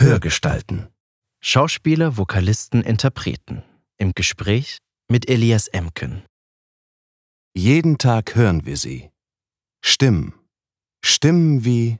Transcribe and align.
Hörgestalten. 0.00 0.88
Schauspieler, 1.42 2.16
Vokalisten, 2.16 2.82
Interpreten. 2.82 3.62
Im 3.98 4.12
Gespräch 4.14 4.78
mit 5.10 5.28
Elias 5.28 5.68
Emken. 5.68 6.22
Jeden 7.54 7.98
Tag 7.98 8.34
hören 8.34 8.64
wir 8.64 8.78
sie. 8.78 9.10
Stimmen. 9.84 10.32
Stimmen 11.04 11.66
wie 11.66 11.98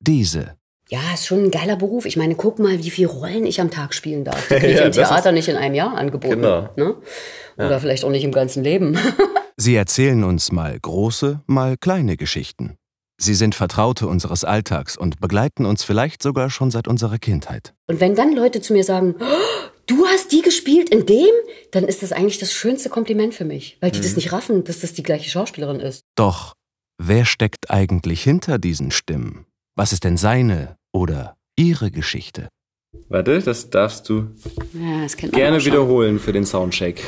diese. 0.00 0.56
Ja, 0.88 1.00
ist 1.12 1.26
schon 1.26 1.44
ein 1.44 1.50
geiler 1.50 1.76
Beruf. 1.76 2.06
Ich 2.06 2.16
meine, 2.16 2.34
guck 2.34 2.58
mal, 2.58 2.82
wie 2.82 2.90
viele 2.90 3.08
Rollen 3.08 3.44
ich 3.44 3.60
am 3.60 3.70
Tag 3.70 3.92
spielen 3.92 4.24
darf. 4.24 4.48
Die 4.48 4.54
kriege 4.54 4.68
ich 4.72 4.78
Ja, 4.78 4.86
im 4.86 4.92
Theater 4.92 5.32
nicht 5.32 5.48
in 5.48 5.56
einem 5.56 5.74
Jahr 5.74 5.98
angeboten. 5.98 6.36
Genau. 6.36 6.70
Ne? 6.76 6.96
Oder 7.58 7.78
vielleicht 7.78 8.04
auch 8.04 8.10
nicht 8.10 8.24
im 8.24 8.32
ganzen 8.32 8.64
Leben. 8.64 8.96
Sie 9.58 9.76
erzählen 9.76 10.24
uns 10.24 10.50
mal 10.50 10.80
große, 10.80 11.42
mal 11.46 11.76
kleine 11.76 12.16
Geschichten. 12.16 12.78
Sie 13.20 13.34
sind 13.34 13.54
Vertraute 13.54 14.06
unseres 14.08 14.44
Alltags 14.44 14.96
und 14.96 15.20
begleiten 15.20 15.66
uns 15.66 15.84
vielleicht 15.84 16.22
sogar 16.22 16.50
schon 16.50 16.70
seit 16.70 16.88
unserer 16.88 17.18
Kindheit. 17.18 17.72
Und 17.86 18.00
wenn 18.00 18.14
dann 18.14 18.34
Leute 18.34 18.60
zu 18.60 18.72
mir 18.72 18.82
sagen, 18.84 19.14
"Oh, 19.20 19.68
du 19.86 20.04
hast 20.06 20.32
die 20.32 20.42
gespielt 20.42 20.90
in 20.90 21.06
dem, 21.06 21.30
dann 21.70 21.84
ist 21.84 22.02
das 22.02 22.12
eigentlich 22.12 22.38
das 22.38 22.52
schönste 22.52 22.88
Kompliment 22.88 23.32
für 23.34 23.44
mich. 23.44 23.78
Weil 23.80 23.92
die 23.92 23.98
Mhm. 23.98 24.02
das 24.02 24.16
nicht 24.16 24.32
raffen, 24.32 24.64
dass 24.64 24.80
das 24.80 24.92
die 24.94 25.02
gleiche 25.04 25.30
Schauspielerin 25.30 25.78
ist. 25.80 26.02
Doch, 26.16 26.54
wer 26.98 27.24
steckt 27.24 27.70
eigentlich 27.70 28.22
hinter 28.22 28.58
diesen 28.58 28.90
Stimmen? 28.90 29.46
Was 29.76 29.92
ist 29.92 30.04
denn 30.04 30.16
seine 30.16 30.76
oder 30.92 31.36
ihre 31.56 31.90
Geschichte? 31.90 32.48
Warte, 33.08 33.40
das 33.40 33.70
darfst 33.70 34.08
du 34.08 34.28
Ja, 34.72 35.02
das 35.02 35.16
gerne 35.16 35.64
wiederholen 35.64 36.18
für 36.20 36.32
den 36.32 36.46
Soundcheck. 36.46 37.02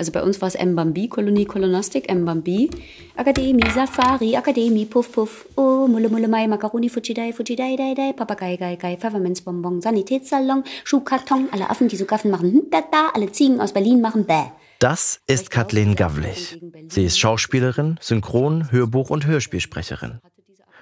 Also 0.00 0.12
bei 0.12 0.22
uns 0.22 0.40
war 0.40 0.48
es 0.48 0.56
Mbambi, 0.58 1.08
Kolonie 1.08 1.44
Kolonastik, 1.44 2.10
Mbambi. 2.10 2.70
Akademie, 3.16 3.70
Safari, 3.70 4.34
Akademie, 4.34 4.86
Puff, 4.86 5.12
Puff. 5.12 5.46
Oh, 5.56 5.86
Mulle, 5.86 6.08
Mulle, 6.08 6.26
Mai, 6.26 6.48
Macaroni, 6.48 6.88
Fujidai, 6.88 7.34
Fujidai, 7.34 7.76
Dai, 7.76 7.92
Dai, 7.94 8.14
Papagei, 8.14 8.56
Gai, 8.56 8.76
Gai, 8.76 8.96
Pfefferminzbonbon, 8.96 9.82
Sanitätssalon, 9.82 10.64
Schuhkarton, 10.84 11.50
alle 11.52 11.68
Affen, 11.68 11.88
die 11.88 11.96
so 11.96 12.06
gaffen, 12.06 12.30
machen 12.30 12.50
hm, 12.50 12.62
da, 12.70 12.80
da, 12.90 13.10
alle 13.12 13.30
Ziegen 13.30 13.60
aus 13.60 13.74
Berlin 13.74 14.00
machen 14.00 14.24
bäh. 14.24 14.46
Das 14.78 15.20
ist 15.26 15.50
Kathleen 15.50 15.96
Gavlich. 15.96 16.58
Sie 16.88 17.04
ist 17.04 17.18
Schauspielerin, 17.18 17.98
Synchron-, 18.00 18.72
Hörbuch- 18.72 19.10
und 19.10 19.26
Hörspielsprecherin. 19.26 20.20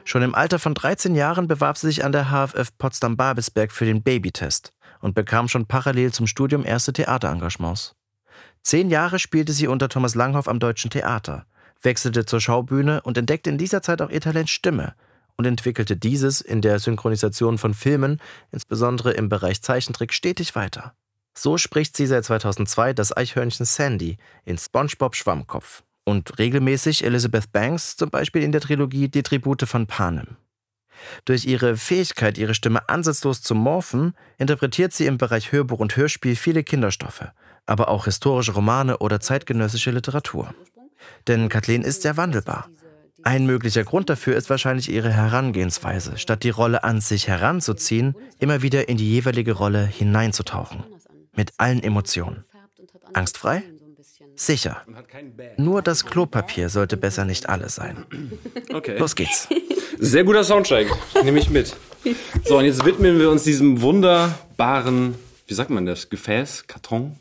Schon 0.05 0.23
im 0.23 0.37
Alter 0.37 0.61
von 0.61 0.75
13 0.75 1.17
Jahren 1.17 1.49
bewarb 1.49 1.77
sie 1.77 1.89
sich 1.89 2.05
an 2.05 2.13
der 2.13 2.27
HFF 2.31 2.79
Potsdam-Babelsberg 2.79 3.73
für 3.73 3.85
den 3.85 4.05
Babytest 4.05 4.73
und 5.01 5.17
bekam 5.17 5.49
schon 5.49 5.67
parallel 5.67 6.13
zum 6.13 6.29
Studium 6.29 6.65
erste 6.65 6.93
Theaterengagements. 6.93 7.98
Zehn 8.69 8.91
Jahre 8.91 9.19
spielte 9.19 9.55
sie 9.55 9.67
unter 9.67 9.89
Thomas 9.89 10.15
Langhoff 10.15 10.47
am 10.47 10.61
Deutschen 10.61 10.91
Theater, 10.91 11.47
wechselte 11.81 12.27
zur 12.27 12.39
Schaubühne 12.39 13.01
und 13.01 13.17
entdeckte 13.17 13.49
in 13.49 13.57
dieser 13.57 13.81
Zeit 13.81 14.03
auch 14.03 14.11
ihr 14.11 14.21
Talent 14.21 14.51
Stimme 14.51 14.93
und 15.39 15.47
entwickelte 15.47 15.97
dieses 15.97 16.43
in 16.43 16.61
der 16.61 16.79
Synchronisation 16.79 17.57
von 17.57 17.73
Filmen, 17.73 18.21
insbesondere 18.53 19.13
im 19.13 19.31
Bereich 19.31 19.63
Zeichentrick, 19.63 20.13
stetig 20.13 20.55
weiter. 20.55 20.93
So 21.35 21.57
spricht 21.57 21.97
sie 21.97 22.05
seit 22.05 22.27
2002 22.27 22.93
das 22.93 23.17
Eichhörnchen 23.17 23.65
Sandy 23.65 24.19
in 24.45 24.59
SpongeBob 24.59 25.17
Schwammkopf 25.17 25.83
und 26.05 26.39
regelmäßig 26.39 27.05
Elizabeth 27.05 27.51
Banks, 27.51 27.97
zum 27.97 28.11
Beispiel 28.11 28.43
in 28.43 28.53
der 28.53 28.61
Trilogie 28.61 29.09
Die 29.09 29.23
Tribute 29.23 29.67
von 29.67 29.87
Panem. 29.87 30.37
Durch 31.25 31.47
ihre 31.47 31.79
Fähigkeit, 31.79 32.37
ihre 32.37 32.55
Stimme 32.55 32.87
ansatzlos 32.91 33.41
zu 33.41 33.55
morphen, 33.55 34.15
interpretiert 34.37 34.93
sie 34.93 35.07
im 35.07 35.17
Bereich 35.17 35.53
Hörbuch 35.53 35.79
und 35.79 35.97
Hörspiel 35.97 36.37
viele 36.37 36.65
Kinderstoffe, 36.65 37.33
aber 37.69 37.89
auch 37.89 38.07
historische 38.07 38.53
Romane 38.53 38.99
oder 38.99 39.21
zeitgenössische 39.21 39.91
Literatur. 39.91 40.55
Denn 41.27 41.49
Kathleen 41.49 41.83
ist 41.83 42.03
sehr 42.03 42.17
wandelbar. 42.17 42.69
Ein 43.23 43.47
möglicher 43.47 43.85
Grund 43.85 44.09
dafür 44.09 44.37
ist 44.37 44.49
wahrscheinlich 44.49 44.91
ihre 44.91 45.13
Herangehensweise, 45.13 46.19
statt 46.19 46.45
die 46.45 46.51
Rolle 46.51 46.85
an 46.85 47.01
sich 47.01 47.29
heranzuziehen, 47.29 48.15
immer 48.39 48.63
wieder 48.63 48.89
in 48.89 48.97
die 48.97 49.11
jeweilige 49.11 49.53
Rolle 49.53 49.85
hineinzutauchen. 49.85 50.85
Mit 51.35 51.53
allen 51.59 51.83
Emotionen. 51.83 52.45
Angstfrei? 53.13 53.63
Sicher. 54.37 54.83
Nur 55.57 55.83
das 55.83 56.07
Klopapier 56.07 56.69
sollte 56.69 56.97
besser 56.97 57.25
nicht 57.25 57.49
alle 57.49 57.69
sein. 57.69 58.07
Okay. 58.73 58.97
Los 58.99 59.17
geht's. 59.17 59.49
Sehr 59.99 60.23
guter 60.23 60.45
Soundcheck. 60.45 60.89
Nehme 61.25 61.41
ich 61.41 61.51
mit. 61.51 61.77
So, 62.45 62.59
und 62.59 62.65
jetzt 62.65 62.85
widmen 62.85 63.19
wir 63.19 63.31
uns 63.31 63.43
diesem 63.43 63.83
wunderbaren, 63.83 65.17
wie 65.49 65.55
sagt 65.55 65.71
man 65.71 65.87
das? 65.87 66.09
Gefäß? 66.09 66.69
Karton? 66.69 67.17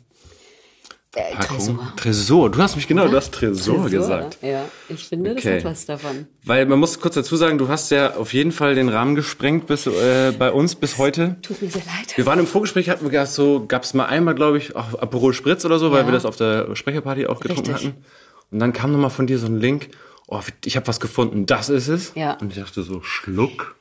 Äh, 1.14 1.34
Tresor. 1.42 1.92
Tresor. 1.96 2.50
Du 2.50 2.58
hast 2.58 2.76
mich 2.76 2.86
genau, 2.86 3.08
du 3.08 3.16
hast 3.16 3.32
Tresor, 3.32 3.88
gesagt. 3.88 4.38
Ja, 4.42 4.66
ich 4.90 5.04
finde, 5.08 5.30
Okay. 5.32 5.54
das 5.56 5.64
hat 5.64 5.70
was 5.72 5.86
davon. 5.86 6.26
Weil 6.44 6.66
man 6.66 6.78
muss 6.78 7.00
kurz 7.00 7.14
dazu 7.14 7.34
sagen, 7.36 7.56
du 7.56 7.68
hast 7.68 7.90
ja 7.90 8.14
auf 8.16 8.34
jeden 8.34 8.52
Fall 8.52 8.74
den 8.74 8.90
Rahmen 8.90 9.14
gesprengt 9.14 9.66
bis, 9.66 9.86
äh, 9.86 10.32
bei 10.38 10.52
uns 10.52 10.74
bis 10.74 10.98
heute. 10.98 11.36
Tut 11.40 11.62
mir 11.62 11.70
sehr 11.70 11.82
leid. 11.86 12.16
Wir 12.16 12.26
waren 12.26 12.38
im 12.38 12.46
Vorgespräch, 12.46 12.90
hatten 12.90 13.10
wir 13.10 13.26
so 13.26 13.64
gab 13.66 13.84
es 13.84 13.94
mal 13.94 14.04
einmal, 14.04 14.34
glaube 14.34 14.58
ich, 14.58 14.76
auch 14.76 14.98
Aperol 15.00 15.32
Spritz 15.32 15.64
oder 15.64 15.78
so, 15.78 15.90
weil 15.92 16.00
Ja. 16.02 16.06
wir 16.08 16.12
das 16.12 16.26
auf 16.26 16.36
der 16.36 16.76
Sprecherparty 16.76 17.26
auch 17.26 17.40
getrunken 17.40 17.70
Richtig. 17.72 17.88
hatten. 17.90 18.04
Und 18.50 18.58
dann 18.58 18.72
kam 18.74 18.92
nochmal 18.92 19.10
von 19.10 19.26
dir 19.26 19.38
so 19.38 19.46
ein 19.46 19.58
Link, 19.58 19.88
oh, 20.26 20.40
ich 20.64 20.76
habe 20.76 20.86
was 20.88 21.00
gefunden, 21.00 21.46
das 21.46 21.70
ist 21.70 21.88
es. 21.88 22.12
Ja. 22.16 22.34
Und 22.34 22.52
ich 22.52 22.58
dachte 22.58 22.82
so, 22.82 23.02
Schluck. 23.02 23.76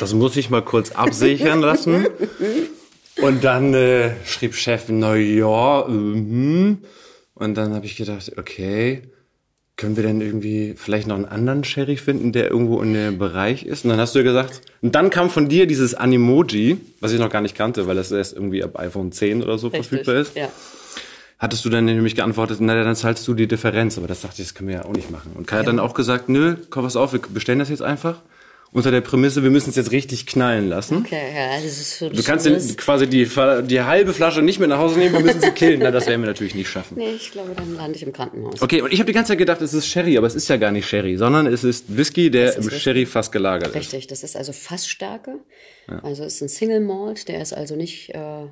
Das 0.00 0.14
muss 0.14 0.36
ich 0.36 0.48
mal 0.48 0.62
kurz 0.62 0.92
absichern 0.92 1.60
lassen. 1.60 2.06
Und 3.20 3.44
dann 3.44 3.74
äh, 3.74 4.12
schrieb 4.24 4.54
Chef, 4.54 4.84
na 4.88 5.14
ja, 5.14 5.84
mhm. 5.86 6.78
Und 7.34 7.54
dann 7.54 7.74
habe 7.74 7.86
ich 7.86 7.96
gedacht, 7.96 8.32
okay, 8.36 9.02
können 9.76 9.96
wir 9.96 10.04
denn 10.04 10.20
irgendwie 10.20 10.74
vielleicht 10.76 11.08
noch 11.08 11.16
einen 11.16 11.24
anderen 11.24 11.64
Sherry 11.64 11.96
finden, 11.96 12.32
der 12.32 12.48
irgendwo 12.50 12.80
in 12.80 12.94
dem 12.94 13.18
Bereich 13.18 13.64
ist? 13.64 13.84
Und 13.84 13.90
dann 13.90 13.98
hast 13.98 14.14
du 14.14 14.22
gesagt, 14.22 14.60
und 14.82 14.94
dann 14.94 15.10
kam 15.10 15.30
von 15.30 15.48
dir 15.48 15.66
dieses 15.66 15.94
Animoji, 15.94 16.76
was 17.00 17.12
ich 17.12 17.18
noch 17.18 17.30
gar 17.30 17.40
nicht 17.40 17.56
kannte, 17.56 17.86
weil 17.86 17.96
das 17.96 18.12
erst 18.12 18.34
irgendwie 18.34 18.62
ab 18.62 18.78
iPhone 18.78 19.10
10 19.10 19.42
oder 19.42 19.58
so 19.58 19.70
verfügbar 19.70 20.16
ist. 20.16 20.36
Ja. 20.36 20.48
Hattest 21.38 21.64
du 21.64 21.70
dann 21.70 21.84
nämlich 21.84 22.14
geantwortet, 22.14 22.58
na 22.60 22.82
dann 22.82 22.94
zahlst 22.94 23.26
du 23.26 23.34
die 23.34 23.48
Differenz. 23.48 23.98
Aber 23.98 24.06
das 24.06 24.20
dachte 24.20 24.40
ich, 24.40 24.48
das 24.48 24.54
können 24.54 24.68
wir 24.68 24.76
ja 24.76 24.84
auch 24.84 24.92
nicht 24.92 25.10
machen. 25.10 25.32
Und 25.34 25.46
Kai 25.46 25.58
hat 25.58 25.66
dann 25.66 25.80
auch 25.80 25.94
gesagt, 25.94 26.28
nö, 26.28 26.56
komm, 26.70 26.84
pass 26.84 26.94
auf, 26.94 27.12
wir 27.12 27.20
bestellen 27.20 27.58
das 27.58 27.68
jetzt 27.68 27.82
einfach. 27.82 28.22
Unter 28.74 28.90
der 28.90 29.02
Prämisse, 29.02 29.44
wir 29.44 29.50
müssen 29.50 29.70
es 29.70 29.76
jetzt 29.76 29.92
richtig 29.92 30.26
knallen 30.26 30.68
lassen. 30.68 30.96
Okay, 30.96 31.32
ja, 31.32 31.54
das 31.62 31.78
ist 31.78 31.96
so 31.96 32.08
Du 32.08 32.24
kannst 32.24 32.44
den, 32.44 32.58
quasi 32.76 33.06
die, 33.06 33.30
die 33.68 33.80
halbe 33.80 34.12
Flasche 34.12 34.42
nicht 34.42 34.58
mit 34.58 34.68
nach 34.68 34.78
Hause 34.78 34.98
nehmen, 34.98 35.14
wir 35.14 35.20
müssen 35.20 35.40
sie 35.40 35.50
killen. 35.54 35.78
Na, 35.80 35.92
das 35.92 36.08
werden 36.08 36.22
wir 36.22 36.26
natürlich 36.26 36.56
nicht 36.56 36.68
schaffen. 36.68 36.98
Nee, 36.98 37.12
ich 37.12 37.30
glaube, 37.30 37.52
dann 37.54 37.76
lande 37.76 37.96
ich 37.96 38.02
im 38.02 38.12
Krankenhaus. 38.12 38.60
Okay, 38.60 38.82
und 38.82 38.92
ich 38.92 38.98
habe 38.98 39.06
die 39.06 39.12
ganze 39.12 39.28
Zeit 39.28 39.38
gedacht, 39.38 39.62
es 39.62 39.74
ist 39.74 39.86
Sherry, 39.86 40.18
aber 40.18 40.26
es 40.26 40.34
ist 40.34 40.48
ja 40.48 40.56
gar 40.56 40.72
nicht 40.72 40.88
Sherry, 40.88 41.16
sondern 41.16 41.46
es 41.46 41.62
ist 41.62 41.96
Whisky, 41.96 42.32
der 42.32 42.56
im 42.56 42.64
Whisky. 42.64 42.80
Sherry 42.80 43.06
fast 43.06 43.30
gelagert 43.30 43.68
ist. 43.68 43.76
Richtig, 43.76 44.08
das 44.08 44.24
ist 44.24 44.36
also 44.36 44.52
Fassstärke. 44.52 45.38
Also 46.02 46.24
ist 46.24 46.40
ein 46.40 46.48
Single 46.48 46.80
Malt, 46.80 47.28
der 47.28 47.40
ist 47.42 47.52
also 47.52 47.76
nicht 47.76 48.10
äh, 48.10 48.46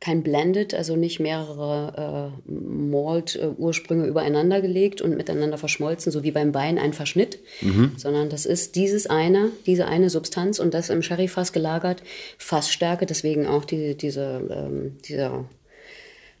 kein 0.00 0.22
Blended, 0.22 0.74
also 0.74 0.94
nicht 0.94 1.18
mehrere 1.18 2.32
äh, 2.46 2.50
Malt-Ursprünge 2.52 4.06
übereinander 4.06 4.60
gelegt 4.60 5.00
und 5.00 5.16
miteinander 5.16 5.58
verschmolzen, 5.58 6.12
so 6.12 6.22
wie 6.22 6.30
beim 6.30 6.54
Wein 6.54 6.78
ein 6.78 6.92
Verschnitt, 6.92 7.40
sondern 7.96 8.30
das 8.30 8.46
ist 8.46 8.76
dieses 8.76 9.08
eine, 9.08 9.50
diese 9.66 9.86
eine 9.86 10.08
Substanz 10.10 10.58
und 10.60 10.72
das 10.74 10.90
im 10.90 11.02
Sherryfass 11.02 11.52
gelagert, 11.52 12.02
Fassstärke, 12.38 13.06
deswegen 13.06 13.46
auch 13.46 13.64
die, 13.64 13.96
diese, 13.96 14.40
ähm, 14.50 14.96
dieser 15.08 15.46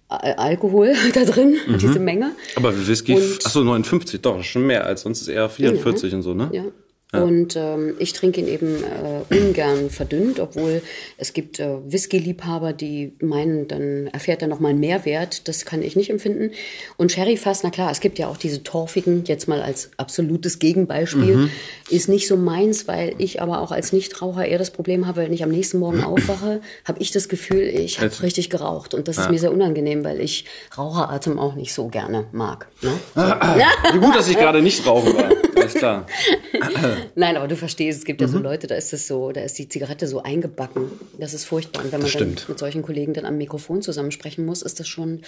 Al- 0.08 0.34
Alkohol 0.34 0.94
da 1.14 1.24
drin, 1.24 1.56
diese 1.80 1.98
Menge. 1.98 2.30
Aber 2.56 2.72
Whisky, 2.86 3.14
achso, 3.44 3.62
59, 3.64 4.20
doch, 4.22 4.42
schon 4.44 4.66
mehr, 4.66 4.86
als 4.86 5.02
sonst 5.02 5.22
ist 5.22 5.28
eher 5.28 5.48
44 5.50 6.14
und 6.14 6.22
so, 6.22 6.32
ne? 6.34 6.48
Ja. 6.52 6.64
Und 7.10 7.56
ähm, 7.56 7.96
ich 7.98 8.12
trinke 8.12 8.38
ihn 8.42 8.48
eben 8.48 8.76
äh, 8.84 9.34
ungern 9.34 9.88
verdünnt, 9.88 10.40
obwohl 10.40 10.82
es 11.16 11.32
gibt 11.32 11.58
äh, 11.58 11.78
Whisky-Liebhaber, 11.86 12.74
die 12.74 13.14
meinen, 13.22 13.66
dann 13.66 14.08
erfährt 14.08 14.42
er 14.42 14.48
nochmal 14.48 14.72
einen 14.72 14.80
Mehrwert. 14.80 15.48
Das 15.48 15.64
kann 15.64 15.80
ich 15.80 15.96
nicht 15.96 16.10
empfinden. 16.10 16.50
Und 16.98 17.10
Sherryfass, 17.10 17.62
na 17.62 17.70
klar, 17.70 17.90
es 17.90 18.00
gibt 18.00 18.18
ja 18.18 18.28
auch 18.28 18.36
diese 18.36 18.62
torfigen, 18.62 19.24
jetzt 19.24 19.48
mal 19.48 19.62
als 19.62 19.90
absolutes 19.96 20.58
Gegenbeispiel, 20.58 21.48
ist 21.88 22.10
nicht 22.10 22.28
so 22.28 22.36
meins, 22.36 22.86
weil 22.88 23.14
ich 23.16 23.40
aber 23.40 23.62
auch 23.62 23.72
als 23.72 23.94
Nichtraucher 23.94 24.44
eher 24.44 24.58
das 24.58 24.70
Problem 24.70 25.06
habe, 25.06 25.22
wenn 25.22 25.32
ich 25.32 25.42
am 25.42 25.50
nächsten 25.50 25.78
Morgen 25.78 26.04
aufwache, 26.04 26.60
habe 26.84 27.00
ich 27.00 27.10
das 27.10 27.30
Gefühl, 27.30 27.62
ich 27.62 27.96
habe 28.00 28.08
Jetzt- 28.08 28.22
richtig 28.22 28.50
geraucht. 28.50 28.92
Und 28.92 29.08
das 29.08 29.16
ist 29.16 29.30
mir 29.30 29.38
sehr 29.38 29.52
unangenehm, 29.52 30.04
weil 30.04 30.20
ich 30.20 30.44
Raucheratem 30.76 31.38
auch 31.38 31.54
nicht 31.54 31.72
so 31.72 31.88
gerne 31.88 32.26
mag. 32.32 32.68
Ne? 32.82 32.92
Wie 33.94 33.98
gut, 33.98 34.14
dass 34.14 34.28
ich 34.28 34.36
gerade 34.36 34.60
nicht 34.60 34.86
rauchen 34.86 35.14
war. 35.16 35.30
Alles 35.56 35.72
klar. 35.72 36.06
Nein, 37.14 37.36
aber 37.36 37.48
du 37.48 37.56
verstehst, 37.56 37.98
es 38.00 38.04
gibt 38.04 38.20
ja 38.20 38.26
Mhm. 38.26 38.32
so 38.32 38.38
Leute, 38.38 38.66
da 38.66 38.74
ist 38.74 38.92
es 38.92 39.06
so, 39.06 39.32
da 39.32 39.40
ist 39.42 39.58
die 39.58 39.68
Zigarette 39.68 40.06
so 40.06 40.22
eingebacken. 40.22 40.90
Das 41.18 41.34
ist 41.34 41.44
furchtbar. 41.44 41.84
Und 41.84 41.92
wenn 41.92 42.00
man 42.02 42.10
dann 42.10 42.36
mit 42.48 42.58
solchen 42.58 42.82
Kollegen 42.82 43.14
dann 43.14 43.24
am 43.24 43.36
Mikrofon 43.38 43.82
zusammensprechen 43.82 44.44
muss, 44.46 44.62
ist 44.62 44.78
das 44.80 44.88
schon, 44.88 45.22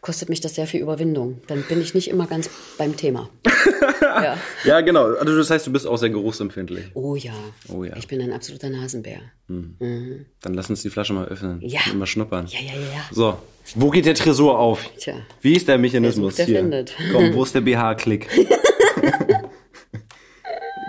kostet 0.00 0.28
mich 0.28 0.40
das 0.40 0.54
sehr 0.54 0.66
viel 0.66 0.80
Überwindung. 0.80 1.40
Dann 1.46 1.62
bin 1.62 1.80
ich 1.80 1.94
nicht 1.94 2.08
immer 2.08 2.26
ganz 2.26 2.48
beim 2.78 2.96
Thema. 2.96 3.28
ja. 4.02 4.36
Ja, 4.64 4.80
genau. 4.82 5.14
Also 5.14 5.36
das 5.36 5.50
heißt, 5.50 5.66
du 5.66 5.72
bist 5.72 5.86
auch 5.86 5.96
sehr 5.96 6.10
geruchsempfindlich. 6.10 6.84
Oh 6.94 7.16
ja. 7.16 7.32
Oh 7.68 7.82
ja. 7.84 7.96
Ich 7.96 8.06
bin 8.08 8.20
ein 8.20 8.32
absoluter 8.32 8.68
Nasenbär. 8.70 9.18
Dann 9.48 10.54
lass 10.54 10.68
uns 10.70 10.82
die 10.82 10.90
Flasche 10.90 11.12
mal 11.12 11.26
öffnen. 11.26 11.60
Ja. 11.62 11.80
Und 11.90 11.98
mal 11.98 12.06
schnuppern. 12.06 12.46
Ja, 12.48 12.58
ja, 12.60 12.72
ja, 12.72 12.80
ja. 12.96 13.04
So, 13.12 13.38
wo 13.74 13.90
geht 13.90 14.06
der 14.06 14.14
Tresor 14.14 14.58
auf? 14.58 14.80
Tja. 14.98 15.14
Wie 15.40 15.54
ist 15.54 15.66
der 15.68 15.78
Mechanismus 15.78 16.36
Wer 16.36 16.46
sucht, 16.46 16.54
der 16.54 16.62
hier? 16.62 16.62
findet. 16.62 16.94
Komm, 17.12 17.34
wo 17.34 17.42
ist 17.44 17.54
der 17.54 17.60
BH-Klick? 17.62 18.28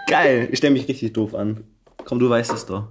Geil, 0.08 0.48
ich 0.52 0.58
stelle 0.58 0.74
mich 0.74 0.88
richtig 0.88 1.14
doof 1.14 1.36
an. 1.36 1.66
Komm, 2.06 2.20
du 2.20 2.30
weißt 2.30 2.54
es 2.54 2.66
doch. 2.66 2.88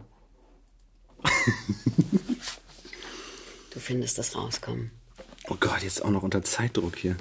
du 3.71 3.81
findest 3.81 4.19
das 4.19 4.37
rauskommen. 4.37 4.91
Oh 5.49 5.57
Gott, 5.59 5.83
jetzt 5.83 6.05
auch 6.05 6.11
noch 6.11 6.23
unter 6.23 6.43
Zeitdruck 6.43 6.97
hier. 6.97 7.17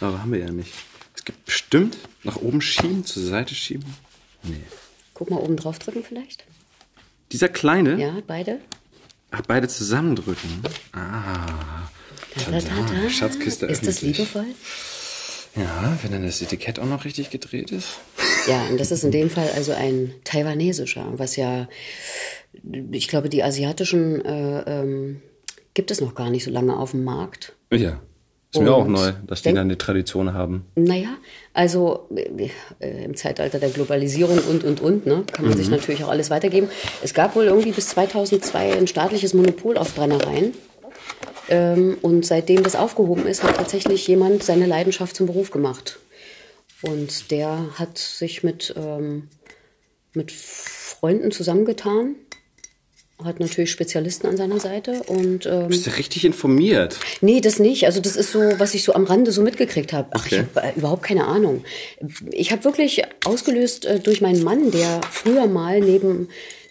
Aber 0.00 0.22
haben 0.22 0.32
wir 0.32 0.40
ja 0.40 0.50
nicht. 0.50 0.72
Es 1.14 1.24
gibt 1.24 1.44
bestimmt 1.44 1.98
nach 2.24 2.36
oben 2.36 2.62
schieben, 2.62 3.04
zur 3.04 3.22
Seite 3.22 3.54
schieben. 3.54 3.94
Nee. 4.44 4.62
Guck 5.12 5.30
mal 5.30 5.40
oben 5.40 5.56
drauf 5.56 5.78
drücken 5.78 6.02
vielleicht. 6.02 6.44
Dieser 7.32 7.50
kleine? 7.50 8.00
Ja, 8.00 8.22
beide. 8.26 8.60
Ach, 9.30 9.42
beide 9.42 9.68
zusammendrücken. 9.68 10.62
Ah. 10.92 11.90
Da, 12.34 12.50
da, 12.50 12.60
da, 12.60 13.02
da. 13.02 13.10
Schatzkiste 13.10 13.66
Ist 13.66 13.86
das 13.86 14.00
liebevoll? 14.00 14.46
Ja, 15.56 15.96
wenn 16.02 16.12
dann 16.12 16.24
das 16.24 16.40
Etikett 16.42 16.78
auch 16.78 16.86
noch 16.86 17.04
richtig 17.04 17.30
gedreht 17.30 17.72
ist. 17.72 17.98
Ja, 18.46 18.66
und 18.70 18.78
das 18.78 18.90
ist 18.90 19.04
in 19.04 19.10
dem 19.10 19.30
Fall 19.30 19.50
also 19.54 19.72
ein 19.72 20.14
taiwanesischer, 20.24 21.06
was 21.16 21.36
ja, 21.36 21.68
ich 22.92 23.08
glaube, 23.08 23.28
die 23.28 23.42
asiatischen 23.42 24.24
äh, 24.24 24.60
ähm, 24.66 25.22
gibt 25.74 25.90
es 25.90 26.00
noch 26.00 26.14
gar 26.14 26.30
nicht 26.30 26.44
so 26.44 26.50
lange 26.50 26.76
auf 26.76 26.92
dem 26.92 27.04
Markt. 27.04 27.54
Ja. 27.72 28.00
Ist 28.52 28.62
mir 28.62 28.74
auch 28.74 28.86
Und 28.86 28.92
neu, 28.92 29.12
dass 29.26 29.42
die 29.42 29.50
dann 29.50 29.58
eine 29.58 29.76
Tradition 29.76 30.32
haben. 30.32 30.64
Naja, 30.74 31.10
also 31.52 32.08
äh, 32.14 33.04
im 33.04 33.14
Zeitalter 33.14 33.58
der 33.58 33.68
Globalisierung 33.68 34.38
und, 34.38 34.64
und, 34.64 34.80
und, 34.80 35.04
ne, 35.04 35.24
kann 35.30 35.46
man 35.46 35.54
sich 35.54 35.68
natürlich 35.68 36.02
auch 36.02 36.08
alles 36.08 36.30
weitergeben. 36.30 36.68
Es 37.02 37.12
gab 37.12 37.36
wohl 37.36 37.44
irgendwie 37.44 37.72
bis 37.72 37.88
2002 37.88 38.78
ein 38.78 38.86
staatliches 38.86 39.34
Monopol 39.34 39.76
auf 39.76 39.94
Brennereien. 39.94 40.54
Ähm, 41.48 41.96
und 42.02 42.26
seitdem 42.26 42.62
das 42.62 42.76
aufgehoben 42.76 43.26
ist, 43.26 43.42
hat 43.42 43.56
tatsächlich 43.56 44.06
jemand 44.06 44.42
seine 44.42 44.66
Leidenschaft 44.66 45.16
zum 45.16 45.26
Beruf 45.26 45.50
gemacht. 45.50 45.98
Und 46.82 47.30
der 47.30 47.70
hat 47.74 47.98
sich 47.98 48.42
mit, 48.44 48.74
ähm, 48.76 49.28
mit 50.14 50.30
Freunden 50.30 51.30
zusammengetan, 51.32 52.14
hat 53.24 53.40
natürlich 53.40 53.72
Spezialisten 53.72 54.28
an 54.28 54.36
seiner 54.36 54.60
Seite 54.60 55.02
und 55.08 55.44
ähm, 55.46 55.66
Bist 55.66 55.88
du 55.88 55.96
richtig 55.96 56.24
informiert? 56.24 57.00
Nee, 57.20 57.40
das 57.40 57.58
nicht. 57.58 57.84
Also 57.86 58.00
das 58.00 58.14
ist 58.14 58.30
so, 58.30 58.38
was 58.58 58.74
ich 58.74 58.84
so 58.84 58.92
am 58.94 59.04
Rande 59.06 59.32
so 59.32 59.42
mitgekriegt 59.42 59.92
habe. 59.92 60.08
Ach, 60.12 60.24
Okay. 60.24 60.44
ich 60.54 60.56
habe 60.56 60.68
äh, 60.68 60.78
überhaupt 60.78 61.02
keine 61.02 61.26
Ahnung. 61.26 61.64
Ich 62.30 62.52
habe 62.52 62.62
wirklich 62.62 63.02
ausgelöst 63.24 63.86
äh, 63.86 63.98
durch 63.98 64.20
meinen 64.20 64.44
Mann, 64.44 64.70
der 64.70 65.00
früher 65.10 65.46
mal 65.48 65.80
neben 65.80 66.28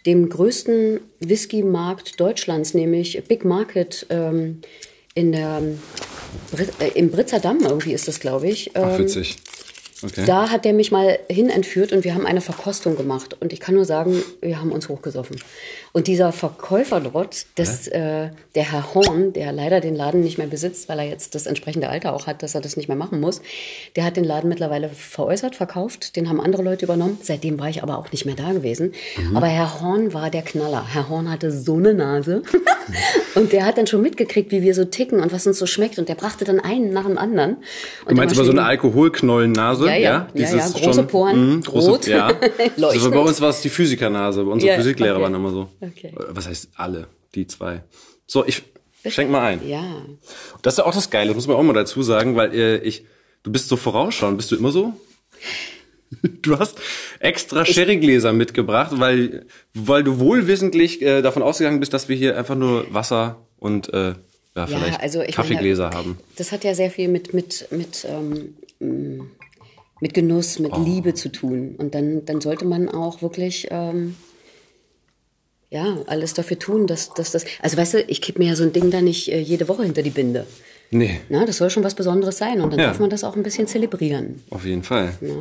dem 0.08 0.30
größten 0.30 1.02
Whisky-Markt 1.20 2.20
Deutschlands, 2.20 2.74
nämlich 2.74 3.22
Big 3.28 3.44
Market 3.44 4.08
ähm, 4.10 4.62
in 5.14 5.34
der 5.34 5.62
äh, 6.80 6.88
im 6.96 7.12
Britzer 7.12 7.40
Damm 7.40 7.60
irgendwie 7.62 7.92
ist 7.92 8.08
das, 8.08 8.20
glaube 8.20 8.48
ich. 8.48 8.72
Ach, 8.74 8.94
ähm, 8.94 9.00
witzig. 9.00 9.36
Okay. 10.04 10.26
da 10.28 10.50
hat 10.50 10.64
der 10.64 10.74
mich 10.74 10.92
mal 10.92 11.18
hin 11.28 11.50
entführt 11.50 11.92
und 11.92 12.04
wir 12.04 12.14
haben 12.14 12.26
eine 12.26 12.42
Verkostung 12.42 12.96
gemacht. 12.98 13.36
Und 13.40 13.52
ich 13.52 13.60
kann 13.60 13.74
nur 13.74 13.86
sagen, 13.86 14.22
wir 14.42 14.60
haben 14.60 14.72
uns 14.72 14.90
hochgesoffen. 14.90 15.38
Und 15.92 16.06
dieser 16.06 16.32
Verkäufer 16.32 17.00
dort, 17.00 17.48
das, 17.56 17.88
äh, 17.88 18.30
der 18.54 18.72
Herr 18.72 18.94
Horn, 18.94 19.34
der 19.34 19.52
leider 19.52 19.80
den 19.82 19.96
Laden 19.96 20.22
nicht 20.22 20.38
mehr 20.38 20.46
besitzt, 20.46 20.90
weil 20.90 21.00
er 21.00 21.06
jetzt 21.06 21.34
das 21.34 21.48
entsprechende 21.48 21.90
Alter 21.90 22.14
auch 22.14 22.28
hat, 22.28 22.44
dass 22.44 22.54
er 22.54 22.62
das 22.62 22.78
nicht 22.78 22.88
mehr 22.88 22.98
machen 22.98 23.20
muss, 23.20 23.42
der 23.96 24.04
hat 24.06 24.18
den 24.18 24.24
Laden 24.24 24.50
mittlerweile 24.50 24.90
veräußert, 24.90 25.56
verkauft. 25.56 26.16
Den 26.16 26.30
haben 26.30 26.40
andere 26.40 26.62
Leute 26.62 26.86
übernommen. 26.86 27.18
Seitdem 27.24 27.60
war 27.60 27.70
ich 27.70 27.82
aber 27.82 27.98
auch 27.98 28.12
nicht 28.12 28.26
mehr 28.26 28.36
da 28.36 28.52
gewesen. 28.54 28.92
Aber 29.34 29.48
Herr 29.48 29.82
Horn 29.82 30.14
war 30.14 30.30
der 30.30 30.44
Knaller. 30.44 30.86
Herr 30.88 31.10
Horn 31.10 31.32
hatte 31.32 31.52
so 31.52 31.78
eine 31.78 31.96
Nase. 31.96 32.44
und 33.36 33.52
der 33.52 33.66
hat 33.66 33.78
dann 33.80 33.88
schon 33.88 34.02
mitgekriegt, 34.02 34.52
wie 34.52 34.62
wir 34.62 34.76
so 34.76 34.86
ticken 34.86 35.20
und 35.20 35.32
was 35.32 35.48
uns 35.48 35.58
so 35.58 35.66
schmeckt. 35.66 35.98
Und 35.98 36.10
der 36.10 36.16
brachte 36.16 36.46
dann 36.46 36.60
einen 36.60 36.94
nach 36.94 37.06
dem 37.06 37.18
anderen. 37.18 37.58
Und 38.06 38.12
Du 38.12 38.16
meinst 38.16 38.36
aber 38.36 38.46
so 38.46 38.52
eine 38.52 38.64
Alkoholknollennase? 38.64 39.87
Ja, 39.88 39.96
ja. 39.96 40.28
Ja, 40.34 40.56
ja, 40.56 40.68
große 40.70 40.94
schon, 40.94 41.08
Poren, 41.08 41.56
mhm, 41.56 41.62
große, 41.62 41.90
rot, 41.90 42.08
Ja. 42.08 42.28
Also 42.58 42.82
leuchtend. 42.82 43.14
bei 43.14 43.20
uns 43.20 43.42
war 43.42 43.50
es 43.50 43.62
die 43.62 43.70
Physikernase. 43.70 44.44
Unsere 44.46 44.72
Ja, 44.72 44.78
Physiklehrer 44.78 45.16
okay. 45.16 45.24
waren 45.24 45.36
immer 45.36 45.52
so. 45.52 45.70
Okay. 45.82 46.08
Äh, 46.08 46.24
Was 46.30 46.48
heißt 46.48 46.70
alle? 46.76 47.08
Die 47.36 47.48
zwei. 47.48 47.84
So, 48.26 48.46
ich 48.46 48.64
schenk 49.06 49.30
mal 49.32 49.42
ein. 49.42 49.68
Ja. 49.68 49.84
Das 50.62 50.74
ist 50.74 50.78
ja 50.80 50.86
auch 50.86 50.94
das 50.94 51.10
Geile, 51.10 51.28
das 51.28 51.36
muss 51.36 51.48
man 51.48 51.56
auch 51.58 51.64
mal 51.64 51.74
dazu 51.74 52.02
sagen, 52.04 52.36
weil 52.36 52.54
äh, 52.54 52.78
ich, 52.78 53.06
du 53.44 53.52
bist 53.52 53.68
so 53.70 53.78
vorausschauend. 53.78 54.38
Bist 54.38 54.52
du 54.52 54.56
immer 54.56 54.72
so? 54.72 54.94
Du 56.42 56.58
hast 56.58 56.80
extra 57.20 57.66
Sherrygläser 57.66 58.32
mitgebracht, 58.32 58.92
weil, 58.96 59.46
weil 59.74 60.06
du 60.06 60.20
wohlwissentlich 60.20 61.02
äh, 61.02 61.22
davon 61.22 61.44
ausgegangen 61.44 61.82
bist, 61.82 61.94
dass 61.94 62.08
wir 62.08 62.16
hier 62.16 62.38
einfach 62.38 62.56
nur 62.56 62.86
Wasser 62.94 63.46
und 63.58 63.94
äh, 63.94 64.14
ja, 64.56 64.68
vielleicht 64.68 65.02
also 65.02 65.22
ich 65.22 65.36
Kaffeegläser 65.36 65.88
meine, 65.90 65.96
haben. 65.98 66.18
Das 66.38 66.54
hat 66.54 66.64
ja 66.64 66.74
sehr 66.74 66.90
viel 66.92 67.10
mit, 67.10 67.34
mit, 67.34 67.68
mit, 67.72 68.08
ähm, 68.10 68.56
m, 68.80 69.30
mit 70.00 70.14
Genuss, 70.14 70.60
mit 70.60 70.76
Liebe 70.78 71.14
zu 71.14 71.30
tun. 71.30 71.76
Und 71.78 71.96
dann, 71.96 72.26
dann 72.26 72.42
sollte 72.42 72.66
man 72.66 72.90
auch 72.90 73.22
wirklich 73.22 73.68
ähm, 73.72 74.16
ja, 75.70 75.98
alles 76.08 76.34
dafür 76.34 76.58
tun, 76.60 76.88
dass, 76.88 77.14
dass 77.14 77.32
das. 77.32 77.46
Also 77.62 77.78
weißt 77.78 77.96
du, 77.96 78.02
ich 78.04 78.22
kipp 78.22 78.40
mir 78.40 78.50
ja 78.50 78.56
so 78.56 78.64
ein 78.64 78.74
Ding 78.74 78.90
da 78.92 79.02
nicht 79.02 79.32
äh, 79.32 79.40
jede 79.40 79.68
Woche 79.68 79.84
hinter 79.84 80.02
die 80.02 80.12
Binde. 80.12 80.46
Nee, 80.92 81.20
Na, 81.28 81.46
das 81.46 81.58
soll 81.58 81.70
schon 81.70 81.84
was 81.84 81.96
Besonderes 81.96 82.38
sein. 82.38 82.62
Und 82.62 82.72
dann 82.72 82.80
Ja. 82.80 82.88
darf 82.88 83.00
man 83.00 83.10
das 83.10 83.24
auch 83.26 83.36
ein 83.36 83.44
bisschen 83.44 83.68
zelebrieren. 83.68 84.42
auf 84.52 84.64
jeden 84.66 84.84
Fall. 84.84 85.14
Ja, 85.20 85.34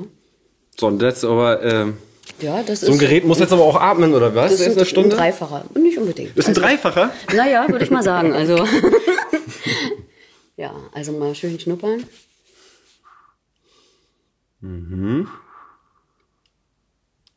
So, 0.78 0.88
und 0.88 1.00
jetzt 1.00 1.24
aber, 1.24 1.62
ähm, 1.62 1.96
ja 2.40 2.62
das 2.64 2.80
so 2.80 2.88
ein 2.88 2.94
ist. 2.94 2.98
Gerät 2.98 3.24
muss 3.24 3.38
jetzt 3.38 3.52
aber 3.52 3.62
auch 3.62 3.76
atmen, 3.80 4.12
oder 4.14 4.34
was? 4.34 4.50
das 4.50 4.60
ist 4.62 4.66
ein, 4.66 4.72
eine 4.72 4.84
Stunde? 4.86 5.10
ein 5.14 5.18
Dreifacher. 5.18 5.64
Nicht 5.80 5.98
unbedingt. 5.98 6.36
ist 6.36 6.46
ein 6.46 6.48
Also- 6.48 6.60
Dreifacher? 6.62 7.12
Naja, 7.36 7.66
würde 7.68 7.84
ich 7.84 7.90
mal 7.92 8.02
sagen. 8.02 8.32
Also. 8.32 8.56
ja, 10.56 10.74
also 10.92 11.12
mal 11.12 11.34
schön 11.36 11.60
schnuppern. 11.60 12.02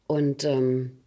Und 0.08 0.44
ähm, 0.44 0.98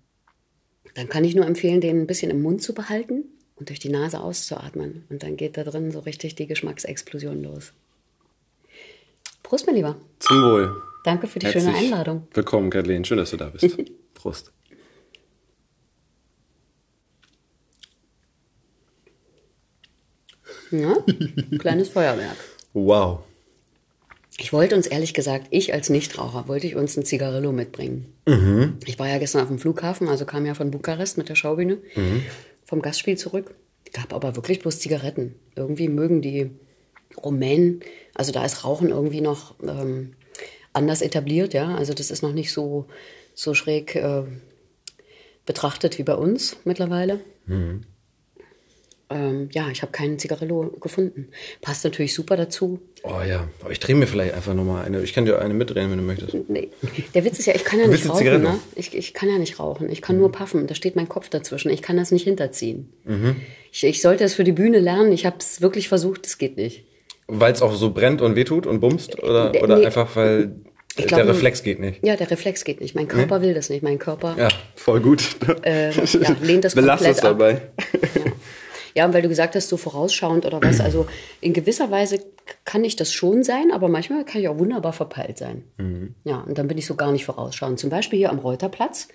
dann 0.95 1.09
kann 1.09 1.25
ich 1.25 1.35
nur 1.35 1.47
empfehlen, 1.47 1.81
den 1.81 2.03
ein 2.03 2.07
bisschen 2.07 2.31
im 2.31 2.43
Mund 2.43 2.63
zu 2.63 2.75
behalten 2.75 3.25
und 3.57 3.69
durch 3.69 3.79
die 3.79 3.89
Nase 3.89 4.21
auszuatmen. 4.21 5.05
Und 5.09 5.23
dann 5.23 5.37
geht 5.37 5.57
da 5.57 5.65
drin 5.65 5.91
so 5.91 6.01
richtig 6.01 6.35
die 6.35 6.47
Geschmacksexplosion 6.47 7.43
los. 7.43 7.73
Prost, 9.43 9.67
mein 9.67 9.77
Lieber. 9.77 9.97
Zum 10.19 10.43
Wohl. 10.43 10.83
Danke 11.05 11.27
für 11.27 11.39
die 11.39 11.47
schöne 11.47 11.67
Herzlich 11.67 11.93
Einladung. 11.93 12.29
Willkommen, 12.33 12.71
Kathleen. 12.71 13.05
Schön, 13.05 13.19
dass 13.19 13.31
du 13.31 13.37
da 13.37 13.49
bist. 13.49 13.77
Prost. 14.15 14.53
Ja? 20.71 20.97
Kleines 21.59 21.89
Feuerwerk. 21.91 22.37
Wow. 22.73 23.25
Ich 24.39 24.53
wollte 24.53 24.75
uns 24.75 24.87
ehrlich 24.87 25.13
gesagt, 25.15 25.49
ich 25.51 25.75
als 25.75 25.91
Nichtraucher, 25.91 26.49
wollte 26.49 26.67
ich 26.67 26.75
uns 26.75 26.97
ein 26.97 27.05
Zigarillo 27.05 27.53
mitbringen. 27.53 28.13
Ich 28.87 28.99
war 28.99 29.09
ja 29.09 29.19
gestern 29.19 29.43
auf 29.43 29.49
dem 29.49 29.59
Flughafen, 29.59 30.09
also 30.09 30.25
kam 30.25 30.47
ja 30.47 30.55
von 30.55 30.71
Bukarest 30.71 31.19
mit 31.19 31.29
der 31.29 31.35
Schaubühne 31.35 31.79
vom 32.65 32.81
Gastspiel 32.81 33.19
zurück. 33.19 33.55
Gab 33.93 34.15
aber 34.15 34.37
wirklich 34.37 34.61
bloß 34.61 34.79
Zigaretten. 34.81 35.35
Irgendwie 35.55 35.89
mögen 35.89 36.23
die 36.23 36.51
Rumänen, 37.23 37.81
also 38.15 38.33
da 38.33 38.43
ist 38.43 38.65
Rauchen 38.65 38.89
irgendwie 38.89 39.21
noch 39.21 39.55
ähm, 39.63 40.15
anders 40.73 41.03
etabliert, 41.03 41.53
ja. 41.53 41.75
Also 41.75 41.93
das 41.93 42.11
ist 42.11 42.23
noch 42.23 42.33
nicht 42.33 42.53
so, 42.53 42.87
so 43.35 43.53
schräg 43.53 43.95
äh, 43.97 44.23
betrachtet 45.45 45.99
wie 45.99 46.05
bei 46.05 46.15
uns 46.15 46.57
mittlerweile. 46.65 47.21
Ähm, 49.13 49.49
ja, 49.53 49.69
ich 49.71 49.83
habe 49.83 49.93
keinen 49.93 50.19
Zigarillo 50.19 50.71
gefunden. 50.81 51.29
Passt 51.61 51.85
natürlich 51.85 52.15
super 52.15 52.37
dazu. 52.37 52.81
Oh 53.05 53.21
ja, 53.29 53.49
aber 53.61 53.71
ich 53.71 53.81
drehe 53.81 53.95
mir 53.97 54.07
vielleicht 54.07 54.35
einfach 54.35 54.55
nochmal 54.55 54.85
eine. 54.85 55.03
Ich 55.03 55.13
kann 55.13 55.25
dir 55.27 55.39
eine 55.41 55.55
mitdrehen, 55.55 55.91
wenn 55.91 55.99
du 55.99 56.05
möchtest. 56.05 56.35
Nee. 56.49 56.69
Der 57.15 57.25
Witz 57.25 57.39
ist 57.39 57.47
ja, 57.47 57.55
ich 57.55 57.65
kann 57.65 57.81
ja 57.81 57.87
nicht 57.89 58.09
rauchen. 58.09 58.43
Ne? 58.43 58.59
Ich, 58.77 58.95
ich 58.97 59.13
kann 59.15 59.29
ja 59.29 59.39
nicht 59.39 59.59
rauchen. 59.59 59.91
Ich 59.91 60.01
kann 60.03 60.19
nur 60.19 60.31
puffen. 60.33 60.67
Da 60.67 60.75
steht 60.75 60.97
mein 60.97 61.09
Kopf 61.09 61.29
dazwischen. 61.29 61.71
Ich 61.71 61.83
kann 61.83 61.97
das 61.97 62.11
nicht 62.13 62.25
hinterziehen. 62.25 62.89
Ich, 63.71 63.85
ich 63.85 64.01
sollte 64.01 64.25
es 64.25 64.35
für 64.35 64.45
die 64.45 64.53
Bühne 64.53 64.79
lernen. 64.79 65.13
Ich 65.13 65.27
habe 65.27 65.37
es 65.41 65.61
wirklich 65.61 65.89
versucht. 65.89 66.27
Es 66.27 66.39
geht 66.39 66.57
nicht. 66.57 66.85
Weil 67.29 67.53
es 67.53 67.63
auch 67.63 67.75
so 67.75 67.91
brennt 67.93 68.21
und 68.23 68.37
wehtut 68.37 68.67
und 68.67 68.81
bumst? 68.81 69.23
Oder, 69.23 69.51
Nee, 69.51 69.63
oder 69.63 69.79
nee. 69.79 69.87
einfach, 69.87 70.15
weil 70.17 70.57
Ich 70.97 71.07
der 71.07 71.19
glaub, 71.19 71.29
Reflex 71.29 71.63
geht 71.63 71.81
nicht? 71.81 72.05
Ja, 72.05 72.17
der 72.17 72.31
Reflex 72.31 72.65
geht 72.65 72.81
nicht. 72.81 72.95
Mein 72.95 73.09
Körper 73.09 73.41
will 73.43 73.55
das 73.55 73.71
nicht. 73.71 73.83
Mein 73.83 73.99
Körper. 73.99 74.35
Ja, 74.39 74.49
voll 74.75 75.01
gut. 75.01 75.25
Äh, 75.65 75.91
ja, 75.93 76.37
lehnt 76.43 76.65
das 76.65 76.75
Belast 76.75 77.05
komplett 77.05 77.19
es 77.19 77.25
ab. 77.25 77.39
dabei. 77.39 77.61
Ja, 78.95 79.07
und 79.07 79.15
weil 79.15 79.23
du 79.23 79.29
gesagt 79.29 79.55
hast, 79.55 79.69
so 79.69 79.77
vorausschauend 79.77 80.45
oder 80.47 80.61
was. 80.63 80.81
Also 80.81 81.07
in 81.41 81.53
gewisser 81.53 81.91
Weise 81.91 82.21
kann 82.65 82.85
ich 82.85 82.97
das 82.97 83.13
schon 83.13 83.43
sein, 83.43 83.71
aber 83.73 83.89
manchmal 83.89 84.25
kann 84.25 84.41
ich 84.41 84.49
auch 84.49 84.59
wunderbar 84.59 84.93
verpeilt 84.93 85.39
sein. 85.39 85.65
Ja, 86.25 86.39
und 86.47 86.59
dann 86.59 86.69
bin 86.69 86.77
ich 86.79 86.87
so 86.87 86.95
gar 86.95 87.13
nicht 87.13 87.25
vorausschauend. 87.25 87.79
Zum 87.79 87.91
Beispiel 87.91 88.19
hier 88.19 88.31
am 88.31 88.39
Reuterplatz. 88.39 89.09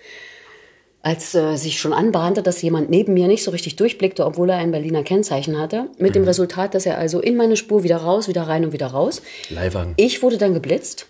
Als 1.00 1.32
äh, 1.34 1.54
sich 1.56 1.78
schon 1.78 1.92
anbahnte, 1.92 2.42
dass 2.42 2.60
jemand 2.60 2.90
neben 2.90 3.14
mir 3.14 3.28
nicht 3.28 3.44
so 3.44 3.52
richtig 3.52 3.76
durchblickte, 3.76 4.26
obwohl 4.26 4.50
er 4.50 4.56
ein 4.56 4.72
Berliner 4.72 5.04
Kennzeichen 5.04 5.56
hatte, 5.58 5.88
mit 5.96 6.16
dem 6.16 6.24
Resultat, 6.24 6.74
dass 6.74 6.86
er 6.86 6.98
also 6.98 7.20
in 7.20 7.36
meine 7.36 7.56
Spur 7.56 7.84
wieder 7.84 7.98
raus, 7.98 8.26
wieder 8.26 8.42
rein 8.42 8.64
und 8.64 8.72
wieder 8.72 8.88
raus. 8.88 9.22
Leihwagen. 9.48 9.94
Ich 9.96 10.22
wurde 10.22 10.38
dann 10.38 10.54
geblitzt 10.54 11.06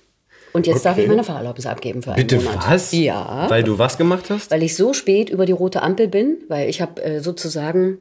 und 0.52 0.66
jetzt 0.66 0.84
darf 0.84 0.92
Okay. 0.96 1.04
ich 1.04 1.08
meine 1.08 1.25
Fahrerlaubnis 1.25 1.64
abgeben 1.64 2.02
für 2.02 2.12
einen 2.12 2.26
Bitte 2.26 2.37
Monat. 2.37 2.68
was? 2.70 2.92
Ja 2.92 3.46
Weil 3.48 3.62
du 3.64 3.78
was 3.78 3.96
gemacht 3.96 4.28
hast? 4.28 4.50
weil 4.50 4.62
ich 4.62 4.76
so 4.76 4.92
spät 4.92 5.30
über 5.30 5.46
die 5.46 5.52
rote 5.52 5.80
Ampel 5.82 6.06
bin, 6.06 6.37
weil 6.48 6.68
ich 6.68 6.82
habe 6.82 7.02
äh, 7.02 7.20
sozusagen 7.20 7.96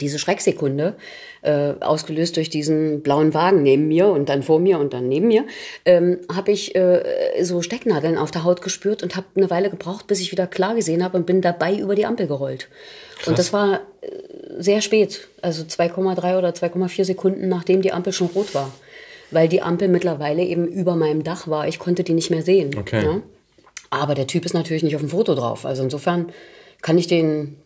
diese 0.00 0.18
Schrecksekunde, 0.18 0.94
äh, 1.42 1.74
ausgelöst 1.80 2.36
durch 2.36 2.50
diesen 2.50 3.02
blauen 3.02 3.34
Wagen 3.34 3.62
neben 3.62 3.88
mir 3.88 4.08
und 4.08 4.28
dann 4.28 4.42
vor 4.42 4.58
mir 4.58 4.78
und 4.78 4.94
dann 4.94 5.08
neben 5.08 5.28
mir, 5.28 5.44
ähm, 5.84 6.20
habe 6.34 6.52
ich 6.52 6.74
äh, 6.74 7.02
so 7.42 7.62
Stecknadeln 7.62 8.16
auf 8.16 8.30
der 8.30 8.44
Haut 8.44 8.62
gespürt 8.62 9.02
und 9.02 9.16
habe 9.16 9.26
eine 9.36 9.50
Weile 9.50 9.70
gebraucht, 9.70 10.06
bis 10.06 10.20
ich 10.20 10.32
wieder 10.32 10.46
klar 10.46 10.74
gesehen 10.74 11.04
habe 11.04 11.18
und 11.18 11.26
bin 11.26 11.42
dabei 11.42 11.74
über 11.74 11.94
die 11.94 12.06
Ampel 12.06 12.26
gerollt. 12.26 12.68
Krass. 13.16 13.28
Und 13.28 13.38
das 13.38 13.52
war 13.52 13.80
äh, 14.00 14.08
sehr 14.58 14.80
spät, 14.80 15.28
also 15.42 15.62
2,3 15.62 16.38
oder 16.38 16.50
2,4 16.50 17.04
Sekunden, 17.04 17.48
nachdem 17.48 17.82
die 17.82 17.92
Ampel 17.92 18.12
schon 18.12 18.28
rot 18.28 18.54
war. 18.54 18.72
Weil 19.30 19.48
die 19.48 19.62
Ampel 19.62 19.88
mittlerweile 19.88 20.42
eben 20.42 20.66
über 20.66 20.94
meinem 20.94 21.24
Dach 21.24 21.48
war. 21.48 21.66
Ich 21.66 21.78
konnte 21.78 22.04
die 22.04 22.12
nicht 22.12 22.30
mehr 22.30 22.42
sehen. 22.42 22.76
Okay. 22.78 23.02
Ja? 23.02 23.22
Aber 23.88 24.14
der 24.14 24.26
Typ 24.26 24.44
ist 24.44 24.52
natürlich 24.52 24.82
nicht 24.82 24.94
auf 24.94 25.00
dem 25.00 25.08
Foto 25.08 25.34
drauf. 25.34 25.64
Also 25.64 25.82
insofern 25.82 26.32
kann 26.82 26.98
ich 26.98 27.06
den 27.06 27.56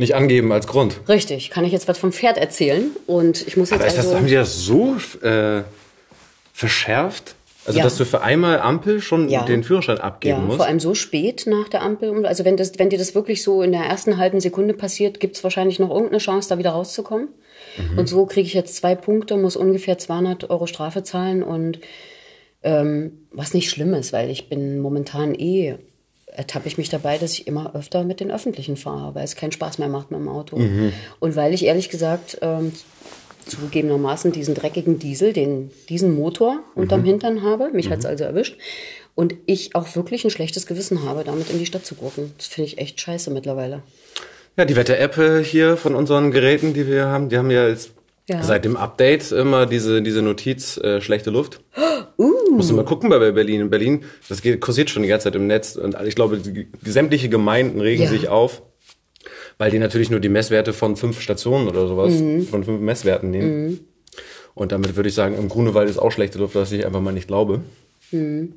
nicht 0.00 0.14
angeben 0.14 0.50
als 0.50 0.66
Grund. 0.66 1.00
Richtig, 1.08 1.50
kann 1.50 1.64
ich 1.64 1.72
jetzt 1.72 1.86
was 1.86 1.98
vom 1.98 2.12
Pferd 2.12 2.38
erzählen 2.38 2.90
und 3.06 3.46
ich 3.46 3.56
muss 3.56 3.70
jetzt 3.70 3.80
Aber 3.80 3.86
ist 3.86 3.96
also 3.96 4.10
das, 4.10 4.18
haben 4.18 4.26
die 4.26 4.34
das 4.34 4.64
so 4.64 4.96
äh, 5.22 5.62
verschärft? 6.52 7.36
Also 7.66 7.78
ja. 7.78 7.84
dass 7.84 7.98
du 7.98 8.06
für 8.06 8.22
einmal 8.22 8.58
Ampel 8.58 9.02
schon 9.02 9.28
ja. 9.28 9.44
den 9.44 9.62
Führerschein 9.62 9.98
abgeben 9.98 10.38
ja, 10.38 10.44
musst? 10.44 10.56
vor 10.56 10.66
allem 10.66 10.80
so 10.80 10.94
spät 10.94 11.44
nach 11.46 11.68
der 11.68 11.82
Ampel. 11.82 12.24
Also 12.24 12.46
wenn, 12.46 12.56
das, 12.56 12.78
wenn 12.78 12.88
dir 12.88 12.98
das 12.98 13.14
wirklich 13.14 13.42
so 13.42 13.62
in 13.62 13.70
der 13.70 13.82
ersten 13.82 14.16
halben 14.16 14.40
Sekunde 14.40 14.72
passiert, 14.72 15.20
gibt 15.20 15.36
es 15.36 15.44
wahrscheinlich 15.44 15.78
noch 15.78 15.90
irgendeine 15.90 16.18
Chance, 16.18 16.48
da 16.48 16.58
wieder 16.58 16.70
rauszukommen. 16.70 17.28
Mhm. 17.76 17.98
Und 17.98 18.08
so 18.08 18.24
kriege 18.24 18.46
ich 18.46 18.54
jetzt 18.54 18.76
zwei 18.76 18.94
Punkte, 18.94 19.36
muss 19.36 19.56
ungefähr 19.56 19.98
200 19.98 20.48
Euro 20.48 20.66
Strafe 20.66 21.02
zahlen 21.02 21.42
und 21.42 21.80
ähm, 22.62 23.26
was 23.30 23.52
nicht 23.52 23.68
schlimm 23.68 23.92
ist, 23.92 24.14
weil 24.14 24.30
ich 24.30 24.48
bin 24.48 24.80
momentan 24.80 25.34
eh 25.34 25.76
ertappe 26.40 26.68
ich 26.68 26.78
mich 26.78 26.88
dabei, 26.88 27.18
dass 27.18 27.34
ich 27.34 27.46
immer 27.46 27.74
öfter 27.74 28.02
mit 28.02 28.20
den 28.20 28.30
Öffentlichen 28.30 28.76
fahre, 28.76 29.14
weil 29.14 29.24
es 29.24 29.36
keinen 29.36 29.52
Spaß 29.52 29.78
mehr 29.78 29.88
macht 29.88 30.10
mit 30.10 30.18
dem 30.18 30.28
Auto. 30.28 30.56
Mhm. 30.56 30.92
Und 31.18 31.36
weil 31.36 31.52
ich 31.52 31.66
ehrlich 31.66 31.90
gesagt 31.90 32.38
ähm, 32.40 32.72
zugegebenermaßen 33.46 34.32
diesen 34.32 34.54
dreckigen 34.54 34.98
Diesel, 34.98 35.34
den, 35.34 35.70
diesen 35.90 36.14
Motor 36.14 36.60
unterm 36.74 37.02
mhm. 37.02 37.06
Hintern 37.06 37.42
habe, 37.42 37.70
mich 37.72 37.88
mhm. 37.88 37.92
hat 37.92 37.98
es 38.00 38.06
also 38.06 38.24
erwischt, 38.24 38.56
und 39.14 39.34
ich 39.44 39.74
auch 39.74 39.94
wirklich 39.96 40.24
ein 40.24 40.30
schlechtes 40.30 40.66
Gewissen 40.66 41.04
habe, 41.04 41.24
damit 41.24 41.50
in 41.50 41.58
die 41.58 41.66
Stadt 41.66 41.84
zu 41.84 41.94
gucken. 41.94 42.32
Das 42.38 42.46
finde 42.46 42.68
ich 42.68 42.78
echt 42.78 42.98
scheiße 42.98 43.30
mittlerweile. 43.30 43.82
Ja, 44.56 44.64
die 44.64 44.76
Wetter-App 44.76 45.18
äh, 45.18 45.44
hier 45.44 45.76
von 45.76 45.94
unseren 45.94 46.30
Geräten, 46.30 46.72
die 46.72 46.86
wir 46.86 47.06
haben, 47.06 47.28
die 47.28 47.36
haben 47.36 47.50
ja 47.50 47.68
jetzt 47.68 47.92
ja. 48.30 48.42
Seit 48.42 48.64
dem 48.64 48.76
Update 48.76 49.32
immer 49.32 49.66
diese, 49.66 50.02
diese 50.02 50.22
Notiz, 50.22 50.76
äh, 50.78 51.00
schlechte 51.00 51.30
Luft. 51.30 51.60
Uh. 52.16 52.56
Musst 52.56 52.68
du 52.68 52.74
mal 52.74 52.84
gucken 52.84 53.08
bei 53.08 53.30
Berlin. 53.30 53.62
In 53.62 53.70
Berlin, 53.70 54.04
das 54.28 54.42
geht, 54.42 54.60
kursiert 54.60 54.90
schon 54.90 55.02
die 55.02 55.08
ganze 55.08 55.24
Zeit 55.24 55.36
im 55.36 55.46
Netz 55.46 55.76
und 55.76 55.96
ich 56.04 56.14
glaube, 56.14 56.36
die, 56.36 56.68
sämtliche 56.84 57.30
Gemeinden 57.30 57.80
regen 57.80 58.02
ja. 58.02 58.10
sich 58.10 58.28
auf, 58.28 58.60
weil 59.56 59.70
die 59.70 59.78
natürlich 59.78 60.10
nur 60.10 60.20
die 60.20 60.28
Messwerte 60.28 60.74
von 60.74 60.96
fünf 60.96 61.20
Stationen 61.22 61.68
oder 61.68 61.86
sowas, 61.86 62.12
mhm. 62.12 62.46
von 62.46 62.64
fünf 62.64 62.80
Messwerten 62.80 63.30
nehmen. 63.30 63.66
Mhm. 63.66 63.80
Und 64.54 64.72
damit 64.72 64.96
würde 64.96 65.08
ich 65.08 65.14
sagen, 65.14 65.34
im 65.38 65.48
Grunewald 65.48 65.88
ist 65.88 65.98
auch 65.98 66.12
schlechte 66.12 66.38
Luft, 66.38 66.54
was 66.56 66.72
ich 66.72 66.84
einfach 66.84 67.00
mal 67.00 67.12
nicht 67.12 67.28
glaube. 67.28 67.62
Mhm. 68.10 68.54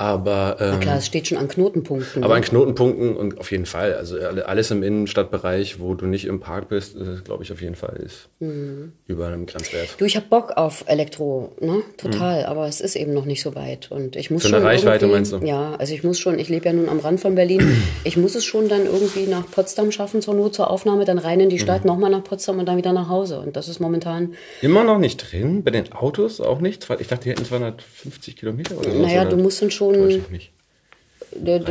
Aber 0.00 0.56
ähm, 0.60 0.80
klar, 0.80 0.96
es 0.96 1.04
steht 1.04 1.28
schon 1.28 1.36
an 1.36 1.46
Knotenpunkten. 1.46 2.24
Aber 2.24 2.32
ne? 2.32 2.38
an 2.38 2.42
Knotenpunkten 2.42 3.14
und 3.18 3.38
auf 3.38 3.50
jeden 3.50 3.66
Fall. 3.66 3.92
Also 3.92 4.18
alles 4.18 4.70
im 4.70 4.82
Innenstadtbereich, 4.82 5.78
wo 5.78 5.92
du 5.92 6.06
nicht 6.06 6.24
im 6.24 6.40
Park 6.40 6.70
bist, 6.70 6.96
glaube 7.24 7.44
ich 7.44 7.52
auf 7.52 7.60
jeden 7.60 7.74
Fall 7.74 7.96
ist 8.02 8.30
mhm. 8.38 8.92
über 9.06 9.26
einem 9.26 9.44
Grenzwert. 9.44 9.96
Du, 9.98 10.06
ich 10.06 10.16
habe 10.16 10.24
Bock 10.30 10.52
auf 10.56 10.84
Elektro, 10.86 11.52
ne? 11.60 11.82
Total. 11.98 12.40
Mhm. 12.40 12.46
Aber 12.46 12.66
es 12.66 12.80
ist 12.80 12.96
eben 12.96 13.12
noch 13.12 13.26
nicht 13.26 13.42
so 13.42 13.54
weit 13.54 13.90
und 13.90 14.16
ich 14.16 14.30
muss 14.30 14.40
Für 14.40 14.48
schon. 14.48 14.56
Eine 14.56 14.64
Reichweite 14.64 15.06
meinst 15.06 15.32
du? 15.32 15.44
Ja, 15.44 15.74
also 15.74 15.92
ich 15.92 16.02
muss 16.02 16.18
schon. 16.18 16.38
Ich 16.38 16.48
lebe 16.48 16.64
ja 16.64 16.72
nun 16.72 16.88
am 16.88 17.00
Rand 17.00 17.20
von 17.20 17.34
Berlin. 17.34 17.60
ich 18.04 18.16
muss 18.16 18.34
es 18.34 18.46
schon 18.46 18.70
dann 18.70 18.86
irgendwie 18.86 19.26
nach 19.26 19.50
Potsdam 19.50 19.92
schaffen 19.92 20.22
zur 20.22 20.32
Not 20.32 20.54
zur 20.54 20.70
Aufnahme, 20.70 21.04
dann 21.04 21.18
rein 21.18 21.40
in 21.40 21.50
die 21.50 21.58
Stadt, 21.58 21.82
mhm. 21.84 21.88
nochmal 21.88 22.10
nach 22.10 22.24
Potsdam 22.24 22.58
und 22.58 22.64
dann 22.64 22.78
wieder 22.78 22.94
nach 22.94 23.10
Hause. 23.10 23.38
Und 23.40 23.54
das 23.54 23.68
ist 23.68 23.80
momentan 23.80 24.32
immer 24.62 24.82
noch 24.82 24.98
nicht 24.98 25.30
drin. 25.30 25.62
Bei 25.62 25.70
den 25.70 25.92
Autos 25.92 26.40
auch 26.40 26.60
nicht. 26.60 26.88
Ich 26.98 27.08
dachte, 27.08 27.24
die 27.24 27.30
hätten 27.32 27.44
250 27.44 28.36
Kilometer 28.36 28.78
oder 28.78 28.90
so. 28.90 28.98
Naja, 28.98 29.26
du 29.26 29.36
musst 29.36 29.60
dann 29.60 29.70
schon 29.70 29.89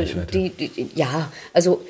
schon. 0.06 0.26
Die, 0.32 0.50
die, 0.50 0.68
die, 0.68 0.90
ja, 0.94 1.30
also 1.52 1.80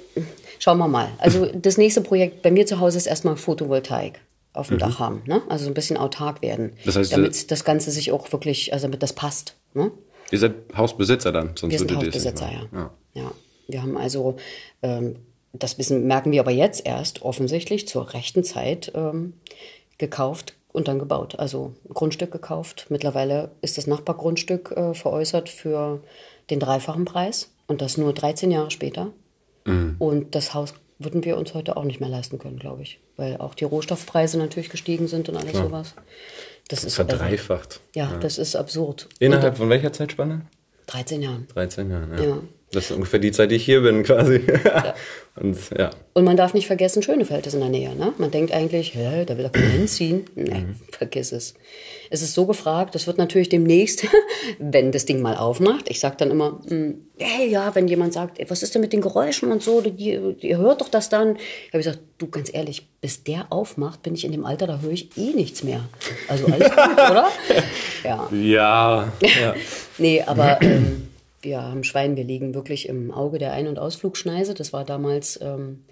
schauen 0.59 0.79
wir 0.79 0.89
mal. 0.89 1.09
Also 1.19 1.47
das 1.47 1.79
nächste 1.79 2.01
Projekt 2.01 2.43
bei 2.43 2.51
mir 2.51 2.67
zu 2.67 2.81
Hause 2.81 2.99
ist 2.99 3.07
erstmal 3.07 3.37
Photovoltaik 3.37 4.21
auf 4.53 4.69
dem 4.69 4.77
mhm. 4.77 4.81
Dach 4.81 4.99
haben. 4.99 5.23
Ne? 5.27 5.43
Also 5.49 5.65
so 5.65 5.71
ein 5.71 5.75
bisschen 5.75 5.97
autark 5.97 6.43
werden. 6.43 6.73
Das 6.85 6.97
heißt, 6.97 7.13
damit 7.13 7.51
das 7.51 7.65
Ganze 7.65 7.91
sich 7.91 8.13
auch 8.13 8.31
wirklich, 8.33 8.73
also 8.73 8.87
damit 8.87 9.03
das 9.03 9.13
passt. 9.13 9.57
Ne? 9.75 9.91
Ihr 10.31 10.39
seid 10.39 10.55
Hausbesitzer 10.77 11.33
dann? 11.33 11.57
Sonst 11.57 11.73
wir 11.73 11.79
sind 11.79 11.95
Hausbesitzer, 11.95 12.51
ja. 12.51 12.69
ja. 12.73 12.91
ja. 13.15 13.33
Wir 13.69 13.83
haben 13.83 13.97
also, 13.97 14.37
ähm, 14.83 15.17
das 15.53 15.79
wissen, 15.79 16.07
merken 16.07 16.33
wir 16.33 16.41
aber 16.41 16.51
jetzt 16.51 16.85
erst 16.87 17.23
offensichtlich 17.23 17.87
zur 17.89 18.13
rechten 18.13 18.45
Zeit 18.45 18.93
ähm, 18.95 19.35
gekauft, 19.99 20.55
und 20.73 20.89
dann 20.89 20.99
gebaut. 20.99 21.39
Also 21.39 21.75
ein 21.89 21.95
Grundstück 21.95 22.31
gekauft. 22.31 22.87
Mittlerweile 22.89 23.51
ist 23.61 23.79
das 23.79 23.87
Nachbargrundstück 23.87 24.73
äh, 24.73 24.95
veräußert 24.95 25.49
für 25.49 26.01
den 26.51 26.61
dreifachen 26.61 27.05
Preis 27.05 27.51
und 27.67 27.81
das 27.81 27.97
nur 27.97 28.13
13 28.13 28.51
Jahre 28.51 28.71
später. 28.71 29.13
Mhm. 29.65 29.97
Und 29.99 30.35
das 30.35 30.55
Haus 30.55 30.75
würden 30.99 31.25
wir 31.25 31.37
uns 31.39 31.55
heute 31.55 31.77
auch 31.77 31.85
nicht 31.85 32.01
mehr 32.01 32.09
leisten 32.09 32.39
können, 32.39 32.59
glaube 32.59 32.83
ich, 32.83 33.01
weil 33.17 33.39
auch 33.39 33.55
die 33.55 33.65
Rohstoffpreise 33.65 34.39
natürlich 34.39 34.69
gestiegen 34.69 35.09
sind 35.09 35.29
und 35.29 35.37
alles 35.37 35.53
Klar. 35.53 35.65
sowas. 35.65 35.95
Das 36.69 36.85
ist 36.85 36.95
verdreifacht. 36.95 37.81
ja, 37.97 38.13
ja, 38.13 38.19
das 38.19 38.39
ist 38.39 38.55
absurd. 38.55 39.09
Innerhalb 39.19 39.55
und, 39.55 39.59
von 39.59 39.71
welcher 39.71 39.93
Zeitspanne? 39.93 40.43
13 40.87 41.23
Jahren. 41.23 41.49
13 41.55 41.91
Jahre, 41.91 42.17
ja. 42.17 42.29
ja. 42.29 42.39
Das 42.73 42.85
ist 42.85 42.93
ungefähr 42.93 43.19
die 43.19 43.33
Zeit, 43.33 43.51
die 43.51 43.57
ich 43.57 43.65
hier 43.65 43.81
bin, 43.81 44.03
quasi. 44.05 44.41
Ja. 44.65 44.95
Und, 45.37 45.57
ja. 45.77 45.91
Und 46.13 46.25
man 46.25 46.37
darf 46.37 46.55
nicht 46.55 46.67
vergessen, 46.67 47.03
Schönefeld 47.03 47.47
ist 47.47 47.55
in 47.55 47.61
der 47.61 47.69
Nähe. 47.69 47.95
Ne? 47.97 48.13
Man 48.19 48.31
denkt 48.31 48.53
eigentlich, 48.53 48.95
hä, 48.95 49.25
da 49.25 49.37
will 49.37 49.45
er 49.45 49.51
keiner 49.51 49.71
hinziehen. 49.71 50.25
Nee, 50.35 50.61
mhm. 50.61 50.77
vergiss 50.91 51.33
es. 51.33 51.55
Es 52.11 52.23
ist 52.23 52.35
so 52.35 52.47
gefragt, 52.47 52.95
das 52.95 53.07
wird 53.07 53.19
natürlich 53.19 53.49
demnächst, 53.49 54.07
wenn 54.59 54.93
das 54.93 55.05
Ding 55.05 55.23
mal 55.23 55.37
aufmacht. 55.37 55.89
Ich 55.89 56.01
sage 56.01 56.17
dann 56.19 56.31
immer, 56.31 56.61
hm, 56.69 57.07
hey, 57.19 57.49
ja, 57.49 57.75
wenn 57.75 57.89
jemand 57.89 58.13
sagt, 58.13 58.39
ey, 58.39 58.51
was 58.51 58.63
ist 58.63 58.75
denn 58.75 58.83
mit 58.83 58.93
den 58.93 59.01
Geräuschen 59.01 59.51
und 59.51 59.63
so, 59.63 59.83
ihr, 59.83 60.37
ihr 60.41 60.59
hört 60.59 60.81
doch 60.81 60.89
das 60.89 61.09
dann. 61.09 61.37
Ich 61.37 61.69
habe 61.73 61.79
gesagt, 61.79 62.01
du, 62.19 62.29
ganz 62.29 62.53
ehrlich, 62.53 62.89
bis 63.01 63.25
der 63.25 63.47
aufmacht, 63.51 64.03
bin 64.03 64.15
ich 64.15 64.25
in 64.25 64.33
dem 64.33 64.45
Alter, 64.45 64.67
da 64.67 64.81
höre 64.81 64.93
ich 64.93 65.17
eh 65.17 65.33
nichts 65.33 65.65
mehr. 65.65 65.89
Also 66.29 66.47
alles 66.47 66.71
gut, 66.71 66.79
oder? 67.11 67.29
Ja. 68.05 68.29
Ja. 68.33 69.13
ja. 69.21 69.55
nee, 69.99 70.23
aber... 70.23 70.61
Ähm, 70.63 71.10
wir 71.43 71.63
haben 71.63 71.85
Schwein, 71.85 72.17
wir 72.17 72.25
liegen 72.25 72.55
wirklich 72.55 72.89
im 72.89 73.11
Auge 73.11 73.39
der 73.39 73.53
Ein- 73.53 73.69
und 73.69 73.79
Ausflugschneise. 73.79 74.55
Das 74.55 74.73
war 74.73 74.85
damals 74.85 75.41
ähm, 75.43 75.85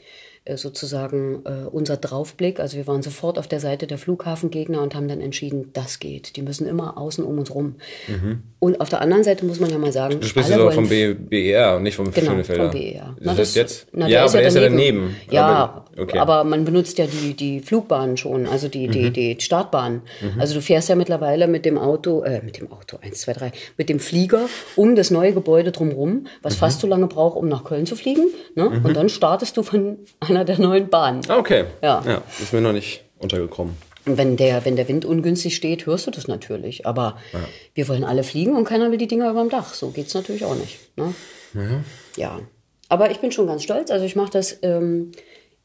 äh, 0.45 0.57
sozusagen 0.57 1.43
äh, 1.45 1.67
unser 1.71 1.97
Draufblick. 1.97 2.61
Also 2.61 2.77
wir 2.77 2.87
waren 2.87 3.03
sofort 3.03 3.39
auf 3.39 3.49
der 3.49 3.61
Seite 3.61 3.87
der 3.87 3.99
Flughafengegner 3.99 4.83
und 4.83 4.95
haben 4.95 5.09
dann 5.09 5.21
entschieden, 5.21 5.71
das 5.73 5.99
geht. 5.99 6.37
Die 6.37 6.43
müssen 6.43 6.67
immer 6.67 6.97
außen 6.97 7.25
um 7.25 7.39
uns 7.39 7.55
rum. 7.55 7.77
Mhm. 8.09 8.43
Und 8.61 8.81
auf 8.81 8.89
der 8.89 9.01
anderen 9.01 9.23
Seite 9.23 9.45
muss 9.45 9.61
man 9.61 9.71
ja 9.71 9.79
mal 9.79 9.93
sagen, 9.93 10.21
du 10.21 10.27
sprichst 10.27 10.51
aber 10.51 10.73
vom 10.73 10.89
BER 10.89 11.77
und 11.77 11.85
nicht 11.85 11.95
vom 11.95 12.11
genau, 12.11 12.33
Schönefelder. 12.33 12.73
vom 12.73 12.81
BER. 12.81 13.17
Na, 13.21 13.35
das, 13.35 13.37
das 13.37 13.55
jetzt? 13.55 13.87
Na, 13.93 14.09
ja, 14.09 14.25
aber 14.25 14.33
der 14.33 14.49
ist 14.49 14.55
ja 14.55 14.63
daneben. 14.63 15.17
Ja, 15.31 15.47
aber, 15.47 15.85
okay. 15.97 16.19
aber 16.19 16.43
man 16.43 16.65
benutzt 16.65 16.99
ja 16.99 17.07
die, 17.07 17.35
die 17.35 17.61
Flugbahnen 17.61 18.17
schon, 18.17 18.49
also 18.49 18.67
die, 18.67 18.89
die, 18.89 19.11
mhm. 19.11 19.13
die 19.13 19.37
Startbahn. 19.39 20.03
Mhm. 20.21 20.41
Also 20.41 20.55
du 20.55 20.61
fährst 20.61 20.89
ja 20.89 20.97
mittlerweile 20.97 21.47
mit 21.47 21.65
dem 21.65 21.79
Auto, 21.79 22.23
äh, 22.23 22.43
mit 22.43 22.59
dem 22.59 22.73
Auto, 22.73 22.99
eins, 23.01 23.21
zwei, 23.21 23.33
drei, 23.33 23.53
mit 23.77 23.89
dem 23.89 24.01
Flieger 24.01 24.49
um 24.75 24.97
das 24.97 25.13
neue 25.13 25.33
Gebäude 25.33 25.71
drumherum, 25.71 26.27
was 26.43 26.55
mhm. 26.55 26.59
fast 26.59 26.81
so 26.81 26.89
lange 26.89 27.07
braucht, 27.07 27.37
um 27.37 27.47
nach 27.49 27.63
Köln 27.63 27.87
zu 27.87 27.95
fliegen. 27.95 28.27
Ne? 28.57 28.71
Mhm. 28.71 28.85
Und 28.85 28.97
dann 28.97 29.09
startest 29.09 29.57
du 29.57 29.63
von 29.63 29.99
einer 30.21 30.45
der 30.45 30.59
neuen 30.59 30.89
Bahnen. 30.89 31.21
Ah, 31.29 31.39
okay. 31.39 31.65
Ja. 31.81 32.03
ja. 32.05 32.23
Ist 32.43 32.53
mir 32.53 32.61
noch 32.61 32.73
nicht 32.73 33.05
untergekommen. 33.19 33.77
Und 34.09 34.19
wenn 34.19 34.37
der, 34.37 34.65
wenn 34.65 34.77
der 34.77 34.89
Wind 34.89 35.05
ungünstig 35.05 35.55
steht, 35.55 35.87
hörst 35.87 36.07
du 36.07 36.11
das 36.11 36.29
natürlich. 36.29 36.87
Aber 36.87 37.19
ja. 37.33 37.41
wir 37.75 37.89
wollen 37.89 38.05
alle 38.05 38.25
fliegen 38.25 38.57
und 38.57 38.65
keiner 38.65 38.91
will 38.91 38.99
die 38.99 39.09
Dinger 39.09 39.31
über 39.31 39.41
dem 39.41 39.51
Dach. 39.51 39.75
So 39.75 39.91
geht 39.91 40.07
es 40.07 40.15
natürlich 40.15 40.45
auch 40.45 40.55
nicht. 40.55 40.79
Ne? 40.97 41.15
Ja. 41.55 41.83
ja. 42.17 42.41
Aber 42.89 43.11
ich 43.11 43.19
bin 43.19 43.33
schon 43.33 43.47
ganz 43.47 43.63
stolz. 43.63 43.91
Also 43.91 44.05
ich 44.05 44.17
mache 44.17 44.31
das 44.31 44.59
ähm, 44.63 45.13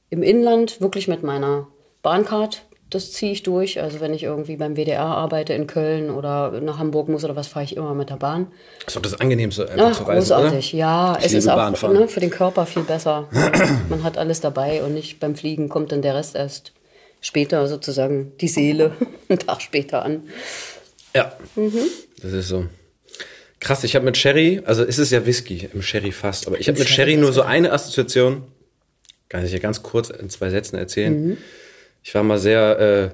im 0.09 0.23
Inland 0.23 0.81
wirklich 0.81 1.07
mit 1.07 1.23
meiner 1.23 1.67
Bahncard 2.01 2.65
das 2.93 3.11
ziehe 3.11 3.31
ich 3.31 3.43
durch. 3.43 3.81
Also 3.81 3.99
wenn 3.99 4.13
ich 4.13 4.23
irgendwie 4.23 4.55
beim 4.55 4.75
WDR 4.75 5.05
arbeite 5.05 5.53
in 5.53 5.67
Köln 5.67 6.09
oder 6.09 6.59
nach 6.61 6.77
Hamburg 6.77 7.09
muss 7.09 7.23
oder 7.23 7.35
was, 7.35 7.47
fahre 7.47 7.65
ich 7.65 7.75
immer 7.75 7.93
mit 7.93 8.09
der 8.09 8.15
Bahn. 8.15 8.47
Das 8.79 8.87
ist 8.87 8.95
doch 8.95 9.01
das 9.01 9.19
Angenehmste, 9.19 9.69
einfach 9.69 9.91
Ach, 9.91 9.97
zu 9.97 10.03
reisen, 10.03 10.35
großartig. 10.35 10.73
Oder? 10.73 10.79
Ja, 10.79 11.17
ich 11.19 11.25
es 11.25 11.33
ist 11.33 11.47
auch 11.47 11.89
ne, 11.91 12.07
für 12.07 12.19
den 12.19 12.29
Körper 12.29 12.65
viel 12.65 12.83
besser. 12.83 13.27
Man 13.89 14.03
hat 14.03 14.17
alles 14.17 14.41
dabei 14.41 14.83
und 14.83 14.93
nicht 14.93 15.19
beim 15.19 15.35
Fliegen 15.35 15.69
kommt 15.69 15.91
dann 15.91 16.01
der 16.01 16.15
Rest 16.15 16.35
erst 16.35 16.73
später 17.23 17.67
sozusagen 17.67 18.33
die 18.37 18.47
Seele 18.47 18.95
einen 19.29 19.39
Tag 19.39 19.63
später 19.63 20.05
an. 20.05 20.21
Ja, 21.15 21.35
mhm. 21.55 21.71
das 22.21 22.33
ist 22.33 22.49
so. 22.49 22.67
Krass, 23.59 23.83
ich 23.83 23.95
habe 23.95 24.05
mit 24.05 24.17
Sherry, 24.17 24.61
also 24.65 24.83
ist 24.83 24.99
es 24.99 25.09
ja 25.09 25.25
Whisky 25.25 25.67
im 25.73 25.81
Sherry 25.81 26.11
fast, 26.11 26.45
aber 26.45 26.59
ich 26.59 26.67
habe 26.67 26.77
mit 26.77 26.87
Sherry 26.87 27.17
nur 27.17 27.33
so 27.33 27.41
eine 27.41 27.71
Assoziation, 27.71 28.43
kann 29.29 29.43
ich 29.43 29.51
ja 29.51 29.59
ganz 29.59 29.81
kurz 29.81 30.11
in 30.11 30.29
zwei 30.29 30.51
Sätzen 30.51 30.75
erzählen. 30.75 31.27
Mhm 31.27 31.37
ich 32.03 32.13
war 32.13 32.23
mal 32.23 32.37
sehr 32.37 32.79
äh, 32.79 33.09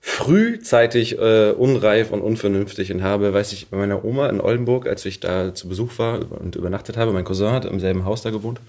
frühzeitig 0.00 1.18
äh, 1.18 1.52
unreif 1.52 2.10
und 2.10 2.20
unvernünftig 2.20 2.92
und 2.92 3.02
habe, 3.02 3.32
weiß 3.32 3.52
ich, 3.52 3.68
bei 3.68 3.76
meiner 3.76 4.04
Oma 4.04 4.28
in 4.28 4.40
Oldenburg, 4.40 4.86
als 4.86 5.04
ich 5.06 5.20
da 5.20 5.54
zu 5.54 5.68
Besuch 5.68 5.98
war 5.98 6.32
und 6.32 6.56
übernachtet 6.56 6.96
habe, 6.96 7.12
mein 7.12 7.24
Cousin 7.24 7.52
hat 7.52 7.64
im 7.64 7.80
selben 7.80 8.04
Haus 8.04 8.22
da 8.22 8.30
gewohnt. 8.30 8.60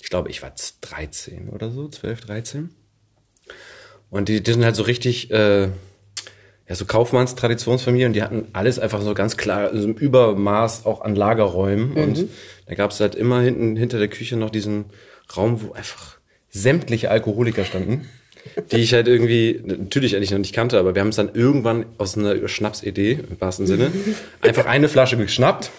Ich 0.00 0.08
glaube, 0.08 0.30
ich 0.30 0.42
war 0.42 0.52
13 0.82 1.48
oder 1.48 1.70
so, 1.70 1.88
12, 1.88 2.20
13. 2.20 2.70
Und 4.16 4.28
die, 4.28 4.42
die 4.42 4.52
sind 4.52 4.64
halt 4.64 4.76
so 4.76 4.82
richtig, 4.82 5.30
äh, 5.30 5.64
ja, 5.64 6.74
so 6.74 6.86
Kaufmannstraditionsfamilie 6.86 8.06
und 8.06 8.14
die 8.14 8.22
hatten 8.22 8.46
alles 8.54 8.78
einfach 8.78 9.02
so 9.02 9.14
ganz 9.14 9.36
klar, 9.36 9.70
also 9.70 9.86
im 9.86 9.94
Übermaß 9.94 10.86
auch 10.86 11.02
an 11.02 11.14
Lagerräumen. 11.14 11.90
Mhm. 11.90 11.96
Und 11.96 12.28
da 12.66 12.74
gab 12.74 12.92
es 12.92 13.00
halt 13.00 13.14
immer 13.14 13.40
hinten 13.40 13.76
hinter 13.76 13.98
der 13.98 14.08
Küche 14.08 14.36
noch 14.36 14.50
diesen 14.50 14.86
Raum, 15.36 15.60
wo 15.62 15.72
einfach 15.72 16.16
sämtliche 16.48 17.10
Alkoholiker 17.10 17.64
standen, 17.64 18.08
die 18.72 18.78
ich 18.78 18.94
halt 18.94 19.06
irgendwie 19.06 19.60
natürlich 19.64 20.16
eigentlich 20.16 20.30
noch 20.30 20.38
nicht 20.38 20.54
kannte, 20.54 20.78
aber 20.78 20.94
wir 20.94 21.02
haben 21.02 21.08
es 21.08 21.16
dann 21.16 21.34
irgendwann 21.34 21.84
aus 21.98 22.16
einer 22.16 22.48
Schnapsidee, 22.48 23.20
im 23.28 23.40
wahrsten 23.40 23.66
Sinne, 23.66 23.92
einfach 24.40 24.64
eine 24.64 24.88
Flasche 24.88 25.16
geschnappt. 25.18 25.70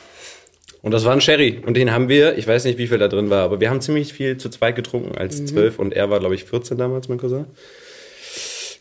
Und 0.83 0.91
das 0.91 1.03
war 1.05 1.11
ein 1.11 1.21
Sherry. 1.21 1.59
Und 1.65 1.75
den 1.75 1.91
haben 1.91 2.07
wir, 2.07 2.37
ich 2.37 2.47
weiß 2.47 2.65
nicht, 2.65 2.77
wie 2.77 2.87
viel 2.87 2.99
da 2.99 3.07
drin 3.07 3.31
war, 3.31 3.43
aber 3.43 3.59
wir 3.59 3.71
haben 3.71 3.81
ziemlich 3.81 4.13
viel 4.13 4.37
zu 4.37 4.47
zweit 4.49 4.75
getrunken 4.75 5.17
als 5.17 5.43
zwölf 5.43 5.79
und 5.79 5.93
er 5.93 6.11
war, 6.11 6.19
glaube 6.19 6.35
ich, 6.35 6.43
14 6.45 6.77
damals, 6.77 7.09
mein 7.09 7.17
Cousin. 7.17 7.45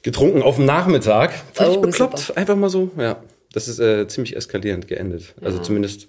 Getrunken 0.06 0.40
auf 0.40 0.54
dem 0.54 0.66
Nachmittag. 0.66 1.32
Ich 1.54 1.60
Oh, 1.60 1.80
bekloppt. 1.80 2.18
super. 2.20 2.38
Einfach 2.38 2.54
mal 2.54 2.70
so, 2.70 2.92
ja. 2.96 3.16
Das 3.52 3.66
ist 3.66 3.80
äh, 3.80 4.06
ziemlich 4.06 4.36
eskalierend 4.36 4.86
geendet. 4.86 5.34
Also 5.42 5.58
zumindest, 5.58 6.06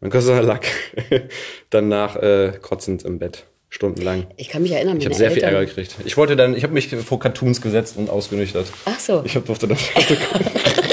mein 0.00 0.12
Cousin 0.12 0.40
lag 0.44 0.60
danach 1.68 2.14
äh, 2.14 2.52
kotzend 2.62 3.02
im 3.04 3.18
Bett. 3.18 3.44
Stundenlang. 3.68 4.26
Ich 4.36 4.48
kann 4.48 4.62
mich 4.62 4.70
erinnern, 4.72 4.98
Ich 4.98 5.04
habe 5.04 5.14
sehr 5.16 5.30
viel 5.32 5.42
Eltern, 5.42 5.54
Ärger 5.60 5.66
gekriegt. 5.66 5.96
Ich 6.04 6.16
wollte 6.16 6.36
dann, 6.36 6.56
ich 6.56 6.62
habe 6.62 6.72
mich 6.74 6.88
vor 6.94 7.18
Cartoons 7.18 7.60
gesetzt 7.60 7.96
und 7.96 8.08
ausgenüchtert. 8.08 8.66
Ach 8.84 8.98
so. 9.00 9.22
Ich 9.24 9.34
hab- 9.36 9.46
durfte 9.46 9.66
dann. 9.68 9.78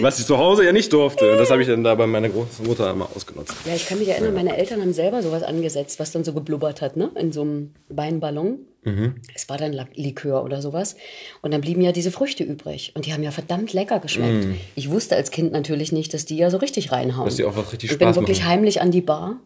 Was 0.00 0.18
ich 0.18 0.26
zu 0.26 0.38
Hause 0.38 0.64
ja 0.64 0.72
nicht 0.72 0.92
durfte. 0.92 1.32
Und 1.32 1.38
das 1.38 1.50
habe 1.50 1.62
ich 1.62 1.68
dann 1.68 1.84
da 1.84 1.94
bei 1.94 2.06
meiner 2.06 2.28
Großmutter 2.28 2.90
immer 2.90 3.08
ausgenutzt. 3.14 3.54
Ja, 3.64 3.74
ich 3.74 3.86
kann 3.86 3.98
mich 3.98 4.08
erinnern, 4.08 4.34
meine 4.34 4.56
Eltern 4.56 4.80
haben 4.80 4.92
selber 4.92 5.22
sowas 5.22 5.42
angesetzt, 5.42 5.98
was 5.98 6.12
dann 6.12 6.24
so 6.24 6.32
geblubbert 6.32 6.80
hat, 6.80 6.96
ne? 6.96 7.10
In 7.16 7.32
so 7.32 7.42
einem 7.42 7.72
Weinballon. 7.88 8.58
Mhm. 8.84 9.16
Es 9.34 9.48
war 9.48 9.58
dann 9.58 9.78
Likör 9.94 10.44
oder 10.44 10.62
sowas. 10.62 10.96
Und 11.42 11.52
dann 11.52 11.60
blieben 11.60 11.82
ja 11.82 11.92
diese 11.92 12.10
Früchte 12.10 12.44
übrig. 12.44 12.92
Und 12.94 13.06
die 13.06 13.12
haben 13.12 13.22
ja 13.22 13.30
verdammt 13.30 13.72
lecker 13.72 13.98
geschmeckt. 13.98 14.46
Ich 14.74 14.90
wusste 14.90 15.16
als 15.16 15.30
Kind 15.30 15.52
natürlich 15.52 15.92
nicht, 15.92 16.14
dass 16.14 16.24
die 16.24 16.36
ja 16.36 16.50
so 16.50 16.58
richtig 16.58 16.92
reinhauen. 16.92 17.24
Mhm. 17.24 17.28
Dass 17.28 17.36
die 17.36 17.44
auch 17.44 17.56
was 17.56 17.72
richtig 17.72 17.90
ich 17.90 17.98
bin 17.98 18.08
Spaß 18.08 18.16
wirklich 18.16 18.38
machen. 18.38 18.48
Mhm. 18.48 18.52
heimlich 18.52 18.80
an 18.80 18.90
die 18.90 19.00
Bar 19.02 19.36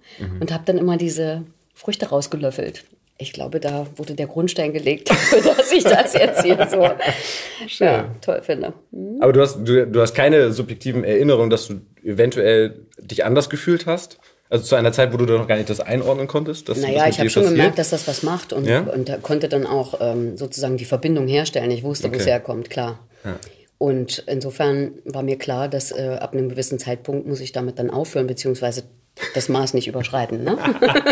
und 0.40 0.52
habe 0.52 0.64
dann 0.66 0.78
immer 0.78 0.96
diese 0.96 1.44
Früchte 1.74 2.10
rausgelöffelt. 2.10 2.84
Ich 3.22 3.32
glaube, 3.32 3.60
da 3.60 3.86
wurde 3.96 4.14
der 4.14 4.26
Grundstein 4.26 4.72
gelegt, 4.72 5.10
dass 5.44 5.72
ich 5.72 5.84
das 5.84 6.12
jetzt 6.14 6.42
hier 6.42 6.68
so 6.70 6.86
ja, 7.84 8.14
toll 8.20 8.42
finde. 8.42 8.72
Aber 9.20 9.32
du 9.32 9.40
hast, 9.40 9.58
du, 9.64 9.86
du 9.86 10.00
hast 10.00 10.14
keine 10.14 10.52
subjektiven 10.52 11.04
Erinnerungen, 11.04 11.50
dass 11.50 11.68
du 11.68 11.80
eventuell 12.02 12.86
dich 12.98 13.24
anders 13.24 13.48
gefühlt 13.48 13.86
hast? 13.86 14.18
Also 14.50 14.64
zu 14.64 14.74
einer 14.74 14.92
Zeit, 14.92 15.12
wo 15.14 15.16
du 15.16 15.24
noch 15.24 15.48
gar 15.48 15.56
nicht 15.56 15.70
das 15.70 15.80
einordnen 15.80 16.26
konntest? 16.26 16.68
Dass 16.68 16.78
Naja, 16.78 17.08
ich 17.08 17.18
habe 17.18 17.30
schon 17.30 17.44
passiert? 17.44 17.56
gemerkt, 17.58 17.78
dass 17.78 17.88
das 17.90 18.06
was 18.06 18.22
macht 18.22 18.52
und, 18.52 18.66
Ja? 18.66 18.80
und 18.80 19.08
da 19.08 19.16
konnte 19.16 19.48
dann 19.48 19.66
auch 19.66 19.94
ähm, 20.02 20.36
sozusagen 20.36 20.76
die 20.76 20.84
Verbindung 20.84 21.26
herstellen. 21.26 21.70
Ich 21.70 21.82
wusste, 21.82 22.10
wo 22.10 22.14
es 22.16 22.22
Okay. 22.22 22.30
herkommt, 22.32 22.68
klar. 22.68 22.98
Und 23.78 24.24
insofern 24.26 24.92
war 25.04 25.22
mir 25.22 25.38
klar, 25.38 25.68
dass 25.68 25.90
äh, 25.90 26.18
ab 26.20 26.34
einem 26.34 26.48
gewissen 26.50 26.78
Zeitpunkt 26.78 27.26
muss 27.26 27.40
ich 27.40 27.52
damit 27.52 27.78
dann 27.78 27.88
aufhören, 27.90 28.26
beziehungsweise 28.26 28.82
das 29.34 29.48
Maß 29.48 29.74
nicht 29.74 29.88
überschreiten. 29.88 30.44
Ne? 30.44 30.56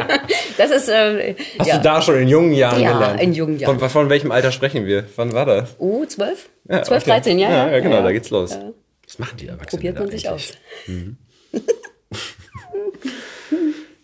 das 0.58 0.70
ist, 0.70 0.88
äh, 0.88 1.34
Hast 1.58 1.68
ja. 1.68 1.76
du 1.76 1.82
da 1.82 2.02
schon 2.02 2.16
in 2.16 2.28
jungen 2.28 2.52
Jahren 2.52 2.80
Ja, 2.80 2.92
gelernt? 2.92 3.20
in 3.20 3.32
jungen 3.32 3.58
Jahren. 3.58 3.78
Von, 3.78 3.90
von 3.90 4.08
welchem 4.08 4.32
Alter 4.32 4.52
sprechen 4.52 4.86
wir? 4.86 5.04
Wann 5.16 5.32
war 5.32 5.46
das? 5.46 5.76
Oh, 5.78 6.04
12? 6.04 6.48
Ja, 6.68 6.82
12, 6.82 7.02
okay. 7.02 7.10
13, 7.10 7.38
ja. 7.38 7.50
Ja, 7.50 7.70
ja 7.72 7.80
genau, 7.80 8.02
da 8.02 8.12
geht's 8.12 8.30
los. 8.30 8.52
Ja. 8.52 8.72
Was 9.06 9.18
machen 9.18 9.36
die 9.38 9.48
Erwachsenen? 9.48 9.80
Probiert 9.80 9.98
man 9.98 10.10
sich 10.10 10.28
eigentlich? 10.28 10.54
aus. 10.86 11.62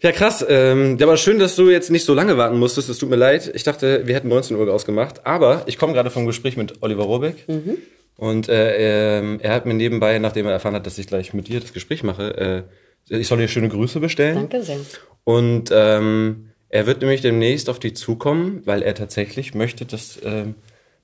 Ja, 0.03 0.13
krass. 0.13 0.45
Ähm, 0.49 0.99
ja, 1.01 1.07
aber 1.07 1.17
schön, 1.17 1.39
dass 1.39 1.57
du 1.57 1.71
jetzt 1.71 1.91
nicht 1.91 2.05
so 2.05 2.15
lange 2.15 2.37
warten 2.37 2.59
musstest. 2.59 2.89
Es 2.89 2.99
tut 2.99 3.09
mir 3.09 3.17
leid. 3.17 3.51
Ich 3.55 3.65
dachte, 3.65 4.07
wir 4.07 4.15
hätten 4.15 4.29
19 4.29 4.57
Uhr 4.57 4.73
ausgemacht. 4.73 5.27
Aber 5.27 5.63
ich 5.67 5.79
komme 5.79 5.95
gerade 5.95 6.11
vom 6.11 6.27
Gespräch 6.27 6.57
mit 6.57 6.83
Oliver 6.83 7.05
Robeck. 7.05 7.49
Mhm. 7.49 7.79
Und 8.17 8.49
äh, 8.49 9.19
ähm, 9.19 9.41
er 9.43 9.53
hat 9.53 9.67
mir 9.67 9.75
nebenbei, 9.75 10.19
nachdem 10.19 10.47
er 10.47 10.53
erfahren 10.53 10.75
hat, 10.75 10.87
dass 10.87 10.99
ich 10.99 11.07
gleich 11.07 11.35
mit 11.35 11.49
dir 11.49 11.61
das 11.61 11.73
Gespräch 11.73 12.03
mache, 12.03 12.37
äh, 12.37 12.63
ich 13.09 13.29
soll 13.29 13.39
dir 13.39 13.49
schöne 13.49 13.69
Grüße 13.69 14.01
bestellen. 14.01 14.37
Danke 14.37 14.63
sehr. 14.63 14.79
Und 15.25 15.71
ähm, 15.73 16.51
er 16.69 16.87
wird 16.87 17.01
nämlich 17.01 17.21
demnächst 17.21 17.69
auf 17.71 17.79
dich 17.79 17.97
zukommen, 17.97 18.63
weil 18.65 18.83
er 18.83 18.95
tatsächlich 18.95 19.55
möchte, 19.55 19.87
dass 19.87 20.19
ähm, 20.25 20.55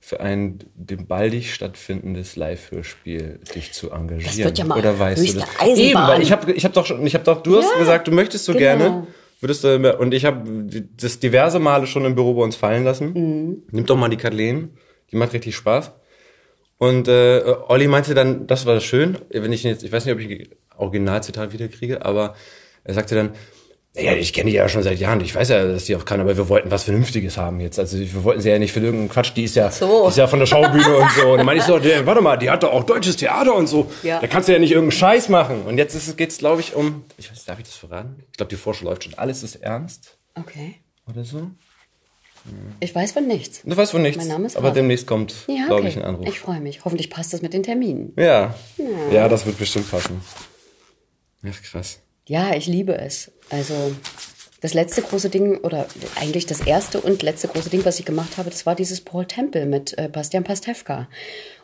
für 0.01 0.21
ein 0.21 0.59
dem 0.75 1.07
baldig 1.07 1.55
stattfindendes 1.55 2.35
Live-Hörspiel 2.35 3.39
dich 3.55 3.73
zu 3.73 3.91
engagieren. 3.93 4.25
Das 4.27 4.39
wird 4.39 4.59
ja 4.59 4.65
mal 4.65 4.79
Oder 4.79 4.99
weißt 4.99 5.29
du 5.29 5.39
das? 5.39 5.49
Eisenbahn. 5.61 5.79
Eben, 5.79 6.09
weil 6.09 6.23
ich 6.23 6.33
habe 6.33 6.53
ich 6.53 6.65
hab 6.65 6.73
doch 6.73 6.87
schon, 6.87 7.07
ich 7.07 7.15
habe 7.15 7.25
doch, 7.25 7.43
du 7.43 7.57
hast 7.57 7.71
Ja, 7.73 7.79
gesagt, 7.79 8.09
du 8.09 8.13
möchtest 8.13 8.45
so 8.45 8.53
genau. 8.53 8.65
gerne. 8.65 9.07
Würdest 9.41 9.65
du, 9.65 9.97
und 9.99 10.15
ich 10.15 10.25
habe 10.25 10.67
das 10.97 11.19
diverse 11.19 11.59
Male 11.59 11.87
schon 11.87 12.05
im 12.05 12.15
Büro 12.15 12.35
bei 12.35 12.43
uns 12.43 12.57
fallen 12.57 12.85
lassen. 12.85 13.13
Mhm. 13.13 13.63
Nimm 13.71 13.87
doch 13.87 13.97
mal 13.97 14.09
die 14.09 14.17
Kathleen, 14.17 14.71
die 15.11 15.17
macht 15.17 15.33
richtig 15.33 15.57
Spaß. 15.57 15.93
Und 16.79 17.07
äh, 17.07 17.43
Olli 17.69 17.87
meinte 17.87 18.15
dann, 18.15 18.47
das 18.49 18.67
war 18.67 18.81
schön, 18.81 19.19
wenn 19.31 19.53
ich 19.53 19.63
jetzt, 19.63 19.85
ich 19.85 19.93
weiß 19.93 20.05
nicht, 20.05 20.15
ob 20.15 20.21
ich 20.21 20.51
Originalzitat 20.77 21.53
wiederkriege, 21.53 22.05
aber 22.05 22.35
er 22.85 22.95
sagte 22.95 23.15
dann, 23.15 23.31
ja, 23.95 24.15
ich 24.15 24.33
kenne 24.33 24.49
die 24.51 24.57
ja 24.57 24.67
schon 24.71 24.83
seit 24.83 24.99
Jahren, 24.99 25.21
ich 25.21 25.35
weiß 25.35 25.51
ja, 25.51 25.67
dass 25.67 25.85
die 25.85 25.95
auch 25.97 26.07
kann, 26.07 26.19
aber 26.19 26.35
wir 26.35 26.49
wollten 26.49 26.71
was 26.71 26.85
Vernünftiges 26.85 27.37
haben 27.37 27.61
jetzt. 27.61 27.79
Also 27.79 27.99
wir 27.99 28.25
wollten 28.25 28.41
sie 28.41 28.49
ja 28.49 28.59
nicht 28.59 28.73
für 28.73 28.81
irgendeinen 28.81 29.11
Quatsch, 29.11 29.33
die 29.37 29.45
ist 29.45 29.55
ja, 29.55 29.71
So. 29.71 30.05
die 30.05 30.09
ist 30.09 30.17
ja 30.17 30.27
von 30.27 30.39
der 30.39 30.47
Schaubühne 30.47 30.97
und 30.97 31.11
so. 31.11 31.33
Und 31.33 31.37
dann 31.37 31.45
meine 31.47 31.61
ich 31.61 31.67
so, 31.67 31.79
der, 31.79 32.07
warte 32.07 32.23
mal, 32.23 32.39
die 32.39 32.49
hat 32.49 32.63
doch 32.63 32.73
auch 32.73 32.85
deutsches 32.85 33.17
Theater 33.19 33.55
und 33.55 33.67
so. 33.67 33.91
Ja. 34.03 34.19
Da 34.19 34.27
kannst 34.29 34.49
du 34.49 34.53
ja 34.55 34.59
nicht 34.59 34.71
irgendeinen 34.71 34.99
Scheiß 34.99 35.29
machen. 35.29 35.65
Und 35.67 35.77
jetzt 35.77 35.95
ist 35.95 36.09
es- 36.19 36.39
glaube 36.39 36.63
ich, 36.63 36.75
um, 36.75 37.05
ich 37.19 37.31
weiß, 37.31 37.45
darf 37.45 37.59
ich 37.59 37.67
das 37.67 37.75
verraten? 37.75 38.17
Ich 38.31 38.39
glaube, 38.39 38.49
die 38.49 38.57
Vorschau 38.57 38.87
läuft 38.87 39.05
schon. 39.05 39.13
Alles 39.15 39.43
ist 39.43 39.57
ernst 39.57 40.17
Okay. 40.41 40.77
oder 41.07 41.25
so. 41.27 41.51
Ich 42.81 42.95
weiß 42.95 43.13
von 43.13 43.27
nichts. 43.29 43.61
Du 43.63 43.77
weißt 43.77 43.93
von 43.93 44.01
nichts. 44.01 44.17
Mein 44.17 44.29
Name 44.29 44.47
ist 44.47 44.57
aber 44.57 44.69
Ralf. 44.69 44.75
demnächst 44.75 45.07
kommt, 45.07 45.35
Ja, 45.49 45.67
glaube 45.67 45.83
okay. 45.83 45.89
ich, 45.89 45.97
ein 45.99 46.03
Anruf. 46.05 46.27
Ich 46.27 46.41
freue 46.41 46.61
mich. 46.61 46.83
Hoffentlich 46.87 47.11
passt 47.11 47.35
das 47.35 47.43
mit 47.43 47.53
den 47.53 47.63
Terminen. 47.63 48.15
Ja. 48.17 48.55
ja. 49.13 49.29
das 49.29 49.45
wird 49.45 49.59
bestimmt 49.59 49.91
passen. 49.91 50.23
Ach, 51.45 51.63
krass. 51.63 52.01
Ja, 52.27 52.55
ich 52.55 52.67
liebe 52.67 52.97
es. 52.97 53.33
Also 53.51 53.75
das 54.61 54.75
letzte 54.75 55.03
große 55.03 55.29
Ding 55.29 55.59
oder 55.59 55.87
eigentlich 56.21 56.47
das 56.47 56.61
erste 56.61 57.01
und 57.01 57.23
letzte 57.23 57.49
große 57.49 57.69
Ding, 57.69 57.85
was 57.85 57.99
ich 57.99 58.05
gemacht 58.05 58.39
habe, 58.39 58.49
das 58.49 58.65
war 58.65 58.77
dieses 58.77 59.01
Paul 59.01 59.27
Temple 59.27 59.67
mit 59.67 59.99
äh, 59.99 60.09
Bastian 60.11 60.45
Pastewka. 60.45 61.09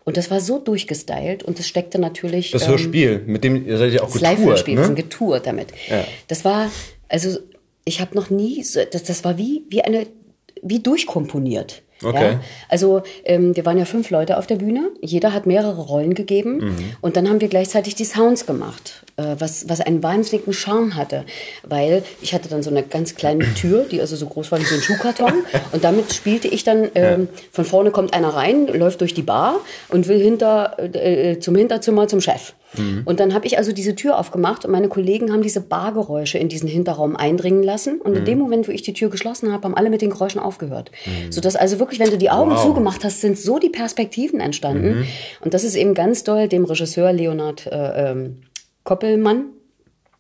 Und 0.04 0.16
das 0.16 0.30
war 0.30 0.40
so 0.40 0.58
durchgestylt 0.58 1.44
und 1.44 1.58
das 1.58 1.68
steckte 1.68 2.00
natürlich 2.00 2.50
Das 2.50 2.62
ähm, 2.62 2.70
Hörspiel, 2.70 3.22
mit 3.26 3.44
dem 3.44 3.66
ihr 3.66 3.78
seid 3.78 3.92
ja 3.92 4.00
auch 4.00 4.06
das 4.06 4.14
getourt, 4.14 4.38
Live-Hörspiel, 4.38 4.76
wir 4.76 4.84
sind 4.84 4.96
ne? 4.96 5.02
getourt 5.02 5.46
damit. 5.46 5.68
Ja. 5.88 6.04
Das 6.26 6.44
war, 6.44 6.70
also 7.08 7.38
ich 7.84 8.00
habe 8.00 8.16
noch 8.16 8.30
nie, 8.30 8.64
so, 8.64 8.80
das, 8.90 9.04
das 9.04 9.22
war 9.22 9.38
wie, 9.38 9.62
wie 9.68 9.82
eine, 9.82 10.06
wie 10.62 10.80
durchkomponiert. 10.80 11.82
Okay. 12.02 12.32
Ja? 12.32 12.40
Also 12.68 13.02
ähm, 13.24 13.56
wir 13.56 13.64
waren 13.66 13.78
ja 13.78 13.84
fünf 13.84 14.11
Leute 14.11 14.38
auf 14.38 14.46
der 14.46 14.56
Bühne, 14.56 14.90
jeder 15.00 15.32
hat 15.32 15.46
mehrere 15.46 15.80
Rollen 15.80 16.14
gegeben 16.14 16.58
Mhm. 16.58 16.76
und 17.00 17.16
dann 17.16 17.28
haben 17.28 17.40
wir 17.40 17.48
gleichzeitig 17.48 17.94
die 17.94 18.04
Sounds 18.04 18.46
gemacht, 18.46 19.04
äh, 19.16 19.34
was, 19.38 19.68
was 19.68 19.80
einen 19.80 20.02
wahnsinnigen 20.02 20.52
Charme 20.52 20.94
hatte, 20.94 21.24
weil 21.64 22.02
ich 22.22 22.34
hatte 22.34 22.48
dann 22.48 22.62
so 22.62 22.70
eine 22.70 22.82
ganz 22.82 23.14
kleine 23.14 23.44
Tür, 23.54 23.84
die 23.90 24.00
also 24.00 24.14
so 24.16 24.26
groß 24.26 24.52
war 24.52 24.61
wie 24.61 24.64
so 24.64 24.74
ein 24.74 24.80
Schuhkarton 24.80 25.32
und 25.72 25.82
damit 25.84 26.12
spielte 26.12 26.48
ich 26.48 26.64
dann, 26.64 26.88
ähm, 26.94 27.28
von 27.52 27.64
vorne 27.64 27.90
kommt 27.90 28.14
einer 28.14 28.28
rein, 28.30 28.66
läuft 28.68 29.00
durch 29.00 29.14
die 29.14 29.22
Bar 29.22 29.56
und 29.88 30.08
will 30.08 30.20
hinter, 30.20 30.76
äh, 30.94 31.38
zum 31.40 31.56
Hinterzimmer 31.56 32.06
zum 32.08 32.20
Chef. 32.20 32.52
Und 33.07 33.18
dann 33.18 33.33
habe 33.35 33.46
ich 33.46 33.57
also 33.57 33.72
diese 33.72 33.94
Tür 33.94 34.18
aufgemacht 34.18 34.64
und 34.64 34.70
meine 34.70 34.88
Kollegen 34.88 35.33
haben 35.33 35.42
diese 35.42 35.61
Bargeräusche 35.61 36.38
in 36.38 36.48
diesen 36.48 36.68
Hinterraum 36.68 37.16
eindringen 37.16 37.62
lassen. 37.62 38.00
Und 38.00 38.14
in 38.14 38.24
dem 38.24 38.38
Moment, 38.38 38.68
wo 38.68 38.72
ich 38.72 38.83
die 38.83 38.92
Tür 38.92 39.09
geschlossen 39.09 39.52
habe, 39.52 39.64
haben 39.64 39.74
alle 39.74 39.88
mit 39.90 40.02
den 40.02 40.11
Geräuschen 40.11 40.40
aufgehört. 40.40 40.90
Sodass 41.31 41.57
also 41.57 41.78
wirklich, 41.78 41.98
wenn 41.98 42.11
du 42.11 42.18
die 42.18 42.31
Augen 42.31 42.50
Wow. 42.50 42.62
zugemacht 42.62 43.04
hast, 43.04 43.20
sind 43.22 43.38
so 43.38 43.59
die 43.59 43.70
Perspektiven 43.70 44.40
entstanden. 44.40 45.07
Und 45.40 45.54
das 45.54 45.64
ist 45.64 45.76
eben 45.76 45.94
ganz 45.94 46.24
doll 46.24 46.46
dem 46.48 46.64
Regisseur 46.64 47.12
Leonhard 47.12 47.66
äh, 47.66 48.11
ähm, 48.11 48.42
Koppelmann 48.85 49.46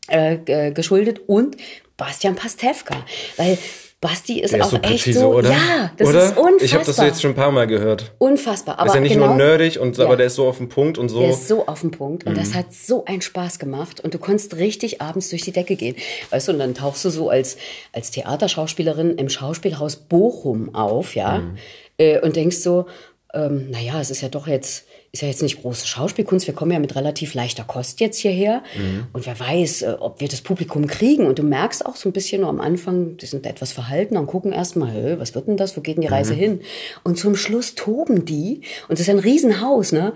äh, 0.08 0.72
geschuldet 0.72 1.20
und 1.26 1.56
Bastian 1.96 2.34
Pastewka. 2.34 2.96
Weil 3.36 3.58
Basti 4.00 4.40
ist 4.40 4.54
Der 4.54 4.60
auch 4.60 4.66
ist 4.66 4.70
so 4.70 4.76
echt 4.76 4.86
präzise, 5.04 5.20
so, 5.20 5.34
oder? 5.34 5.50
ja, 5.50 5.90
das 5.96 6.08
oder? 6.08 6.24
ist 6.26 6.36
unfassbar. 6.36 6.62
Ich 6.64 6.74
habe 6.74 6.84
das 6.84 6.96
jetzt 6.98 7.20
schon 7.20 7.32
ein 7.32 7.34
paar 7.34 7.50
Mal 7.50 7.66
gehört. 7.66 8.12
unfassbar. 8.18 8.78
Aber 8.78 8.86
ist 8.88 8.94
ja 8.94 9.00
nicht 9.00 9.14
genau, 9.14 9.26
nur 9.28 9.34
nerdig, 9.36 9.80
und, 9.80 9.98
Ja. 9.98 10.04
aber 10.04 10.16
der 10.16 10.26
ist 10.26 10.36
so 10.36 10.46
auf 10.46 10.58
den 10.58 10.68
Punkt 10.68 10.98
und 10.98 11.08
so. 11.08 11.18
Der 11.18 11.30
ist 11.30 11.48
so 11.48 11.66
auf 11.66 11.80
den 11.80 11.90
Punkt 11.90 12.24
und 12.24 12.34
Mhm. 12.34 12.36
das 12.38 12.54
hat 12.54 12.72
so 12.72 13.04
einen 13.06 13.22
Spaß 13.22 13.58
gemacht 13.58 13.98
und 14.00 14.14
du 14.14 14.18
konntest 14.18 14.54
richtig 14.56 15.00
abends 15.02 15.30
durch 15.30 15.42
die 15.42 15.50
Decke 15.52 15.74
gehen. 15.74 15.96
Weißt 16.30 16.46
du, 16.46 16.52
und 16.52 16.60
dann 16.60 16.74
tauchst 16.74 17.04
du 17.04 17.10
so 17.10 17.28
als, 17.28 17.56
als 17.92 18.12
Theaterschauspielerin 18.12 19.16
im 19.16 19.28
Schauspielhaus 19.28 19.96
Bochum 19.96 20.74
auf, 20.76 21.16
ja, 21.16 21.38
Mhm. 21.38 21.56
äh, 21.98 22.20
und 22.20 22.36
denkst 22.36 22.58
so, 22.58 22.86
ähm, 23.34 23.68
naja, 23.70 24.00
es 24.00 24.10
ist 24.10 24.20
ja 24.20 24.28
doch 24.28 24.46
jetzt, 24.46 24.86
ist 25.12 25.22
ja 25.22 25.28
jetzt 25.28 25.42
nicht 25.42 25.62
große 25.62 25.86
Schauspielkunst, 25.86 26.46
wir 26.46 26.54
kommen 26.54 26.70
ja 26.72 26.78
mit 26.78 26.94
relativ 26.94 27.32
leichter 27.34 27.64
Kost 27.64 28.00
jetzt 28.00 28.18
hierher 28.18 28.62
Mhm. 28.76 29.06
und 29.12 29.24
wer 29.26 29.38
weiß, 29.40 29.82
äh, 29.82 29.96
ob 30.00 30.20
wir 30.20 30.28
das 30.28 30.42
Publikum 30.42 30.86
kriegen 30.86 31.26
und 31.26 31.38
du 31.38 31.42
merkst 31.42 31.86
auch 31.86 31.96
so 31.96 32.08
ein 32.08 32.12
bisschen 32.12 32.42
nur 32.42 32.50
am 32.50 32.60
Anfang, 32.60 33.16
die 33.16 33.26
sind 33.26 33.46
etwas 33.46 33.72
verhalten 33.72 34.16
und 34.18 34.26
gucken 34.26 34.52
erstmal, 34.52 34.90
hä, 34.92 35.14
was 35.18 35.34
wird 35.34 35.48
denn 35.48 35.56
das, 35.56 35.76
wo 35.76 35.80
geht 35.80 35.96
denn 35.96 36.02
die 36.02 36.08
Mhm. 36.08 36.14
Reise 36.14 36.34
hin? 36.34 36.60
Und 37.04 37.18
zum 37.18 37.36
Schluss 37.36 37.74
toben 37.74 38.24
die 38.26 38.60
und 38.88 38.94
es 38.94 39.00
ist 39.00 39.10
ein 39.10 39.18
Riesenhaus, 39.18 39.92
ne? 39.92 40.12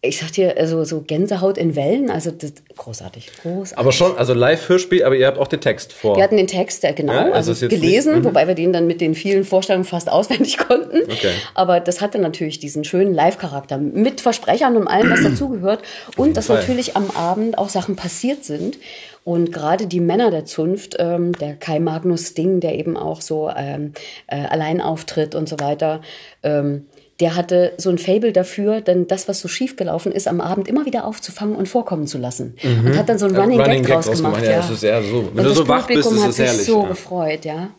Ich 0.00 0.18
sag 0.18 0.30
dir, 0.32 0.56
also 0.56 0.84
so 0.84 1.00
Gänsehaut 1.00 1.58
in 1.58 1.74
Wellen, 1.74 2.08
also 2.08 2.30
das, 2.30 2.52
großartig, 2.76 3.32
großartig. 3.42 3.78
Aber 3.78 3.90
schon, 3.90 4.16
also 4.16 4.32
Live-Hörspiel, 4.32 5.02
aber 5.02 5.16
ihr 5.16 5.26
habt 5.26 5.38
auch 5.38 5.48
den 5.48 5.60
Text 5.60 5.92
vor. 5.92 6.16
Wir 6.16 6.22
hatten 6.22 6.36
den 6.36 6.46
Text, 6.46 6.84
ja, 6.84 6.92
genau, 6.92 7.14
ja, 7.14 7.32
also, 7.32 7.50
also 7.50 7.66
gelesen, 7.66 8.12
nicht, 8.12 8.22
mhm. 8.22 8.26
wobei 8.26 8.46
wir 8.46 8.54
den 8.54 8.72
dann 8.72 8.86
mit 8.86 9.00
den 9.00 9.16
vielen 9.16 9.42
Vorstellungen 9.42 9.84
fast 9.84 10.08
auswendig 10.12 10.56
konnten. 10.58 11.02
Okay. 11.10 11.32
Aber 11.54 11.80
das 11.80 12.00
hatte 12.00 12.20
natürlich 12.20 12.60
diesen 12.60 12.84
schönen 12.84 13.12
Live-Charakter 13.12 13.76
mit 13.78 14.20
Versprechern 14.20 14.76
und 14.76 14.86
allem, 14.86 15.10
was 15.10 15.22
dazugehört. 15.22 15.82
Und 16.16 16.36
dass 16.36 16.46
Fall. 16.46 16.58
natürlich 16.58 16.94
am 16.94 17.10
Abend 17.10 17.58
auch 17.58 17.68
Sachen 17.68 17.96
passiert 17.96 18.44
sind. 18.44 18.78
Und 19.24 19.52
gerade 19.52 19.86
die 19.88 20.00
Männer 20.00 20.30
der 20.30 20.44
Zunft, 20.44 20.96
ähm, 20.98 21.32
der 21.32 21.56
Kai 21.56 21.80
Magnus 21.80 22.34
Ding, 22.34 22.60
der 22.60 22.76
eben 22.76 22.96
auch 22.96 23.20
so 23.20 23.50
ähm, 23.54 23.92
äh, 24.28 24.36
allein 24.36 24.80
auftritt 24.80 25.34
und 25.34 25.48
so 25.48 25.58
weiter, 25.60 26.00
ähm, 26.42 26.86
der 27.20 27.34
hatte 27.34 27.72
so 27.78 27.90
ein 27.90 27.98
Fable 27.98 28.32
dafür, 28.32 28.80
dann 28.80 29.08
das, 29.08 29.28
was 29.28 29.40
so 29.40 29.48
schief 29.48 29.76
gelaufen 29.76 30.12
ist, 30.12 30.28
am 30.28 30.40
Abend 30.40 30.68
immer 30.68 30.86
wieder 30.86 31.04
aufzufangen 31.04 31.56
und 31.56 31.68
vorkommen 31.68 32.06
zu 32.06 32.18
lassen. 32.18 32.56
Mhm. 32.62 32.86
Und 32.86 32.96
hat 32.96 33.08
dann 33.08 33.18
so 33.18 33.26
ein 33.26 33.34
Running, 33.34 33.60
Running 33.60 33.82
Gag, 33.82 33.96
Gag 33.96 34.04
draus 34.04 34.16
gemacht. 34.16 34.42
Ja, 34.44 34.50
ja. 34.50 34.56
Das 34.58 34.70
ist 34.70 34.82
eher 34.84 35.02
so. 35.02 35.28
Wenn 35.34 35.44
und 35.44 35.50
du 35.50 35.54
so 35.54 35.66
wach 35.66 35.86
bist, 35.86 36.10
ist 36.10 36.26
es 36.26 36.38
herrlich. 36.38 36.66
so 36.66 36.82
ja. 36.82 36.88
gefreut, 36.88 37.44
ja. 37.44 37.70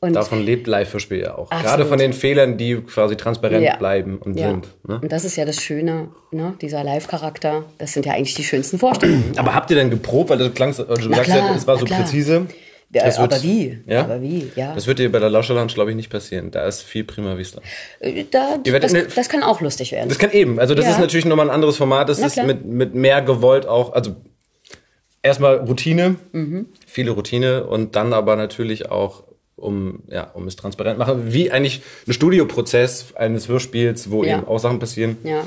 Und 0.00 0.12
Davon 0.12 0.44
lebt 0.44 0.66
Live-Hörspiel 0.66 1.22
ja 1.22 1.34
auch. 1.34 1.50
Absolut. 1.50 1.64
Gerade 1.64 1.86
von 1.86 1.98
den 1.98 2.12
Fehlern, 2.12 2.58
die 2.58 2.76
quasi 2.76 3.16
transparent 3.16 3.64
ja. 3.64 3.76
bleiben 3.76 4.18
und 4.18 4.38
ja. 4.38 4.50
sind. 4.50 4.68
Ne? 4.86 5.00
Und 5.00 5.10
das 5.10 5.24
ist 5.24 5.36
ja 5.36 5.46
das 5.46 5.62
Schöne, 5.62 6.08
ne? 6.30 6.54
dieser 6.60 6.84
Live-Charakter. 6.84 7.64
Das 7.78 7.94
sind 7.94 8.04
ja 8.04 8.12
eigentlich 8.12 8.34
die 8.34 8.44
schönsten 8.44 8.78
Vorstellungen. 8.78 9.32
Aber 9.36 9.54
habt 9.54 9.70
ihr 9.70 9.76
denn 9.76 9.88
geprobt, 9.88 10.28
weil 10.28 10.38
du 10.38 10.50
klangst, 10.50 10.78
du 10.78 10.84
sagst 10.84 11.30
ja, 11.30 11.54
es 11.54 11.66
war 11.66 11.78
so 11.78 11.86
präzise. 11.86 12.46
Ja, 12.90 13.04
das 13.04 13.18
aber 13.18 13.32
wird, 13.32 13.42
wie? 13.42 13.78
Ja? 13.86 14.04
Aber 14.04 14.22
wie, 14.22 14.50
ja. 14.54 14.74
Das 14.74 14.86
wird 14.86 14.98
dir 14.98 15.10
bei 15.10 15.18
der 15.18 15.30
Lauscherlounge, 15.30 15.72
glaube 15.72 15.90
ich, 15.90 15.96
nicht 15.96 16.10
passieren. 16.10 16.50
Da 16.50 16.66
ist 16.66 16.82
viel 16.82 17.04
Prima 17.04 17.36
Vista. 17.36 17.60
Äh, 18.00 18.24
da, 18.30 18.58
das, 18.58 18.94
eine, 18.94 19.04
das, 19.04 19.28
kann 19.28 19.42
auch 19.42 19.60
lustig 19.60 19.92
werden. 19.92 20.08
Das 20.08 20.18
kann 20.18 20.30
eben. 20.30 20.60
Also 20.60 20.74
das 20.74 20.84
ja. 20.84 20.92
ist 20.92 20.98
natürlich 20.98 21.24
nochmal 21.24 21.48
ein 21.48 21.54
anderes 21.54 21.76
Format. 21.76 22.08
Das 22.08 22.18
ist 22.18 22.42
mit, 22.44 22.64
mit 22.64 22.94
mehr 22.94 23.22
gewollt 23.22 23.66
auch, 23.66 23.92
also 23.92 24.14
erstmal 25.22 25.56
Routine, 25.56 26.16
mhm. 26.32 26.66
viele 26.86 27.10
Routine 27.12 27.64
und 27.64 27.96
dann 27.96 28.12
aber 28.12 28.36
natürlich 28.36 28.90
auch 28.90 29.24
um 29.56 30.02
ja 30.08 30.30
um 30.34 30.46
es 30.46 30.56
transparent 30.56 30.98
machen, 30.98 31.32
wie 31.32 31.50
eigentlich 31.50 31.82
ein 32.06 32.12
Studioprozess 32.12 33.14
eines 33.14 33.48
Hörspiels, 33.48 34.10
wo 34.10 34.24
ja. 34.24 34.38
eben 34.38 34.46
auch 34.46 34.58
Sachen 34.58 34.78
passieren. 34.78 35.16
Ja 35.24 35.44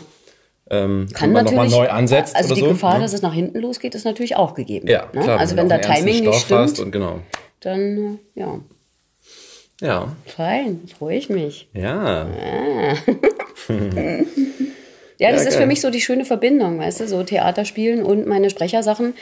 ähm, 0.69 1.08
kann 1.13 1.32
man 1.32 1.45
nochmal 1.45 1.69
neu 1.69 1.89
ansetzt. 1.89 2.36
Also 2.36 2.56
die 2.56 2.62
so, 2.62 2.67
Gefahr, 2.67 2.95
ne? 2.95 3.03
dass 3.03 3.13
es 3.13 3.21
nach 3.21 3.34
hinten 3.34 3.60
losgeht, 3.60 3.95
ist 3.95 4.06
natürlich 4.06 4.36
auch 4.36 4.53
gegeben. 4.53 4.88
Ja, 4.88 5.08
ne? 5.13 5.21
klar, 5.21 5.39
also 5.39 5.56
wenn, 5.56 5.69
wenn 5.69 5.82
der 5.82 5.82
Timing 5.82 6.25
nicht 6.25 6.41
stimmt, 6.41 6.80
und 6.80 6.91
genau. 6.91 7.19
dann 7.62 8.19
äh, 8.36 8.39
ja. 8.39 8.60
Ja. 9.82 10.15
Fein, 10.25 10.82
freue 10.97 11.17
ich 11.17 11.30
mich. 11.30 11.69
Ja. 11.73 12.25
Ah. 12.25 12.95
ja, 15.19 15.32
das 15.32 15.43
ja, 15.43 15.49
ist 15.49 15.56
für 15.56 15.67
mich 15.67 15.82
so 15.82 15.91
die 15.91 16.01
schöne 16.01 16.25
Verbindung, 16.25 16.80
weißt 16.80 17.01
du, 17.01 17.08
so 17.08 17.21
Theaterspielen 17.23 18.03
und 18.03 18.25
meine 18.25 18.49
Sprechersachen. 18.49 19.13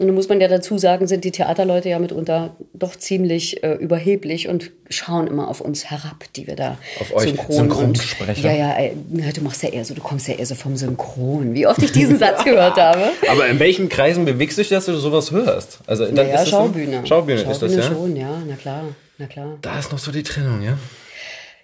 Und 0.00 0.06
da 0.06 0.14
muss 0.14 0.30
man 0.30 0.40
ja 0.40 0.48
dazu 0.48 0.78
sagen, 0.78 1.06
sind 1.06 1.24
die 1.24 1.30
Theaterleute 1.30 1.90
ja 1.90 1.98
mitunter 1.98 2.56
doch 2.72 2.96
ziemlich 2.96 3.62
äh, 3.62 3.74
überheblich 3.74 4.48
und 4.48 4.70
schauen 4.88 5.26
immer 5.26 5.46
auf 5.46 5.60
uns 5.60 5.90
herab, 5.90 6.24
die 6.36 6.46
wir 6.46 6.56
da 6.56 6.78
auf 7.00 7.14
euch 7.14 7.28
synchron 7.28 7.52
Synchronsprecher. 7.54 8.48
Und, 8.48 8.58
ja, 8.58 8.78
ja, 8.78 8.80
ja, 8.80 9.32
du 9.34 9.42
machst 9.42 9.62
ja 9.62 9.68
eher 9.68 9.84
so, 9.84 9.92
du 9.92 10.00
kommst 10.00 10.26
ja 10.26 10.36
eher 10.36 10.46
so 10.46 10.54
vom 10.54 10.74
Synchron. 10.78 11.52
Wie 11.52 11.66
oft 11.66 11.82
ich 11.82 11.92
diesen 11.92 12.18
Satz 12.18 12.44
gehört 12.44 12.78
habe. 12.78 13.10
Aber 13.28 13.46
in 13.46 13.58
welchen 13.58 13.90
Kreisen 13.90 14.24
bewegst 14.24 14.56
du 14.56 14.62
dich, 14.62 14.70
dass 14.70 14.86
du 14.86 14.96
sowas 14.96 15.32
hörst? 15.32 15.80
Also 15.86 16.06
dann 16.06 16.26
ja, 16.26 16.46
Schaubühne. 16.46 17.00
So? 17.00 17.06
Schaubühne. 17.06 17.06
Schaubühne 17.06 17.52
ist 17.52 17.60
das 17.60 17.74
ja? 17.74 17.82
schon, 17.82 18.16
ja, 18.16 18.42
na 18.48 18.54
klar, 18.54 18.84
na 19.18 19.26
klar. 19.26 19.58
Da 19.60 19.78
ist 19.78 19.92
noch 19.92 19.98
so 19.98 20.10
die 20.10 20.22
Trennung, 20.22 20.62
ja. 20.62 20.78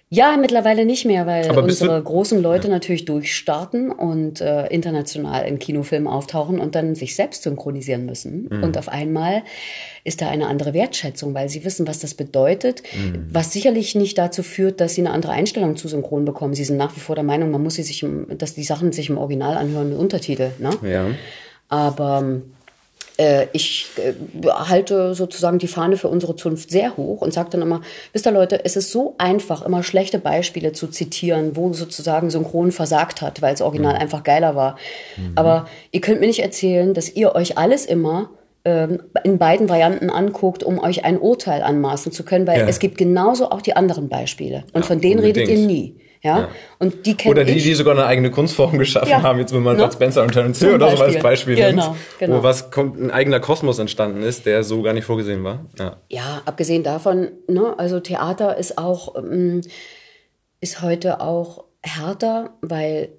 Ja, 0.09 0.37
mittlerweile 0.37 0.85
nicht 0.85 1.05
mehr, 1.05 1.25
weil 1.25 1.51
unsere 1.57 2.01
großen 2.01 2.41
Leute 2.41 2.69
ja. 2.69 2.73
natürlich 2.73 3.03
durchstarten 3.03 3.91
und 3.91 4.39
äh, 4.39 4.67
international 4.67 5.45
in 5.45 5.59
Kinofilmen 5.59 6.07
auftauchen 6.07 6.59
und 6.59 6.75
dann 6.75 6.95
sich 6.95 7.13
selbst 7.13 7.43
synchronisieren 7.43 8.05
müssen. 8.05 8.47
Mhm. 8.49 8.63
Und 8.63 8.77
auf 8.77 8.87
einmal 8.87 9.43
ist 10.05 10.21
da 10.21 10.29
eine 10.29 10.47
andere 10.47 10.73
Wertschätzung, 10.73 11.33
weil 11.33 11.49
sie 11.49 11.65
wissen, 11.65 11.87
was 11.87 11.99
das 11.99 12.13
bedeutet, 12.13 12.83
mhm. 12.95 13.27
was 13.29 13.51
sicherlich 13.51 13.95
nicht 13.95 14.17
dazu 14.17 14.43
führt, 14.43 14.79
dass 14.79 14.95
sie 14.95 15.01
eine 15.01 15.11
andere 15.11 15.33
Einstellung 15.33 15.75
zu 15.75 15.89
Synchron 15.89 16.23
bekommen. 16.23 16.53
Sie 16.53 16.63
sind 16.63 16.77
nach 16.77 16.95
wie 16.95 17.01
vor 17.01 17.15
der 17.15 17.25
Meinung, 17.25 17.51
man 17.51 17.61
muss 17.61 17.75
sie 17.75 17.83
sich, 17.83 18.01
im, 18.01 18.37
dass 18.37 18.53
die 18.53 18.63
Sachen 18.63 18.93
sich 18.93 19.09
im 19.09 19.17
Original 19.17 19.57
anhören 19.57 19.89
mit 19.89 19.97
Untertitel. 19.97 20.51
Ne? 20.59 20.69
Ja. 20.89 21.07
Aber 21.67 22.23
äh, 22.23 22.56
ich 23.51 23.87
äh, 23.97 24.13
halte 24.47 25.15
sozusagen 25.15 25.57
die 25.57 25.67
Fahne 25.67 25.97
für 25.97 26.07
unsere 26.07 26.35
Zunft 26.35 26.69
sehr 26.69 26.97
hoch 26.97 27.21
und 27.21 27.33
sage 27.33 27.49
dann 27.49 27.63
immer, 27.63 27.81
wisst 28.13 28.27
ihr 28.27 28.31
Leute, 28.31 28.63
es 28.63 28.75
ist 28.75 28.91
so 28.91 29.15
einfach, 29.17 29.65
immer 29.65 29.81
schlechte 29.81 30.19
Beispiele 30.19 30.71
zu 30.71 30.87
zitieren, 30.87 31.55
wo 31.55 31.73
sozusagen 31.73 32.29
Synchron 32.29 32.71
versagt 32.71 33.21
hat, 33.21 33.41
weil 33.41 33.53
es 33.55 33.61
original 33.61 33.95
mhm. 33.95 34.01
einfach 34.01 34.23
geiler 34.23 34.55
war. 34.55 34.77
Mhm. 35.17 35.31
Aber 35.35 35.67
ihr 35.91 36.01
könnt 36.01 36.19
mir 36.19 36.27
nicht 36.27 36.43
erzählen, 36.43 36.93
dass 36.93 37.15
ihr 37.15 37.33
euch 37.33 37.57
alles 37.57 37.85
immer 37.85 38.29
ähm, 38.65 39.01
in 39.23 39.37
beiden 39.37 39.67
Varianten 39.69 40.09
anguckt, 40.09 40.63
um 40.63 40.77
euch 40.77 41.03
ein 41.05 41.17
Urteil 41.17 41.63
anmaßen 41.63 42.11
zu 42.11 42.23
können, 42.23 42.45
weil 42.45 42.59
ja. 42.59 42.67
es 42.67 42.79
gibt 42.79 42.97
genauso 42.97 43.49
auch 43.49 43.61
die 43.61 43.75
anderen 43.75 44.09
Beispiele. 44.09 44.63
Und 44.73 44.81
ja, 44.81 44.87
von 44.87 45.01
denen 45.01 45.19
redet 45.19 45.47
ihr 45.47 45.57
nie. 45.57 45.95
Ja? 46.27 46.39
ja. 46.39 46.49
Und 46.79 47.05
die 47.05 47.15
Oder 47.25 47.43
die, 47.43 47.55
die 47.55 47.73
sogar 47.73 47.93
eine 47.93 48.05
eigene 48.05 48.29
Kunstform 48.29 48.77
geschaffen 48.77 49.09
ja. 49.09 49.23
haben, 49.23 49.39
jetzt 49.39 49.53
wenn 49.53 49.63
man 49.63 49.77
ne? 49.77 49.89
Spencer 49.91 50.23
und 50.23 50.33
Terence 50.33 50.59
Hill 50.59 50.75
oder 50.75 50.95
so 50.95 51.03
als 51.03 51.19
Beispiel 51.19 51.55
genau, 51.55 51.87
nimmt, 51.87 51.97
genau. 52.19 52.37
wo 52.37 52.43
was 52.43 52.69
kommt, 52.69 52.99
ein 52.99 53.11
eigener 53.11 53.39
Kosmos 53.39 53.79
entstanden 53.79 54.21
ist, 54.21 54.45
der 54.45 54.63
so 54.63 54.81
gar 54.81 54.93
nicht 54.93 55.05
vorgesehen 55.05 55.43
war. 55.43 55.65
Ja, 55.79 55.97
ja 56.09 56.41
abgesehen 56.45 56.83
davon, 56.83 57.29
ne, 57.47 57.73
also 57.77 57.99
Theater 57.99 58.57
ist 58.57 58.77
auch, 58.77 59.15
ähm, 59.15 59.61
ist 60.59 60.81
heute 60.81 61.21
auch 61.21 61.63
härter, 61.81 62.51
weil 62.61 63.09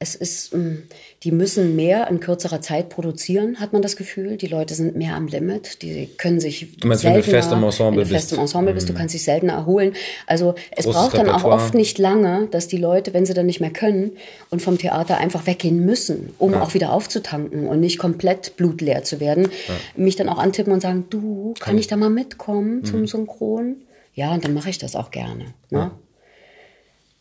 es 0.00 0.14
ist, 0.14 0.54
mm, 0.54 0.84
die 1.24 1.32
müssen 1.32 1.74
mehr 1.74 2.08
in 2.08 2.20
kürzerer 2.20 2.60
Zeit 2.60 2.88
produzieren, 2.88 3.58
hat 3.58 3.72
man 3.72 3.82
das 3.82 3.96
Gefühl. 3.96 4.36
Die 4.36 4.46
Leute 4.46 4.74
sind 4.74 4.94
mehr 4.94 5.16
am 5.16 5.26
Limit. 5.26 5.82
Die 5.82 6.08
können 6.16 6.38
sich 6.38 6.76
du 6.76 6.86
meinst, 6.86 7.02
seltener, 7.02 7.24
wenn 7.24 7.30
du 7.30 7.36
fest 7.36 7.52
im 7.52 7.64
Ensemble 7.64 8.04
du 8.04 8.08
fest 8.08 8.32
im 8.32 8.38
Ensemble 8.38 8.74
bist, 8.74 8.88
du 8.88 8.92
mhm. 8.92 8.96
kannst 8.96 9.14
dich 9.14 9.24
seltener 9.24 9.54
erholen. 9.54 9.94
Also 10.26 10.54
es 10.70 10.84
Großes 10.84 11.00
braucht 11.00 11.18
dann 11.18 11.28
auch 11.28 11.42
oft 11.42 11.74
nicht 11.74 11.98
lange, 11.98 12.46
dass 12.52 12.68
die 12.68 12.76
Leute, 12.76 13.12
wenn 13.12 13.26
sie 13.26 13.34
dann 13.34 13.46
nicht 13.46 13.60
mehr 13.60 13.72
können 13.72 14.12
und 14.50 14.62
vom 14.62 14.78
Theater 14.78 15.18
einfach 15.18 15.48
weggehen 15.48 15.84
müssen, 15.84 16.32
um 16.38 16.52
ja. 16.52 16.62
auch 16.62 16.74
wieder 16.74 16.92
aufzutanken 16.92 17.66
und 17.66 17.80
nicht 17.80 17.98
komplett 17.98 18.56
blutleer 18.56 19.02
zu 19.02 19.18
werden, 19.18 19.48
ja. 19.66 19.74
mich 19.96 20.14
dann 20.14 20.28
auch 20.28 20.38
antippen 20.38 20.72
und 20.72 20.80
sagen, 20.80 21.06
du, 21.10 21.54
kann, 21.54 21.72
kann 21.72 21.78
ich 21.78 21.88
da 21.88 21.96
mal 21.96 22.10
mitkommen 22.10 22.76
mhm. 22.76 22.84
zum 22.84 23.06
Synchron? 23.08 23.76
Ja, 24.14 24.32
und 24.32 24.44
dann 24.44 24.54
mache 24.54 24.70
ich 24.70 24.78
das 24.78 24.94
auch 24.94 25.10
gerne. 25.10 25.46
Ne? 25.70 25.78
Ja 25.78 25.98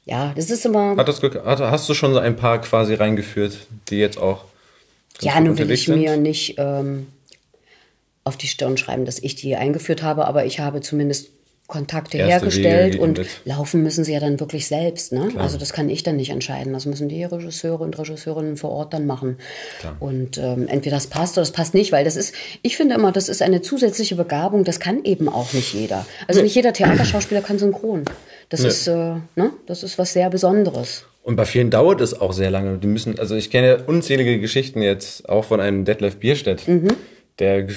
ja, 0.07 0.31
das 0.35 0.49
ist 0.49 0.65
immer. 0.65 0.95
Hat 0.95 1.07
das 1.07 1.21
hast 1.21 1.89
du 1.89 1.93
schon 1.93 2.13
so 2.13 2.19
ein 2.19 2.37
paar 2.37 2.61
quasi 2.61 2.93
reingeführt, 2.93 3.57
die 3.89 3.97
jetzt 3.97 4.17
auch. 4.17 4.45
Ja, 5.19 5.39
nun 5.39 5.57
will 5.57 5.69
ich 5.69 5.85
sind? 5.85 5.99
mir 5.99 6.15
nicht 6.15 6.55
ähm, 6.57 7.07
auf 8.23 8.37
die 8.37 8.47
Stirn 8.47 8.77
schreiben, 8.77 9.03
dass 9.03 9.19
ich 9.19 9.35
die 9.35 9.55
eingeführt 9.55 10.03
habe, 10.03 10.25
aber 10.25 10.45
ich 10.45 10.59
habe 10.59 10.79
zumindest 10.81 11.29
Kontakte 11.67 12.17
Erste 12.17 12.31
hergestellt 12.31 12.97
und 12.97 13.17
mit. 13.17 13.27
laufen 13.43 13.83
müssen 13.83 14.05
sie 14.05 14.13
ja 14.13 14.21
dann 14.21 14.39
wirklich 14.39 14.67
selbst. 14.67 15.11
Ne? 15.11 15.31
Also 15.37 15.57
das 15.57 15.73
kann 15.73 15.89
ich 15.89 16.01
dann 16.01 16.15
nicht 16.15 16.29
entscheiden. 16.29 16.71
Das 16.71 16.85
müssen 16.85 17.09
die 17.09 17.25
Regisseure 17.25 17.83
und 17.83 17.99
Regisseurinnen 17.99 18.55
vor 18.55 18.69
Ort 18.69 18.93
dann 18.93 19.05
machen. 19.05 19.37
Klar. 19.79 19.97
Und 19.99 20.37
ähm, 20.37 20.69
entweder 20.69 20.95
das 20.95 21.07
passt 21.07 21.37
oder 21.37 21.41
das 21.41 21.51
passt 21.51 21.73
nicht, 21.73 21.91
weil 21.91 22.05
das 22.05 22.15
ist, 22.15 22.33
ich 22.61 22.77
finde 22.77 22.95
immer, 22.95 23.11
das 23.11 23.27
ist 23.27 23.41
eine 23.41 23.61
zusätzliche 23.61 24.15
Begabung, 24.15 24.63
das 24.63 24.79
kann 24.79 25.03
eben 25.03 25.27
auch 25.27 25.51
nicht 25.51 25.73
jeder. 25.73 26.05
Also 26.29 26.41
nicht 26.41 26.55
jeder 26.55 26.71
Theaterschauspieler 26.71 27.41
kann 27.41 27.59
synchron. 27.59 28.05
Das 28.47 28.61
nee. 28.61 28.69
ist, 28.69 28.87
äh, 28.87 29.15
ne? 29.35 29.51
das 29.65 29.83
ist 29.83 29.97
was 29.97 30.13
sehr 30.13 30.29
Besonderes. 30.29 31.05
Und 31.21 31.35
bei 31.35 31.43
vielen 31.43 31.69
dauert 31.69 31.99
es 31.99 32.17
auch 32.21 32.31
sehr 32.31 32.49
lange. 32.49 32.77
Die 32.77 32.87
müssen, 32.87 33.19
also 33.19 33.35
ich 33.35 33.51
kenne 33.51 33.83
unzählige 33.87 34.39
Geschichten 34.39 34.81
jetzt 34.81 35.27
auch 35.27 35.43
von 35.43 35.59
einem 35.59 35.83
Detlef 35.83 36.15
Bierstedt. 36.15 36.65
Mhm 36.65 36.95
der 37.39 37.67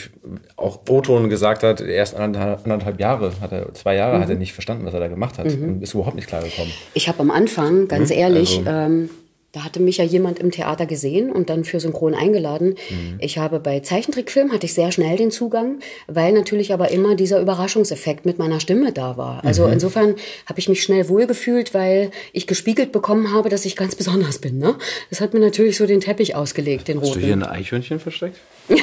auch 0.57 0.81
O-Ton 0.89 1.29
gesagt 1.29 1.63
hat, 1.63 1.81
erst 1.81 2.15
anderthalb, 2.17 2.65
anderthalb 2.65 2.99
Jahre, 2.99 3.33
hat 3.41 3.53
er, 3.53 3.73
zwei 3.75 3.95
Jahre 3.95 4.17
mhm. 4.17 4.23
hat 4.23 4.31
er 4.31 4.37
nicht 4.37 4.55
verstanden, 4.55 4.87
was 4.87 4.95
er 4.95 5.01
da 5.01 5.09
gemacht 5.09 5.39
hat 5.39 5.47
mhm. 5.47 5.65
und 5.65 5.83
ist 5.83 5.95
überhaupt 5.95 6.17
nicht 6.17 6.29
klar 6.29 6.43
gekommen. 6.43 6.73
Ich 6.95 7.09
habe 7.09 7.21
am 7.21 7.31
Anfang, 7.31 7.87
ganz 7.87 8.11
mhm. 8.11 8.17
ehrlich, 8.17 8.59
also, 8.59 8.71
ähm, 8.71 9.11
da 9.53 9.65
hatte 9.65 9.81
mich 9.81 9.97
ja 9.97 10.05
jemand 10.05 10.39
im 10.39 10.53
Theater 10.53 10.87
gesehen 10.87 11.31
und 11.33 11.51
dann 11.51 11.65
für 11.65 11.81
Synchron 11.81 12.15
eingeladen. 12.15 12.77
Mhm. 12.89 13.17
Ich 13.19 13.39
habe 13.39 13.59
bei 13.59 13.81
Zeichentrickfilm 13.81 14.53
hatte 14.53 14.67
ich 14.67 14.75
sehr 14.75 14.93
schnell 14.93 15.17
den 15.17 15.33
Zugang, 15.33 15.81
weil 16.07 16.33
natürlich 16.33 16.73
aber 16.73 16.91
immer 16.93 17.17
dieser 17.17 17.41
Überraschungseffekt 17.41 18.27
mit 18.27 18.39
meiner 18.39 18.61
Stimme 18.61 18.93
da 18.93 19.17
war. 19.17 19.45
Also 19.45 19.67
mhm. 19.67 19.73
insofern 19.73 20.15
habe 20.47 20.61
ich 20.61 20.69
mich 20.69 20.83
schnell 20.83 21.09
wohlgefühlt, 21.09 21.75
weil 21.75 22.13
ich 22.33 22.47
gespiegelt 22.47 22.93
bekommen 22.93 23.33
habe, 23.33 23.49
dass 23.49 23.65
ich 23.65 23.75
ganz 23.75 23.97
besonders 23.97 24.39
bin. 24.39 24.59
Ne? 24.59 24.77
Das 25.11 25.21
hat 25.21 25.35
mir 25.35 25.41
natürlich 25.41 25.77
so 25.77 25.87
den 25.87 26.01
Teppich 26.01 26.37
ausgelegt, 26.37 26.87
den 26.87 26.99
Hast 26.99 27.09
roten. 27.09 27.17
Hast 27.17 27.23
du 27.23 27.27
hier 27.27 27.37
ein 27.37 27.43
Eichhörnchen 27.43 27.99
versteckt? 27.99 28.39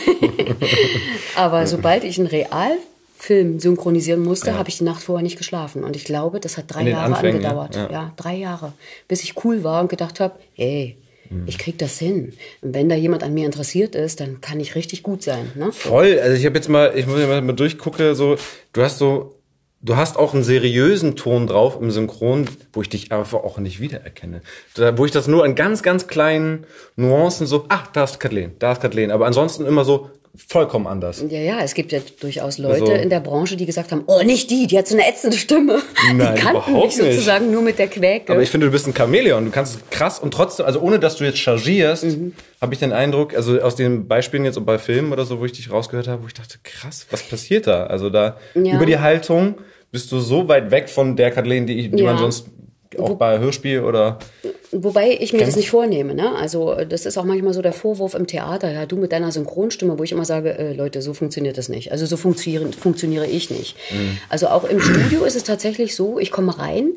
aber 1.35 1.65
sobald 1.65 2.03
ich 2.03 2.17
ein 2.17 2.27
Real 2.27 2.77
Film 3.17 3.59
synchronisieren 3.59 4.23
musste, 4.23 4.51
ja. 4.51 4.57
habe 4.57 4.69
ich 4.69 4.77
die 4.77 4.83
Nacht 4.83 5.01
vorher 5.01 5.23
nicht 5.23 5.37
geschlafen. 5.37 5.83
Und 5.83 5.95
ich 5.95 6.05
glaube, 6.05 6.39
das 6.39 6.57
hat 6.57 6.65
drei 6.67 6.83
Jahre 6.83 7.15
Anfängen, 7.15 7.43
angedauert. 7.43 7.75
Ja. 7.75 7.91
ja. 7.91 8.13
drei 8.15 8.35
Jahre. 8.35 8.73
Bis 9.07 9.23
ich 9.23 9.43
cool 9.43 9.63
war 9.63 9.81
und 9.81 9.89
gedacht 9.89 10.19
habe, 10.19 10.35
hey, 10.53 10.97
mhm. 11.29 11.43
ich 11.47 11.57
krieg 11.57 11.79
das 11.79 11.97
hin. 11.97 12.33
Und 12.61 12.75
wenn 12.75 12.89
da 12.89 12.95
jemand 12.95 13.23
an 13.23 13.33
mir 13.33 13.45
interessiert 13.45 13.95
ist, 13.95 14.19
dann 14.19 14.39
kann 14.39 14.59
ich 14.59 14.75
richtig 14.75 15.01
gut 15.01 15.23
sein. 15.23 15.51
Ne? 15.55 15.71
Voll. 15.71 16.19
Also 16.19 16.37
ich 16.37 16.45
habe 16.45 16.55
jetzt 16.55 16.69
mal, 16.69 16.93
ich 16.95 17.07
muss 17.07 17.19
ja 17.19 17.41
mal 17.41 17.53
durchgucken, 17.53 18.13
so, 18.13 18.37
du 18.71 18.83
hast 18.83 18.99
so 18.99 19.33
du 19.81 19.95
hast 19.95 20.17
auch 20.17 20.33
einen 20.33 20.43
seriösen 20.43 21.15
Ton 21.15 21.47
drauf 21.47 21.77
im 21.79 21.91
Synchron, 21.91 22.47
wo 22.73 22.81
ich 22.81 22.89
dich 22.89 23.11
einfach 23.11 23.39
auch 23.43 23.57
nicht 23.57 23.79
wiedererkenne. 23.79 24.41
Da, 24.75 24.97
wo 24.97 25.05
ich 25.05 25.11
das 25.11 25.27
nur 25.27 25.45
in 25.45 25.55
ganz, 25.55 25.83
ganz 25.83 26.07
kleinen 26.07 26.65
Nuancen 26.95 27.47
so, 27.47 27.65
ach, 27.69 27.87
da 27.87 28.03
ist 28.03 28.19
Kathleen, 28.19 28.53
da 28.59 28.73
ist 28.73 28.81
Kathleen. 28.81 29.11
Aber 29.11 29.25
ansonsten 29.25 29.65
immer 29.65 29.85
so, 29.85 30.09
vollkommen 30.47 30.87
anders. 30.87 31.23
Ja, 31.29 31.39
ja, 31.39 31.59
es 31.61 31.73
gibt 31.73 31.91
ja 31.91 31.99
durchaus 32.19 32.57
Leute 32.57 32.81
also, 32.81 32.93
in 32.93 33.09
der 33.09 33.19
Branche, 33.19 33.57
die 33.57 33.65
gesagt 33.65 33.91
haben, 33.91 34.03
oh, 34.07 34.21
nicht 34.23 34.49
die, 34.49 34.67
die 34.67 34.77
hat 34.77 34.87
so 34.87 34.95
eine 34.95 35.07
ätzende 35.07 35.37
Stimme. 35.37 35.81
Nein, 36.13 36.35
die 36.35 36.41
kannten 36.41 36.73
mich 36.73 36.95
sozusagen 36.95 37.45
nicht. 37.45 37.53
nur 37.53 37.61
mit 37.61 37.79
der 37.79 37.87
Quäke. 37.87 38.33
Aber 38.33 38.41
ich 38.41 38.49
finde, 38.49 38.67
du 38.67 38.71
bist 38.71 38.87
ein 38.87 38.93
Chamäleon, 38.95 39.45
du 39.45 39.51
kannst 39.51 39.75
es 39.75 39.81
krass 39.89 40.19
und 40.19 40.33
trotzdem, 40.33 40.65
also 40.65 40.79
ohne 40.79 40.99
dass 40.99 41.17
du 41.17 41.23
jetzt 41.23 41.39
chargierst, 41.39 42.03
mhm. 42.03 42.33
habe 42.61 42.73
ich 42.73 42.79
den 42.79 42.93
Eindruck, 42.93 43.35
also 43.35 43.59
aus 43.61 43.75
den 43.75 44.07
Beispielen 44.07 44.45
jetzt 44.45 44.63
bei 44.65 44.77
Filmen 44.77 45.11
oder 45.11 45.25
so, 45.25 45.39
wo 45.39 45.45
ich 45.45 45.53
dich 45.53 45.71
rausgehört 45.71 46.07
habe, 46.07 46.23
wo 46.23 46.27
ich 46.27 46.33
dachte, 46.33 46.59
krass, 46.63 47.07
was 47.09 47.23
passiert 47.23 47.67
da? 47.67 47.85
Also 47.85 48.09
da 48.09 48.37
ja. 48.53 48.75
über 48.75 48.85
die 48.85 48.99
Haltung 48.99 49.55
bist 49.91 50.11
du 50.11 50.19
so 50.19 50.47
weit 50.47 50.71
weg 50.71 50.89
von 50.89 51.15
der 51.15 51.31
Kathleen, 51.31 51.65
die, 51.65 51.79
ich, 51.79 51.91
die 51.91 52.03
ja. 52.03 52.05
man 52.05 52.17
sonst 52.17 52.47
auch 52.97 53.15
bei 53.15 53.39
Hörspiel 53.39 53.81
oder. 53.81 54.19
Wobei 54.71 55.17
ich 55.19 55.33
mir 55.33 55.45
das 55.45 55.55
nicht 55.55 55.69
vornehme. 55.69 56.13
Ne? 56.13 56.35
Also 56.35 56.75
das 56.87 57.05
ist 57.05 57.17
auch 57.17 57.23
manchmal 57.23 57.53
so 57.53 57.61
der 57.61 57.73
Vorwurf 57.73 58.13
im 58.13 58.27
Theater. 58.27 58.71
Ja, 58.71 58.85
du 58.85 58.97
mit 58.97 59.11
deiner 59.11 59.31
Synchronstimme, 59.31 59.97
wo 59.97 60.03
ich 60.03 60.11
immer 60.11 60.25
sage, 60.25 60.57
äh, 60.57 60.73
Leute, 60.73 61.01
so 61.01 61.13
funktioniert 61.13 61.57
das 61.57 61.69
nicht. 61.69 61.91
Also 61.91 62.05
so 62.05 62.17
funktioniere, 62.17 62.71
funktioniere 62.71 63.27
ich 63.27 63.49
nicht. 63.49 63.75
Mhm. 63.91 64.17
Also 64.29 64.47
auch 64.47 64.63
im 64.63 64.79
Studio 64.79 65.23
ist 65.23 65.35
es 65.35 65.43
tatsächlich 65.43 65.95
so, 65.95 66.19
ich 66.19 66.31
komme 66.31 66.57
rein 66.57 66.93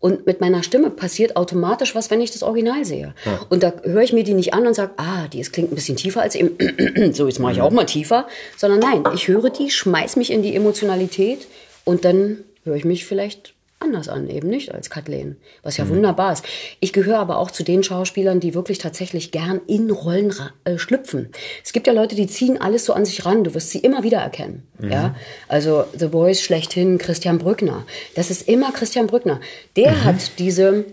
und 0.00 0.26
mit 0.26 0.40
meiner 0.40 0.62
Stimme 0.62 0.90
passiert 0.90 1.36
automatisch 1.36 1.94
was, 1.94 2.10
wenn 2.10 2.22
ich 2.22 2.30
das 2.30 2.42
Original 2.42 2.86
sehe. 2.86 3.14
Ja. 3.26 3.46
Und 3.50 3.62
da 3.62 3.74
höre 3.84 4.02
ich 4.02 4.14
mir 4.14 4.24
die 4.24 4.32
nicht 4.32 4.54
an 4.54 4.66
und 4.66 4.74
sage, 4.74 4.92
ah, 4.96 5.28
die 5.28 5.40
ist, 5.40 5.52
klingt 5.52 5.70
ein 5.70 5.74
bisschen 5.74 5.96
tiefer 5.96 6.22
als 6.22 6.34
eben, 6.34 6.56
so 7.12 7.26
jetzt 7.26 7.38
mache 7.38 7.52
ich 7.52 7.60
auch 7.60 7.70
mal 7.70 7.84
tiefer. 7.84 8.26
Sondern 8.56 8.80
nein, 8.80 9.04
ich 9.14 9.28
höre 9.28 9.50
die, 9.50 9.70
schmeiß 9.70 10.16
mich 10.16 10.32
in 10.32 10.42
die 10.42 10.56
Emotionalität 10.56 11.46
und 11.84 12.06
dann 12.06 12.38
höre 12.64 12.76
ich 12.76 12.86
mich 12.86 13.04
vielleicht 13.04 13.54
anders 13.80 14.08
an, 14.08 14.28
eben 14.28 14.48
nicht 14.48 14.72
als 14.74 14.90
Kathleen, 14.90 15.36
was 15.62 15.76
ja 15.76 15.84
mhm. 15.84 15.90
wunderbar 15.90 16.32
ist. 16.32 16.44
Ich 16.80 16.92
gehöre 16.92 17.18
aber 17.18 17.38
auch 17.38 17.50
zu 17.50 17.64
den 17.64 17.82
Schauspielern, 17.82 18.38
die 18.38 18.54
wirklich 18.54 18.78
tatsächlich 18.78 19.32
gern 19.32 19.60
in 19.66 19.90
Rollen 19.90 20.34
äh, 20.64 20.78
schlüpfen. 20.78 21.30
Es 21.64 21.72
gibt 21.72 21.86
ja 21.86 21.92
Leute, 21.92 22.14
die 22.14 22.26
ziehen 22.26 22.60
alles 22.60 22.84
so 22.84 22.92
an 22.92 23.04
sich 23.04 23.24
ran, 23.24 23.42
du 23.42 23.54
wirst 23.54 23.70
sie 23.70 23.78
immer 23.78 24.02
wieder 24.02 24.18
erkennen. 24.18 24.66
Mhm. 24.78 24.92
Ja? 24.92 25.16
Also 25.48 25.84
The 25.98 26.08
Voice 26.08 26.42
schlechthin, 26.42 26.98
Christian 26.98 27.38
Brückner. 27.38 27.86
Das 28.14 28.30
ist 28.30 28.46
immer 28.48 28.70
Christian 28.72 29.06
Brückner. 29.06 29.40
Der 29.76 29.92
mhm. 29.92 30.04
hat 30.04 30.38
diese 30.38 30.84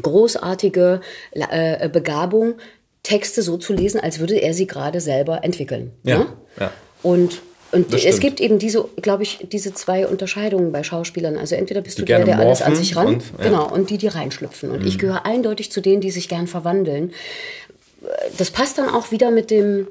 großartige 0.00 1.00
äh, 1.32 1.88
Begabung, 1.88 2.54
Texte 3.02 3.42
so 3.42 3.58
zu 3.58 3.72
lesen, 3.72 4.00
als 4.00 4.18
würde 4.18 4.36
er 4.36 4.54
sie 4.54 4.66
gerade 4.66 5.00
selber 5.00 5.44
entwickeln. 5.44 5.92
Ja. 6.02 6.18
Ne? 6.18 6.26
ja. 6.58 6.72
Und 7.02 7.42
und 7.72 7.92
es 7.92 8.20
gibt 8.20 8.40
eben 8.40 8.58
diese, 8.58 8.84
glaube 9.02 9.24
ich, 9.24 9.46
diese 9.50 9.74
zwei 9.74 10.06
Unterscheidungen 10.06 10.70
bei 10.70 10.82
Schauspielern. 10.82 11.36
Also 11.36 11.56
entweder 11.56 11.80
bist 11.80 11.98
die 11.98 12.02
du 12.02 12.06
der, 12.06 12.24
der 12.24 12.38
alles 12.38 12.62
an 12.62 12.76
sich 12.76 12.94
ran, 12.94 13.06
und, 13.06 13.22
ja. 13.38 13.44
genau, 13.44 13.68
und 13.68 13.90
die, 13.90 13.98
die 13.98 14.06
reinschlüpfen. 14.06 14.70
Und 14.70 14.82
mhm. 14.82 14.86
ich 14.86 14.98
gehöre 14.98 15.26
eindeutig 15.26 15.72
zu 15.72 15.80
denen, 15.80 16.00
die 16.00 16.10
sich 16.10 16.28
gern 16.28 16.46
verwandeln. 16.46 17.12
Das 18.38 18.50
passt 18.50 18.78
dann 18.78 18.88
auch 18.88 19.10
wieder 19.10 19.30
mit 19.30 19.50
dem, 19.50 19.88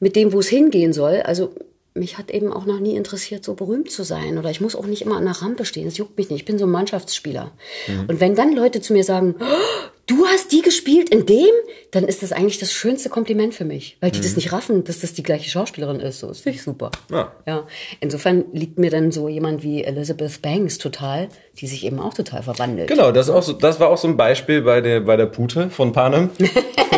mit 0.00 0.16
dem, 0.16 0.32
wo 0.32 0.40
es 0.40 0.48
hingehen 0.48 0.92
soll. 0.92 1.20
Also 1.20 1.52
mich 1.94 2.18
hat 2.18 2.30
eben 2.30 2.52
auch 2.52 2.66
noch 2.66 2.80
nie 2.80 2.96
interessiert, 2.96 3.44
so 3.44 3.54
berühmt 3.54 3.90
zu 3.90 4.02
sein. 4.02 4.38
Oder 4.38 4.50
ich 4.50 4.60
muss 4.60 4.74
auch 4.74 4.86
nicht 4.86 5.02
immer 5.02 5.16
an 5.16 5.24
der 5.24 5.42
Rampe 5.42 5.64
stehen. 5.64 5.84
Das 5.84 5.98
juckt 5.98 6.16
mich 6.16 6.30
nicht. 6.30 6.40
Ich 6.40 6.46
bin 6.46 6.58
so 6.58 6.66
ein 6.66 6.70
Mannschaftsspieler. 6.70 7.52
Mhm. 7.86 8.06
Und 8.08 8.20
wenn 8.20 8.34
dann 8.34 8.54
Leute 8.54 8.80
zu 8.80 8.92
mir 8.92 9.04
sagen, 9.04 9.34
oh, 9.38 9.88
du 10.10 10.26
hast 10.26 10.50
die 10.50 10.62
gespielt 10.62 11.08
in 11.10 11.24
dem, 11.24 11.50
dann 11.92 12.04
ist 12.04 12.22
das 12.22 12.32
eigentlich 12.32 12.58
das 12.58 12.72
schönste 12.72 13.08
Kompliment 13.08 13.54
für 13.54 13.64
mich, 13.64 13.96
weil 14.00 14.10
die 14.10 14.18
mhm. 14.18 14.22
das 14.24 14.36
nicht 14.36 14.52
raffen, 14.52 14.84
dass 14.84 15.00
das 15.00 15.12
die 15.12 15.22
gleiche 15.22 15.48
Schauspielerin 15.48 16.00
ist. 16.00 16.20
So, 16.20 16.26
das 16.26 16.40
finde 16.40 16.56
ich 16.56 16.62
super. 16.62 16.90
Ja. 17.10 17.32
ja. 17.46 17.66
Insofern 18.00 18.44
liegt 18.52 18.78
mir 18.78 18.90
dann 18.90 19.12
so 19.12 19.28
jemand 19.28 19.62
wie 19.62 19.84
Elizabeth 19.84 20.42
Banks 20.42 20.78
total, 20.78 21.28
die 21.58 21.66
sich 21.66 21.84
eben 21.84 22.00
auch 22.00 22.14
total 22.14 22.42
verwandelt. 22.42 22.88
Genau, 22.88 23.12
das, 23.12 23.30
auch 23.30 23.42
so, 23.42 23.52
das 23.52 23.78
war 23.78 23.88
auch 23.88 23.98
so 23.98 24.08
ein 24.08 24.16
Beispiel 24.16 24.62
bei 24.62 24.80
der, 24.80 25.00
bei 25.00 25.16
der 25.16 25.26
Pute 25.26 25.70
von 25.70 25.92
Panem. 25.92 26.30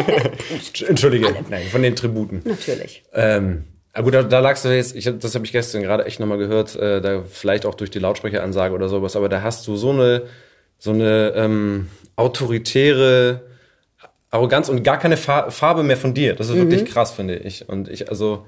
Entschuldige, 0.89 1.27
Alle. 1.27 1.45
nein, 1.51 1.67
von 1.71 1.83
den 1.83 1.95
Tributen. 1.95 2.43
Natürlich. 2.45 3.05
Ähm, 3.13 3.65
aber 3.93 4.05
gut, 4.05 4.15
da, 4.15 4.23
da 4.23 4.41
lagst 4.41 4.65
du 4.65 4.75
jetzt, 4.75 4.97
ich, 4.97 5.05
das 5.05 5.35
habe 5.35 5.45
ich 5.45 5.53
gestern 5.53 5.83
gerade 5.83 6.07
echt 6.07 6.19
nochmal 6.19 6.39
gehört, 6.39 6.77
äh, 6.77 7.03
da 7.03 7.23
vielleicht 7.29 7.67
auch 7.67 7.75
durch 7.75 7.91
die 7.91 7.99
Lautsprecheransage 7.99 8.75
oder 8.75 8.89
sowas, 8.89 9.17
aber 9.17 9.29
da 9.29 9.43
hast 9.43 9.67
du 9.67 9.77
so 9.77 9.91
eine, 9.91 10.23
so 10.79 10.93
eine, 10.93 11.35
ähm, 11.37 11.89
autoritäre 12.23 13.43
Arroganz 14.31 14.69
und 14.69 14.83
gar 14.83 14.99
keine 14.99 15.17
Farbe 15.17 15.83
mehr 15.83 15.99
von 15.99 16.15
dir. 16.15 16.35
Das 16.35 16.49
ist 16.49 16.55
mhm. 16.55 16.71
wirklich 16.71 16.91
krass, 16.91 17.13
finde 17.13 17.37
ich. 17.37 17.69
Und 17.69 17.89
ich, 17.89 18.09
also. 18.09 18.47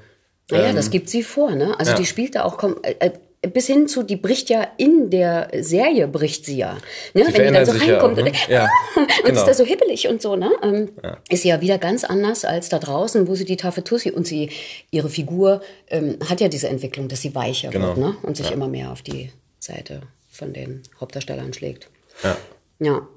Naja, 0.51 0.71
ähm, 0.71 0.77
das 0.77 0.91
gibt 0.91 1.11
sie 1.11 1.23
vor, 1.23 1.51
ne? 1.51 1.79
Also 1.79 1.93
ja. 1.93 1.99
die 1.99 2.07
spielt 2.07 2.35
da 2.35 2.45
auch, 2.45 2.63
äh, 2.83 2.95
äh, 3.01 3.11
bis 3.53 3.67
hin 3.67 3.87
zu, 3.87 4.03
die 4.03 4.17
bricht 4.17 4.49
ja 4.49 4.67
in 4.79 5.11
der 5.11 5.51
Serie, 5.61 6.09
bricht 6.09 6.47
sie 6.47 6.57
ja. 6.57 6.79
Ne? 7.13 7.27
Sie 7.27 7.35
Wenn 7.35 7.49
die 7.49 7.53
dann 7.53 7.67
so 7.67 7.73
reinkommt 7.73 8.17
ja, 8.17 8.25
und, 8.25 8.49
ja, 8.49 8.69
und 8.97 9.25
genau. 9.25 9.41
ist 9.41 9.47
da 9.47 9.53
so 9.53 9.65
hibbelig 9.65 10.09
und 10.09 10.23
so, 10.23 10.37
ne? 10.37 10.51
Ähm, 10.63 10.89
ja. 11.03 11.19
Ist 11.29 11.45
ja 11.45 11.61
wieder 11.61 11.77
ganz 11.77 12.05
anders 12.05 12.47
als 12.47 12.71
da 12.71 12.79
draußen, 12.79 13.29
wo 13.29 13.35
sie 13.35 13.45
die 13.45 13.59
taffe 13.59 13.85
Tussi 13.85 14.11
und 14.11 14.27
sie, 14.27 14.51
ihre 14.91 15.11
Figur 15.11 15.61
ähm, 15.89 16.17
hat 16.29 16.41
ja 16.41 16.49
diese 16.49 16.69
Entwicklung, 16.69 17.09
dass 17.09 17.21
sie 17.21 17.35
weicher 17.35 17.69
genau. 17.69 17.89
wird, 17.89 17.99
ne? 17.99 18.17
Und 18.23 18.39
sich 18.39 18.51
immer 18.51 18.69
mehr 18.69 18.91
auf 18.91 19.03
die 19.03 19.31
Seite 19.59 20.01
von 20.31 20.55
den 20.55 20.83
Hauptdarstellern 20.99 21.53
schlägt. 21.53 21.89
Ja. 22.23 22.37
Ja 22.79 23.09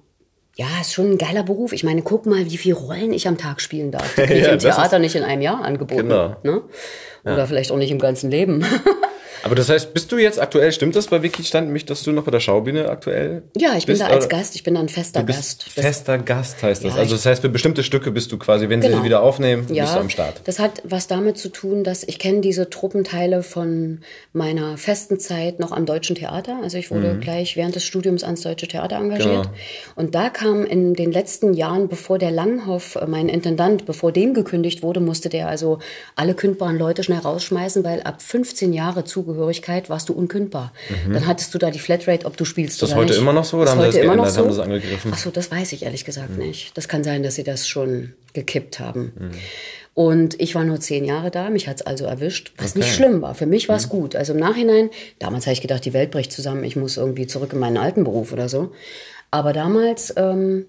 ja, 0.57 0.65
ist 0.81 0.93
schon 0.93 1.11
ein 1.11 1.17
geiler 1.19 1.43
Beruf. 1.43 1.71
Ich 1.71 1.83
meine, 1.83 2.01
guck 2.01 2.25
mal, 2.25 2.43
wie 2.45 2.57
viele 2.57 2.75
Rollen 2.75 3.13
ich 3.13 3.27
am 3.27 3.37
Tag 3.37 3.61
spielen 3.61 3.91
darf. 3.91 4.15
Die 4.15 4.21
kriege 4.25 4.39
ich 4.39 4.47
ja, 4.47 4.53
im 4.53 4.59
Theater 4.59 4.97
nicht 4.97 5.15
in 5.15 5.23
einem 5.23 5.43
Jahr 5.43 5.63
angeboten. 5.63 6.09
Genau. 6.09 6.35
Ne? 6.41 6.63
Oder 7.23 7.37
ja. 7.37 7.45
vielleicht 7.45 7.71
auch 7.71 7.77
nicht 7.77 7.91
im 7.91 7.99
ganzen 7.99 8.31
Leben. 8.31 8.65
Aber 9.47 9.55
das 9.55 9.69
heißt, 9.69 9.93
bist 9.93 10.11
du 10.11 10.17
jetzt 10.17 10.41
aktuell, 10.41 10.73
stimmt 10.73 10.97
das 10.97 11.07
bei 11.07 11.23
Wiki 11.23 11.41
stand 11.41 11.69
mich, 11.69 11.85
dass 11.85 12.03
du 12.03 12.11
noch 12.11 12.23
bei 12.25 12.31
der 12.31 12.41
Schaubühne 12.41 12.89
aktuell 12.89 13.43
Ja, 13.55 13.77
ich 13.77 13.85
bist, 13.85 14.01
bin 14.01 14.09
da 14.09 14.13
als 14.13 14.27
Gast, 14.27 14.55
ich 14.55 14.63
bin 14.63 14.75
dann 14.75 14.89
fester 14.89 15.23
Gast. 15.23 15.63
Fester 15.63 16.17
Gast 16.17 16.61
heißt 16.61 16.83
das. 16.83 16.95
Ja, 16.95 16.99
also 16.99 17.15
das 17.15 17.25
heißt, 17.25 17.41
für 17.41 17.47
bestimmte 17.47 17.83
Stücke 17.83 18.11
bist 18.11 18.29
du 18.33 18.37
quasi, 18.37 18.67
wenn 18.67 18.81
genau. 18.81 18.97
sie 18.97 19.03
wieder 19.05 19.23
aufnehmen, 19.23 19.65
ja, 19.71 19.85
bist 19.85 19.95
du 19.95 19.99
am 20.01 20.09
Start. 20.09 20.41
Das 20.43 20.59
hat 20.59 20.81
was 20.83 21.07
damit 21.07 21.37
zu 21.37 21.47
tun, 21.47 21.85
dass 21.85 22.03
ich 22.03 22.19
kenne 22.19 22.41
diese 22.41 22.69
Truppenteile 22.69 23.41
von 23.41 24.01
meiner 24.33 24.77
festen 24.77 25.17
Zeit 25.17 25.61
noch 25.61 25.71
am 25.71 25.85
Deutschen 25.85 26.17
Theater. 26.17 26.59
Also 26.61 26.77
ich 26.77 26.91
wurde 26.91 27.13
mhm. 27.13 27.21
gleich 27.21 27.55
während 27.55 27.73
des 27.73 27.85
Studiums 27.85 28.25
ans 28.25 28.41
Deutsche 28.41 28.67
Theater 28.67 28.97
engagiert. 28.97 29.43
Genau. 29.43 29.55
Und 29.95 30.13
da 30.13 30.29
kam 30.29 30.65
in 30.65 30.93
den 30.93 31.13
letzten 31.13 31.53
Jahren, 31.53 31.87
bevor 31.87 32.17
der 32.17 32.31
Langhoff, 32.31 32.97
äh, 32.97 33.07
mein 33.07 33.29
Intendant, 33.29 33.85
bevor 33.85 34.11
dem 34.11 34.33
gekündigt 34.33 34.83
wurde, 34.83 34.99
musste 34.99 35.29
der 35.29 35.47
also 35.47 35.79
alle 36.15 36.33
kündbaren 36.33 36.77
Leute 36.77 37.03
schnell 37.03 37.19
rausschmeißen, 37.19 37.85
weil 37.85 38.01
ab 38.03 38.21
15 38.21 38.73
Jahre 38.73 39.05
Zugehörigkeit 39.37 39.89
warst 39.89 40.09
du 40.09 40.13
unkündbar. 40.13 40.73
Mhm. 41.05 41.13
Dann 41.13 41.27
hattest 41.27 41.53
du 41.53 41.57
da 41.59 41.69
die 41.69 41.79
Flatrate, 41.79 42.25
ob 42.25 42.37
du 42.37 42.45
spielst 42.45 42.73
ist 42.73 42.81
das 42.81 42.91
oder 42.91 43.01
heute 43.01 43.13
immer 43.13 43.33
noch 43.33 43.45
so 43.45 43.57
oder 43.57 43.71
haben 43.71 43.79
sie 43.79 43.85
das 43.85 43.95
geändert, 43.95 44.31
so? 44.31 44.41
haben 44.41 44.53
sie 44.53 44.63
angegriffen? 44.63 45.11
Ach 45.13 45.17
so, 45.17 45.29
das 45.29 45.51
weiß 45.51 45.73
ich 45.73 45.83
ehrlich 45.83 46.05
gesagt 46.05 46.31
mhm. 46.31 46.47
nicht. 46.47 46.75
Das 46.77 46.87
kann 46.87 47.03
sein, 47.03 47.21
dass 47.23 47.35
sie 47.35 47.43
das 47.43 47.67
schon 47.67 48.13
gekippt 48.33 48.79
haben. 48.79 49.13
Mhm. 49.17 49.31
Und 49.93 50.39
ich 50.39 50.53
war 50.55 50.63
nur 50.63 50.79
zehn 50.79 51.05
Jahre 51.05 51.31
da, 51.31 51.49
mich 51.49 51.67
hat's 51.67 51.81
also 51.81 52.05
erwischt, 52.05 52.53
was 52.57 52.71
okay. 52.71 52.79
nicht 52.79 52.93
schlimm 52.93 53.21
war. 53.21 53.33
Für 53.33 53.47
mich 53.47 53.67
war 53.69 53.77
es 53.77 53.87
mhm. 53.87 53.91
gut. 53.91 54.15
Also 54.15 54.33
im 54.33 54.39
Nachhinein, 54.39 54.89
damals 55.19 55.45
habe 55.45 55.53
ich 55.53 55.61
gedacht, 55.61 55.85
die 55.85 55.93
Welt 55.93 56.11
bricht 56.11 56.31
zusammen, 56.31 56.63
ich 56.63 56.75
muss 56.75 56.97
irgendwie 56.97 57.27
zurück 57.27 57.53
in 57.53 57.59
meinen 57.59 57.77
alten 57.77 58.03
Beruf 58.03 58.31
oder 58.31 58.49
so. 58.49 58.71
Aber 59.29 59.53
damals 59.53 60.13
ähm, 60.15 60.65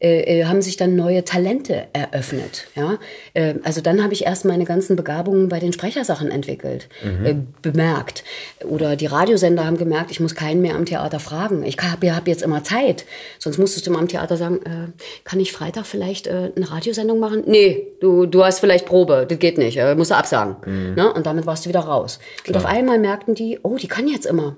äh, 0.00 0.40
äh, 0.40 0.44
haben 0.46 0.62
sich 0.62 0.78
dann 0.78 0.96
neue 0.96 1.24
Talente 1.24 1.88
eröffnet. 1.92 2.68
Ja? 2.74 2.98
Äh, 3.34 3.56
also 3.64 3.82
dann 3.82 4.02
habe 4.02 4.14
ich 4.14 4.24
erst 4.24 4.46
meine 4.46 4.64
ganzen 4.64 4.96
Begabungen 4.96 5.50
bei 5.50 5.60
den 5.60 5.74
Sprechersachen 5.74 6.30
entwickelt, 6.30 6.88
mhm. 7.04 7.26
äh, 7.26 7.36
bemerkt. 7.60 8.24
Oder 8.64 8.96
die 8.96 9.04
Radiosender 9.04 9.66
haben 9.66 9.76
gemerkt, 9.76 10.10
ich 10.10 10.18
muss 10.18 10.34
keinen 10.34 10.62
mehr 10.62 10.74
am 10.74 10.86
Theater 10.86 11.20
fragen. 11.20 11.64
Ich 11.64 11.76
habe 11.82 12.14
hab 12.14 12.28
jetzt 12.28 12.40
immer 12.40 12.64
Zeit. 12.64 13.04
Sonst 13.38 13.58
musstest 13.58 13.86
du 13.86 13.90
mal 13.90 13.98
am 13.98 14.08
Theater 14.08 14.38
sagen, 14.38 14.60
äh, 14.64 14.90
kann 15.24 15.38
ich 15.38 15.52
Freitag 15.52 15.84
vielleicht 15.84 16.26
äh, 16.26 16.50
eine 16.56 16.70
Radiosendung 16.70 17.18
machen? 17.18 17.42
Nee, 17.46 17.86
du, 18.00 18.24
du 18.24 18.42
hast 18.42 18.60
vielleicht 18.60 18.86
Probe, 18.86 19.26
das 19.28 19.38
geht 19.38 19.58
nicht, 19.58 19.78
musst 19.96 20.12
du 20.12 20.16
absagen. 20.16 20.56
Mhm. 20.64 20.94
Ne? 20.94 21.12
Und 21.12 21.26
damit 21.26 21.44
warst 21.44 21.66
du 21.66 21.68
wieder 21.68 21.80
raus. 21.80 22.20
Klar. 22.44 22.56
Und 22.56 22.64
auf 22.64 22.70
einmal 22.70 22.98
merkten 22.98 23.34
die, 23.34 23.58
oh, 23.62 23.76
die 23.76 23.88
kann 23.88 24.08
jetzt 24.08 24.24
immer. 24.24 24.56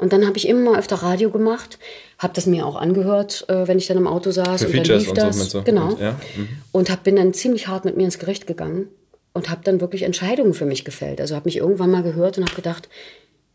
Und 0.00 0.12
dann 0.12 0.26
habe 0.26 0.36
ich 0.38 0.48
immer 0.48 0.78
öfter 0.78 0.96
Radio 0.96 1.30
gemacht, 1.30 1.78
habe 2.18 2.32
das 2.34 2.46
mir 2.46 2.66
auch 2.66 2.76
angehört, 2.76 3.44
äh, 3.48 3.68
wenn 3.68 3.78
ich 3.78 3.86
dann 3.86 3.98
im 3.98 4.06
Auto 4.06 4.30
saß 4.30 4.62
Für 4.62 4.66
und 4.66 4.72
Features 4.72 4.86
dann 4.86 4.98
lief 4.98 5.12
das. 5.12 5.40
Und 5.40 5.50
so. 5.50 5.62
Genau. 5.62 5.88
Und, 5.90 6.00
ja. 6.00 6.12
mhm. 6.36 6.48
und 6.72 6.90
hab, 6.90 7.04
bin 7.04 7.16
dann 7.16 7.34
ziemlich 7.34 7.68
hart 7.68 7.84
mit 7.84 7.96
mir 7.96 8.04
ins 8.04 8.18
Gericht 8.18 8.46
gegangen 8.46 8.88
und 9.32 9.50
habe 9.50 9.60
dann 9.64 9.80
wirklich 9.80 10.02
Entscheidungen 10.02 10.54
für 10.54 10.66
mich 10.66 10.84
gefällt. 10.84 11.20
Also 11.20 11.34
habe 11.34 11.46
mich 11.46 11.58
irgendwann 11.58 11.90
mal 11.90 12.02
gehört 12.02 12.38
und 12.38 12.44
habe 12.44 12.56
gedacht, 12.56 12.88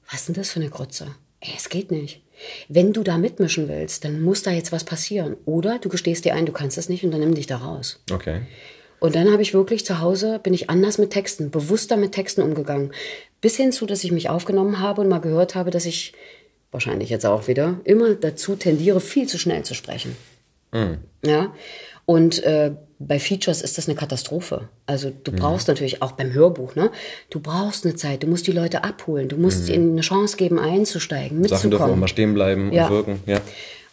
was 0.09 0.21
ist 0.21 0.27
denn 0.29 0.35
das 0.35 0.51
für 0.51 0.59
eine 0.59 0.69
Grütze? 0.69 1.07
Ey, 1.41 1.53
es 1.57 1.69
geht 1.69 1.91
nicht. 1.91 2.21
Wenn 2.67 2.93
du 2.93 3.03
da 3.03 3.17
mitmischen 3.17 3.67
willst, 3.67 4.05
dann 4.05 4.21
muss 4.21 4.43
da 4.43 4.51
jetzt 4.51 4.71
was 4.71 4.83
passieren. 4.83 5.37
Oder 5.45 5.79
du 5.79 5.89
gestehst 5.89 6.25
dir 6.25 6.35
ein, 6.35 6.45
du 6.45 6.51
kannst 6.51 6.77
das 6.77 6.89
nicht 6.89 7.03
und 7.03 7.11
dann 7.11 7.21
nimm 7.21 7.33
dich 7.33 7.47
da 7.47 7.57
raus. 7.57 8.01
Okay. 8.11 8.41
Und 8.99 9.15
dann 9.15 9.31
habe 9.31 9.41
ich 9.41 9.53
wirklich 9.53 9.85
zu 9.85 9.99
Hause, 9.99 10.39
bin 10.41 10.53
ich 10.53 10.69
anders 10.69 10.97
mit 10.97 11.11
Texten, 11.11 11.51
bewusster 11.51 11.97
mit 11.97 12.13
Texten 12.13 12.41
umgegangen. 12.41 12.91
Bis 13.45 13.57
hin 13.57 13.71
zu, 13.71 13.85
dass 13.85 14.03
ich 14.03 14.11
mich 14.11 14.27
aufgenommen 14.27 14.79
habe 14.79 15.01
und 15.01 15.07
mal 15.07 15.21
gehört 15.21 15.53
habe, 15.53 15.69
dass 15.69 15.85
ich 15.85 16.13
wahrscheinlich 16.71 17.11
jetzt 17.11 17.27
auch 17.27 17.47
wieder 17.47 17.79
immer 17.83 18.15
dazu 18.15 18.55
tendiere, 18.55 18.99
viel 18.99 19.27
zu 19.27 19.37
schnell 19.37 19.61
zu 19.61 19.75
sprechen. 19.75 20.17
Mhm. 20.71 20.97
Ja. 21.23 21.53
Und 22.07 22.41
äh, 22.41 22.71
bei 22.97 23.19
Features 23.19 23.61
ist 23.61 23.77
das 23.77 23.87
eine 23.87 23.93
Katastrophe. 23.93 24.67
Also 24.87 25.11
du 25.11 25.31
mhm. 25.31 25.35
brauchst 25.35 25.67
natürlich 25.67 26.01
auch 26.01 26.13
beim 26.13 26.33
Hörbuch, 26.33 26.73
ne? 26.73 26.89
Du 27.29 27.39
brauchst 27.39 27.85
eine 27.85 27.93
Zeit, 27.93 28.23
du 28.23 28.27
musst 28.27 28.47
die 28.47 28.51
Leute 28.51 28.83
abholen, 28.83 29.29
du 29.29 29.37
musst 29.37 29.67
mhm. 29.67 29.75
ihnen 29.75 29.91
eine 29.91 30.01
Chance 30.01 30.37
geben, 30.37 30.57
einzusteigen, 30.57 31.39
mitzukommen. 31.39 31.59
Sachen 31.59 31.69
dürfen 31.69 31.91
auch 31.91 31.95
mal 31.97 32.07
stehen 32.07 32.33
bleiben 32.33 32.73
ja. 32.73 32.87
und 32.87 32.93
wirken, 32.93 33.19
ja. 33.27 33.41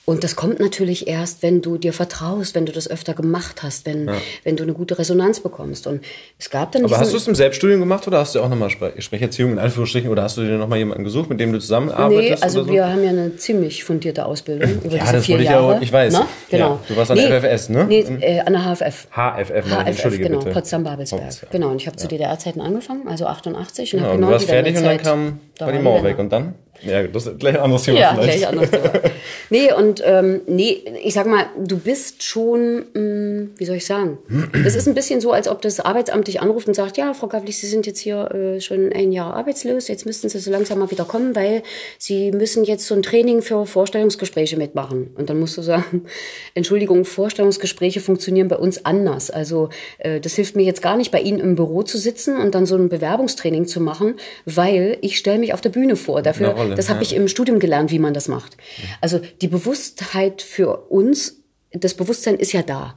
Und 0.04 0.24
das 0.24 0.34
kommt 0.34 0.58
natürlich 0.58 1.06
erst, 1.06 1.44
wenn 1.44 1.62
du 1.62 1.78
dir 1.78 1.92
vertraust, 1.92 2.56
wenn 2.56 2.66
du 2.66 2.72
das 2.72 2.90
öfter 2.90 3.14
gemacht 3.14 3.62
hast, 3.62 3.86
wenn, 3.86 4.08
ja. 4.08 4.14
wenn 4.42 4.56
du 4.56 4.64
eine 4.64 4.72
gute 4.74 4.98
Resonanz 4.98 5.38
bekommst. 5.38 5.86
Und 5.86 6.02
es 6.40 6.50
gab 6.50 6.72
dann 6.72 6.84
Aber 6.84 6.98
hast 6.98 7.12
du 7.12 7.16
es 7.16 7.28
im 7.28 7.36
Selbststudium 7.36 7.78
gemacht 7.78 8.08
oder 8.08 8.18
hast 8.18 8.34
du 8.34 8.40
auch 8.40 8.48
nochmal 8.48 8.68
Spre 8.68 8.94
Sprecherziehung 8.98 9.52
in 9.52 9.58
Anführungsstrichen 9.60 10.10
oder 10.10 10.24
hast 10.24 10.36
du 10.38 10.42
dir 10.42 10.58
nochmal 10.58 10.78
jemanden 10.78 11.04
gesucht, 11.04 11.30
mit 11.30 11.38
dem 11.38 11.52
du 11.52 11.60
zusammenarbeitest? 11.60 12.40
Nee, 12.40 12.42
also 12.42 12.64
so? 12.64 12.72
wir 12.72 12.88
haben 12.88 13.04
ja 13.04 13.10
eine 13.10 13.36
ziemlich 13.36 13.84
fundierte 13.84 14.26
Ausbildung 14.26 14.82
über 14.82 14.96
ja, 14.96 15.12
das 15.12 15.24
vier 15.24 15.38
ich 15.38 15.44
Jahre. 15.44 15.76
auch, 15.76 15.80
ich 15.80 15.92
weiß. 15.92 16.12
Na? 16.14 16.26
Genau. 16.50 16.66
Ja, 16.66 16.80
du 16.88 16.96
warst 16.96 17.10
an 17.12 17.18
nee, 17.18 17.28
der 17.28 17.40
FFS, 17.40 17.68
ne? 17.68 17.84
Nee, 17.84 18.00
äh, 18.00 18.40
an 18.40 18.52
der 18.54 18.62
HFF. 18.62 19.06
HFF, 19.12 19.50
HFF 19.50 19.86
Entschuldige 19.86 20.24
genau, 20.24 20.40
Potsdam-Babelsberg. 20.40 21.50
Genau, 21.52 21.70
und 21.70 21.80
ich 21.80 21.86
habe 21.86 21.96
zu 21.96 22.08
DDR-Zeiten 22.08 22.60
angefangen, 22.60 23.06
also 23.06 23.26
88. 23.26 23.94
Und 23.94 24.00
genau, 24.00 24.12
genau 24.14 24.26
du 24.26 24.32
warst 24.32 24.46
fertig 24.46 24.76
und 24.76 24.82
dann 24.82 24.98
kam 24.98 25.40
war 25.58 25.72
die 25.72 25.78
Mauer 25.78 26.02
weg 26.02 26.18
und 26.18 26.32
dann? 26.32 26.54
Ja, 26.84 27.02
das 27.04 27.26
ist 27.26 27.38
gleich 27.38 27.54
ein 27.54 27.62
anderes 27.62 27.84
Thema 27.84 28.00
ja, 28.00 28.14
vielleicht. 28.14 28.38
gleich 28.38 28.48
anderes 28.48 28.70
Thema. 28.70 28.90
nee, 29.50 29.72
und 29.72 30.02
ähm, 30.04 30.40
nee, 30.46 30.82
ich 31.04 31.14
sag 31.14 31.26
mal, 31.26 31.46
du 31.56 31.78
bist 31.78 32.22
schon, 32.22 32.84
mh, 32.92 32.94
hm, 32.94 33.50
wie 33.56 33.64
soll 33.64 33.76
ich 33.76 33.86
sagen, 33.86 34.18
das 34.64 34.74
ist 34.74 34.88
ein 34.88 34.94
bisschen 34.94 35.20
so, 35.20 35.32
als 35.32 35.48
ob 35.48 35.62
das 35.62 35.80
Arbeitsamt 35.80 36.26
dich 36.26 36.40
anruft 36.40 36.68
und 36.68 36.74
sagt, 36.74 36.96
ja, 36.96 37.14
Frau 37.14 37.28
Gavlich, 37.28 37.58
Sie 37.58 37.66
sind 37.66 37.86
jetzt 37.86 38.00
hier 38.00 38.30
äh, 38.32 38.60
schon 38.60 38.92
ein 38.92 39.12
Jahr 39.12 39.34
arbeitslos, 39.34 39.88
jetzt 39.88 40.06
müssten 40.06 40.28
Sie 40.28 40.38
so 40.38 40.50
langsam 40.50 40.78
mal 40.78 40.90
wieder 40.90 41.04
kommen, 41.04 41.36
weil 41.36 41.62
Sie 41.98 42.32
müssen 42.32 42.64
jetzt 42.64 42.86
so 42.86 42.94
ein 42.94 43.02
Training 43.02 43.42
für 43.42 43.64
Vorstellungsgespräche 43.66 44.56
mitmachen. 44.56 45.10
Und 45.16 45.30
dann 45.30 45.38
musst 45.38 45.56
du 45.56 45.62
sagen, 45.62 46.04
Entschuldigung, 46.54 47.04
Vorstellungsgespräche 47.04 48.00
funktionieren 48.00 48.48
bei 48.48 48.56
uns 48.56 48.84
anders. 48.84 49.30
Also 49.30 49.68
äh, 49.98 50.20
das 50.20 50.34
hilft 50.34 50.56
mir 50.56 50.64
jetzt 50.64 50.82
gar 50.82 50.96
nicht, 50.96 51.10
bei 51.10 51.20
Ihnen 51.20 51.38
im 51.38 51.54
Büro 51.54 51.82
zu 51.82 51.98
sitzen 51.98 52.38
und 52.38 52.54
dann 52.54 52.66
so 52.66 52.76
ein 52.76 52.88
Bewerbungstraining 52.88 53.66
zu 53.66 53.80
machen, 53.80 54.16
weil 54.46 54.98
ich 55.00 55.18
stelle 55.18 55.38
mich 55.38 55.54
auf 55.54 55.60
der 55.60 55.70
Bühne 55.70 55.96
vor. 55.96 56.22
Dafür 56.22 56.54
das 56.74 56.88
habe 56.88 57.02
ich 57.02 57.14
im 57.14 57.28
Studium 57.28 57.58
gelernt, 57.58 57.90
wie 57.90 57.98
man 57.98 58.14
das 58.14 58.28
macht. 58.28 58.56
Also 59.00 59.20
die 59.40 59.48
Bewusstheit 59.48 60.42
für 60.42 60.90
uns, 60.90 61.36
das 61.72 61.94
Bewusstsein 61.94 62.36
ist 62.36 62.52
ja 62.52 62.62
da. 62.62 62.96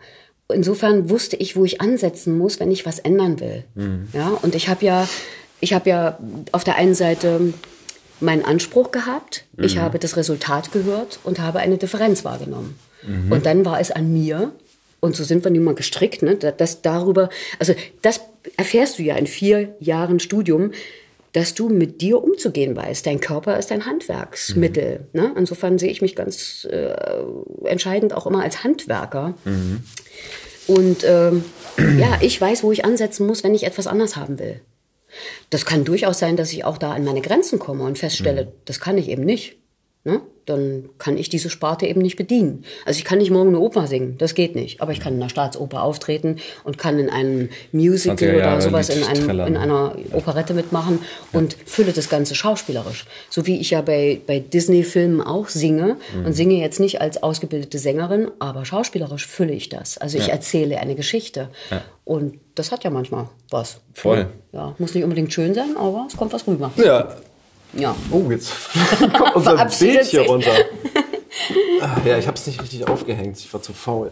Insofern 0.54 1.10
wusste 1.10 1.36
ich, 1.38 1.56
wo 1.56 1.66
ich 1.66 1.82
ansetzen 1.82 2.38
muss, 2.38 2.60
wenn 2.60 2.72
ich 2.72 2.86
was 2.86 3.00
ändern 3.00 3.40
will. 3.40 3.64
Mhm. 3.74 4.08
Ja, 4.14 4.30
und 4.42 4.54
ich 4.54 4.68
habe 4.68 4.86
ja, 4.86 5.08
ich 5.60 5.74
habe 5.74 5.90
ja 5.90 6.20
auf 6.52 6.64
der 6.64 6.76
einen 6.76 6.94
Seite 6.94 7.54
meinen 8.20 8.46
Anspruch 8.46 8.92
gehabt, 8.92 9.46
mhm. 9.56 9.64
ich 9.64 9.78
habe 9.78 10.00
das 10.00 10.18
Resultat 10.18 10.72
gehört 10.72 11.20
und 11.24 11.40
habe 11.40 11.60
eine 11.60 11.78
Differenz 11.78 12.24
wahrgenommen. 12.24 12.78
Mhm. 13.06 13.32
Und 13.32 13.46
dann 13.46 13.66
war 13.66 13.80
es 13.80 13.92
an 13.92 14.14
mir, 14.14 14.52
und 15.00 15.16
so 15.16 15.24
sind 15.24 15.44
wir 15.44 15.52
nun 15.52 15.64
mal 15.64 15.76
gestrickt, 15.76 16.22
ne, 16.22 16.36
dass 16.36 16.82
darüber, 16.82 17.30
also 17.60 17.74
das 18.02 18.22
erfährst 18.58 19.00
du 19.00 19.04
ja 19.04 19.16
in 19.16 19.28
vier 19.28 19.76
Jahren 19.80 20.20
Studium, 20.20 20.72
dass 21.36 21.54
du 21.54 21.68
mit 21.68 22.00
dir 22.00 22.24
umzugehen 22.24 22.78
weißt. 22.78 23.06
Dein 23.06 23.20
Körper 23.20 23.60
ist 23.60 23.70
dein 23.70 23.86
Handwerksmittel. 23.86 25.10
Mhm. 25.12 25.22
Ne? 25.22 25.34
Insofern 25.36 25.78
sehe 25.78 25.92
ich 25.92 26.02
mich 26.02 26.16
ganz 26.16 26.66
äh, 26.72 26.96
entscheidend 27.66 28.14
auch 28.14 28.26
immer 28.26 28.42
als 28.42 28.64
Handwerker. 28.64 29.34
Mhm. 29.44 29.84
Und 30.68 31.04
ähm, 31.04 31.44
ja, 32.00 32.20
ich 32.22 32.40
weiß, 32.40 32.64
wo 32.64 32.72
ich 32.72 32.86
ansetzen 32.86 33.28
muss, 33.28 33.44
wenn 33.44 33.54
ich 33.54 33.66
etwas 33.66 33.86
anders 33.86 34.16
haben 34.16 34.40
will. 34.40 34.62
Das 35.50 35.66
kann 35.66 35.84
durchaus 35.84 36.20
sein, 36.20 36.38
dass 36.38 36.54
ich 36.54 36.64
auch 36.64 36.78
da 36.78 36.94
an 36.94 37.04
meine 37.04 37.22
Grenzen 37.22 37.60
komme 37.60 37.84
und 37.84 37.98
feststelle, 37.98 38.46
mhm. 38.46 38.50
das 38.64 38.80
kann 38.80 38.98
ich 38.98 39.10
eben 39.10 39.26
nicht. 39.26 39.58
Ne? 40.06 40.22
dann 40.46 40.90
kann 41.00 41.18
ich 41.18 41.30
diese 41.30 41.50
Sparte 41.50 41.88
eben 41.88 42.02
nicht 42.02 42.18
bedienen. 42.18 42.66
Also 42.86 43.00
ich 43.00 43.06
kann 43.06 43.18
nicht 43.18 43.32
morgen 43.32 43.50
eine 43.50 43.60
Oper 43.60 43.88
singen, 43.88 44.18
das 44.18 44.36
geht 44.36 44.56
nicht. 44.56 44.82
Aber 44.82 44.92
ich 44.92 45.00
kann 45.00 45.16
in 45.16 45.22
einer 45.22 45.30
Staatsoper 45.30 45.82
auftreten 45.82 46.38
und 46.64 46.78
kann 46.78 47.00
in 47.00 47.10
einem 47.10 47.50
Musical 47.72 48.36
oder 48.36 48.62
sowas 48.62 48.90
in, 48.90 49.04
einem, 49.04 49.48
in 49.48 49.58
einer 49.58 49.96
Operette 50.12 50.54
mitmachen 50.54 51.00
und 51.32 51.54
ja. 51.54 51.60
fülle 51.66 51.92
das 51.94 52.10
Ganze 52.10 52.36
schauspielerisch. 52.36 53.06
So 53.30 53.48
wie 53.48 53.60
ich 53.60 53.72
ja 53.72 53.82
bei, 53.82 54.22
bei 54.26 54.40
Disney-Filmen 54.40 55.22
auch 55.22 55.50
singe 55.50 55.98
mhm. 56.16 56.26
und 56.26 56.34
singe 56.34 56.56
jetzt 56.56 56.80
nicht 56.80 57.02
als 57.02 57.22
ausgebildete 57.24 57.80
Sängerin, 57.80 58.30
aber 58.40 58.66
schauspielerisch 58.66 59.26
fülle 59.26 59.54
ich 59.54 59.70
das. 59.70 59.98
Also 59.98 60.18
ich 60.18 60.28
ja. 60.28 60.34
erzähle 60.34 60.80
eine 60.80 60.96
Geschichte. 60.96 61.50
Ja. 61.72 61.82
Und 62.04 62.40
das 62.54 62.72
hat 62.72 62.84
ja 62.84 62.92
manchmal 62.92 63.30
was. 63.50 63.80
Voll. 63.94 64.28
Ja, 64.52 64.76
muss 64.78 64.94
nicht 64.94 65.04
unbedingt 65.04 65.34
schön 65.34 65.56
sein, 65.56 65.76
aber 65.76 66.06
es 66.08 66.16
kommt 66.16 66.34
was 66.34 66.46
rüber. 66.46 66.72
Ja, 66.78 67.16
ja. 67.76 67.96
Oh, 68.12 68.30
jetzt 68.30 68.52
kommt 69.14 69.36
unser 69.36 69.66
Bild 69.66 70.06
hier 70.06 70.22
runter. 70.22 70.52
Ach, 71.82 72.06
ja, 72.06 72.18
ich 72.18 72.28
habe 72.28 72.38
es 72.38 72.48
nicht 72.48 72.62
richtig 72.62 72.88
aufgehängt. 72.88 73.38
Ich 73.38 73.54
war 73.54 73.62
zu 73.62 73.74
faul. 73.74 74.12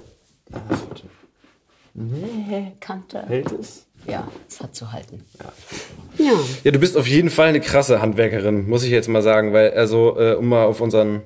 Nee, 1.94 2.74
Kante. 2.80 3.24
Hält 3.28 3.52
es? 3.52 3.86
Ja, 4.08 4.28
es 4.50 4.60
hat 4.60 4.76
zu 4.76 4.92
halten. 4.92 5.24
Ja. 5.40 6.26
ja. 6.26 6.40
Ja, 6.64 6.72
du 6.72 6.80
bist 6.80 6.98
auf 6.98 7.08
jeden 7.08 7.30
Fall 7.30 7.50
eine 7.50 7.62
krasse 7.62 8.02
Handwerkerin, 8.02 8.68
muss 8.68 8.84
ich 8.84 8.92
jetzt 8.92 9.08
mal 9.08 9.22
sagen, 9.22 9.54
weil, 9.54 9.72
also, 9.72 10.20
äh, 10.20 10.34
um 10.34 10.50
mal 10.50 10.66
auf 10.66 10.82
unseren. 10.82 11.22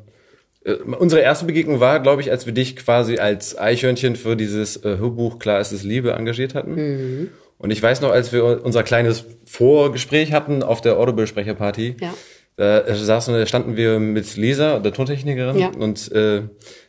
Äh, 0.63 0.73
unsere 0.73 1.21
erste 1.21 1.45
Begegnung 1.45 1.79
war, 1.79 1.99
glaube 2.01 2.21
ich, 2.21 2.29
als 2.29 2.45
wir 2.45 2.53
dich 2.53 2.75
quasi 2.75 3.17
als 3.17 3.57
Eichhörnchen 3.57 4.15
für 4.15 4.35
dieses 4.35 4.77
äh, 4.77 4.97
Hörbuch 4.97 5.39
Klar 5.39 5.59
ist 5.59 5.71
es 5.71 5.83
Liebe 5.83 6.11
engagiert 6.11 6.53
hatten. 6.53 6.75
Mhm. 6.75 7.29
Und 7.57 7.71
ich 7.71 7.81
weiß 7.81 8.01
noch, 8.01 8.11
als 8.11 8.31
wir 8.31 8.63
unser 8.63 8.83
kleines 8.83 9.25
Vorgespräch 9.45 10.31
hatten 10.31 10.63
auf 10.63 10.81
der 10.81 10.97
Audible-Sprecherparty, 10.97 11.97
ja. 11.99 12.13
da 12.55 12.95
saßen, 12.95 13.33
da 13.33 13.45
standen 13.45 13.75
wir 13.75 13.99
mit 13.99 14.35
Lisa, 14.35 14.79
der 14.79 14.93
Tontechnikerin, 14.93 15.57
ja. 15.57 15.69
und 15.69 16.11
äh, 16.11 16.43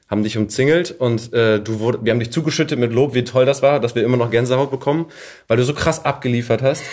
haben 0.08 0.22
dich 0.22 0.36
umzingelt 0.36 0.90
und 0.98 1.32
äh, 1.32 1.60
du 1.60 1.80
wurde, 1.80 2.00
wir 2.02 2.12
haben 2.12 2.20
dich 2.20 2.32
zugeschüttet 2.32 2.78
mit 2.78 2.92
Lob, 2.92 3.14
wie 3.14 3.24
toll 3.24 3.44
das 3.44 3.62
war, 3.62 3.78
dass 3.78 3.94
wir 3.94 4.02
immer 4.02 4.16
noch 4.16 4.30
Gänsehaut 4.30 4.70
bekommen, 4.70 5.06
weil 5.46 5.58
du 5.58 5.64
so 5.64 5.74
krass 5.74 6.04
abgeliefert 6.04 6.62
hast. 6.62 6.82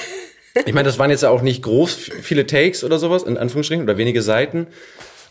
Ich 0.65 0.73
meine, 0.73 0.85
das 0.85 0.97
waren 0.97 1.09
jetzt 1.09 1.23
ja 1.23 1.31
auch 1.31 1.41
nicht 1.41 1.63
groß 1.63 1.93
viele 2.21 2.45
Takes 2.45 2.85
oder 2.85 2.97
sowas, 2.97 3.23
in 3.23 3.38
Anführungsstrichen, 3.38 3.83
oder 3.83 3.97
wenige 3.97 4.21
Seiten. 4.21 4.67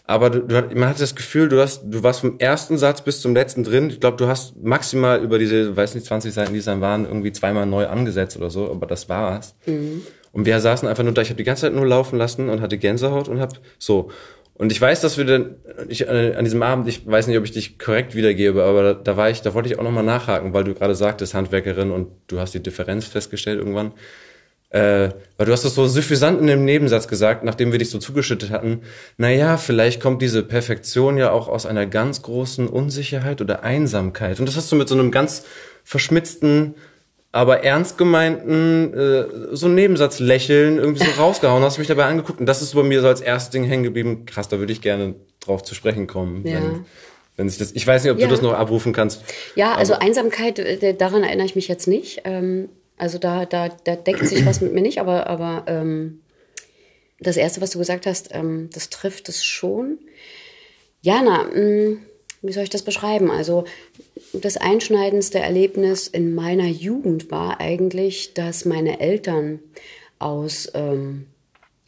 Aber 0.07 0.29
du, 0.29 0.41
du, 0.41 0.55
man 0.79 0.91
hat 0.91 1.01
das 1.01 1.15
Gefühl, 1.15 1.49
du 1.49 1.61
hast, 1.61 1.85
du 1.85 2.03
warst 2.03 2.21
vom 2.21 2.39
ersten 2.39 2.77
Satz 2.77 3.01
bis 3.01 3.23
zum 3.23 3.35
letzten 3.35 3.65
drin. 3.65 3.89
Ich 3.89 4.01
glaube, 4.01 4.19
du 4.19 4.27
hast 4.27 4.55
maximal 4.63 5.23
über 5.23 5.39
diese, 5.39 5.75
weiß 5.75 5.95
nicht, 5.95 6.07
20 6.07 6.33
Seiten, 6.33 6.53
die 6.53 6.59
es 6.59 6.67
dann 6.67 6.83
waren, 6.83 7.07
irgendwie 7.07 7.33
zweimal 7.33 7.65
neu 7.65 7.87
angesetzt 7.87 8.37
oder 8.37 8.51
so. 8.51 8.71
Aber 8.71 8.87
das 8.87 9.09
war's. 9.09 9.57
Mhm. 9.65 10.03
Und 10.33 10.45
wir 10.45 10.61
saßen 10.61 10.87
einfach 10.87 11.05
nur 11.05 11.15
da. 11.15 11.23
Ich 11.23 11.31
habe 11.31 11.39
die 11.39 11.45
ganze 11.45 11.63
Zeit 11.63 11.75
nur 11.75 11.87
laufen 11.87 12.19
lassen 12.19 12.51
und 12.51 12.61
hatte 12.61 12.77
Gänsehaut 12.77 13.29
und 13.29 13.41
hab 13.41 13.53
so. 13.79 14.11
Und 14.57 14.71
ich 14.71 14.81
weiß, 14.81 15.01
dass 15.01 15.17
wir 15.19 15.25
dann, 15.25 15.57
ich, 15.89 16.07
äh, 16.07 16.35
an 16.37 16.45
diesem 16.45 16.63
Abend, 16.63 16.87
ich 16.87 17.07
weiß 17.07 17.27
nicht, 17.27 17.39
ob 17.39 17.45
ich 17.45 17.53
dich 17.53 17.79
korrekt 17.79 18.15
wiedergebe, 18.15 18.63
aber 18.63 18.83
da, 18.83 18.95
da 18.95 19.17
war 19.17 19.31
ich, 19.31 19.43
da 19.43 19.53
wollte 19.55 19.69
ich 19.69 19.79
auch 19.79 19.83
nochmal 19.83 20.05
nachhaken, 20.05 20.53
weil 20.53 20.63
du 20.63 20.75
gerade 20.75 20.95
sagtest, 20.95 21.35
Handwerkerin 21.35 21.91
und 21.91 22.09
du 22.29 22.39
hast 22.39 22.55
die 22.55 22.63
Differenz 22.63 23.07
festgestellt 23.07 23.59
irgendwann. 23.59 23.93
Äh, 24.75 25.11
weil 25.37 25.47
du 25.47 25.53
hast 25.53 25.65
das 25.65 25.77
so 25.77 25.87
suffisant 25.87 26.41
in 26.41 26.49
dem 26.49 26.65
Nebensatz 26.65 27.07
gesagt, 27.07 27.45
nachdem 27.45 27.71
wir 27.71 27.79
dich 27.79 27.91
so 27.91 27.99
zugeschüttet 27.99 28.51
hatten. 28.51 28.81
Naja, 29.19 29.57
vielleicht 29.57 30.01
kommt 30.01 30.21
diese 30.21 30.43
Perfektion 30.43 31.17
ja 31.17 31.31
auch 31.31 31.47
aus 31.47 31.65
einer 31.65 31.87
ganz 31.87 32.23
großen 32.23 32.67
Unsicherheit 32.67 33.41
oder 33.41 33.63
Einsamkeit. 33.63 34.41
Und 34.41 34.47
das 34.47 34.57
hast 34.57 34.73
du 34.73 34.77
mit 34.77 34.89
so 34.89 34.97
einem 34.97 35.13
ganz 35.13 35.45
verschmitzten, 35.85 36.75
aber 37.31 37.63
ernst 37.63 37.99
gemeinten, 37.99 38.93
äh, 38.95 39.25
so 39.53 39.67
einen 39.67 39.77
Nebensatz 39.77 40.19
lächeln 40.19 40.79
irgendwie 40.79 41.05
so 41.05 41.11
rausgehauen, 41.23 41.63
hast 41.63 41.79
mich 41.79 41.87
dabei 41.87 42.07
angeguckt. 42.07 42.41
Und 42.41 42.47
das 42.47 42.61
ist 42.61 42.75
bei 42.75 42.83
mir 42.83 43.01
so 43.01 43.07
als 43.07 43.21
erstes 43.21 43.51
Ding 43.51 43.63
hängen 43.63 43.85
geblieben. 43.85 44.27
Krass, 44.27 44.49
da 44.49 44.59
würde 44.59 44.73
ich 44.73 44.81
gerne 44.81 45.15
drauf 45.39 45.63
zu 45.63 45.77
sprechen 45.77 46.09
kommen. 46.09 46.45
Ja. 46.45 46.55
Wenn, 46.55 46.85
wenn 47.37 47.49
sich 47.49 47.61
das, 47.61 47.71
ich 47.71 47.87
weiß 47.87 48.03
nicht, 48.03 48.13
ob 48.13 48.19
ja. 48.19 48.27
du 48.27 48.33
das 48.33 48.43
noch 48.43 48.55
abrufen 48.55 48.93
kannst. 48.93 49.23
Ja, 49.55 49.77
also 49.77 49.95
Einsamkeit, 49.95 50.59
äh, 50.59 50.95
daran 50.95 51.23
erinnere 51.23 51.47
ich 51.47 51.55
mich 51.55 51.69
jetzt 51.69 51.87
nicht. 51.87 52.23
Ähm 52.25 52.71
also 52.97 53.19
da, 53.19 53.45
da, 53.47 53.69
da 53.69 53.97
deckt 53.97 54.27
sich 54.27 54.47
was 54.47 54.61
mit 54.61 54.73
mir 54.73 54.83
nicht, 54.83 54.99
aber, 54.99 55.27
aber 55.27 55.65
ähm, 55.67 56.21
das 57.21 57.37
Erste, 57.37 57.61
was 57.61 57.71
du 57.71 57.79
gesagt 57.79 58.07
hast, 58.07 58.31
ähm, 58.33 58.71
das 58.73 58.91
trifft 58.91 59.29
es 59.29 59.45
schon. 59.45 59.99
Jana, 61.03 61.45
mh, 61.45 61.61
mm, 61.61 61.99
wie 62.43 62.53
soll 62.53 62.65
ich 62.65 62.71
das 62.71 62.83
beschreiben? 62.83 63.31
Also 63.31 63.65
das 64.33 64.57
einschneidendste 64.57 65.39
Erlebnis 65.39 66.09
in 66.09 66.35
meiner 66.35 66.67
Jugend 66.67 67.31
war 67.31 67.61
eigentlich, 67.61 68.35
dass 68.35 68.67
meine 68.67 69.01
Eltern 69.01 69.61
aus 70.19 70.71
ähm, 70.75 71.27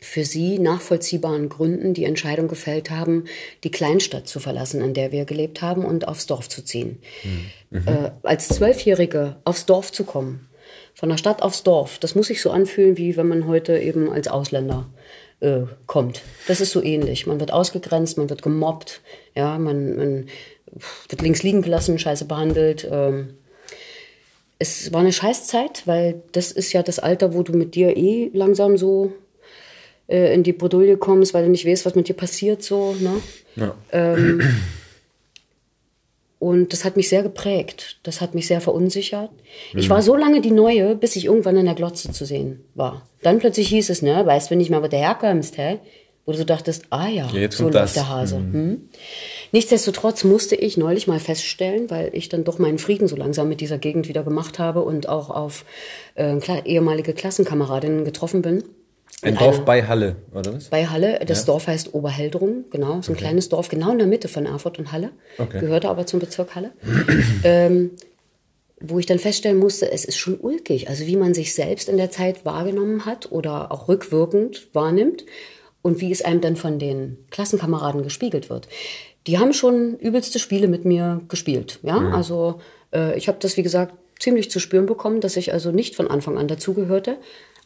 für 0.01 0.25
sie 0.25 0.59
nachvollziehbaren 0.59 1.49
Gründen 1.49 1.93
die 1.93 2.05
Entscheidung 2.05 2.49
gefällt 2.49 2.91
haben, 2.91 3.25
die 3.65 3.71
Kleinstadt 3.71 4.29
zu 4.29 4.41
verlassen, 4.41 4.81
in 4.81 4.95
der 4.95 5.11
wir 5.11 5.25
gelebt 5.25 5.63
haben, 5.63 5.85
und 5.85 6.07
aufs 6.07 6.27
Dorf 6.27 6.49
zu 6.49 6.63
ziehen. 6.63 7.01
Mhm. 7.71 7.83
Äh, 7.87 8.11
als 8.23 8.49
Zwölfjährige 8.49 9.37
aufs 9.45 9.67
Dorf 9.67 9.93
zu 9.93 10.05
kommen, 10.05 10.46
von 10.97 11.11
der 11.11 11.19
Stadt 11.19 11.43
aufs 11.43 11.63
Dorf. 11.63 11.99
Das 11.99 12.15
muss 12.15 12.29
sich 12.29 12.41
so 12.41 12.51
anfühlen, 12.51 12.97
wie 12.97 13.17
wenn 13.17 13.29
man 13.29 13.47
heute 13.47 13.79
eben 13.79 14.11
als 14.11 14.29
Ausländer 14.29 14.87
äh, 15.41 15.61
kommt. 15.87 16.23
Das 16.49 16.61
ist 16.61 16.73
so 16.73 16.83
ähnlich. 16.83 17.27
Man 17.27 17.39
wird 17.39 17.53
ausgegrenzt, 17.53 18.17
man 18.17 18.31
wird 18.31 18.43
gemobbt, 18.43 19.03
ja, 19.35 19.59
man, 19.59 19.97
man 19.97 20.27
wird 21.09 21.23
links 21.23 21.43
liegen 21.43 21.61
gelassen, 21.61 21.99
scheiße 21.99 22.25
behandelt. 22.25 22.89
Ähm, 22.91 23.35
es 24.59 24.91
war 24.93 25.01
eine 25.01 25.13
Scheißzeit, 25.13 25.83
weil 25.87 26.23
das 26.33 26.51
ist 26.51 26.73
ja 26.73 26.83
das 26.83 26.99
Alter, 26.99 27.35
wo 27.35 27.43
du 27.43 27.53
mit 27.53 27.75
dir 27.75 27.95
eh 27.95 28.31
langsam 28.33 28.79
so 28.79 29.13
äh, 30.09 30.33
in 30.35 30.45
die 30.45 30.55
Bredouille 30.55 30.97
kommst, 30.97 31.35
weil 31.35 31.45
du 31.45 31.51
nicht 31.51 31.67
weißt, 31.67 31.85
was 31.85 31.95
mit 31.95 32.09
dir 32.09 32.15
passiert, 32.15 32.63
so, 32.63 32.95
ne? 32.95 33.21
Ja. 33.57 33.75
Ähm, 33.93 34.41
Und 36.39 36.73
das 36.73 36.85
hat 36.85 36.97
mich 36.97 37.09
sehr 37.09 37.23
geprägt. 37.23 37.99
Das 38.03 38.21
hat 38.21 38.35
mich 38.35 38.47
sehr 38.47 38.61
verunsichert. 38.61 39.31
Mhm. 39.73 39.79
Ich 39.79 39.89
war 39.89 40.03
so 40.03 40.17
lange 40.17 40.41
die 40.41 40.51
Neue, 40.51 40.95
bis 40.95 41.17
ich 41.17 41.25
irgendwann 41.25 41.57
in 41.57 41.65
der 41.65 41.75
Glotze 41.75 42.13
zu 42.13 42.27
sehen 42.27 42.65
war. 42.75 43.07
Dann 43.23 43.39
plötzlich 43.39 43.69
hieß 43.69 43.89
es, 43.91 44.03
ne, 44.03 44.25
weißt 44.25 44.51
du 44.51 44.57
nicht 44.57 44.71
mehr, 44.71 44.83
wo 44.83 44.89
du 44.89 44.97
herkommst, 44.97 45.57
hä? 45.57 45.79
Wo 46.27 46.33
du 46.33 46.39
so 46.39 46.45
dachtest, 46.45 46.87
ah 46.91 47.09
ja, 47.09 47.29
ja 47.33 47.51
so 47.51 47.69
läuft 47.69 47.97
der 47.97 48.09
Hase. 48.09 48.39
Mhm. 48.39 48.53
Hm? 48.53 48.89
Nichtsdestotrotz 49.53 50.25
musste 50.25 50.57
ich 50.57 50.77
neulich 50.77 51.07
mal 51.07 51.21
feststellen, 51.21 51.89
weil 51.89 52.11
ich 52.13 52.29
dann 52.29 52.45
doch 52.45 52.59
meinen 52.59 52.79
Frieden 52.79 53.09
so 53.09 53.17
langsam 53.17 53.49
mit 53.49 53.61
dieser 53.61 53.79
Gegend 53.79 54.09
wieder 54.09 54.25
gemacht 54.25 54.59
habe 54.59 54.83
und 54.83 55.09
auch 55.09 55.31
auf 55.31 55.65
äh, 56.17 56.37
ehemalige 56.65 57.15
Klassenkameradinnen 57.15 58.05
getroffen 58.05 58.43
bin. 58.43 58.65
Ein 59.23 59.37
Dorf 59.37 59.65
bei 59.65 59.83
Halle, 59.83 60.17
oder 60.35 60.55
was? 60.55 60.69
Bei 60.69 60.87
Halle. 60.87 61.21
Das 61.27 61.41
ja. 61.41 61.47
Dorf 61.47 61.67
heißt 61.69 61.95
Oberheldrung, 61.95 62.67
genau. 62.71 63.01
So 63.01 63.13
ein 63.13 63.17
okay. 63.17 63.25
kleines 63.25 63.49
Dorf, 63.49 63.69
genau 63.69 63.93
in 63.93 63.99
der 63.99 64.07
Mitte 64.07 64.29
von 64.29 64.45
Erfurt 64.45 64.79
und 64.79 64.93
Halle. 64.93 65.11
Okay. 65.39 65.61
Gehörte 65.61 65.89
aber 65.89 66.07
zum 66.07 66.21
Bezirk 66.21 66.55
Halle. 66.55 66.73
ähm, 67.45 67.93
wo 68.79 68.99
ich 68.99 69.07
dann 69.07 69.19
feststellen 69.19 69.59
musste, 69.59 69.91
es 69.91 70.05
ist 70.05 70.19
schon 70.19 70.39
ulkig. 70.39 70.91
Also 70.91 71.07
wie 71.07 71.17
man 71.17 71.33
sich 71.33 71.55
selbst 71.55 71.89
in 71.89 71.97
der 71.97 72.11
Zeit 72.11 72.45
wahrgenommen 72.45 73.07
hat 73.07 73.33
oder 73.33 73.73
auch 73.73 73.89
rückwirkend 73.89 74.69
wahrnimmt 74.75 75.25
und 75.81 76.01
wie 76.01 76.13
es 76.13 76.23
einem 76.23 76.43
dann 76.43 76.57
von 76.57 76.79
den 76.79 77.17
Klassenkameraden 77.31 78.03
gespiegelt 78.03 78.51
wird. 78.51 78.69
Die 79.27 79.39
haben 79.39 79.55
schon 79.55 79.97
übelste 79.97 80.39
Spiele 80.39 80.69
mit 80.69 80.85
mir 80.85 81.23
gespielt. 81.29 81.81
Ja, 81.83 82.01
mhm. 82.01 82.15
also 82.15 82.61
äh, 82.93 83.17
ich 83.17 83.29
habe 83.29 83.39
das, 83.41 83.57
wie 83.57 83.63
gesagt, 83.63 83.95
ziemlich 84.19 84.51
zu 84.51 84.61
spüren 84.61 84.87
bekommen, 84.87 85.21
dass 85.21 85.37
ich 85.37 85.53
also 85.53 85.73
nicht 85.73 85.97
von 85.97 86.09
Anfang 86.09 86.37
an 86.37 86.49
dazugehörte. 86.49 87.17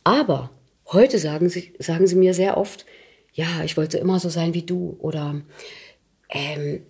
Aber 0.05 0.51
Heute 0.93 1.18
sagen 1.18 1.49
sie, 1.49 1.72
sagen 1.78 2.07
sie 2.07 2.16
mir 2.16 2.34
sehr 2.34 2.57
oft, 2.57 2.84
ja, 3.32 3.47
ich 3.64 3.76
wollte 3.76 3.99
immer 3.99 4.18
so 4.18 4.28
sein 4.28 4.55
wie 4.55 4.62
du 4.62 4.97
oder 4.99 5.41
ähm, 6.28 6.80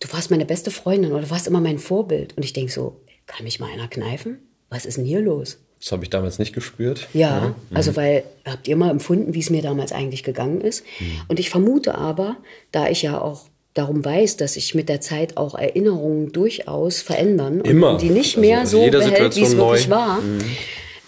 du 0.00 0.12
warst 0.12 0.30
meine 0.30 0.44
beste 0.44 0.70
Freundin 0.70 1.12
oder 1.12 1.22
du 1.22 1.30
warst 1.30 1.46
immer 1.46 1.60
mein 1.60 1.78
Vorbild. 1.78 2.36
Und 2.36 2.44
ich 2.44 2.52
denke 2.52 2.72
so, 2.72 3.00
kann 3.26 3.44
mich 3.44 3.60
mal 3.60 3.70
einer 3.72 3.88
kneifen? 3.88 4.38
Was 4.68 4.84
ist 4.84 4.96
denn 4.96 5.04
hier 5.04 5.20
los? 5.20 5.58
Das 5.78 5.92
habe 5.92 6.04
ich 6.04 6.10
damals 6.10 6.38
nicht 6.38 6.54
gespürt. 6.54 7.08
Ja, 7.12 7.54
mhm. 7.70 7.76
also 7.76 7.94
weil, 7.94 8.24
habt 8.44 8.66
ihr 8.66 8.76
mal 8.76 8.90
empfunden, 8.90 9.34
wie 9.34 9.40
es 9.40 9.50
mir 9.50 9.62
damals 9.62 9.92
eigentlich 9.92 10.24
gegangen 10.24 10.60
ist? 10.60 10.84
Mhm. 10.98 11.20
Und 11.28 11.38
ich 11.38 11.50
vermute 11.50 11.96
aber, 11.96 12.36
da 12.72 12.88
ich 12.88 13.02
ja 13.02 13.20
auch 13.20 13.46
darum 13.74 14.04
weiß, 14.04 14.36
dass 14.38 14.54
sich 14.54 14.74
mit 14.74 14.88
der 14.88 15.00
Zeit 15.00 15.36
auch 15.36 15.54
Erinnerungen 15.54 16.32
durchaus 16.32 17.02
verändern 17.02 17.60
Immer. 17.60 17.92
und 17.92 18.02
die 18.02 18.10
nicht 18.10 18.38
mehr 18.38 18.60
also 18.60 18.84
so 18.84 18.90
behält, 18.90 19.36
wie 19.36 19.42
es 19.42 19.56
wirklich 19.56 19.90
war, 19.90 20.20
mhm. 20.20 20.40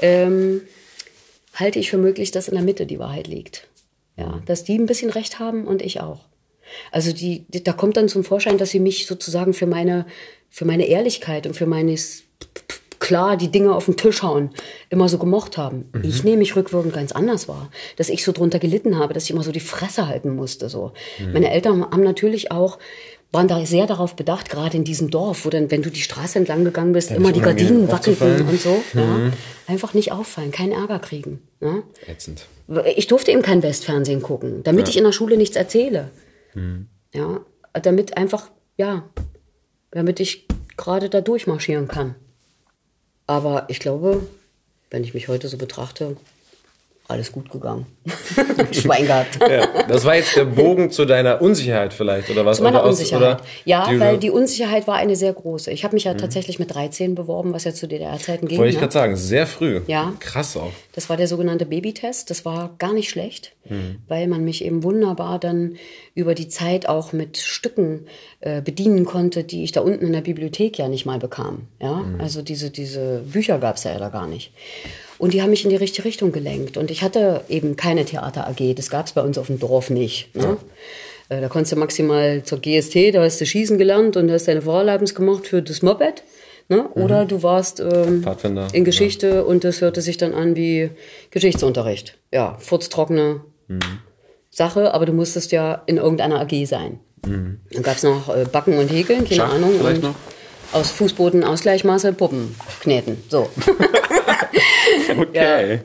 ähm, 0.00 0.60
halte 1.56 1.78
ich 1.78 1.90
für 1.90 1.98
möglich, 1.98 2.30
dass 2.30 2.48
in 2.48 2.54
der 2.54 2.62
Mitte 2.62 2.86
die 2.86 2.98
Wahrheit 2.98 3.26
liegt. 3.26 3.68
Ja, 4.16 4.40
dass 4.46 4.64
die 4.64 4.78
ein 4.78 4.86
bisschen 4.86 5.10
recht 5.10 5.38
haben 5.40 5.66
und 5.66 5.82
ich 5.82 6.00
auch. 6.00 6.24
Also 6.90 7.12
die, 7.12 7.44
die, 7.48 7.62
da 7.62 7.72
kommt 7.72 7.96
dann 7.96 8.08
zum 8.08 8.24
Vorschein, 8.24 8.58
dass 8.58 8.70
sie 8.70 8.80
mich 8.80 9.06
sozusagen 9.06 9.52
für 9.52 9.66
meine, 9.66 10.06
für 10.48 10.64
meine 10.64 10.86
Ehrlichkeit 10.86 11.46
und 11.46 11.54
für 11.54 11.66
meines 11.66 12.22
klar 12.98 13.36
die 13.36 13.50
Dinge 13.50 13.74
auf 13.74 13.84
den 13.84 13.96
Tisch 13.96 14.22
hauen, 14.22 14.50
immer 14.88 15.08
so 15.08 15.18
gemocht 15.18 15.58
haben. 15.58 15.90
Mhm. 15.92 16.04
Ich 16.04 16.24
nehme 16.24 16.38
mich 16.38 16.56
rückwirkend 16.56 16.94
ganz 16.94 17.12
anders 17.12 17.46
wahr. 17.46 17.70
Dass 17.96 18.08
ich 18.08 18.24
so 18.24 18.32
drunter 18.32 18.58
gelitten 18.58 18.98
habe, 18.98 19.14
dass 19.14 19.24
ich 19.24 19.30
immer 19.30 19.42
so 19.42 19.52
die 19.52 19.60
Fresse 19.60 20.08
halten 20.08 20.34
musste. 20.34 20.68
So. 20.68 20.92
Mhm. 21.18 21.32
Meine 21.32 21.50
Eltern 21.50 21.84
haben 21.84 22.02
natürlich 22.02 22.50
auch 22.50 22.78
waren 23.32 23.48
da 23.48 23.64
sehr 23.66 23.86
darauf 23.86 24.16
bedacht, 24.16 24.48
gerade 24.48 24.76
in 24.76 24.84
diesem 24.84 25.10
Dorf, 25.10 25.44
wo 25.44 25.50
dann, 25.50 25.70
wenn 25.70 25.82
du 25.82 25.90
die 25.90 26.00
Straße 26.00 26.38
entlang 26.38 26.64
gegangen 26.64 26.92
bist, 26.92 27.10
ja, 27.10 27.16
immer 27.16 27.32
die 27.32 27.40
Gardinen 27.40 27.90
wackelten 27.90 28.48
und 28.48 28.60
so. 28.60 28.82
Mhm. 28.92 29.00
Ja. 29.00 29.32
Einfach 29.66 29.94
nicht 29.94 30.12
auffallen, 30.12 30.52
keinen 30.52 30.72
Ärger 30.72 30.98
kriegen. 30.98 31.42
Ja. 31.60 31.82
Ätzend. 32.06 32.46
Ich 32.96 33.06
durfte 33.06 33.32
eben 33.32 33.42
kein 33.42 33.62
Westfernsehen 33.62 34.22
gucken, 34.22 34.62
damit 34.62 34.88
ich 34.88 34.96
in 34.96 35.04
der 35.04 35.12
Schule 35.12 35.36
nichts 35.36 35.56
erzähle. 35.56 36.10
Mhm. 36.54 36.88
Ja, 37.12 37.40
damit 37.74 38.16
einfach, 38.16 38.50
ja, 38.76 39.08
damit 39.90 40.20
ich 40.20 40.46
gerade 40.76 41.08
da 41.08 41.20
durchmarschieren 41.20 41.88
kann. 41.88 42.14
Aber 43.26 43.66
ich 43.68 43.80
glaube, 43.80 44.26
wenn 44.90 45.04
ich 45.04 45.14
mich 45.14 45.28
heute 45.28 45.48
so 45.48 45.58
betrachte, 45.58 46.16
alles 47.08 47.30
gut 47.30 47.50
gegangen. 47.50 47.86
Schwein 48.72 49.06
gehabt. 49.06 49.38
ja, 49.40 49.84
das 49.88 50.04
war 50.04 50.16
jetzt 50.16 50.36
der 50.36 50.44
Bogen 50.44 50.90
zu 50.90 51.04
deiner 51.04 51.40
Unsicherheit 51.40 51.94
vielleicht, 51.94 52.30
oder 52.30 52.44
was? 52.44 52.56
Zu 52.56 52.64
meiner 52.64 52.80
oder 52.80 52.88
Unsicherheit. 52.88 53.40
Aus, 53.40 53.46
ja, 53.64 53.88
die, 53.88 54.00
weil 54.00 54.18
die 54.18 54.30
Unsicherheit 54.30 54.86
war 54.86 54.96
eine 54.96 55.14
sehr 55.14 55.32
große. 55.32 55.70
Ich 55.70 55.84
habe 55.84 55.94
mich 55.94 56.04
ja 56.04 56.14
mhm. 56.14 56.18
tatsächlich 56.18 56.58
mit 56.58 56.74
13 56.74 57.14
beworben, 57.14 57.52
was 57.52 57.64
ja 57.64 57.72
zu 57.72 57.86
DDR-Zeiten 57.86 58.48
ging. 58.48 58.58
Wollte 58.58 58.70
ich 58.70 58.74
ne? 58.76 58.80
gerade 58.80 58.92
sagen, 58.92 59.16
sehr 59.16 59.46
früh. 59.46 59.82
Ja. 59.86 60.14
Krass 60.18 60.56
auch. 60.56 60.72
Das 60.94 61.08
war 61.08 61.16
der 61.16 61.28
sogenannte 61.28 61.66
Babytest. 61.66 62.30
Das 62.30 62.44
war 62.44 62.74
gar 62.78 62.92
nicht 62.92 63.08
schlecht, 63.08 63.52
mhm. 63.68 63.98
weil 64.08 64.26
man 64.26 64.44
mich 64.44 64.64
eben 64.64 64.82
wunderbar 64.82 65.38
dann 65.38 65.76
über 66.14 66.34
die 66.34 66.48
Zeit 66.48 66.88
auch 66.88 67.12
mit 67.12 67.36
Stücken 67.36 68.06
äh, 68.40 68.60
bedienen 68.60 69.04
konnte, 69.04 69.44
die 69.44 69.62
ich 69.62 69.72
da 69.72 69.80
unten 69.80 70.06
in 70.06 70.12
der 70.12 70.22
Bibliothek 70.22 70.78
ja 70.78 70.88
nicht 70.88 71.06
mal 71.06 71.18
bekam. 71.18 71.68
Ja, 71.80 71.94
mhm. 71.94 72.20
also 72.20 72.42
diese, 72.42 72.70
diese 72.70 73.20
Bücher 73.20 73.58
gab 73.58 73.76
es 73.76 73.84
ja 73.84 73.96
da 73.98 74.08
gar 74.08 74.26
nicht. 74.26 74.52
Und 75.18 75.32
die 75.32 75.42
haben 75.42 75.50
mich 75.50 75.64
in 75.64 75.70
die 75.70 75.76
richtige 75.76 76.06
Richtung 76.06 76.32
gelenkt. 76.32 76.76
Und 76.76 76.90
ich 76.90 77.02
hatte 77.02 77.42
eben 77.48 77.76
keine 77.76 78.04
Theater 78.04 78.46
AG. 78.48 78.74
Das 78.74 78.90
gab 78.90 79.06
es 79.06 79.12
bei 79.12 79.22
uns 79.22 79.38
auf 79.38 79.46
dem 79.46 79.58
Dorf 79.58 79.90
nicht. 79.90 80.34
Ne? 80.34 80.58
Ja. 81.30 81.36
Äh, 81.36 81.40
da 81.40 81.48
konntest 81.48 81.72
du 81.72 81.76
maximal 81.76 82.42
zur 82.44 82.60
GST, 82.60 83.14
da 83.14 83.22
hast 83.22 83.40
du 83.40 83.46
Schießen 83.46 83.78
gelernt 83.78 84.16
und 84.16 84.30
hast 84.30 84.48
deine 84.48 84.62
Vorerlaubnis 84.62 85.14
gemacht 85.14 85.46
für 85.46 85.62
das 85.62 85.82
Moped. 85.82 86.22
Ne? 86.68 86.88
Oder 86.94 87.24
mhm. 87.24 87.28
du 87.28 87.42
warst 87.42 87.80
ähm, 87.80 88.24
in 88.72 88.84
Geschichte 88.84 89.28
ja. 89.28 89.40
und 89.42 89.62
das 89.62 89.80
hörte 89.80 90.02
sich 90.02 90.16
dann 90.16 90.34
an 90.34 90.56
wie 90.56 90.90
Geschichtsunterricht. 91.30 92.18
Ja, 92.32 92.56
furztrockene 92.58 93.40
mhm. 93.68 93.80
Sache, 94.50 94.92
aber 94.92 95.06
du 95.06 95.12
musstest 95.12 95.52
ja 95.52 95.82
in 95.86 95.96
irgendeiner 95.96 96.40
AG 96.40 96.66
sein. 96.66 96.98
Mhm. 97.24 97.60
Dann 97.72 97.82
gab 97.82 97.96
es 97.96 98.02
noch 98.02 98.34
äh, 98.34 98.46
Backen 98.50 98.78
und 98.78 98.90
Häkeln, 98.90 99.24
keine 99.24 99.36
Schach 99.36 99.54
Ahnung. 99.54 99.74
Vielleicht 99.78 100.02
und 100.02 100.10
noch? 100.10 100.14
Aus 100.72 100.90
Fußboden 100.90 101.44
Ausgleichmaße 101.44 102.12
Puppen 102.12 102.56
kneten. 102.80 103.22
So. 103.28 103.48
okay. 105.18 105.74
Ja. 105.74 105.80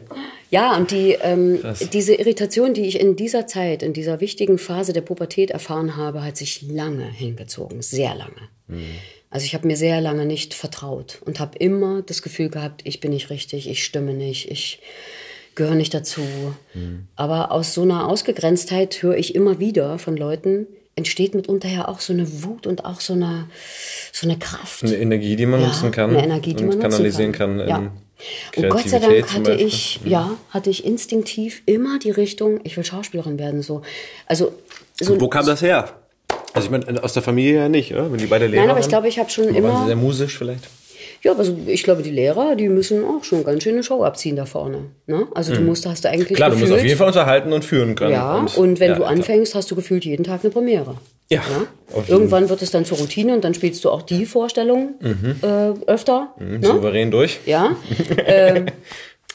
Ja, 0.51 0.75
und 0.75 0.91
die, 0.91 1.17
ähm, 1.21 1.59
diese 1.93 2.13
Irritation, 2.13 2.73
die 2.73 2.81
ich 2.81 2.99
in 2.99 3.15
dieser 3.15 3.47
Zeit, 3.47 3.83
in 3.83 3.93
dieser 3.93 4.19
wichtigen 4.19 4.57
Phase 4.57 4.91
der 4.91 4.99
Pubertät 4.99 5.49
erfahren 5.49 5.95
habe, 5.95 6.25
hat 6.25 6.35
sich 6.35 6.61
lange 6.61 7.09
hingezogen, 7.09 7.81
sehr 7.81 8.13
lange. 8.13 8.49
Mhm. 8.67 8.83
Also 9.29 9.45
ich 9.45 9.53
habe 9.53 9.65
mir 9.65 9.77
sehr 9.77 10.01
lange 10.01 10.25
nicht 10.25 10.53
vertraut 10.53 11.21
und 11.25 11.39
habe 11.39 11.57
immer 11.57 12.01
das 12.01 12.21
Gefühl 12.21 12.49
gehabt, 12.49 12.81
ich 12.83 12.99
bin 12.99 13.11
nicht 13.11 13.29
richtig, 13.29 13.69
ich 13.69 13.85
stimme 13.85 14.13
nicht, 14.13 14.51
ich 14.51 14.81
gehöre 15.55 15.75
nicht 15.75 15.93
dazu. 15.93 16.21
Mhm. 16.73 17.07
Aber 17.15 17.53
aus 17.53 17.73
so 17.73 17.83
einer 17.83 18.09
Ausgegrenztheit 18.09 19.01
höre 19.01 19.15
ich 19.15 19.35
immer 19.35 19.59
wieder 19.59 19.99
von 19.99 20.17
Leuten, 20.17 20.67
entsteht 20.97 21.33
mitunter 21.33 21.69
ja 21.69 21.87
auch 21.87 22.01
so 22.01 22.11
eine 22.11 22.43
Wut 22.43 22.67
und 22.67 22.83
auch 22.83 22.99
so 22.99 23.13
eine, 23.13 23.47
so 24.11 24.27
eine 24.27 24.37
Kraft. 24.37 24.83
Eine 24.83 24.97
Energie, 24.97 25.37
die 25.37 25.45
man 25.45 25.61
ja, 25.61 25.67
nutzen 25.67 25.91
kann. 25.91 26.09
Eine 26.09 26.25
Energie, 26.25 26.53
die 26.53 26.65
man 26.65 26.77
kanalisieren 26.77 27.31
kann. 27.31 27.59
kann 27.59 27.67
ja. 27.69 27.91
Und 28.55 28.69
Gott 28.69 28.87
sei 28.87 28.99
Dank 28.99 29.33
hatte 29.33 29.53
ich, 29.53 30.01
mhm. 30.03 30.11
ja, 30.11 30.31
hatte 30.49 30.69
ich 30.69 30.85
instinktiv 30.85 31.61
immer 31.65 31.99
die 31.99 32.11
Richtung, 32.11 32.59
ich 32.63 32.77
will 32.77 32.83
Schauspielerin 32.83 33.39
werden, 33.39 33.61
so. 33.61 33.81
Also, 34.25 34.53
so, 34.99 35.19
wo 35.19 35.27
kam 35.27 35.45
das 35.45 35.61
her? 35.61 35.89
Also 36.53 36.65
ich 36.65 36.71
meine, 36.71 37.03
aus 37.03 37.13
der 37.13 37.23
Familie 37.23 37.55
ja 37.55 37.69
nicht, 37.69 37.93
oder? 37.93 38.11
Wenn 38.11 38.19
die 38.19 38.25
beide 38.25 38.47
Lehrer 38.47 38.63
Nein, 38.63 38.71
aber 38.71 38.79
ich 38.79 38.89
glaube, 38.89 39.07
ich 39.07 39.19
habe 39.19 39.29
schon 39.29 39.55
immer... 39.55 39.69
Waren 39.69 39.81
sie 39.83 39.87
sehr 39.87 39.95
musisch 39.95 40.37
vielleicht? 40.37 40.67
Ja, 41.23 41.33
also 41.35 41.55
ich 41.67 41.83
glaube, 41.83 42.01
die 42.01 42.09
Lehrer, 42.09 42.55
die 42.55 42.67
müssen 42.67 43.05
auch 43.05 43.23
schon 43.23 43.43
ganz 43.43 43.63
schön 43.63 43.73
eine 43.73 43.83
Show 43.83 44.03
abziehen 44.03 44.35
da 44.35 44.45
vorne. 44.45 44.85
Ne? 45.05 45.27
Also 45.35 45.53
du 45.53 45.61
mhm. 45.61 45.67
musst, 45.67 45.85
hast 45.85 46.03
du 46.03 46.09
eigentlich 46.09 46.35
Klar, 46.35 46.49
gefühlt, 46.49 46.69
du 46.69 46.73
musst 46.73 46.81
auf 46.81 46.85
jeden 46.85 46.97
Fall 46.97 47.07
unterhalten 47.07 47.53
und 47.53 47.63
führen 47.63 47.95
können. 47.95 48.13
Ja, 48.13 48.37
und, 48.37 48.57
und 48.57 48.79
wenn 48.79 48.91
ja, 48.91 48.97
du 48.97 49.03
anfängst, 49.03 49.51
klar. 49.51 49.59
hast 49.59 49.69
du 49.69 49.75
gefühlt 49.75 50.03
jeden 50.03 50.23
Tag 50.23 50.41
eine 50.43 50.49
Premiere. 50.49 50.95
Ja. 51.31 51.41
ja? 51.49 52.03
Irgendwann 52.07 52.49
wird 52.49 52.61
es 52.61 52.71
dann 52.71 52.83
zur 52.83 52.97
Routine 52.97 53.33
und 53.33 53.43
dann 53.43 53.53
spielst 53.53 53.83
du 53.85 53.89
auch 53.89 54.01
die 54.01 54.25
Vorstellung 54.25 54.95
mhm. 54.99 55.35
äh, 55.41 55.89
öfter. 55.89 56.35
Mhm, 56.37 56.59
ne? 56.59 56.67
Souverän 56.67 57.09
durch. 57.09 57.39
Ja. 57.45 57.75
ähm, 58.25 58.65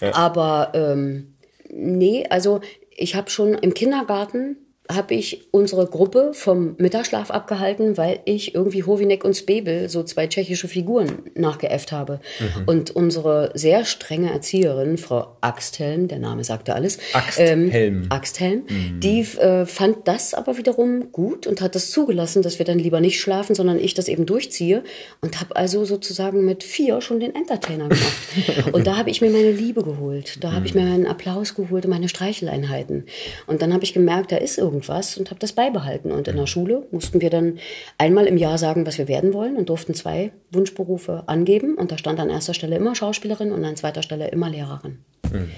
ja. 0.02 0.14
Aber 0.14 0.72
ähm, 0.74 1.36
nee, 1.70 2.26
also 2.28 2.60
ich 2.94 3.14
habe 3.14 3.30
schon 3.30 3.54
im 3.54 3.72
Kindergarten 3.72 4.58
habe 4.90 5.14
ich 5.14 5.48
unsere 5.50 5.86
Gruppe 5.86 6.30
vom 6.32 6.76
Mittagsschlaf 6.78 7.30
abgehalten, 7.30 7.96
weil 7.96 8.20
ich 8.24 8.54
irgendwie 8.54 8.84
Hovinek 8.84 9.24
und 9.24 9.36
Spebel, 9.36 9.88
so 9.88 10.02
zwei 10.02 10.26
tschechische 10.26 10.68
Figuren, 10.68 11.22
nachgeäfft 11.34 11.92
habe. 11.92 12.20
Mhm. 12.38 12.62
Und 12.66 12.90
unsere 12.90 13.50
sehr 13.54 13.84
strenge 13.84 14.32
Erzieherin, 14.32 14.96
Frau 14.96 15.36
Axthelm, 15.40 16.08
der 16.08 16.18
Name 16.18 16.44
sagte 16.44 16.74
alles. 16.74 16.98
Axthelm. 17.12 17.70
Ähm, 17.72 18.06
Axthelm. 18.10 18.62
Mhm. 18.68 19.00
Die 19.00 19.20
äh, 19.20 19.66
fand 19.66 20.06
das 20.06 20.34
aber 20.34 20.56
wiederum 20.56 21.10
gut 21.10 21.46
und 21.46 21.60
hat 21.60 21.74
das 21.74 21.90
zugelassen, 21.90 22.42
dass 22.42 22.58
wir 22.58 22.66
dann 22.66 22.78
lieber 22.78 23.00
nicht 23.00 23.20
schlafen, 23.20 23.54
sondern 23.54 23.78
ich 23.78 23.94
das 23.94 24.08
eben 24.08 24.24
durchziehe. 24.24 24.84
Und 25.20 25.40
habe 25.40 25.56
also 25.56 25.84
sozusagen 25.84 26.44
mit 26.44 26.62
vier 26.62 27.00
schon 27.00 27.20
den 27.20 27.34
Entertainer 27.34 27.88
gemacht. 27.88 28.12
und 28.72 28.86
da 28.86 28.96
habe 28.96 29.10
ich 29.10 29.20
mir 29.20 29.30
meine 29.30 29.52
Liebe 29.52 29.82
geholt. 29.82 30.38
Da 30.44 30.52
habe 30.52 30.60
mhm. 30.60 30.66
ich 30.66 30.74
mir 30.74 30.84
meinen 30.84 31.06
Applaus 31.06 31.54
geholt 31.54 31.84
und 31.84 31.90
meine 31.90 32.08
Streicheleinheiten. 32.08 33.06
Und 33.46 33.62
dann 33.62 33.72
habe 33.72 33.82
ich 33.82 33.92
gemerkt, 33.92 34.30
da 34.30 34.36
ist 34.36 34.58
irgendwas 34.58 34.75
irgendwas 34.76 35.16
und 35.16 35.30
habe 35.30 35.40
das 35.40 35.52
beibehalten. 35.52 36.12
Und 36.12 36.28
in 36.28 36.36
der 36.36 36.46
Schule 36.46 36.82
mussten 36.90 37.20
wir 37.20 37.30
dann 37.30 37.58
einmal 37.98 38.26
im 38.26 38.36
Jahr 38.36 38.58
sagen, 38.58 38.86
was 38.86 38.98
wir 38.98 39.08
werden 39.08 39.32
wollen 39.32 39.56
und 39.56 39.68
durften 39.68 39.94
zwei 39.94 40.32
Wunschberufe 40.52 41.24
angeben. 41.26 41.76
Und 41.76 41.92
da 41.92 41.98
stand 41.98 42.20
an 42.20 42.30
erster 42.30 42.54
Stelle 42.54 42.76
immer 42.76 42.94
Schauspielerin 42.94 43.52
und 43.52 43.64
an 43.64 43.76
zweiter 43.76 44.02
Stelle 44.02 44.28
immer 44.28 44.50
Lehrerin. 44.50 44.98
Mhm. 45.32 45.50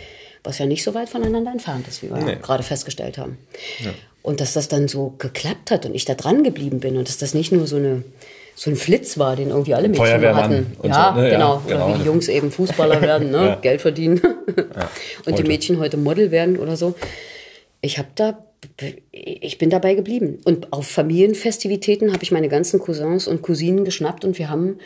Was 0.44 0.58
ja 0.58 0.66
nicht 0.66 0.84
so 0.84 0.94
weit 0.94 1.08
voneinander 1.08 1.50
entfernt 1.50 1.88
ist, 1.88 2.02
wie 2.02 2.10
wir 2.10 2.18
nee. 2.18 2.36
gerade 2.40 2.62
festgestellt 2.62 3.18
haben. 3.18 3.38
Ja. 3.80 3.90
Und 4.22 4.40
dass 4.40 4.52
das 4.52 4.68
dann 4.68 4.88
so 4.88 5.14
geklappt 5.18 5.70
hat 5.70 5.84
und 5.86 5.94
ich 5.94 6.04
da 6.04 6.14
dran 6.14 6.44
geblieben 6.44 6.80
bin 6.80 6.96
und 6.96 7.08
dass 7.08 7.18
das 7.18 7.34
nicht 7.34 7.50
nur 7.50 7.66
so 7.66 7.76
eine 7.76 8.04
so 8.54 8.70
ein 8.70 8.76
Flitz 8.76 9.18
war, 9.18 9.36
den 9.36 9.50
irgendwie 9.50 9.74
alle 9.74 9.88
Mädchen 9.88 10.34
hatten. 10.34 10.66
Ja, 10.82 11.12
so, 11.14 11.20
ne? 11.20 11.28
Ja, 11.28 11.36
genau. 11.36 11.62
genau. 11.64 11.86
Oder 11.86 11.94
wie 11.94 11.98
die 12.00 12.06
Jungs 12.06 12.26
eben 12.26 12.50
Fußballer 12.50 13.00
werden, 13.00 13.30
ne? 13.30 13.38
Ja. 13.46 13.54
Geld 13.54 13.80
verdienen. 13.80 14.20
und 15.26 15.38
die 15.38 15.44
Mädchen 15.44 15.78
heute 15.78 15.96
Model 15.96 16.32
werden 16.32 16.58
oder 16.58 16.76
so. 16.76 16.96
Ich 17.80 17.98
habe 17.98 18.08
da, 18.16 18.36
ich 19.12 19.58
bin 19.58 19.70
dabei 19.70 19.94
geblieben. 19.94 20.38
Und 20.44 20.72
auf 20.72 20.86
Familienfestivitäten 20.88 22.12
habe 22.12 22.22
ich 22.22 22.32
meine 22.32 22.48
ganzen 22.48 22.80
Cousins 22.80 23.26
und 23.26 23.42
Cousinen 23.42 23.84
geschnappt 23.84 24.24
und 24.24 24.38
wir 24.38 24.48
haben 24.50 24.78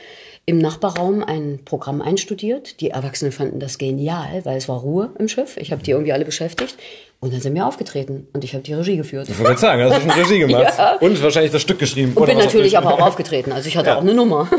im 0.45 0.59
Nachbarraum 0.59 1.23
ein 1.23 1.61
Programm 1.65 2.03
einstudiert. 2.03 2.81
Die 2.81 2.91
Erwachsenen 2.91 3.31
fanden 3.33 3.61
das 3.61 3.79
genial, 3.79 4.45
weil 4.45 4.57
es 4.57 4.69
war 4.69 4.81
Ruhe 4.81 5.11
im 5.19 5.29
Schiff. 5.29 5.57
Ich 5.57 5.71
habe 5.71 5.83
die 5.83 5.93
irgendwie 5.93 6.13
alle 6.13 6.25
beschäftigt. 6.25 6.77
Und 7.21 7.33
dann 7.33 7.41
sind 7.41 7.55
wir 7.55 7.65
aufgetreten 7.67 8.27
und 8.33 8.43
ich 8.43 8.53
habe 8.53 8.65
die 8.65 8.73
Regie 8.73 8.97
geführt. 8.97 9.29
Ich 9.29 9.39
wollte 9.39 9.61
sagen, 9.61 9.81
hast 9.85 10.05
du 10.05 10.11
schon 10.11 10.21
Regie 10.23 10.41
gemacht. 10.41 10.75
Ja. 10.77 10.97
Und 10.97 11.23
wahrscheinlich 11.23 11.53
das 11.53 11.63
Stück 11.63 11.79
geschrieben. 11.79 12.15
Und 12.17 12.27
bin 12.27 12.37
was 12.37 12.47
natürlich 12.47 12.77
aber 12.77 12.95
auch 12.95 13.01
aufgetreten. 13.07 13.53
Also 13.53 13.69
ich 13.69 13.77
hatte 13.77 13.91
Ja. 13.91 13.97
auch 13.99 14.01
eine 14.01 14.15
Nummer. 14.15 14.51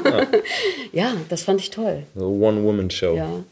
Ja. 0.93 1.13
das 1.29 1.43
fand 1.43 1.59
ich 1.59 1.71
toll. 1.71 2.03
So 2.15 2.27
One-Woman-Show. 2.27 3.15
Ja. 3.15 3.43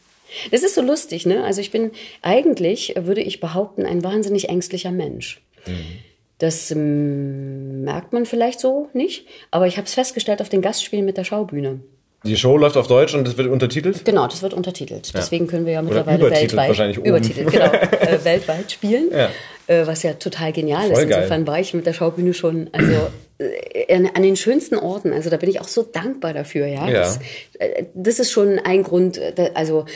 Das 0.50 0.62
ist 0.62 0.74
so 0.74 0.80
lustig, 0.80 1.26
ne? 1.26 1.44
Also 1.44 1.60
ich 1.60 1.70
bin 1.70 1.90
eigentlich, 2.22 2.96
äh, 2.96 3.06
würde 3.06 3.20
ich 3.20 3.40
behaupten, 3.40 3.84
ein 3.84 4.02
wahnsinnig 4.02 4.48
ängstlicher 4.48 4.90
Mensch. 4.90 5.42
Das 6.38 6.70
ähm, 6.72 7.82
merkt 7.84 8.12
man 8.12 8.26
vielleicht 8.26 8.58
so 8.60 8.88
nicht, 8.94 9.26
aber 9.50 9.66
ich 9.66 9.76
habe 9.76 9.86
es 9.86 9.94
festgestellt 9.94 10.40
auf 10.40 10.48
den 10.48 10.60
Gastspielen 10.62 11.04
mit 11.04 11.16
der 11.16 11.24
Schaubühne. 11.24 11.80
Die 12.24 12.36
Show 12.36 12.56
läuft 12.56 12.76
auf 12.76 12.86
Deutsch 12.86 13.14
und 13.14 13.26
das 13.26 13.36
wird 13.36 13.48
untertitelt? 13.48 14.04
Genau, 14.04 14.26
das 14.28 14.42
wird 14.42 14.54
untertitelt. 14.54 15.12
Deswegen 15.14 15.48
können 15.48 15.66
wir 15.66 15.72
ja 15.72 15.82
mittlerweile 15.82 16.30
weltweit 16.30 16.68
wahrscheinlich 16.68 16.98
oben. 17.00 17.08
übertitelt, 17.08 17.50
genau, 17.50 17.64
äh, 17.72 18.24
weltweit 18.24 18.70
spielen, 18.70 19.10
Ja. 19.12 19.28
äh, 19.66 19.86
was 19.88 20.04
ja 20.04 20.12
total 20.14 20.52
genial 20.52 20.82
Voll 20.90 21.02
ist. 21.02 21.08
geil. 21.08 21.18
Insofern 21.22 21.46
war 21.48 21.58
ich 21.58 21.74
mit 21.74 21.84
der 21.84 21.92
Schaubühne 21.92 22.32
schon 22.32 22.70
also 22.72 22.92
äh, 23.38 23.92
an, 23.92 24.08
an 24.14 24.22
den 24.22 24.36
schönsten 24.36 24.76
Orten. 24.76 25.12
Also 25.12 25.30
da 25.30 25.36
bin 25.36 25.50
ich 25.50 25.60
auch 25.60 25.66
so 25.68 25.82
dankbar 25.82 26.32
dafür. 26.32 26.66
Ja, 26.66 26.88
Ja. 26.88 27.00
Das, 27.00 27.18
äh, 27.58 27.86
das 27.94 28.20
ist 28.20 28.30
schon 28.30 28.60
ein 28.60 28.84
Grund. 28.84 29.18
äh, 29.18 29.32
da- 29.32 29.50
Also 29.54 29.86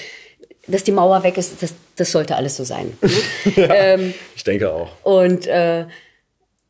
dass 0.69 0.85
die 0.85 0.93
Mauer 0.93 1.23
weg 1.23 1.37
ist, 1.39 1.63
das, 1.63 1.75
das 1.97 2.13
sollte 2.13 2.37
alles 2.37 2.57
so 2.57 2.65
sein. 2.65 2.97
Ne? 3.57 3.69
ähm, 3.75 4.15
Ich 4.35 4.45
denke 4.45 4.71
auch. 4.73 4.89
und 5.05 5.47
äh, 5.47 5.87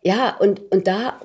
ja, 0.02 0.36
und, 0.38 0.60
und 0.70 0.86
da 0.86 1.20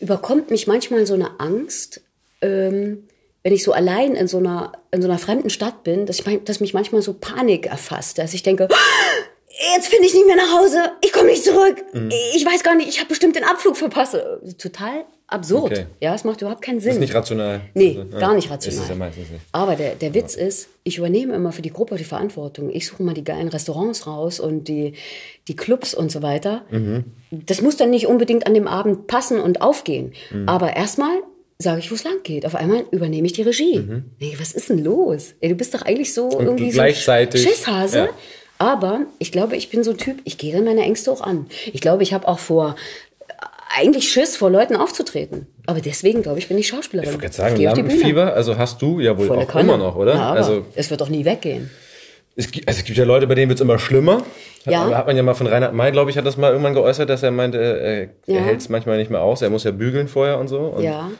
überkommt 0.00 0.50
mich 0.50 0.66
manchmal 0.66 1.06
so 1.06 1.14
eine 1.14 1.38
Angst, 1.38 2.00
ähm, 2.40 3.06
wenn 3.44 3.52
ich 3.52 3.62
so 3.62 3.72
allein 3.72 4.14
in 4.14 4.26
so 4.26 4.38
einer, 4.38 4.72
in 4.90 5.02
so 5.02 5.08
einer 5.08 5.18
fremden 5.18 5.50
Stadt 5.50 5.84
bin, 5.84 6.06
dass, 6.06 6.18
ich, 6.20 6.26
mein- 6.26 6.44
dass 6.44 6.60
mich 6.60 6.74
manchmal 6.74 7.02
so 7.02 7.12
Panik 7.12 7.66
erfasst, 7.66 8.18
dass 8.18 8.34
ich 8.34 8.42
denke, 8.42 8.68
jetzt 9.76 9.86
finde 9.88 10.06
ich 10.06 10.14
nicht 10.14 10.26
mehr 10.26 10.36
nach 10.36 10.52
Hause, 10.58 10.78
ich 11.02 11.12
komme 11.12 11.26
nicht 11.26 11.44
zurück, 11.44 11.76
Mhm. 11.92 12.10
ich 12.34 12.44
weiß 12.44 12.62
gar 12.64 12.74
nicht, 12.74 12.88
ich 12.88 12.98
habe 12.98 13.08
bestimmt 13.08 13.36
den 13.36 13.44
Abflug 13.44 13.76
verpasst. 13.76 14.16
Total 14.58 15.04
absurd. 15.34 15.72
Okay. 15.72 15.86
Ja, 16.00 16.14
es 16.14 16.24
macht 16.24 16.40
überhaupt 16.40 16.62
keinen 16.62 16.80
Sinn. 16.80 16.92
Ist 16.92 16.98
nicht 17.00 17.14
rational. 17.14 17.60
Nee, 17.74 17.98
Also, 18.00 18.16
gar 18.18 18.34
nicht 18.34 18.46
Ist 18.46 18.50
rational. 18.52 18.82
es 18.84 18.88
ja 18.88 18.94
meistens 18.94 19.30
nicht. 19.30 19.42
Aber 19.52 19.76
der, 19.76 19.94
der 19.96 20.14
Witz 20.14 20.34
ist, 20.34 20.68
ich 20.82 20.98
übernehme 20.98 21.34
immer 21.34 21.52
für 21.52 21.62
die 21.62 21.70
Gruppe 21.70 21.96
die 21.96 22.04
Verantwortung. 22.04 22.70
Ich 22.70 22.86
suche 22.86 23.02
mal 23.02 23.14
die 23.14 23.24
geilen 23.24 23.48
Restaurants 23.48 24.06
raus 24.06 24.40
und 24.40 24.68
die, 24.68 24.94
die 25.48 25.56
Clubs 25.56 25.94
und 25.94 26.10
so 26.10 26.22
weiter. 26.22 26.62
Mhm. 26.70 27.04
Das 27.30 27.60
muss 27.60 27.76
dann 27.76 27.90
nicht 27.90 28.06
unbedingt 28.06 28.46
an 28.46 28.54
dem 28.54 28.66
Abend 28.66 29.06
passen 29.06 29.40
und 29.40 29.60
aufgehen. 29.60 30.12
Mhm. 30.30 30.48
Aber 30.48 30.74
erstmal 30.76 31.16
sage 31.58 31.78
ich, 31.78 31.90
wo 31.90 31.94
es 31.94 32.04
lang 32.04 32.22
geht. 32.24 32.46
Auf 32.46 32.54
einmal 32.56 32.84
übernehme 32.90 33.26
ich 33.26 33.32
die 33.32 33.42
Regie. 33.42 33.78
Mhm. 33.78 34.04
Denke, 34.20 34.40
was 34.40 34.52
ist 34.52 34.70
denn 34.70 34.82
los? 34.82 35.34
Ey, 35.40 35.48
du 35.50 35.54
bist 35.54 35.74
doch 35.74 35.82
eigentlich 35.82 36.12
so 36.14 36.30
irgendwie 36.38 36.70
gleichzeitig- 36.70 37.42
so 37.42 37.48
Schisshase. 37.48 37.98
ja. 37.98 38.08
Aber 38.58 39.00
ich 39.18 39.32
glaube, 39.32 39.56
ich 39.56 39.68
bin 39.68 39.82
so 39.82 39.90
ein 39.90 39.98
Typ, 39.98 40.18
ich 40.24 40.38
gehe 40.38 40.52
dann 40.52 40.64
meine 40.64 40.82
Ängste 40.82 41.10
auch 41.10 41.20
an. 41.20 41.46
Ich 41.72 41.80
glaube, 41.80 42.02
ich 42.04 42.12
habe 42.14 42.28
auch 42.28 42.38
vor, 42.38 42.76
eigentlich 43.76 44.10
Schiss, 44.10 44.36
vor 44.36 44.50
Leuten 44.50 44.76
aufzutreten. 44.76 45.46
Aber 45.66 45.80
deswegen, 45.80 46.22
glaube 46.22 46.38
ich, 46.38 46.48
bin 46.48 46.58
ich 46.58 46.68
Schauspielerin. 46.68 47.08
Ich 47.10 47.14
wollte 47.14 47.34
gerade 47.36 47.54
sagen. 47.56 47.62
Lampenfieber, 47.62 48.34
also 48.34 48.58
hast 48.58 48.80
du 48.82 49.00
ja 49.00 49.16
wohl 49.18 49.26
Volle 49.26 49.40
auch 49.42 49.48
Kanne. 49.48 49.64
immer 49.64 49.76
noch, 49.78 49.96
oder? 49.96 50.14
Ja, 50.14 50.20
aber 50.30 50.36
also 50.38 50.66
es 50.74 50.90
wird 50.90 51.00
doch 51.00 51.08
nie 51.08 51.24
weggehen. 51.24 51.70
es 52.36 52.50
gibt, 52.50 52.68
also 52.68 52.78
es 52.80 52.84
gibt 52.84 52.98
ja 52.98 53.04
Leute, 53.04 53.26
bei 53.26 53.34
denen 53.34 53.48
wird 53.48 53.58
es 53.58 53.62
immer 53.62 53.78
schlimmer. 53.78 54.22
Ja. 54.66 54.86
Hat, 54.86 54.94
hat 54.94 55.06
man 55.06 55.16
ja 55.16 55.22
mal 55.22 55.34
von 55.34 55.46
Reinhard 55.46 55.74
May, 55.74 55.92
glaube 55.92 56.10
ich, 56.10 56.16
hat 56.18 56.24
das 56.26 56.36
mal 56.36 56.50
irgendwann 56.50 56.74
geäußert, 56.74 57.08
dass 57.10 57.22
er 57.22 57.30
meinte, 57.30 57.58
äh, 57.58 58.32
Ja. 58.32 58.38
er 58.40 58.44
hält 58.46 58.60
es 58.60 58.68
manchmal 58.68 58.96
nicht 58.98 59.10
mehr 59.10 59.20
aus, 59.20 59.42
er 59.42 59.50
muss 59.50 59.64
ja 59.64 59.70
bügeln 59.72 60.08
vorher 60.08 60.38
und 60.38 60.48
so. 60.48 60.58
Und, 60.58 60.82
Ja. 60.82 61.10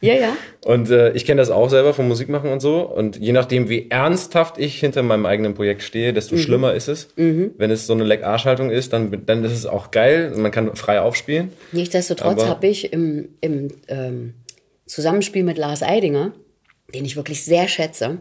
Ja, 0.00 0.14
ja. 0.14 0.36
Und 0.64 0.90
äh, 0.90 1.12
ich 1.12 1.24
kenne 1.24 1.40
das 1.40 1.50
auch 1.50 1.68
selber 1.68 1.92
vom 1.92 2.06
Musikmachen 2.08 2.50
und 2.52 2.60
so. 2.60 2.80
Und 2.82 3.16
je 3.16 3.32
nachdem, 3.32 3.68
wie 3.68 3.90
ernsthaft 3.90 4.58
ich 4.58 4.78
hinter 4.78 5.02
meinem 5.02 5.26
eigenen 5.26 5.54
Projekt 5.54 5.82
stehe, 5.82 6.12
desto 6.12 6.36
Mhm. 6.36 6.40
schlimmer 6.40 6.74
ist 6.74 6.88
es. 6.88 7.08
Wenn 7.16 7.70
es 7.70 7.86
so 7.86 7.94
eine 7.94 8.04
Leck-Arschhaltung 8.04 8.70
ist, 8.70 8.92
dann, 8.92 9.24
dann 9.26 9.44
ist 9.44 9.52
es 9.52 9.66
auch 9.66 9.90
geil. 9.90 10.32
Man 10.36 10.52
kann 10.52 10.74
frei 10.76 11.00
aufspielen. 11.00 11.50
Nichtsdestotrotz 11.72 12.44
habe 12.44 12.66
ich 12.68 12.92
im, 12.92 13.30
im 13.40 13.68
ähm, 13.88 14.34
Zusammenspiel 14.86 15.42
mit 15.42 15.58
Lars 15.58 15.82
Eidinger, 15.82 16.32
den 16.94 17.04
ich 17.04 17.16
wirklich 17.16 17.44
sehr 17.44 17.66
schätze, 17.68 18.18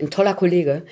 ein 0.00 0.10
toller 0.10 0.34
Kollege, 0.34 0.82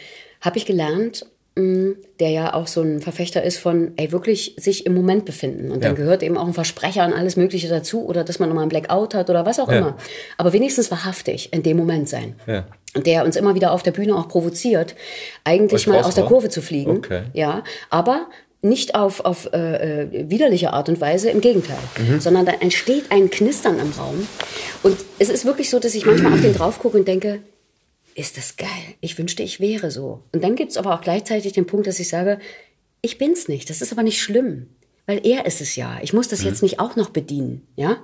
habe 0.41 0.59
ich 0.59 0.65
gelernt, 0.65 1.27
der 1.57 2.31
ja 2.31 2.55
auch 2.55 2.67
so 2.69 2.81
ein 2.81 3.01
Verfechter 3.01 3.43
ist 3.43 3.59
von, 3.59 3.93
ey, 3.97 4.13
wirklich 4.13 4.55
sich 4.57 4.87
im 4.87 4.95
Moment 4.95 5.25
befinden. 5.27 5.71
Und 5.71 5.85
dann 5.85 5.93
Ja. 5.93 5.97
gehört 5.97 6.23
eben 6.23 6.39
auch 6.39 6.47
ein 6.47 6.55
Versprecher 6.55 7.05
und 7.05 7.13
alles 7.13 7.37
Mögliche 7.37 7.69
dazu 7.69 8.07
oder 8.07 8.25
dass 8.25 8.39
man 8.39 8.49
nochmal 8.49 8.63
einen 8.63 8.71
Blackout 8.71 9.15
hat 9.15 9.29
oder 9.29 9.45
was 9.45 9.59
auch 9.61 9.69
Ja. 9.71 9.79
immer. 9.79 9.97
Aber 10.39 10.53
wenigstens 10.53 10.91
wahrhaftig 10.91 11.53
in 11.53 11.63
dem 11.63 11.77
Moment 11.77 12.09
sein. 12.09 12.35
Ja. 12.47 12.65
Und 12.95 13.07
der 13.07 13.25
uns 13.25 13.37
immer 13.37 13.55
wieder 13.55 13.73
auf 13.73 13.83
der 13.83 13.91
Bühne 13.91 14.17
auch 14.17 14.29
provoziert, 14.29 14.95
eigentlich 15.45 15.87
mal 15.87 16.03
aus 16.03 16.15
der? 16.15 16.25
Kurve 16.25 16.49
zu 16.49 16.63
fliegen. 16.63 16.99
Okay. 16.99 17.23
Ja, 17.35 17.63
aber 17.91 18.27
nicht 18.63 18.95
auf, 18.95 19.21
auf 19.25 19.51
äh, 19.53 20.03
äh, 20.03 20.31
widerliche 20.31 20.73
Art 20.73 20.89
und 20.89 21.01
Weise, 21.01 21.31
im 21.31 21.41
Gegenteil, 21.41 21.79
sondern 22.21 22.45
da 22.47 22.53
entsteht 22.61 23.05
ein 23.11 23.31
Knistern 23.31 23.79
im 23.79 23.91
Raum. 23.93 24.27
Und 24.83 24.97
es 25.19 25.29
ist 25.31 25.45
wirklich 25.47 25.71
so, 25.71 25.79
dass 25.79 25.95
ich 25.95 26.05
manchmal 26.07 26.33
auf 26.35 26.41
den 26.43 26.53
drauf 26.55 26.79
gucke 26.79 26.99
und 26.99 27.09
denke, 27.09 27.41
ist 28.15 28.37
das 28.37 28.57
geil. 28.57 28.69
Ich 29.01 29.19
wünschte, 29.19 29.43
ich 29.43 29.61
wäre 29.61 29.91
so. 29.91 30.23
Und 30.33 30.43
dann 30.45 30.57
gibt 30.57 30.71
es 30.71 30.77
aber 30.77 30.95
auch 30.95 31.01
gleichzeitig 31.01 31.53
den 31.53 31.67
Punkt, 31.67 31.87
dass 31.87 32.01
ich 32.01 32.09
sage, 32.09 32.39
ich 33.03 33.19
bin's 33.19 33.49
nicht. 33.49 33.71
Das 33.71 33.83
ist 33.83 33.93
aber 33.93 34.03
nicht 34.03 34.21
schlimm. 34.21 34.69
Weil 35.07 35.27
er 35.27 35.47
ist 35.47 35.61
es 35.61 35.75
ja. 35.77 35.99
Ich 36.03 36.13
muss 36.13 36.29
das 36.29 36.45
jetzt 36.45 36.63
nicht 36.63 36.79
auch 36.79 36.95
noch 36.95 37.11
bedienen. 37.11 37.67
Ja? 37.75 37.97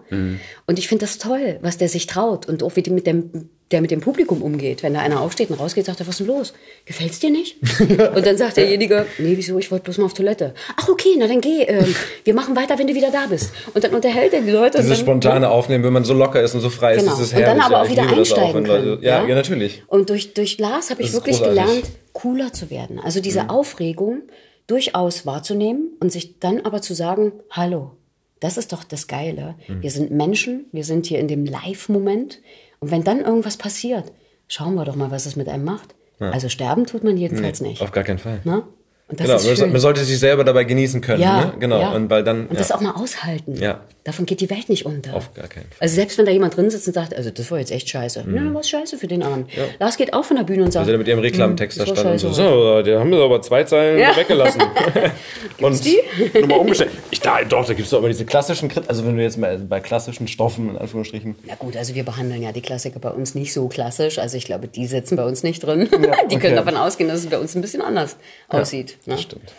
Und 0.67 0.79
ich 0.79 0.89
finde 0.89 1.05
das 1.05 1.19
toll, 1.19 1.59
was 1.63 1.77
der 1.77 1.89
sich 1.89 2.07
traut. 2.07 2.47
Und 2.47 2.63
auch 2.63 2.75
wie 2.75 2.83
die 2.83 2.91
mit 2.91 3.07
dem, 3.07 3.49
der 3.73 3.81
mit 3.81 3.91
dem 3.91 4.01
Publikum 4.01 4.43
umgeht. 4.43 4.83
Wenn 4.85 4.95
da 4.95 5.01
einer 5.01 5.21
aufsteht 5.21 5.51
und 5.51 5.59
rausgeht, 5.59 5.87
sagt 5.87 5.99
er, 6.01 6.07
was 6.07 6.21
ist 6.21 6.27
denn 6.27 6.35
los? 6.37 6.55
Gefällt's 6.85 7.19
dir 7.19 7.31
nicht? 7.31 7.57
und 7.81 8.25
dann 8.25 8.37
sagt 8.37 8.57
derjenige, 8.59 9.07
nee, 9.19 9.33
wieso? 9.37 9.59
Ich 9.59 9.71
wollte 9.73 9.85
bloß 9.85 9.99
mal 9.99 10.05
auf 10.05 10.15
Toilette. 10.15 10.55
Ach, 10.77 10.89
okay, 10.89 11.17
na 11.19 11.27
dann 11.27 11.41
geh. 11.41 11.63
Ähm, 11.63 11.95
wir 12.25 12.35
machen 12.35 12.55
weiter, 12.55 12.79
wenn 12.79 12.87
du 12.87 12.95
wieder 12.95 13.11
da 13.11 13.27
bist. 13.27 13.51
Und 13.75 13.83
dann 13.83 13.93
unterhält 13.95 14.33
er 14.35 14.43
die 14.43 14.51
Leute. 14.53 14.79
Dieses 14.79 14.99
dann, 14.99 15.01
spontane 15.01 15.51
Aufnehmen, 15.51 15.83
wenn 15.83 15.93
man 15.93 16.05
so 16.05 16.15
locker 16.15 16.41
ist 16.41 16.55
und 16.55 16.61
so 16.61 16.71
frei 16.71 16.95
ist, 16.95 17.01
Genau. 17.01 17.11
das 17.13 17.21
ist 17.21 17.33
und 17.33 17.41
dann 17.41 17.47
herrlich. 17.61 17.65
aber 17.65 17.75
ja. 17.75 17.83
auch 17.83 17.91
wieder 17.91 18.03
auch, 18.05 18.17
einsteigen 18.19 18.65
Leute- 18.67 18.83
können. 18.85 19.03
Ja, 19.03 19.27
ja, 19.27 19.35
natürlich. 19.35 19.83
Und 19.89 20.11
durch, 20.11 20.33
durch 20.35 20.59
Lars 20.59 20.91
habe 20.91 21.03
ich 21.03 21.09
ist 21.09 21.15
wirklich 21.15 21.43
gelernt, 21.43 21.83
cooler 22.13 22.53
zu 22.53 22.71
werden. 22.71 23.01
Also 23.01 23.21
diese 23.21 23.43
Mhm. 23.45 23.51
Aufregung 23.51 24.23
durchaus 24.69 25.27
wahrzunehmen 25.27 25.91
und 26.01 26.11
sich 26.13 26.39
dann 26.39 26.61
aber 26.61 26.83
zu 26.83 26.95
sagen, 26.95 27.33
hallo, 27.51 27.93
das 28.41 28.59
ist 28.59 28.73
doch 28.73 28.85
das 28.85 29.07
Geile. 29.09 29.55
Mhm. 29.69 29.83
Wir 29.83 29.91
sind 29.91 30.11
Menschen, 30.11 30.67
wir 30.73 30.85
sind 30.85 31.07
hier 31.07 31.19
in 31.19 31.29
dem 31.29 31.45
Live-Moment. 31.45 32.41
Und 32.87 32.93
wenn 32.93 33.03
dann 33.03 33.21
irgendwas 33.21 33.57
passiert, 33.57 34.13
schauen 34.47 34.77
wir 34.77 34.85
doch 34.85 34.95
mal, 34.95 35.11
was 35.11 35.27
es 35.27 35.35
mit 35.35 35.49
einem 35.49 35.65
macht. 35.65 35.97
Also 36.21 36.49
sterben 36.49 36.87
tut 36.87 37.03
man 37.03 37.17
jedenfalls 37.17 37.61
nicht. 37.61 37.83
Auf 37.83 37.91
gar 37.91 38.05
keinen 38.05 38.19
Fall. 38.21 38.41
Ne? 38.45 38.63
Und 39.09 39.19
das 39.21 39.27
Genau, 39.27 39.39
ist 39.39 39.47
man, 39.47 39.57
schön. 39.57 39.73
man 39.73 39.81
sollte 39.81 40.05
sich 40.05 40.19
selber 40.21 40.45
dabei 40.45 40.63
genießen 40.63 41.01
können. 41.01 41.21
ja, 41.21 41.47
ne? 41.47 41.53
Genau. 41.59 41.81
ja. 41.81 41.93
Und 41.93 42.09
weil 42.11 42.23
dann. 42.23 42.43
und 42.47 42.53
ja, 42.53 42.59
das 42.59 42.71
auch 42.71 42.81
mal 42.81 42.93
aushalten. 42.93 43.57
Ja. 43.57 43.81
Davon 44.07 44.25
geht 44.25 44.41
die 44.41 44.49
Welt 44.51 44.69
nicht 44.69 44.87
unter. 44.87 45.15
Auf 45.17 45.35
gar 45.35 45.49
keinen 45.49 45.65
Fall. 45.65 45.77
Also 45.81 45.97
selbst 45.97 46.17
wenn 46.17 46.27
da 46.27 46.31
jemand 46.31 46.57
drin 46.57 46.71
sitzt 46.71 46.87
und 46.87 46.93
sagt, 46.95 47.13
also 47.13 47.31
das 47.31 47.51
war 47.51 47.59
jetzt 47.59 47.73
echt 47.73 47.89
scheiße. 47.89 48.21
Ja, 48.21 48.25
dann 48.25 48.55
war 48.55 48.61
es 48.61 48.69
scheiße 48.71 48.99
für 48.99 49.09
den 49.09 49.25
Armen. 49.25 49.47
Lars 49.81 49.97
geht 49.97 50.15
auch 50.15 50.25
von 50.25 50.37
der 50.37 50.45
Bühne 50.45 50.63
und 50.63 50.71
sagt, 50.71 50.83
Also 50.83 50.93
der 50.93 50.99
mit 50.99 51.09
ihrem 51.09 51.19
Reklamtext 51.19 51.81
da 51.81 51.83
"Hm, 51.83 51.89
war 51.91 51.97
stand 51.97 52.13
und 52.13 52.19
so, 52.21 52.33
so, 52.33 52.83
die 52.83 52.95
haben 52.95 53.11
wir 53.11 53.19
aber 53.19 53.43
zwei 53.43 53.65
Zeilen 53.65 53.99
Ja. 53.99 54.15
weggelassen. 54.17 54.63
und 55.61 55.85
die? 55.85 55.99
nochmal 56.41 56.59
umgestellt. 56.61 56.93
Ich, 57.11 57.21
da, 57.21 57.43
doch, 57.43 57.67
da 57.67 57.73
gibt 57.75 57.87
es 57.87 57.91
doch 57.91 57.99
aber 57.99 58.07
diese 58.09 58.25
klassischen, 58.25 58.71
Krit- 58.71 58.87
also 58.89 59.05
wenn 59.05 59.17
du 59.17 59.23
jetzt 59.25 59.39
mal 59.39 59.59
bei 59.59 59.81
klassischen 59.81 60.29
Stoffen, 60.29 60.71
in 60.71 60.79
Anführungsstrichen, 60.79 61.35
Na 61.45 61.57
gut, 61.57 61.77
also 61.77 61.97
wir 61.97 62.05
behandeln 62.05 62.43
ja 62.43 62.53
die 62.53 62.63
Klassiker 62.63 63.01
bei 63.01 63.11
uns 63.11 63.35
nicht 63.35 63.53
so 63.53 63.67
klassisch. 63.67 64.21
Also 64.21 64.37
ich 64.37 64.45
glaube, 64.45 64.69
die 64.69 64.87
sitzen 64.87 65.17
bei 65.17 65.25
uns 65.25 65.43
nicht 65.43 65.65
drin. 65.65 65.89
die 65.91 65.97
okay. 65.97 66.39
können 66.39 66.55
davon 66.57 66.77
ausgehen, 66.77 67.09
dass 67.11 67.19
es 67.21 67.27
bei 67.27 67.39
uns 67.41 67.57
ein 67.57 67.61
bisschen 67.61 67.83
anders 67.83 68.17
aussieht. 68.49 68.99
Ne? 69.07 69.15
das 69.15 69.23
stimmt. 69.23 69.53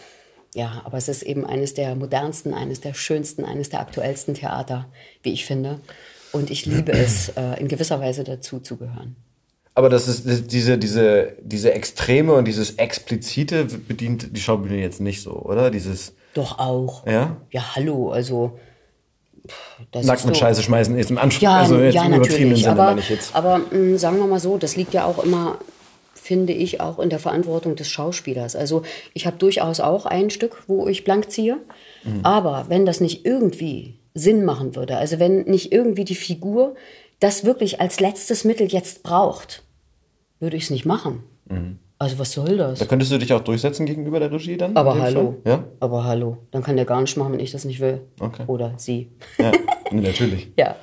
Ja, 0.56 0.82
aber 0.86 0.98
es 0.98 1.08
ist 1.08 1.24
eben 1.24 1.46
eines 1.46 1.74
der 1.74 1.96
modernsten, 1.96 2.54
eines 2.54 2.82
der 2.82 2.94
schönsten, 2.94 3.46
eines 3.46 3.70
der 3.70 3.80
aktuellsten 3.82 4.34
Theater, 4.34 4.88
wie 5.24 5.34
ich 5.34 5.46
finde. 5.46 5.80
Und 6.32 6.50
ich 6.50 6.66
liebe 6.66 6.92
es, 6.92 7.30
äh, 7.36 7.60
in 7.60 7.68
gewisser 7.68 8.00
Weise 8.00 8.24
dazu 8.24 8.60
zu 8.60 8.78
gehören. 8.78 9.16
Aber 9.76 9.90
das 9.90 10.08
ist 10.08 10.52
diese, 10.52 10.80
diese, 10.80 11.34
diese 11.44 11.72
Extreme 11.74 12.34
und 12.34 12.46
dieses 12.46 12.72
Explizite 12.78 13.66
bedient 13.66 14.36
die 14.36 14.42
Schaubühne 14.42 14.78
jetzt 14.80 15.00
nicht 15.00 15.22
so, 15.22 15.34
oder? 15.34 15.70
Dieses 15.70 16.14
Doch 16.34 16.58
auch. 16.58 17.06
Ja? 17.06 17.38
Ja, 17.52 17.76
hallo, 17.76 18.10
also. 18.12 18.58
Das 19.92 20.06
Nackt 20.06 20.22
ist 20.22 20.26
mit 20.26 20.36
so. 20.36 20.42
Scheiße 20.42 20.64
schmeißen 20.64 20.98
ist 20.98 21.12
im 21.12 21.20
Anspruch, 21.20 21.44
Ja, 21.44 21.58
also 21.58 21.78
jetzt 21.80 21.94
ja 21.94 22.06
im 22.06 22.14
übertriebenen 22.16 22.50
natürlich. 22.50 22.64
Sinne 22.64 22.72
aber 22.74 22.84
meine 22.86 23.00
ich 23.02 23.10
jetzt. 23.10 23.36
aber 23.36 23.60
mh, 23.72 23.98
sagen 24.00 24.18
wir 24.18 24.26
mal 24.26 24.40
so, 24.40 24.58
das 24.58 24.76
liegt 24.76 24.94
ja 24.94 25.06
auch 25.06 25.24
immer, 25.24 25.60
finde 26.28 26.54
ich, 26.54 26.82
auch 26.82 27.00
in 27.00 27.10
der 27.10 27.20
Verantwortung 27.20 27.76
des 27.76 27.88
Schauspielers. 27.88 28.56
Also 28.56 28.84
ich 29.14 29.26
habe 29.26 29.38
durchaus 29.38 29.80
auch 29.80 30.06
ein 30.06 30.30
Stück, 30.30 30.64
wo 30.68 30.88
ich 30.88 31.06
blank 31.06 31.32
ziehe. 31.32 31.58
Mhm. 32.04 32.20
Aber 32.24 32.66
wenn 32.68 32.86
das 32.86 33.00
nicht 33.00 33.26
irgendwie 33.26 33.96
Sinn 34.14 34.44
machen 34.44 34.76
würde, 34.76 34.98
also 34.98 35.20
wenn 35.20 35.44
nicht 35.44 35.72
irgendwie 35.72 36.04
die 36.04 36.16
Figur 36.16 36.76
das 37.20 37.46
wirklich 37.46 37.80
als 37.80 38.00
letztes 38.00 38.44
Mittel 38.44 38.68
jetzt 38.68 39.04
braucht, 39.04 39.64
würde 40.40 40.58
ich 40.58 40.64
es 40.64 40.70
nicht 40.70 40.86
machen. 40.86 41.24
Also 41.98 42.20
was 42.20 42.32
soll 42.34 42.58
das? 42.58 42.80
Da 42.80 42.86
könntest 42.86 43.12
du 43.12 43.18
dich 43.18 43.34
auch 43.34 43.42
durchsetzen 43.42 43.86
gegenüber 43.86 44.20
der 44.20 44.32
Regie 44.32 44.58
dann? 44.58 44.76
Aber 44.76 45.00
hallo. 45.00 45.38
Ja? 45.46 45.64
Aber 45.80 46.04
hallo. 46.04 46.38
Dann 46.52 46.62
kann 46.62 46.76
der 46.76 46.86
gar 46.86 47.02
nicht 47.02 47.18
machen, 47.18 47.34
wenn 47.34 47.40
ich 47.40 47.52
das 47.52 47.66
nicht 47.66 47.80
will. 47.80 48.02
Okay. 48.20 48.44
Oder 48.48 48.74
sie. 48.78 49.10
Ja, 49.40 49.52
natürlich. 49.92 50.50
Ja. 50.58 50.76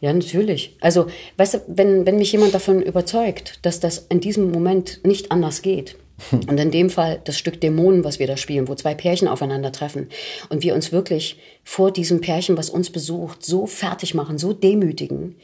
Ja, 0.00 0.12
natürlich. 0.12 0.76
Also, 0.80 1.06
weißt 1.36 1.54
du, 1.54 1.58
wenn, 1.66 2.06
wenn 2.06 2.18
mich 2.18 2.32
jemand 2.32 2.54
davon 2.54 2.82
überzeugt, 2.82 3.58
dass 3.62 3.80
das 3.80 4.06
in 4.08 4.20
diesem 4.20 4.50
Moment 4.50 5.00
nicht 5.04 5.32
anders 5.32 5.62
geht, 5.62 5.96
und 6.32 6.58
in 6.58 6.70
dem 6.70 6.90
Fall 6.90 7.20
das 7.24 7.38
Stück 7.38 7.60
Dämonen, 7.60 8.02
was 8.02 8.18
wir 8.18 8.26
da 8.26 8.36
spielen, 8.36 8.66
wo 8.66 8.74
zwei 8.74 8.94
Pärchen 8.94 9.28
aufeinandertreffen 9.28 10.08
und 10.48 10.62
wir 10.62 10.74
uns 10.74 10.90
wirklich 10.90 11.38
vor 11.62 11.92
diesem 11.92 12.20
Pärchen, 12.20 12.56
was 12.56 12.70
uns 12.70 12.90
besucht, 12.90 13.44
so 13.44 13.66
fertig 13.66 14.14
machen, 14.14 14.36
so 14.36 14.52
demütigen 14.52 15.36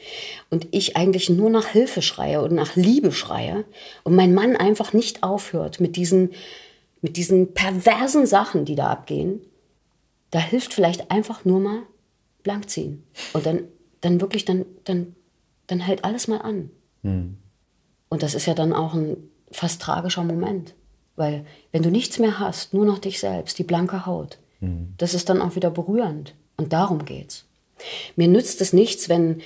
und 0.49 0.67
ich 0.71 0.97
eigentlich 0.97 1.29
nur 1.29 1.49
nach 1.49 1.67
Hilfe 1.67 2.01
schreie 2.01 2.41
und 2.41 2.53
nach 2.53 2.75
Liebe 2.75 3.13
schreie 3.13 3.63
und 4.03 4.15
mein 4.15 4.33
Mann 4.33 4.55
einfach 4.57 4.91
nicht 4.91 5.23
aufhört 5.23 5.79
mit 5.79 5.95
diesen, 5.95 6.31
mit 7.01 7.15
diesen 7.15 7.53
perversen 7.53 8.25
Sachen, 8.25 8.65
die 8.65 8.75
da 8.75 8.87
abgehen, 8.87 9.41
da 10.31 10.39
hilft 10.39 10.73
vielleicht 10.73 11.09
einfach 11.09 11.45
nur 11.45 11.61
mal 11.61 11.83
blank 12.43 12.69
ziehen. 12.69 13.03
Und 13.31 13.45
dann, 13.45 13.63
dann 14.05 14.21
wirklich, 14.21 14.45
dann, 14.45 14.65
dann, 14.83 15.15
dann 15.67 15.79
hält 15.79 16.03
alles 16.03 16.27
mal 16.27 16.41
an. 16.41 16.69
Und 18.09 18.23
das 18.23 18.35
ist 18.35 18.45
ja 18.45 18.53
dann 18.53 18.71
auch 18.73 18.93
ein 18.93 19.17
fast 19.51 19.81
tragischer 19.81 20.23
Moment. 20.23 20.73
Weil 21.15 21.45
wenn 21.71 21.83
du 21.83 21.89
nichts 21.89 22.19
mehr 22.19 22.39
hast, 22.39 22.73
nur 22.73 22.85
noch 22.85 22.99
dich 22.99 23.19
selbst, 23.19 23.57
die 23.57 23.63
blanke 23.63 24.05
Haut, 24.05 24.37
das 24.97 25.13
ist 25.13 25.29
dann 25.29 25.41
auch 25.41 25.55
wieder 25.55 25.69
berührend. 25.71 26.35
Und 26.57 26.73
darum 26.73 27.05
geht's. 27.05 27.45
Mir 28.15 28.27
nützt 28.27 28.61
es 28.61 28.73
nichts, 28.73 29.09
wenn, 29.09 29.41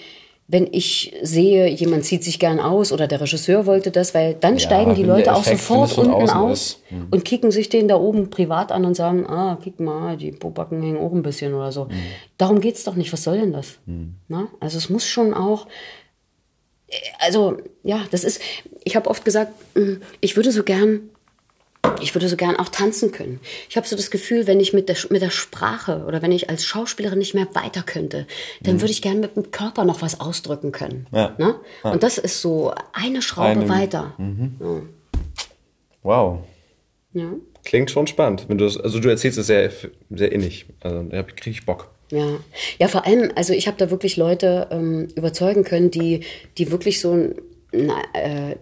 wenn 0.52 0.68
ich 0.72 1.14
sehe, 1.22 1.68
jemand 1.70 2.06
zieht 2.06 2.24
sich 2.24 2.40
gern 2.40 2.60
aus 2.60 2.92
oder 2.92 3.08
der 3.08 3.22
Regisseur 3.22 3.68
wollte 3.68 3.92
das, 3.92 4.16
weil 4.16 4.34
dann 4.34 4.58
steigen 4.58 4.96
die 4.96 5.04
Leute 5.04 5.36
auch 5.36 5.44
sofort 5.44 5.96
unten 5.96 6.30
aus 6.30 6.62
ist. 6.62 6.84
Hm. 6.90 7.08
und 7.12 7.24
kicken 7.24 7.52
sich 7.52 7.70
den 7.70 7.88
da 7.88 7.96
oben 7.96 8.32
privat 8.32 8.72
an 8.72 8.84
und 8.84 8.96
sagen, 8.96 9.28
ah, 9.28 9.60
kick 9.64 9.80
mal, 9.80 10.18
die 10.18 10.32
Pobacken 10.32 10.82
hängen 10.82 10.98
auch 10.98 11.14
ein 11.14 11.22
bisschen 11.22 11.54
oder 11.54 11.72
so. 11.72 11.88
Darum 12.38 12.62
geht's 12.62 12.84
doch 12.84 12.96
nicht. 12.96 13.14
Was 13.14 13.24
soll 13.24 13.40
denn 13.40 13.54
das? 13.54 13.78
Na? 14.28 14.48
Also 14.60 14.80
es 14.80 14.90
muss 14.90 15.06
schon 15.06 15.36
auch 15.36 15.68
also 17.20 17.58
ja, 17.84 18.06
das 18.12 18.24
ist, 18.24 18.42
ich 18.84 18.96
habe 18.96 19.10
oft 19.10 19.26
gesagt, 19.26 19.54
mm, 19.76 19.98
ich 20.22 20.36
würde 20.36 20.52
so 20.52 20.64
gern, 20.64 21.10
ich 22.02 22.14
würde 22.16 22.28
so 22.30 22.36
gern 22.36 22.56
auch 22.58 22.70
tanzen 22.70 23.12
können. 23.12 23.40
Ich 23.70 23.78
habe 23.78 23.88
so 23.88 23.96
das 23.96 24.12
Gefühl, 24.12 24.48
wenn 24.48 24.60
ich 24.60 24.74
mit 24.74 24.90
der, 24.90 24.98
mit 25.10 25.22
der 25.22 25.30
Sprache 25.30 26.04
oder 26.08 26.22
wenn 26.22 26.32
ich 26.32 26.50
als 26.50 26.66
Schauspielerin 26.66 27.20
nicht 27.20 27.34
mehr 27.34 27.48
weiter 27.54 27.84
könnte, 27.84 28.28
dann 28.62 28.82
würde 28.82 28.92
ich 28.92 29.02
gern 29.02 29.20
mit 29.20 29.36
dem 29.36 29.52
Körper 29.52 29.86
noch 29.86 30.02
was 30.02 30.20
ausdrücken 30.20 30.72
können. 30.72 31.08
Mhm. 31.12 31.18
Ja. 31.18 31.36
Ne? 31.38 31.56
Und 31.84 32.04
das 32.04 32.18
ist 32.18 32.42
so 32.42 32.74
eine 32.94 33.22
Schraube 33.22 33.50
Eine- 33.50 33.66
Mhm. 33.66 33.70
weiter. 33.70 34.14
Wow. 36.04 36.40
Ja. 37.14 37.34
Klingt 37.66 37.92
schon 37.92 38.08
spannend. 38.08 38.46
Wenn 38.48 38.58
du 38.58 38.66
das, 38.66 38.78
also 38.78 39.00
du 39.00 39.10
erzählst 39.10 39.38
es 39.38 39.48
sehr, 39.48 39.72
sehr 40.10 40.32
innig. 40.32 40.66
Also 40.82 41.04
da 41.04 41.24
kriege 41.24 41.50
ich 41.52 41.66
Bock. 41.66 41.90
Ja, 42.12 42.40
ja, 42.80 42.88
vor 42.88 43.06
allem, 43.06 43.32
also 43.36 43.54
ich 43.54 43.68
habe 43.68 43.78
da 43.78 43.92
wirklich 43.92 44.18
Leute 44.18 44.68
ähm, 44.72 45.10
überzeugen 45.16 45.64
können, 45.64 45.92
die, 45.92 46.22
die 46.58 46.72
wirklich 46.72 47.00
so 47.02 47.30
na, 47.72 48.02
äh, 48.14 48.56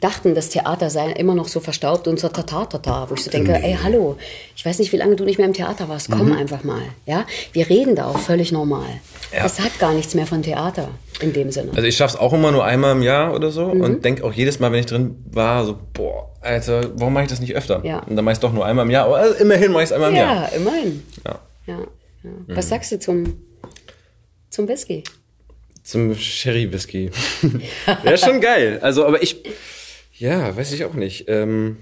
dachten, 0.00 0.34
das 0.34 0.48
Theater 0.48 0.90
sei 0.90 1.12
immer 1.12 1.34
noch 1.34 1.48
so 1.48 1.60
verstaubt 1.60 2.08
und 2.08 2.18
so 2.18 2.28
tata 2.28 2.64
tata, 2.64 3.08
wo 3.08 3.14
ich 3.14 3.22
so 3.22 3.30
denke, 3.30 3.54
ey, 3.54 3.78
hallo, 3.82 4.16
ich 4.56 4.64
weiß 4.64 4.78
nicht, 4.78 4.92
wie 4.92 4.96
lange 4.96 5.16
du 5.16 5.24
nicht 5.24 5.38
mehr 5.38 5.46
im 5.46 5.52
Theater 5.52 5.88
warst, 5.88 6.10
komm 6.10 6.32
einfach 6.32 6.64
mal, 6.64 6.82
ja, 7.06 7.26
wir 7.52 7.68
reden 7.68 7.94
da 7.94 8.06
auch 8.06 8.18
völlig 8.18 8.50
normal. 8.50 8.88
Das 9.32 9.60
hat 9.60 9.78
gar 9.78 9.92
nichts 9.92 10.14
mehr 10.14 10.26
von 10.26 10.42
Theater 10.42 10.88
in 11.20 11.32
dem 11.32 11.50
Sinne. 11.52 11.72
Also 11.74 11.86
ich 11.86 11.96
schaff's 11.96 12.16
auch 12.16 12.32
immer 12.32 12.50
nur 12.50 12.64
einmal 12.64 12.96
im 12.96 13.02
Jahr 13.02 13.34
oder 13.34 13.50
so 13.50 13.66
und 13.66 14.04
denk 14.04 14.22
auch 14.22 14.32
jedes 14.32 14.58
Mal, 14.58 14.72
wenn 14.72 14.80
ich 14.80 14.86
drin 14.86 15.16
war, 15.30 15.64
so, 15.64 15.78
boah, 15.92 16.30
Alter, 16.40 16.90
warum 16.98 17.12
mache 17.12 17.24
ich 17.24 17.30
das 17.30 17.40
nicht 17.40 17.54
öfter? 17.54 17.84
Ja. 17.84 18.00
Und 18.00 18.16
dann 18.16 18.24
mach 18.24 18.32
ich's 18.32 18.40
doch 18.40 18.52
nur 18.52 18.64
einmal 18.64 18.86
im 18.86 18.90
Jahr, 18.90 19.06
aber 19.06 19.18
also 19.18 19.34
immerhin 19.34 19.72
mach 19.72 19.82
ich's 19.82 19.92
einmal 19.92 20.10
im 20.10 20.16
ja, 20.16 20.22
Jahr. 20.22 20.52
immerhin. 20.52 21.02
Ja. 21.26 21.38
Ja, 21.66 21.78
ja. 22.22 22.56
Was 22.56 22.68
sagst 22.68 22.90
du 22.92 22.98
zum, 22.98 23.36
zum 24.48 24.66
Whisky? 24.66 25.04
Zum 25.82 26.14
Sherry-Whisky. 26.14 27.10
Wäre 28.02 28.18
schon 28.18 28.40
geil. 28.40 28.78
Also, 28.82 29.06
aber 29.06 29.22
ich, 29.22 29.42
ja, 30.20 30.56
weiß 30.56 30.72
ich 30.72 30.84
auch 30.84 30.94
nicht. 30.94 31.24
Ähm, 31.28 31.76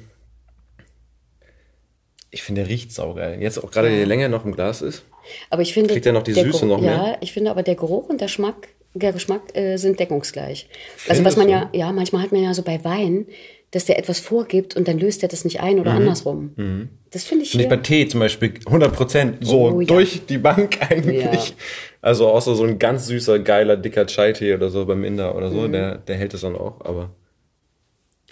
ich 2.30 2.43
finde, 2.43 2.62
der 2.62 2.70
riecht 2.70 2.93
saugeil. 2.93 3.41
Jetzt 3.41 3.59
auch 3.62 3.70
gerade, 3.70 3.91
je 3.91 4.05
länger 4.05 4.24
er 4.24 4.28
noch 4.28 4.45
im 4.45 4.53
Glas 4.55 4.82
ist. 4.82 5.05
Aber 5.51 5.62
ich 5.62 5.72
finde. 5.72 5.93
Kriegt 5.93 6.07
er 6.07 6.12
noch 6.12 6.22
die 6.22 6.32
Süße 6.34 6.47
Geruch- 6.47 6.62
noch 6.66 6.80
mehr? 6.80 6.91
Ja, 6.93 7.16
ich 7.20 7.32
finde 7.32 7.51
aber 7.51 7.62
der 7.62 7.74
Geruch 7.74 8.09
und 8.09 8.20
der 8.20 8.28
Geschmack, 8.28 8.68
der 8.95 9.12
Geschmack 9.12 9.55
äh, 9.57 9.76
sind 9.76 9.99
deckungsgleich. 10.01 10.68
also 10.70 11.22
Findest 11.22 11.24
was 11.26 11.36
man 11.36 11.47
du? 11.47 11.53
ja, 11.53 11.70
ja, 11.72 11.93
manchmal 11.93 12.22
hat 12.22 12.32
man 12.32 12.43
ja 12.43 12.53
so 12.55 12.62
bei 12.62 12.82
Wein, 12.84 13.26
dass 13.70 13.84
der 13.86 13.99
etwas 13.99 14.18
vorgibt 14.20 14.76
und 14.76 14.89
dann 14.89 14.99
löst 14.99 15.22
er 15.22 15.28
das 15.28 15.45
nicht 15.45 15.61
ein 15.61 15.78
oder 15.78 15.93
andersrum. 15.93 16.89
Das 17.11 17.24
finde 17.24 17.45
ich 17.45 17.51
Finde 17.51 17.64
ich 17.64 17.68
bei 17.70 17.76
Tee 17.78 18.09
zum 18.09 18.20
Beispiel 18.20 18.55
100 18.66 18.93
Prozent 18.95 19.47
so 19.47 19.68
Oh, 19.70 19.80
ja. 19.80 19.86
durch 19.86 20.24
die 20.26 20.39
Bank 20.39 20.78
eigentlich. 20.91 21.22
Ja. 21.22 21.55
Also 22.01 22.28
außer 22.28 22.55
so 22.55 22.64
ein 22.64 22.78
ganz 22.78 23.07
süßer, 23.09 23.39
geiler, 23.41 23.76
dicker 23.76 24.07
Chai-Tee 24.07 24.55
oder 24.55 24.70
so 24.70 24.86
beim 24.86 25.05
Inder 25.05 25.34
oder 25.36 25.51
Mhm. 25.51 25.55
so, 25.55 25.68
der, 25.68 25.97
der 25.99 26.16
hält 26.16 26.32
es 26.32 26.41
dann 26.43 26.57
auch. 26.57 26.80
Aber 26.82 27.11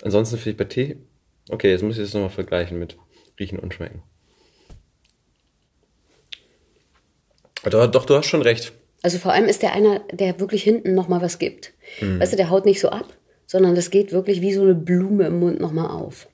ansonsten 0.02 0.36
finde 0.36 0.50
ich 0.50 0.56
bei 0.56 0.64
Tee, 0.64 0.96
okay, 1.50 1.70
jetzt 1.70 1.82
muss 1.82 1.96
ich 1.96 2.04
das 2.04 2.14
nochmal 2.14 2.30
vergleichen 2.30 2.78
mit 2.78 2.96
Riechen 3.38 3.58
und 3.58 3.74
Schmecken. 3.74 4.02
Doch, 7.64 7.86
doch, 7.90 8.04
du 8.04 8.14
hast 8.14 8.26
schon 8.26 8.42
recht. 8.42 8.72
Also 9.02 9.18
vor 9.18 9.32
allem 9.32 9.46
ist 9.46 9.62
der 9.62 9.72
einer, 9.72 10.00
der 10.12 10.40
wirklich 10.40 10.62
hinten 10.62 10.94
noch 10.94 11.08
mal 11.08 11.20
was 11.20 11.38
gibt. 11.38 11.72
Mhm. 12.00 12.20
Weißt 12.20 12.32
du, 12.32 12.36
der 12.36 12.50
haut 12.50 12.64
nicht 12.64 12.80
so 12.80 12.88
ab, 12.88 13.06
sondern 13.46 13.74
das 13.74 13.90
geht 13.90 14.12
wirklich 14.12 14.40
wie 14.40 14.52
so 14.52 14.62
eine 14.62 14.74
Blume 14.74 15.26
im 15.26 15.40
Mund 15.40 15.60
noch 15.60 15.72
mal 15.72 15.88
auf. 15.88 16.28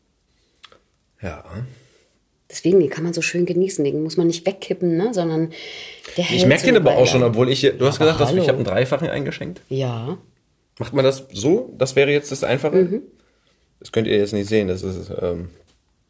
Ja. 1.20 1.44
Deswegen, 2.50 2.80
den 2.80 2.90
kann 2.90 3.04
man 3.04 3.14
so 3.14 3.22
schön 3.22 3.46
genießen. 3.46 3.84
Den 3.84 4.02
muss 4.02 4.16
man 4.16 4.26
nicht 4.26 4.46
wegkippen, 4.46 4.96
ne? 4.96 5.14
sondern 5.14 5.52
der 6.16 6.24
hält 6.24 6.40
Ich 6.40 6.46
merke 6.46 6.64
so 6.64 6.66
den 6.66 6.76
aber 6.76 6.96
auch 6.96 7.06
schon, 7.06 7.22
obwohl 7.22 7.50
ich, 7.50 7.62
du 7.62 7.86
hast 7.86 7.98
gesagt, 7.98 8.20
dass 8.20 8.32
ich 8.32 8.48
habe 8.48 8.58
einen 8.58 8.64
Dreifachen 8.64 9.08
eingeschenkt. 9.08 9.62
Ja. 9.68 10.18
Macht 10.78 10.92
man 10.92 11.04
das 11.04 11.26
so? 11.32 11.74
Das 11.78 11.96
wäre 11.96 12.10
jetzt 12.10 12.30
das 12.30 12.44
Einfache? 12.44 12.76
Mhm. 12.76 13.02
Das 13.83 13.91
könnt 13.91 14.07
ihr 14.07 14.16
jetzt 14.16 14.33
nicht 14.33 14.49
sehen. 14.49 14.68
Das 14.68 14.83
ist 14.85 15.11
ähm, 15.20 15.51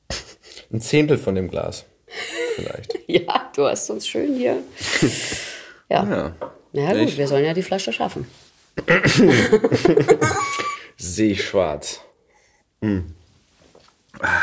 ein 0.72 0.80
Zehntel 0.82 1.16
von 1.18 1.34
dem 1.34 1.50
Glas. 1.50 1.84
Vielleicht. 2.56 2.98
Ja, 3.08 3.50
du 3.56 3.64
hast 3.66 3.88
uns 3.90 4.06
schön 4.06 4.36
hier. 4.36 4.58
Ja. 5.90 6.04
Ja. 6.08 6.34
Na 6.72 6.82
ja, 6.82 6.92
gut, 6.92 7.08
Ich- 7.08 7.18
wir 7.18 7.26
sollen 7.28 7.44
ja 7.44 7.52
die 7.54 7.62
Flasche 7.62 7.92
schaffen. 7.92 8.26
Sehe 10.96 11.32
ich 11.32 11.44
schwarz. 11.44 12.00
Hm. 12.80 13.14
Ah. 14.20 14.40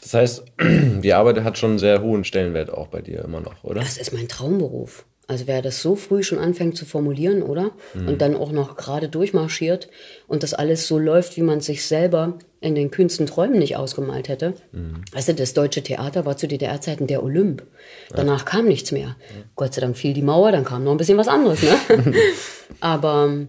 Das 0.00 0.14
heißt, 0.14 0.44
die 0.60 1.12
Arbeit 1.12 1.42
hat 1.42 1.58
schon 1.58 1.70
einen 1.70 1.78
sehr 1.78 2.00
hohen 2.02 2.24
Stellenwert 2.24 2.70
auch 2.70 2.88
bei 2.88 3.00
dir 3.02 3.22
immer 3.24 3.40
noch, 3.40 3.62
oder? 3.64 3.80
Das 3.80 3.96
ist 3.98 4.12
mein 4.12 4.28
Traumberuf. 4.28 5.04
Also 5.30 5.46
wer 5.46 5.62
das 5.62 5.80
so 5.80 5.94
früh 5.94 6.24
schon 6.24 6.40
anfängt 6.40 6.76
zu 6.76 6.84
formulieren, 6.84 7.44
oder? 7.44 7.70
Mhm. 7.94 8.08
Und 8.08 8.20
dann 8.20 8.34
auch 8.34 8.50
noch 8.50 8.76
gerade 8.76 9.08
durchmarschiert 9.08 9.88
und 10.26 10.42
das 10.42 10.54
alles 10.54 10.88
so 10.88 10.98
läuft, 10.98 11.36
wie 11.36 11.42
man 11.42 11.60
sich 11.60 11.84
selber 11.84 12.40
in 12.60 12.74
den 12.74 12.90
kühnsten 12.90 13.26
Träumen 13.26 13.60
nicht 13.60 13.76
ausgemalt 13.76 14.26
hätte. 14.26 14.54
Mhm. 14.72 15.04
Weißt 15.12 15.28
du, 15.28 15.34
das 15.34 15.54
deutsche 15.54 15.84
Theater 15.84 16.26
war 16.26 16.36
zu 16.36 16.48
DDR-Zeiten 16.48 17.06
der 17.06 17.22
Olymp. 17.22 17.62
Danach 18.12 18.44
kam 18.44 18.64
nichts 18.64 18.90
mehr. 18.90 19.14
Gott 19.54 19.72
sei 19.72 19.82
Dank 19.82 19.96
fiel 19.96 20.14
die 20.14 20.22
Mauer, 20.22 20.50
dann 20.50 20.64
kam 20.64 20.82
noch 20.82 20.90
ein 20.90 20.98
bisschen 20.98 21.16
was 21.16 21.28
anderes, 21.28 21.62
ne? 21.62 21.76
Aber 22.80 23.46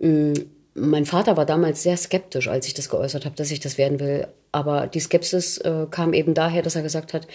mh, 0.00 0.32
mein 0.74 1.06
Vater 1.06 1.36
war 1.36 1.46
damals 1.46 1.84
sehr 1.84 1.96
skeptisch, 1.96 2.48
als 2.48 2.66
ich 2.66 2.74
das 2.74 2.88
geäußert 2.88 3.26
habe, 3.26 3.36
dass 3.36 3.52
ich 3.52 3.60
das 3.60 3.78
werden 3.78 4.00
will. 4.00 4.26
Aber 4.50 4.88
die 4.88 4.98
Skepsis 4.98 5.58
äh, 5.58 5.86
kam 5.88 6.14
eben 6.14 6.34
daher, 6.34 6.62
dass 6.62 6.74
er 6.74 6.82
gesagt 6.82 7.14
hat, 7.14 7.28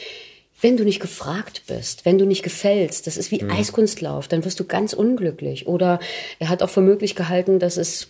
wenn 0.61 0.77
du 0.77 0.83
nicht 0.83 0.99
gefragt 1.01 1.63
bist, 1.67 2.05
wenn 2.05 2.17
du 2.17 2.25
nicht 2.25 2.43
gefällst, 2.43 3.07
das 3.07 3.17
ist 3.17 3.29
wie 3.31 3.43
Eiskunstlauf, 3.43 4.27
dann 4.27 4.45
wirst 4.45 4.59
du 4.59 4.63
ganz 4.65 4.93
unglücklich. 4.93 5.67
Oder 5.67 5.99
er 6.39 6.49
hat 6.49 6.63
auch 6.63 6.69
für 6.69 6.81
möglich 6.81 7.15
gehalten, 7.15 7.59
dass 7.59 7.77
es 7.77 8.07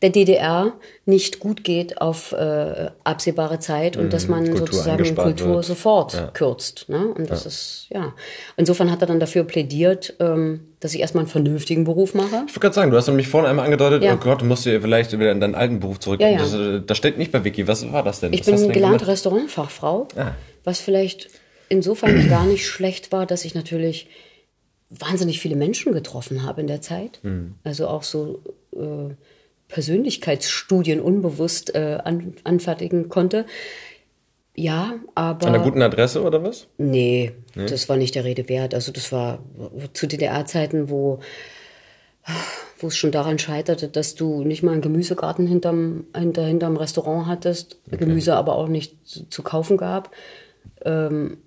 der 0.00 0.08
DDR 0.08 0.72
nicht 1.04 1.38
gut 1.38 1.64
geht 1.64 2.00
auf 2.00 2.32
äh, 2.32 2.88
absehbare 3.04 3.58
Zeit 3.58 3.98
und 3.98 4.10
dass 4.10 4.26
man 4.26 4.44
Kultur 4.46 4.58
sozusagen 4.68 5.14
Kultur 5.14 5.56
wird. 5.56 5.64
sofort 5.66 6.32
kürzt. 6.32 6.88
Ne? 6.88 7.08
Und 7.08 7.28
das 7.28 7.44
ist, 7.44 7.86
ja. 7.90 8.14
Insofern 8.56 8.90
hat 8.90 9.02
er 9.02 9.06
dann 9.08 9.20
dafür 9.20 9.44
plädiert, 9.44 10.14
ähm, 10.18 10.60
dass 10.80 10.94
ich 10.94 11.00
erstmal 11.00 11.24
einen 11.24 11.30
vernünftigen 11.30 11.84
Beruf 11.84 12.14
mache. 12.14 12.44
Ich 12.46 12.52
wollte 12.54 12.60
gerade 12.60 12.74
sagen, 12.74 12.90
du 12.90 12.96
hast 12.96 13.08
nämlich 13.08 13.28
vorhin 13.28 13.50
einmal 13.50 13.66
angedeutet, 13.66 14.02
Ja. 14.02 14.14
oh 14.14 14.16
Gott, 14.16 14.40
du 14.40 14.46
musst 14.46 14.64
dir 14.64 14.80
vielleicht 14.80 15.12
wieder 15.12 15.30
in 15.30 15.40
deinen 15.40 15.54
alten 15.54 15.78
Beruf 15.78 16.00
zurück. 16.00 16.20
Ja, 16.22 16.28
ja. 16.28 16.38
Das, 16.38 16.54
äh, 16.54 16.80
das 16.80 16.96
steht 16.96 17.18
nicht 17.18 17.30
bei 17.30 17.44
Wiki. 17.44 17.68
Was 17.68 17.92
war 17.92 18.02
das 18.02 18.20
denn? 18.20 18.32
Ich 18.32 18.46
Was 18.46 18.62
bin 18.62 18.72
gelernte? 18.72 19.08
Restaurantfachfrau, 19.08 20.08
Ah. 20.16 20.32
was 20.64 20.80
vielleicht 20.80 21.28
insofern 21.70 22.28
gar 22.28 22.44
nicht 22.44 22.66
schlecht 22.66 23.12
war, 23.12 23.24
dass 23.24 23.46
ich 23.46 23.54
natürlich 23.54 24.08
wahnsinnig 24.90 25.40
viele 25.40 25.56
Menschen 25.56 25.92
getroffen 25.92 26.42
habe 26.42 26.60
in 26.60 26.66
der 26.66 26.82
Zeit. 26.82 27.20
Hm. 27.22 27.54
Also 27.64 27.88
auch 27.88 28.02
so 28.02 28.42
äh, 28.76 29.14
Persönlichkeitsstudien 29.68 31.00
unbewusst 31.00 31.74
äh, 31.74 31.98
an, 32.04 32.34
anfertigen 32.44 33.08
konnte. 33.08 33.46
Ja, 34.54 34.96
aber. 35.14 35.46
An 35.46 35.54
einer 35.54 35.64
guten 35.64 35.80
Adresse 35.80 36.22
oder 36.22 36.42
was? 36.42 36.66
Nee, 36.76 37.32
das 37.54 37.88
war 37.88 37.96
nicht 37.96 38.14
der 38.14 38.24
Rede 38.24 38.48
wert. 38.48 38.74
Also 38.74 38.92
das 38.92 39.10
war 39.12 39.38
zu 39.94 40.06
DDR-Zeiten, 40.06 40.90
wo 40.90 41.20
wo 42.78 42.86
es 42.86 42.96
schon 42.96 43.12
daran 43.12 43.38
scheiterte, 43.38 43.88
dass 43.88 44.14
du 44.14 44.42
nicht 44.42 44.62
mal 44.62 44.72
einen 44.72 44.80
Gemüsegarten 44.80 45.46
hinterm, 45.46 46.04
hinter, 46.16 46.44
hinterm 46.44 46.76
Restaurant 46.76 47.26
hattest, 47.26 47.78
okay. 47.86 47.98
Gemüse 47.98 48.34
aber 48.34 48.56
auch 48.56 48.68
nicht 48.68 49.06
zu, 49.06 49.28
zu 49.28 49.42
kaufen 49.42 49.76
gab. 49.76 50.10
Ähm, 50.84 51.38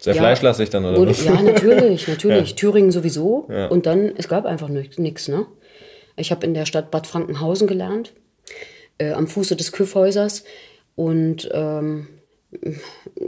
Sehr 0.00 0.14
ja, 0.14 0.22
fleischlastig 0.22 0.70
dann, 0.70 0.84
oder? 0.84 1.08
was? 1.08 1.24
Ja, 1.24 1.40
natürlich, 1.40 2.08
natürlich. 2.08 2.50
Ja. 2.50 2.56
Thüringen 2.56 2.90
sowieso. 2.90 3.46
Ja. 3.50 3.68
Und 3.68 3.86
dann, 3.86 4.12
es 4.16 4.28
gab 4.28 4.46
einfach 4.46 4.68
nichts, 4.68 5.28
ne? 5.28 5.46
Ich 6.16 6.30
habe 6.30 6.46
in 6.46 6.54
der 6.54 6.66
Stadt 6.66 6.90
Bad 6.90 7.06
Frankenhausen 7.06 7.68
gelernt, 7.68 8.12
äh, 8.98 9.12
am 9.12 9.26
Fuße 9.26 9.54
des 9.54 9.72
Küffhäusers. 9.72 10.44
Und 10.94 11.48
ähm, 11.52 12.08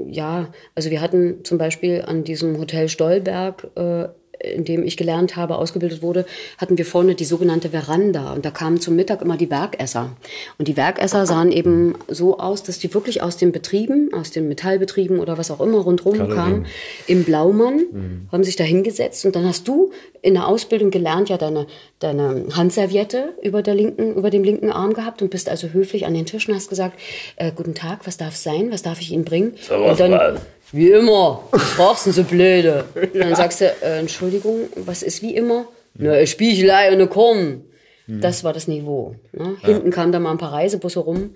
ja, 0.07 0.53
also 0.75 0.91
wir 0.91 1.01
hatten 1.01 1.45
zum 1.45 1.59
Beispiel 1.59 2.03
an 2.03 2.25
diesem 2.25 2.59
Hotel 2.59 2.89
Stolberg 2.89 3.69
äh, 3.77 4.09
in 4.41 4.65
dem 4.65 4.85
ich 4.85 4.97
gelernt 4.97 5.37
habe, 5.37 5.57
ausgebildet 5.57 6.03
wurde, 6.03 6.25
hatten 6.59 6.79
wir 6.79 6.87
vorne 6.87 7.15
die 7.15 7.25
sogenannte 7.25 7.71
Veranda. 7.71 8.33
Und 8.33 8.45
da 8.45 8.51
kamen 8.51 8.81
zum 8.81 8.97
Mittag 8.97 9.23
immer 9.23 9.37
die 9.37 9.51
Werkesser. 9.51 10.17
Und 10.59 10.69
die 10.69 10.77
Werkesser 10.77 11.27
sahen 11.27 11.51
eben 11.51 11.95
so 12.09 12.39
aus, 12.39 12.63
dass 12.63 12.79
die 12.79 12.93
wirklich 12.95 13.23
aus 13.23 13.37
den 13.37 13.53
Betrieben, 13.53 14.11
aus 14.15 14.31
den 14.31 14.49
Metallbetrieben 14.49 15.19
oder 15.19 15.39
was 15.39 15.51
auch 15.51 15.61
immer 15.61 15.79
rundherum 15.79 16.29
kamen, 16.29 16.67
im 17.07 17.25
Blaumann, 17.25 17.77
mhm. 17.77 18.29
haben 18.31 18.45
sich 18.45 18.57
da 18.57 18.65
hingesetzt. 18.65 19.27
Und 19.27 19.35
dann 19.35 19.45
hast 19.45 19.67
du 19.67 19.91
in 20.23 20.35
der 20.35 20.47
Ausbildung 20.47 20.91
gelernt, 20.91 21.29
ja, 21.29 21.37
deine, 21.37 21.67
deine 21.99 22.47
Handserviette 22.55 23.35
über, 23.43 23.63
der 23.63 23.75
linken, 23.75 24.15
über 24.15 24.31
dem 24.31 24.45
linken 24.45 24.71
Arm 24.71 24.93
gehabt 24.95 25.23
und 25.23 25.31
bist 25.31 25.49
also 25.49 25.69
höflich 25.69 26.07
an 26.07 26.15
den 26.15 26.27
Tisch 26.27 26.49
und 26.49 26.55
hast 26.55 26.69
gesagt, 26.69 26.99
äh, 27.37 27.53
guten 27.55 27.75
Tag, 27.75 28.07
was 28.07 28.17
darf 28.17 28.35
es 28.35 28.43
sein, 28.43 28.71
was 28.71 28.83
darf 28.83 29.01
ich 29.01 29.13
Ihnen 29.13 29.25
bringen? 29.25 29.55
So 29.61 29.77
und 29.77 29.99
dann, 29.99 30.39
wie 30.73 30.91
immer, 30.91 31.45
was 31.51 31.63
fragst 31.63 32.07
du 32.07 32.13
so 32.13 32.25
blöde? 32.25 32.85
Und 32.95 33.15
dann 33.21 33.35
sagst 33.35 33.61
du, 33.61 33.67
äh, 33.83 33.99
Entschuldigung, 33.99 34.69
was 34.77 35.03
ist 35.03 35.23
wie 35.23 35.35
immer? 35.35 35.67
Na, 35.95 36.13
eine 36.13 36.27
Spiegelei 36.27 36.89
und 36.89 36.95
eine 36.95 37.07
Korn. 37.07 37.65
Mhm. 38.07 38.21
Das 38.21 38.45
war 38.45 38.53
das 38.53 38.69
Niveau. 38.69 39.15
Ne? 39.33 39.57
Ja. 39.63 39.69
Hinten 39.69 39.91
kamen 39.91 40.13
da 40.13 40.19
mal 40.19 40.33
ein 40.33 40.39
paar 40.39 40.53
Reisebusse 40.53 41.01
rum, 41.01 41.35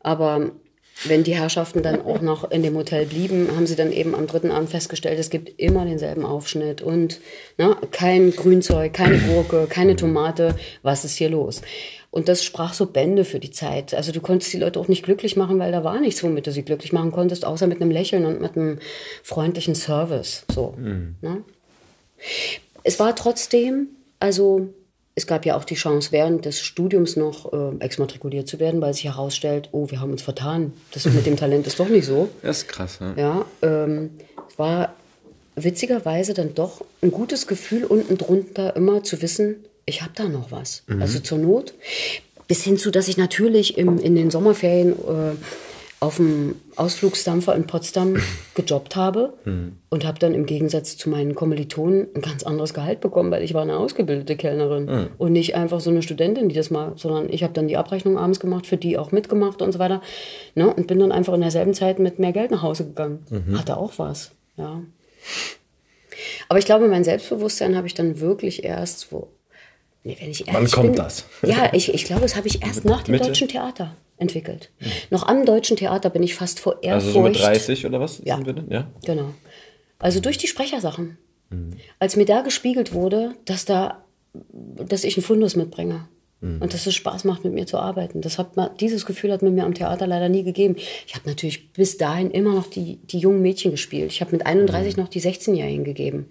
aber 0.00 0.52
wenn 1.04 1.24
die 1.24 1.34
Herrschaften 1.34 1.82
dann 1.82 2.02
auch 2.02 2.20
noch 2.20 2.50
in 2.50 2.62
dem 2.62 2.76
Hotel 2.76 3.06
blieben, 3.06 3.48
haben 3.56 3.66
sie 3.66 3.76
dann 3.76 3.90
eben 3.90 4.14
am 4.14 4.26
dritten 4.26 4.50
Abend 4.50 4.68
festgestellt, 4.68 5.18
es 5.18 5.30
gibt 5.30 5.58
immer 5.58 5.86
denselben 5.86 6.26
Aufschnitt 6.26 6.82
und 6.82 7.20
ne, 7.56 7.76
kein 7.90 8.32
Grünzeug, 8.32 8.92
keine 8.92 9.18
Gurke, 9.18 9.66
keine 9.68 9.96
Tomate. 9.96 10.56
Was 10.82 11.04
ist 11.04 11.16
hier 11.16 11.30
los? 11.30 11.62
Und 12.10 12.28
das 12.28 12.42
sprach 12.42 12.74
so 12.74 12.86
Bände 12.86 13.24
für 13.24 13.38
die 13.38 13.52
Zeit. 13.52 13.94
Also 13.94 14.10
du 14.10 14.20
konntest 14.20 14.52
die 14.52 14.58
Leute 14.58 14.80
auch 14.80 14.88
nicht 14.88 15.04
glücklich 15.04 15.36
machen, 15.36 15.58
weil 15.60 15.70
da 15.70 15.84
war 15.84 16.00
nichts, 16.00 16.24
womit 16.24 16.46
du 16.46 16.52
sie 16.52 16.64
glücklich 16.64 16.92
machen 16.92 17.12
konntest, 17.12 17.44
außer 17.44 17.68
mit 17.68 17.80
einem 17.80 17.92
Lächeln 17.92 18.24
und 18.24 18.40
mit 18.40 18.56
einem 18.56 18.78
freundlichen 19.22 19.76
Service. 19.76 20.44
So. 20.52 20.74
Mhm. 20.76 21.14
Ne? 21.20 21.44
Es 22.82 22.98
war 22.98 23.14
trotzdem, 23.14 23.88
also 24.18 24.68
es 25.14 25.26
gab 25.26 25.46
ja 25.46 25.56
auch 25.56 25.64
die 25.64 25.76
Chance, 25.76 26.10
während 26.10 26.46
des 26.46 26.60
Studiums 26.60 27.14
noch 27.14 27.52
äh, 27.52 27.76
exmatrikuliert 27.78 28.48
zu 28.48 28.58
werden, 28.58 28.80
weil 28.80 28.92
sich 28.94 29.04
herausstellt, 29.04 29.68
oh, 29.70 29.90
wir 29.90 30.00
haben 30.00 30.10
uns 30.10 30.22
vertan. 30.22 30.72
Das 30.92 31.04
mit 31.04 31.26
dem 31.26 31.36
Talent 31.36 31.66
ist 31.68 31.78
doch 31.78 31.88
nicht 31.88 32.06
so. 32.06 32.28
Das 32.42 32.58
ist 32.58 32.68
krass, 32.68 32.98
ja. 33.00 33.14
Ja, 33.16 33.44
ähm, 33.62 34.10
es 34.48 34.58
war 34.58 34.94
witzigerweise 35.54 36.34
dann 36.34 36.54
doch 36.54 36.84
ein 37.02 37.10
gutes 37.10 37.46
Gefühl 37.46 37.84
unten 37.84 38.18
drunter 38.18 38.74
immer 38.76 39.04
zu 39.04 39.22
wissen, 39.22 39.56
ich 39.90 40.02
habe 40.02 40.12
da 40.14 40.28
noch 40.28 40.50
was. 40.50 40.84
Mhm. 40.86 41.02
Also 41.02 41.20
zur 41.20 41.38
Not. 41.38 41.74
Bis 42.48 42.64
hin 42.64 42.78
zu, 42.78 42.90
dass 42.90 43.06
ich 43.06 43.16
natürlich 43.16 43.78
im, 43.78 43.98
in 43.98 44.16
den 44.16 44.30
Sommerferien 44.30 44.92
äh, 44.92 45.36
auf 46.00 46.16
dem 46.16 46.56
Ausflugsdampfer 46.76 47.54
in 47.54 47.66
Potsdam 47.66 48.16
gejobbt 48.54 48.96
habe 48.96 49.34
mhm. 49.44 49.76
und 49.90 50.06
habe 50.06 50.18
dann 50.18 50.34
im 50.34 50.46
Gegensatz 50.46 50.96
zu 50.96 51.10
meinen 51.10 51.34
Kommilitonen 51.34 52.08
ein 52.14 52.22
ganz 52.22 52.42
anderes 52.42 52.72
Gehalt 52.72 53.00
bekommen, 53.00 53.30
weil 53.30 53.42
ich 53.42 53.52
war 53.52 53.62
eine 53.62 53.76
ausgebildete 53.76 54.34
Kellnerin 54.34 54.86
mhm. 54.86 55.08
und 55.18 55.32
nicht 55.32 55.54
einfach 55.54 55.80
so 55.80 55.90
eine 55.90 56.02
Studentin, 56.02 56.48
die 56.48 56.54
das 56.54 56.70
mal, 56.70 56.94
sondern 56.96 57.30
ich 57.30 57.42
habe 57.42 57.52
dann 57.52 57.68
die 57.68 57.76
Abrechnung 57.76 58.16
abends 58.16 58.40
gemacht, 58.40 58.66
für 58.66 58.78
die 58.78 58.96
auch 58.96 59.12
mitgemacht 59.12 59.60
und 59.60 59.72
so 59.72 59.78
weiter. 59.78 60.00
Ne? 60.54 60.72
Und 60.72 60.86
bin 60.86 60.98
dann 60.98 61.12
einfach 61.12 61.34
in 61.34 61.42
derselben 61.42 61.74
Zeit 61.74 61.98
mit 61.98 62.18
mehr 62.18 62.32
Geld 62.32 62.50
nach 62.50 62.62
Hause 62.62 62.86
gegangen. 62.86 63.24
Mhm. 63.28 63.58
Hatte 63.58 63.76
auch 63.76 63.92
was, 63.98 64.30
ja. 64.56 64.80
Aber 66.48 66.58
ich 66.58 66.64
glaube, 66.64 66.88
mein 66.88 67.04
Selbstbewusstsein 67.04 67.76
habe 67.76 67.86
ich 67.86 67.94
dann 67.94 68.20
wirklich 68.20 68.64
erst 68.64 69.00
so 69.00 69.28
Nee, 70.02 70.16
wenn 70.18 70.30
ich 70.30 70.44
Wann 70.46 70.70
kommt 70.70 70.94
bin, 70.94 70.96
das? 70.96 71.26
Ja, 71.42 71.72
ich, 71.72 71.92
ich 71.92 72.04
glaube, 72.04 72.22
das 72.22 72.36
habe 72.36 72.48
ich 72.48 72.62
erst 72.62 72.84
nach 72.84 73.02
dem 73.02 73.12
Mitte? 73.12 73.26
Deutschen 73.26 73.48
Theater 73.48 73.96
entwickelt. 74.16 74.70
Mhm. 74.80 74.86
Noch 75.10 75.26
am 75.26 75.44
Deutschen 75.44 75.76
Theater 75.76 76.10
bin 76.10 76.22
ich 76.22 76.34
fast 76.34 76.60
vor 76.60 76.82
Ehrfurcht. 76.82 77.06
Also 77.06 77.10
so 77.12 77.22
mit 77.22 77.38
30 77.38 77.86
oder 77.86 78.00
was? 78.00 78.20
Ja, 78.24 78.40
ja? 78.68 78.90
genau. 79.04 79.34
Also 79.98 80.20
durch 80.20 80.38
die 80.38 80.46
Sprechersachen. 80.46 81.18
Mhm. 81.50 81.76
Als 81.98 82.16
mir 82.16 82.24
da 82.24 82.40
gespiegelt 82.40 82.94
wurde, 82.94 83.34
dass 83.44 83.66
da, 83.66 84.04
dass 84.32 85.04
ich 85.04 85.16
einen 85.16 85.24
Fundus 85.24 85.56
mitbringe. 85.56 86.08
Mhm. 86.40 86.62
Und 86.62 86.72
dass 86.72 86.86
es 86.86 86.94
Spaß 86.94 87.24
macht, 87.24 87.44
mit 87.44 87.52
mir 87.52 87.66
zu 87.66 87.78
arbeiten. 87.78 88.22
Das 88.22 88.38
hat 88.38 88.56
man, 88.56 88.70
dieses 88.78 89.04
Gefühl 89.04 89.32
hat 89.32 89.42
man 89.42 89.54
mir 89.54 89.64
am 89.64 89.74
Theater 89.74 90.06
leider 90.06 90.30
nie 90.30 90.44
gegeben. 90.44 90.76
Ich 91.06 91.14
habe 91.14 91.28
natürlich 91.28 91.72
bis 91.72 91.98
dahin 91.98 92.30
immer 92.30 92.54
noch 92.54 92.68
die, 92.68 92.96
die 93.04 93.18
jungen 93.18 93.42
Mädchen 93.42 93.72
gespielt. 93.72 94.10
Ich 94.12 94.22
habe 94.22 94.32
mit 94.32 94.46
31 94.46 94.96
mhm. 94.96 95.02
noch 95.02 95.10
die 95.10 95.20
16-Jährigen 95.20 95.84
gegeben 95.84 96.30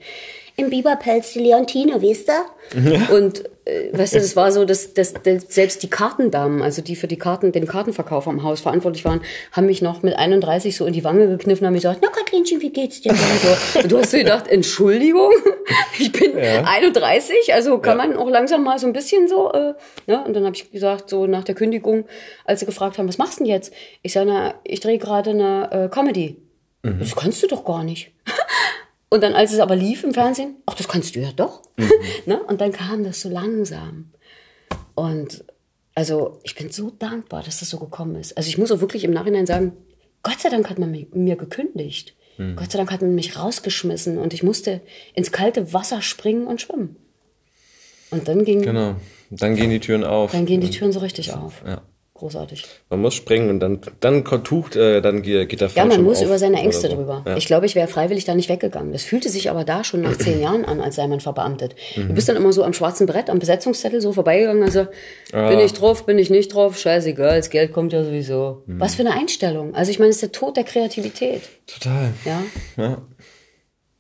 im 0.60 0.70
Biberpelz 0.70 1.34
die 1.34 1.40
Leontine, 1.40 2.02
weißt 2.02 2.28
du? 2.28 2.92
Ja. 2.92 3.16
Und 3.16 3.46
äh, 3.66 3.98
weißt 3.98 4.16
du, 4.16 4.20
das 4.20 4.36
war 4.36 4.52
so, 4.52 4.66
dass, 4.66 4.94
dass, 4.94 5.14
dass 5.14 5.46
selbst 5.48 5.82
die 5.84 5.90
Kartendamen, 5.90 6.62
also 6.62 6.82
die 6.82 6.96
für 6.96 7.08
die 7.08 7.18
Karten, 7.18 7.52
den 7.52 7.66
Kartenverkauf 7.66 8.28
am 8.28 8.44
Haus 8.44 8.62
verantwortlich 8.62 9.06
waren, 9.06 9.22
haben 9.52 9.66
mich 9.66 9.82
noch 9.82 10.04
mit 10.04 10.16
31 10.16 10.76
so 10.76 10.86
in 10.86 10.94
die 10.94 11.04
Wange 11.04 11.28
gekniffen 11.28 11.64
und 11.64 11.68
haben 11.68 11.76
gesagt, 11.76 12.00
na 12.02 12.10
Katrinchen, 12.10 12.62
wie 12.62 12.72
geht's 12.72 13.02
dir? 13.02 13.14
so. 13.14 13.80
Und 13.80 13.92
du 13.92 13.98
hast 14.00 14.14
dir 14.14 14.20
gedacht, 14.20 14.48
Entschuldigung, 14.48 15.32
ich 16.00 16.12
bin 16.12 16.38
ja. 16.38 16.64
31, 16.64 17.54
also 17.54 17.78
kann 17.80 17.98
ja. 17.98 18.08
man 18.08 18.18
auch 18.18 18.30
langsam 18.30 18.64
mal 18.64 18.80
so 18.80 18.88
ein 18.88 18.94
bisschen 18.94 19.28
so, 19.28 19.52
äh, 19.52 19.74
ne? 20.08 20.24
Und 20.26 20.34
dann 20.36 20.46
habe 20.46 20.56
ich 20.56 20.72
gesagt, 20.72 21.10
so 21.10 21.28
nach 21.28 21.44
der 21.44 21.56
Kündigung, 21.56 22.06
als 22.46 22.60
sie 22.60 22.66
gefragt 22.66 22.98
haben, 22.98 23.08
was 23.08 23.18
machst 23.18 23.40
du 23.40 23.44
denn 23.44 23.54
jetzt? 23.54 23.74
Ich 24.02 24.14
sage, 24.14 24.30
na, 24.30 24.56
ich 24.64 24.80
drehe 24.80 24.98
gerade 24.98 25.32
eine 25.32 25.70
äh, 25.72 25.90
Comedy. 25.90 26.38
Mhm. 26.84 27.00
Das 27.00 27.16
kannst 27.16 27.44
du 27.44 27.48
doch 27.48 27.66
gar 27.66 27.84
nicht. 27.84 28.12
Und 29.10 29.24
dann, 29.24 29.34
als 29.34 29.52
es 29.52 29.60
aber 29.60 29.76
lief 29.76 30.04
im 30.04 30.14
Fernsehen, 30.14 30.58
ach, 30.66 30.76
das 30.76 30.88
kannst 30.88 31.16
du 31.16 31.20
ja 31.20 31.32
doch. 31.32 31.64
Mhm. 31.78 31.92
ne? 32.26 32.44
Und 32.44 32.62
dann 32.62 32.72
kam 32.72 33.04
das 33.04 33.22
so 33.22 33.30
langsam. 33.30 34.12
Und 34.96 35.44
also 35.96 36.40
ich 36.44 36.56
bin 36.56 36.70
so 36.72 36.92
dankbar, 36.92 37.44
dass 37.44 37.60
das 37.60 37.70
so 37.70 37.80
gekommen 37.80 38.16
ist. 38.16 38.38
Also 38.38 38.50
ich 38.50 38.58
muss 38.58 38.72
auch 38.72 38.82
wirklich 38.82 39.04
im 39.04 39.12
Nachhinein 39.12 39.46
sagen, 39.46 39.74
Gott 40.22 40.40
sei 40.40 40.50
Dank 40.50 40.70
hat 40.70 40.80
man 40.80 40.92
mir 41.12 41.36
gekündigt. 41.36 42.16
Mhm. 42.38 42.56
Gott 42.56 42.72
sei 42.72 42.78
Dank 42.78 42.92
hat 42.92 43.02
man 43.02 43.16
mich 43.16 43.38
rausgeschmissen 43.38 44.18
und 44.18 44.34
ich 44.34 44.44
musste 44.44 44.82
ins 45.14 45.32
kalte 45.32 45.74
Wasser 45.74 46.02
springen 46.02 46.46
und 46.46 46.62
schwimmen. 46.62 46.96
Und 48.12 48.28
dann 48.28 48.44
ging. 48.44 48.62
Genau. 48.62 48.96
Dann 49.30 49.56
gehen 49.56 49.70
die 49.70 49.80
Türen 49.80 50.04
auf. 50.04 50.32
Dann 50.32 50.46
gehen 50.46 50.62
die 50.62 50.72
Türen 50.72 50.92
so 50.92 51.00
richtig 51.00 51.34
auf. 51.34 51.64
Ja 51.66 51.82
großartig. 52.20 52.64
Man 52.90 53.02
muss 53.02 53.16
springen 53.16 53.50
und 53.50 53.60
dann, 53.60 53.82
dann 54.00 54.24
tucht, 54.24 54.76
äh, 54.76 55.02
dann 55.02 55.22
geht 55.22 55.60
der 55.60 55.70
Fallschirm 55.70 55.90
Ja, 55.90 55.98
man 55.98 56.06
muss 56.06 56.22
über 56.22 56.38
seine 56.38 56.58
Ängste 56.58 56.90
so. 56.90 56.96
drüber. 56.96 57.24
Ja. 57.26 57.38
Ich 57.38 57.48
glaube, 57.48 57.66
ich 57.66 57.76
wäre 57.76 57.88
freiwillig 57.88 58.26
da 58.26 58.36
nicht 58.36 58.50
weggegangen. 58.50 58.92
Das 58.94 59.04
fühlte 59.04 59.30
sich 59.30 59.50
aber 59.50 59.64
da 59.64 59.84
schon 59.84 60.02
nach 60.02 60.18
zehn 60.18 60.42
Jahren 60.42 60.66
an, 60.66 60.82
als 60.82 60.96
sei 60.96 61.08
man 61.08 61.20
verbeamtet. 61.20 61.76
Mhm. 61.96 62.10
Du 62.10 62.14
bist 62.14 62.30
dann 62.30 62.36
immer 62.36 62.54
so 62.54 62.64
am 62.64 62.74
schwarzen 62.74 63.08
Brett, 63.08 63.30
am 63.30 63.40
Besetzungszettel 63.40 64.02
so 64.02 64.14
vorbeigegangen, 64.14 64.64
also 64.64 64.88
ah. 65.34 65.50
bin 65.50 65.60
ich 65.60 65.74
drauf, 65.74 66.06
bin 66.06 66.20
ich 66.20 66.30
nicht 66.30 66.54
drauf, 66.54 66.78
scheißegal, 66.78 67.38
das 67.38 67.50
Geld 67.50 67.74
kommt 67.74 67.94
ja 67.94 68.04
sowieso. 68.04 68.64
Mhm. 68.66 68.80
Was 68.80 68.96
für 68.96 69.02
eine 69.02 69.14
Einstellung. 69.14 69.74
Also 69.74 69.92
ich 69.92 70.00
meine, 70.00 70.10
es 70.10 70.18
ist 70.18 70.22
der 70.22 70.32
Tod 70.32 70.58
der 70.58 70.64
Kreativität. 70.64 71.42
Total. 71.68 72.14
Ja. 72.26 72.44
ja. 72.78 72.98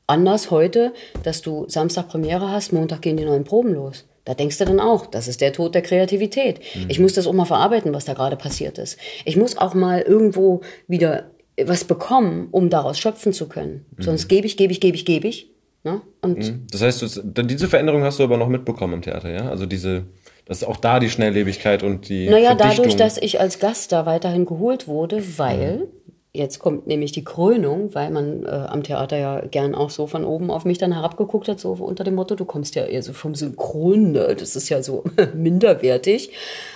Anders 0.07 0.49
heute, 0.49 0.93
dass 1.23 1.43
du 1.43 1.65
Samstag 1.69 2.09
Premiere 2.09 2.49
hast, 2.49 2.73
Montag 2.73 3.03
gehen 3.03 3.15
die 3.15 3.25
neuen 3.25 3.43
Proben 3.43 3.75
los. 3.75 4.08
Da 4.29 4.35
denkst 4.35 4.59
du 4.59 4.65
dann 4.65 4.79
auch, 4.79 5.07
das 5.07 5.27
ist 5.27 5.41
der 5.41 5.53
Tod 5.53 5.73
der 5.73 5.81
Kreativität. 5.81 6.59
Mhm. 6.75 6.85
Ich 6.87 6.99
muss 6.99 7.13
das 7.13 7.25
auch 7.25 7.33
mal 7.33 7.45
verarbeiten, 7.45 7.95
was 7.95 8.05
da 8.05 8.13
gerade 8.13 8.35
passiert 8.35 8.77
ist. 8.77 8.99
Ich 9.25 9.35
muss 9.37 9.57
auch 9.57 9.73
mal 9.73 10.01
irgendwo 10.01 10.61
wieder 10.87 11.31
was 11.65 11.83
bekommen, 11.83 12.47
um 12.51 12.69
daraus 12.69 12.99
schöpfen 12.99 13.33
zu 13.33 13.49
können. 13.49 13.87
Mhm. 13.97 14.03
Sonst 14.03 14.27
gebe 14.27 14.45
ich, 14.45 14.55
gebe 14.55 14.71
ich, 14.71 14.79
gebe 14.79 14.95
ich, 14.95 15.05
gebe 15.05 15.27
ich. 15.27 15.49
Ne? 15.83 16.01
Und 16.21 16.37
mhm. 16.37 16.67
Das 16.69 16.83
heißt, 16.83 17.23
diese 17.23 17.67
Veränderung 17.67 18.03
hast 18.03 18.19
du 18.19 18.23
aber 18.23 18.37
noch 18.37 18.49
mitbekommen 18.49 18.93
im 18.93 19.01
Theater, 19.01 19.31
ja? 19.31 19.49
Also 19.49 19.65
diese, 19.65 20.03
dass 20.45 20.63
auch 20.63 20.77
da 20.77 20.99
die 20.99 21.09
Schnelllebigkeit 21.09 21.81
und 21.81 22.07
die. 22.07 22.29
Naja, 22.29 22.55
Verdichtung 22.55 22.83
dadurch, 22.83 22.97
dass 22.97 23.17
ich 23.17 23.39
als 23.39 23.57
Gast 23.57 23.91
da 23.91 24.05
weiterhin 24.05 24.45
geholt 24.45 24.87
wurde, 24.87 25.23
weil 25.39 25.77
mhm. 25.77 25.83
Jetzt 26.31 26.59
kommt 26.59 26.85
nämlich 26.85 27.11
die 27.11 27.23
Krönung, 27.23 27.95
weil 27.95 28.11
man 28.11 28.45
äh, 28.45 28.49
am 28.49 28.83
Theater 28.83 29.17
ja 29.17 29.39
gern 29.41 29.73
auch 29.73 29.89
so 29.89 30.05
von 30.05 30.25
oben 30.25 30.51
auf 30.51 30.63
mich 30.63 30.77
dann 30.77 30.93
herabgeguckt 30.93 31.47
hat, 31.47 31.59
so 31.59 31.71
unter 31.71 32.03
dem 32.03 32.15
Motto, 32.15 32.35
du 32.35 32.45
kommst 32.45 32.75
ja 32.75 32.85
eher 32.85 33.01
so 33.01 33.13
vom 33.13 33.33
Synchron, 33.33 34.11
ne? 34.11 34.35
das 34.37 34.55
ist 34.55 34.69
ja 34.69 34.83
so 34.83 35.03
minderwertig. 35.33 36.31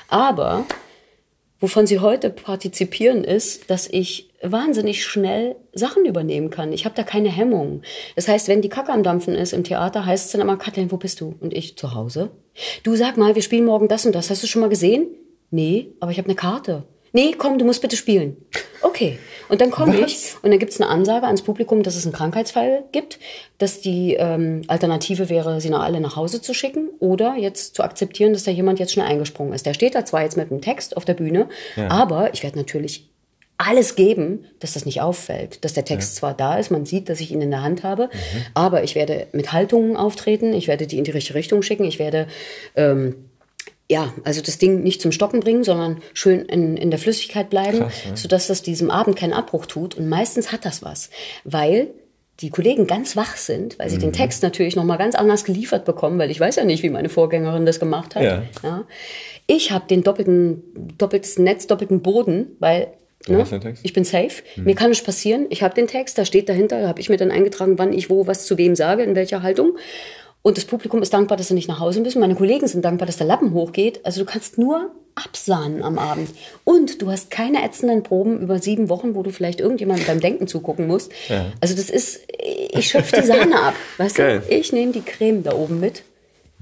Aber 0.07 0.65
wovon 1.59 1.85
sie 1.85 1.99
heute 1.99 2.31
partizipieren, 2.31 3.23
ist, 3.23 3.69
dass 3.69 3.87
ich 3.87 4.31
wahnsinnig 4.41 5.05
schnell 5.05 5.55
Sachen 5.71 6.05
übernehmen 6.05 6.49
kann. 6.49 6.73
Ich 6.73 6.85
habe 6.85 6.95
da 6.95 7.03
keine 7.03 7.29
Hemmung. 7.29 7.83
Das 8.15 8.27
heißt, 8.27 8.47
wenn 8.47 8.63
die 8.63 8.69
Kacke 8.69 8.91
am 8.91 9.03
Dampfen 9.03 9.35
ist 9.35 9.53
im 9.53 9.63
Theater, 9.63 10.05
heißt 10.05 10.25
es 10.25 10.31
dann 10.31 10.41
immer, 10.41 10.57
Kathleen, 10.57 10.91
wo 10.91 10.97
bist 10.97 11.21
du? 11.21 11.35
Und 11.39 11.53
ich 11.53 11.77
zu 11.77 11.93
Hause. 11.93 12.31
Du 12.81 12.95
sag 12.95 13.17
mal, 13.17 13.35
wir 13.35 13.43
spielen 13.43 13.65
morgen 13.65 13.87
das 13.87 14.05
und 14.05 14.15
das. 14.15 14.31
Hast 14.31 14.41
du 14.41 14.47
schon 14.47 14.61
mal 14.61 14.69
gesehen? 14.69 15.07
Nee, 15.51 15.93
aber 15.99 16.11
ich 16.11 16.17
habe 16.17 16.27
eine 16.27 16.35
Karte. 16.35 16.83
Nee, 17.13 17.35
komm, 17.37 17.59
du 17.59 17.65
musst 17.65 17.81
bitte 17.83 17.95
spielen. 17.95 18.37
Okay. 18.81 19.19
Und 19.53 19.61
dann 19.61 19.69
komme 19.69 19.95
ich 19.99 20.33
und 20.41 20.49
dann 20.49 20.57
gibt 20.57 20.71
es 20.71 20.81
eine 20.81 20.89
Ansage 20.89 21.27
ans 21.27 21.43
Publikum, 21.43 21.83
dass 21.83 21.95
es 21.95 22.07
einen 22.07 22.13
Krankheitsfall 22.13 22.85
gibt, 22.91 23.19
dass 23.59 23.81
die 23.81 24.15
ähm, 24.15 24.63
Alternative 24.65 25.29
wäre, 25.29 25.61
sie 25.61 25.71
alle 25.71 25.99
nach 25.99 26.15
Hause 26.15 26.41
zu 26.41 26.55
schicken 26.55 26.89
oder 26.99 27.35
jetzt 27.37 27.75
zu 27.75 27.83
akzeptieren, 27.83 28.33
dass 28.33 28.45
da 28.45 28.49
jemand 28.49 28.79
jetzt 28.79 28.93
schnell 28.93 29.05
eingesprungen 29.05 29.53
ist. 29.53 29.67
Der 29.67 29.75
steht 29.75 29.93
da 29.93 30.05
zwar 30.05 30.23
jetzt 30.23 30.37
mit 30.37 30.49
einem 30.49 30.61
Text 30.61 30.97
auf 30.97 31.05
der 31.05 31.13
Bühne, 31.13 31.49
ja. 31.75 31.87
aber 31.89 32.33
ich 32.33 32.41
werde 32.41 32.57
natürlich 32.57 33.11
alles 33.59 33.93
geben, 33.93 34.45
dass 34.59 34.73
das 34.73 34.87
nicht 34.87 35.01
auffällt. 35.01 35.63
Dass 35.63 35.73
der 35.73 35.85
Text 35.85 36.15
ja. 36.15 36.19
zwar 36.21 36.33
da 36.33 36.57
ist, 36.57 36.71
man 36.71 36.87
sieht, 36.87 37.07
dass 37.07 37.19
ich 37.19 37.31
ihn 37.31 37.41
in 37.41 37.51
der 37.51 37.61
Hand 37.61 37.83
habe, 37.83 38.05
mhm. 38.05 38.45
aber 38.55 38.83
ich 38.83 38.95
werde 38.95 39.27
mit 39.33 39.53
Haltungen 39.53 39.95
auftreten, 39.97 40.53
ich 40.53 40.67
werde 40.67 40.87
die 40.87 40.97
in 40.97 41.03
die 41.03 41.11
richtige 41.11 41.37
Richtung 41.37 41.61
schicken, 41.61 41.83
ich 41.83 41.99
werde 41.99 42.25
ähm, 42.75 43.29
ja, 43.89 44.13
also 44.23 44.41
das 44.41 44.57
Ding 44.57 44.81
nicht 44.81 45.01
zum 45.01 45.11
Stocken 45.11 45.41
bringen, 45.41 45.63
sondern 45.63 46.01
schön 46.13 46.41
in, 46.45 46.77
in 46.77 46.89
der 46.89 46.99
Flüssigkeit 46.99 47.49
bleiben, 47.49 47.79
Krass, 47.79 48.05
ne? 48.09 48.17
sodass 48.17 48.47
das 48.47 48.61
diesem 48.61 48.89
Abend 48.89 49.15
keinen 49.15 49.33
Abbruch 49.33 49.65
tut. 49.65 49.95
Und 49.95 50.07
meistens 50.07 50.51
hat 50.51 50.65
das 50.65 50.81
was, 50.83 51.09
weil 51.43 51.89
die 52.39 52.49
Kollegen 52.49 52.87
ganz 52.87 53.15
wach 53.15 53.37
sind, 53.37 53.77
weil 53.77 53.89
sie 53.89 53.97
mhm. 53.97 54.01
den 54.01 54.13
Text 54.13 54.41
natürlich 54.41 54.75
noch 54.75 54.83
mal 54.83 54.97
ganz 54.97 55.15
anders 55.15 55.43
geliefert 55.43 55.85
bekommen, 55.85 56.17
weil 56.17 56.31
ich 56.31 56.39
weiß 56.39 56.55
ja 56.55 56.65
nicht, 56.65 56.81
wie 56.81 56.89
meine 56.89 57.09
Vorgängerin 57.09 57.65
das 57.65 57.79
gemacht 57.79 58.15
hat. 58.15 58.23
Ja. 58.23 58.43
ja. 58.63 58.85
Ich 59.45 59.71
habe 59.71 59.85
den 59.87 60.03
doppelten, 60.03 60.63
doppeltes 60.97 61.37
Netz, 61.37 61.67
doppelten 61.67 62.01
Boden, 62.01 62.55
weil 62.59 62.87
Ne? 63.25 63.45
Ich 63.83 63.93
bin 63.93 64.03
safe. 64.03 64.43
Mhm. 64.57 64.63
Mir 64.65 64.75
kann 64.75 64.91
es 64.91 65.01
passieren. 65.01 65.45
Ich 65.49 65.63
habe 65.63 65.73
den 65.73 65.87
Text, 65.87 66.17
da 66.17 66.25
steht 66.25 66.49
dahinter, 66.49 66.81
da 66.81 66.89
habe 66.89 66.99
ich 66.99 67.07
mir 67.07 67.15
dann 67.15 67.31
eingetragen, 67.31 67.79
wann 67.79 67.93
ich 67.93 68.09
wo 68.09 68.27
was 68.27 68.45
zu 68.45 68.57
wem 68.57 68.75
sage, 68.75 69.03
in 69.03 69.15
welcher 69.15 69.41
Haltung. 69.41 69.77
Und 70.43 70.57
das 70.57 70.65
Publikum 70.65 71.01
ist 71.01 71.13
dankbar, 71.13 71.37
dass 71.37 71.47
sie 71.47 71.53
nicht 71.53 71.69
nach 71.69 71.79
Hause 71.79 72.01
müssen. 72.01 72.19
Meine 72.19 72.35
Kollegen 72.35 72.67
sind 72.67 72.83
dankbar, 72.83 73.05
dass 73.05 73.17
der 73.17 73.25
Lappen 73.25 73.53
hochgeht. 73.53 74.01
Also 74.03 74.19
du 74.19 74.25
kannst 74.29 74.57
nur 74.57 74.91
absahnen 75.15 75.81
am 75.83 75.97
Abend. 75.97 76.29
Und 76.65 77.01
du 77.01 77.09
hast 77.09 77.31
keine 77.31 77.63
ätzenden 77.63 78.03
Proben 78.03 78.41
über 78.41 78.59
sieben 78.59 78.89
Wochen, 78.89 79.15
wo 79.15 79.23
du 79.23 79.31
vielleicht 79.31 79.61
irgendjemand 79.61 80.05
beim 80.05 80.19
Denken 80.19 80.47
zugucken 80.47 80.85
musst. 80.85 81.13
Ja. 81.29 81.45
Also 81.61 81.75
das 81.75 81.89
ist, 81.89 82.19
ich 82.27 82.89
schöpfe 82.89 83.21
die 83.21 83.25
Sahne 83.25 83.57
ab. 83.57 83.73
Weißt 83.97 84.15
Geil. 84.15 84.43
du? 84.45 84.53
Ich 84.53 84.73
nehme 84.73 84.91
die 84.91 85.01
Creme 85.01 85.43
da 85.43 85.53
oben 85.53 85.79
mit. 85.79 86.03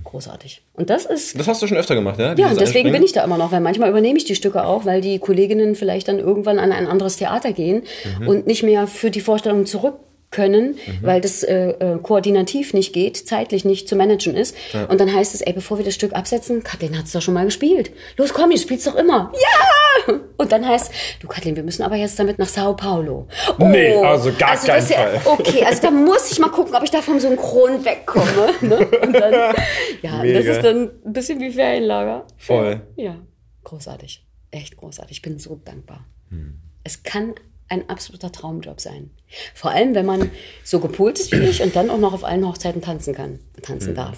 Großartig. 0.04 0.62
Und 0.74 0.90
das 0.92 1.06
ist. 1.06 1.40
Das 1.40 1.48
hast 1.48 1.62
du 1.62 1.68
schon 1.68 1.78
öfter 1.78 1.96
gemacht, 1.96 2.20
ja? 2.20 2.34
Ja, 2.36 2.54
deswegen 2.54 2.92
bin 2.92 3.04
ich 3.04 3.14
da 3.14 3.24
immer 3.24 3.38
noch, 3.38 3.52
weil 3.52 3.62
manchmal 3.62 3.90
übernehme 3.90 4.18
ich 4.18 4.26
die 4.26 4.36
Stücke 4.36 4.64
auch, 4.64 4.86
weil 4.86 5.02
die 5.02 5.20
Kolleginnen 5.20 5.76
vielleicht 5.76 6.08
dann 6.08 6.20
irgendwann 6.20 6.60
an 6.60 6.72
ein 6.72 6.88
anderes 6.88 7.18
Theater 7.18 7.52
gehen 7.52 7.84
mhm. 8.20 8.28
und 8.28 8.48
nicht 8.48 8.64
mehr 8.64 8.88
für 8.88 9.12
die 9.12 9.22
Vorstellung 9.22 9.66
zurück 9.66 9.96
können, 10.32 10.72
mhm. 10.86 11.00
weil 11.02 11.22
das 11.22 11.44
äh, 11.44 11.72
äh, 11.72 12.00
koordinativ 12.02 12.74
nicht 12.74 12.94
geht, 12.94 13.18
zeitlich 13.18 13.66
nicht 13.66 13.88
zu 13.88 13.96
managen 13.96 14.36
ist. 14.36 14.56
Ja. 14.74 14.86
Und 14.86 15.00
dann 15.02 15.14
heißt 15.14 15.36
es, 15.36 15.42
ey, 15.42 15.54
bevor 15.54 15.78
wir 15.78 15.86
das 15.86 15.94
Stück 15.94 16.14
absetzen, 16.14 16.64
Kathleen 16.64 16.98
hat's 16.98 17.12
doch 17.12 17.22
schon 17.22 17.34
mal 17.34 17.46
gespielt. 17.46 17.92
Los, 18.18 18.34
komm, 18.34 18.52
ich 18.52 18.62
spiel's 18.62 18.86
doch 18.86 18.96
immer. 18.96 19.32
Ja! 19.34 20.16
Und 20.38 20.52
dann 20.52 20.68
heißt, 20.68 20.92
du 21.20 21.28
Kathleen, 21.28 21.56
wir 21.56 21.64
müssen 21.64 21.84
aber 21.84 21.96
jetzt 21.96 22.18
damit 22.18 22.40
nach 22.40 22.48
Sao 22.48 22.76
Paulo. 22.76 23.28
Oh, 23.60 23.66
nee, 23.66 23.94
also 23.96 24.32
gar 24.32 24.52
also 24.52 24.68
keinen 24.68 24.86
Fall. 24.86 25.22
okay, 25.26 25.64
also 25.66 25.82
da 25.82 25.92
muss 25.92 26.32
ich 26.32 26.40
mal 26.40 26.50
gucken, 26.50 26.74
ob 26.76 26.84
ich 26.84 26.90
da 26.92 27.02
vom 27.02 27.20
Synchron 27.20 27.84
wegkomme. 27.86 28.32
Ne? 28.62 28.78
Und 28.78 29.14
dann, 29.14 29.56
ja, 30.02 30.22
Mega. 30.22 30.40
das 30.40 30.58
ist 30.58 30.64
dann 30.64 30.92
ein 31.06 31.14
bisschen 31.14 31.40
wie 31.40 31.52
Ferienlager. 31.52 32.26
Voll. 32.38 32.82
Ja, 32.96 33.18
großartig. 33.64 34.26
Echt 34.52 34.78
großartig. 34.78 35.18
Ich 35.18 35.22
bin 35.22 35.40
so 35.40 35.60
dankbar. 35.64 36.06
Hm. 36.30 36.60
Es 36.84 37.04
kann 37.04 37.34
ein 37.70 37.90
absoluter 37.90 38.32
Traumjob 38.32 38.80
sein. 38.80 39.12
Vor 39.54 39.72
allem, 39.72 39.96
wenn 39.96 40.06
man 40.06 40.30
so 40.64 40.80
gepolt 40.80 41.20
ist 41.20 41.32
wie 41.32 41.38
ich 41.38 41.62
und 41.62 41.76
dann 41.76 41.90
auch 41.90 41.98
noch 41.98 42.14
auf 42.14 42.24
allen 42.24 42.46
Hochzeiten 42.48 42.82
tanzen 42.82 43.14
kann, 43.14 43.40
tanzen 43.62 43.92
mhm. 43.92 43.96
darf. 43.96 44.18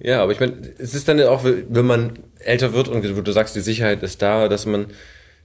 Ja. 0.00 0.10
ja, 0.10 0.22
aber 0.22 0.32
ich 0.32 0.40
meine, 0.40 0.56
es 0.78 0.94
ist 0.94 1.06
dann 1.06 1.20
auch, 1.22 1.44
wenn 1.44 1.86
man 1.86 2.18
älter 2.40 2.72
wird 2.72 2.88
und 2.88 3.02
du 3.02 3.32
sagst, 3.32 3.54
die 3.54 3.60
Sicherheit 3.60 4.02
ist 4.02 4.20
da, 4.20 4.48
dass 4.48 4.66
man, 4.66 4.86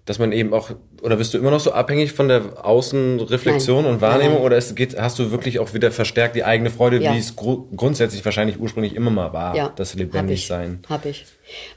dass 0.06 0.18
man 0.18 0.32
eben 0.32 0.52
auch, 0.54 0.72
oder 1.04 1.18
bist 1.18 1.34
du 1.34 1.38
immer 1.38 1.52
noch 1.52 1.60
so 1.60 1.74
abhängig 1.74 2.14
von 2.14 2.28
der 2.28 2.66
Außenreflexion 2.66 3.84
Nein. 3.84 3.94
und 3.94 4.02
Wahrnehmung, 4.02 4.38
Nein. 4.38 4.46
oder 4.46 4.58
es 4.58 4.74
geht, 4.74 5.00
hast 5.00 5.20
du 5.20 5.30
wirklich 5.30 5.60
auch 5.60 5.76
wieder 5.76 5.92
verstärkt 5.92 6.36
die 6.36 6.44
eigene 6.44 6.72
Freude, 6.72 7.00
ja. 7.00 7.14
wie 7.14 7.20
es 7.20 7.36
gru 7.36 7.68
grundsätzlich 7.76 8.26
wahrscheinlich 8.26 8.60
ursprünglich 8.60 8.96
immer 8.96 9.12
mal 9.12 9.32
war, 9.32 9.56
ja. 9.56 9.74
das 9.76 9.94
lebendig 9.94 10.42
hab 10.44 10.48
sein? 10.48 10.80
Hab 10.90 11.06
ich. 11.06 11.26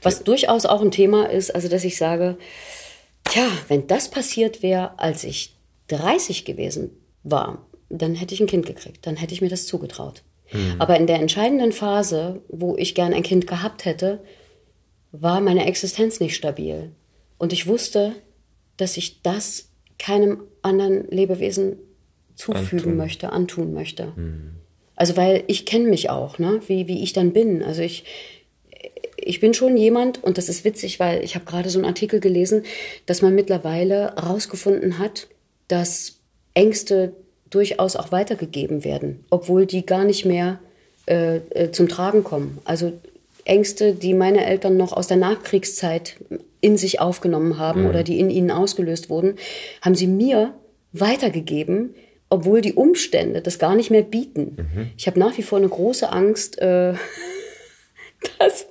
Was 0.01 0.23
durchaus 0.23 0.65
auch 0.65 0.81
ein 0.81 0.91
Thema 0.91 1.29
ist, 1.29 1.53
also 1.53 1.67
dass 1.67 1.83
ich 1.83 1.97
sage, 1.97 2.37
Tja, 3.29 3.47
wenn 3.67 3.85
das 3.85 4.09
passiert 4.09 4.63
wäre, 4.63 4.97
als 4.97 5.23
ich 5.23 5.55
30 5.87 6.45
gewesen 6.45 6.91
war, 7.23 7.65
dann 7.89 8.15
hätte 8.15 8.33
ich 8.33 8.41
ein 8.41 8.47
Kind 8.47 8.65
gekriegt. 8.65 9.05
Dann 9.05 9.15
hätte 9.15 9.33
ich 9.33 9.41
mir 9.41 9.49
das 9.49 9.65
zugetraut. 9.65 10.23
Mhm. 10.51 10.75
Aber 10.79 10.97
in 10.97 11.07
der 11.07 11.19
entscheidenden 11.19 11.71
Phase, 11.71 12.41
wo 12.47 12.77
ich 12.77 12.95
gern 12.95 13.13
ein 13.13 13.23
Kind 13.23 13.47
gehabt 13.47 13.85
hätte, 13.85 14.19
war 15.11 15.41
meine 15.41 15.65
Existenz 15.65 16.19
nicht 16.19 16.35
stabil. 16.35 16.91
Und 17.37 17.53
ich 17.53 17.67
wusste, 17.67 18.13
dass 18.77 18.97
ich 18.97 19.21
das 19.21 19.69
keinem 19.97 20.43
anderen 20.61 21.07
Lebewesen 21.09 21.77
zufügen 22.35 22.79
antun. 22.79 22.97
möchte, 22.97 23.31
antun 23.31 23.73
möchte. 23.73 24.13
Mhm. 24.15 24.55
Also 24.95 25.17
weil 25.17 25.43
ich 25.47 25.65
kenne 25.65 25.89
mich 25.89 26.09
auch, 26.09 26.39
ne? 26.39 26.61
wie, 26.67 26.87
wie 26.87 27.03
ich 27.03 27.13
dann 27.13 27.33
bin. 27.33 27.63
Also 27.63 27.81
ich, 27.81 28.03
ich 29.17 29.39
bin 29.39 29.53
schon 29.53 29.77
jemand, 29.77 30.23
und 30.23 30.37
das 30.37 30.49
ist 30.49 30.63
witzig, 30.65 30.99
weil 30.99 31.23
ich 31.23 31.35
habe 31.35 31.45
gerade 31.45 31.69
so 31.69 31.79
einen 31.79 31.85
Artikel 31.87 32.19
gelesen, 32.19 32.63
dass 33.05 33.21
man 33.21 33.35
mittlerweile 33.35 34.13
herausgefunden 34.15 34.99
hat, 34.99 35.27
dass 35.67 36.18
Ängste 36.53 37.13
durchaus 37.49 37.95
auch 37.95 38.11
weitergegeben 38.11 38.83
werden, 38.83 39.25
obwohl 39.29 39.65
die 39.65 39.85
gar 39.85 40.05
nicht 40.05 40.25
mehr 40.25 40.59
äh, 41.07 41.37
äh, 41.37 41.71
zum 41.71 41.87
Tragen 41.87 42.23
kommen. 42.23 42.59
Also 42.65 42.93
Ängste, 43.45 43.93
die 43.93 44.13
meine 44.13 44.45
Eltern 44.45 44.77
noch 44.77 44.93
aus 44.93 45.07
der 45.07 45.17
Nachkriegszeit 45.17 46.17
in 46.61 46.77
sich 46.77 46.99
aufgenommen 46.99 47.57
haben 47.57 47.83
mhm. 47.83 47.89
oder 47.89 48.03
die 48.03 48.19
in 48.19 48.29
ihnen 48.29 48.51
ausgelöst 48.51 49.09
wurden, 49.09 49.35
haben 49.81 49.95
sie 49.95 50.07
mir 50.07 50.53
weitergegeben, 50.91 51.95
obwohl 52.29 52.61
die 52.61 52.73
Umstände 52.73 53.41
das 53.41 53.57
gar 53.57 53.75
nicht 53.75 53.89
mehr 53.89 54.03
bieten. 54.03 54.57
Mhm. 54.57 54.91
Ich 54.97 55.07
habe 55.07 55.19
nach 55.19 55.37
wie 55.37 55.43
vor 55.43 55.57
eine 55.57 55.69
große 55.69 56.11
Angst, 56.11 56.59
äh, 56.59 56.93
dass 58.39 58.67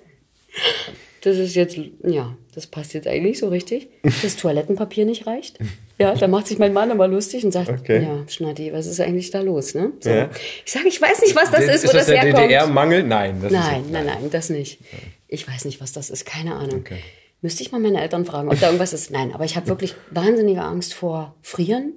das 1.22 1.37
ist 1.39 1.57
jetzt, 1.57 1.76
ja, 2.05 2.37
das 2.59 2.66
passt 2.66 2.92
jetzt 2.92 3.06
eigentlich 3.06 3.38
so 3.38 3.48
richtig, 3.48 3.88
dass 4.22 4.36
Toilettenpapier 4.36 5.04
nicht 5.04 5.28
reicht. 5.28 5.61
Ja, 5.96 6.12
da 6.14 6.26
macht 6.26 6.48
sich 6.48 6.59
mein 6.59 6.72
Mann 6.72 6.90
aber 6.90 7.06
lustig 7.06 7.44
und 7.44 7.52
sagt, 7.52 7.68
okay. 7.68 8.02
ja, 8.02 8.24
Schnatti, 8.26 8.72
was 8.72 8.86
ist 8.86 9.00
eigentlich 9.00 9.30
da 9.30 9.42
los? 9.42 9.74
Ne? 9.74 9.92
So. 10.00 10.11
Ja. 10.11 10.28
Ich 10.66 10.72
sage, 10.72 10.88
ich 10.88 11.00
weiß 11.00 11.20
nicht, 11.22 11.36
was 11.36 11.52
das 11.52 11.62
ist, 11.62 11.84
ist 11.84 11.84
wo 11.84 11.86
das, 11.92 11.94
das 11.98 12.06
der 12.06 12.20
herkommt. 12.22 12.44
DDR-Mangel? 12.46 13.04
Nein. 13.04 13.38
Das 13.40 13.52
nein, 13.52 13.84
ist, 13.84 13.92
nein, 13.92 14.06
nein, 14.06 14.30
das 14.32 14.50
nicht. 14.50 14.80
Ich 15.28 15.46
weiß 15.46 15.66
nicht, 15.66 15.80
was 15.80 15.92
das 15.92 16.11
ist, 16.11 16.26
keine 16.26 16.56
Ahnung. 16.56 16.80
Okay. 16.80 16.98
Müsste 17.42 17.62
ich 17.62 17.70
mal 17.70 17.80
meine 17.80 18.00
Eltern 18.02 18.24
fragen, 18.24 18.48
ob 18.48 18.59
da 18.59 18.66
irgendwas 18.66 18.92
ist. 18.92 19.12
Nein, 19.12 19.32
aber 19.32 19.44
ich 19.44 19.54
habe 19.54 19.68
wirklich 19.68 19.94
wahnsinnige 20.11 20.62
Angst 20.62 20.94
vor 20.94 21.36
Frieren, 21.42 21.92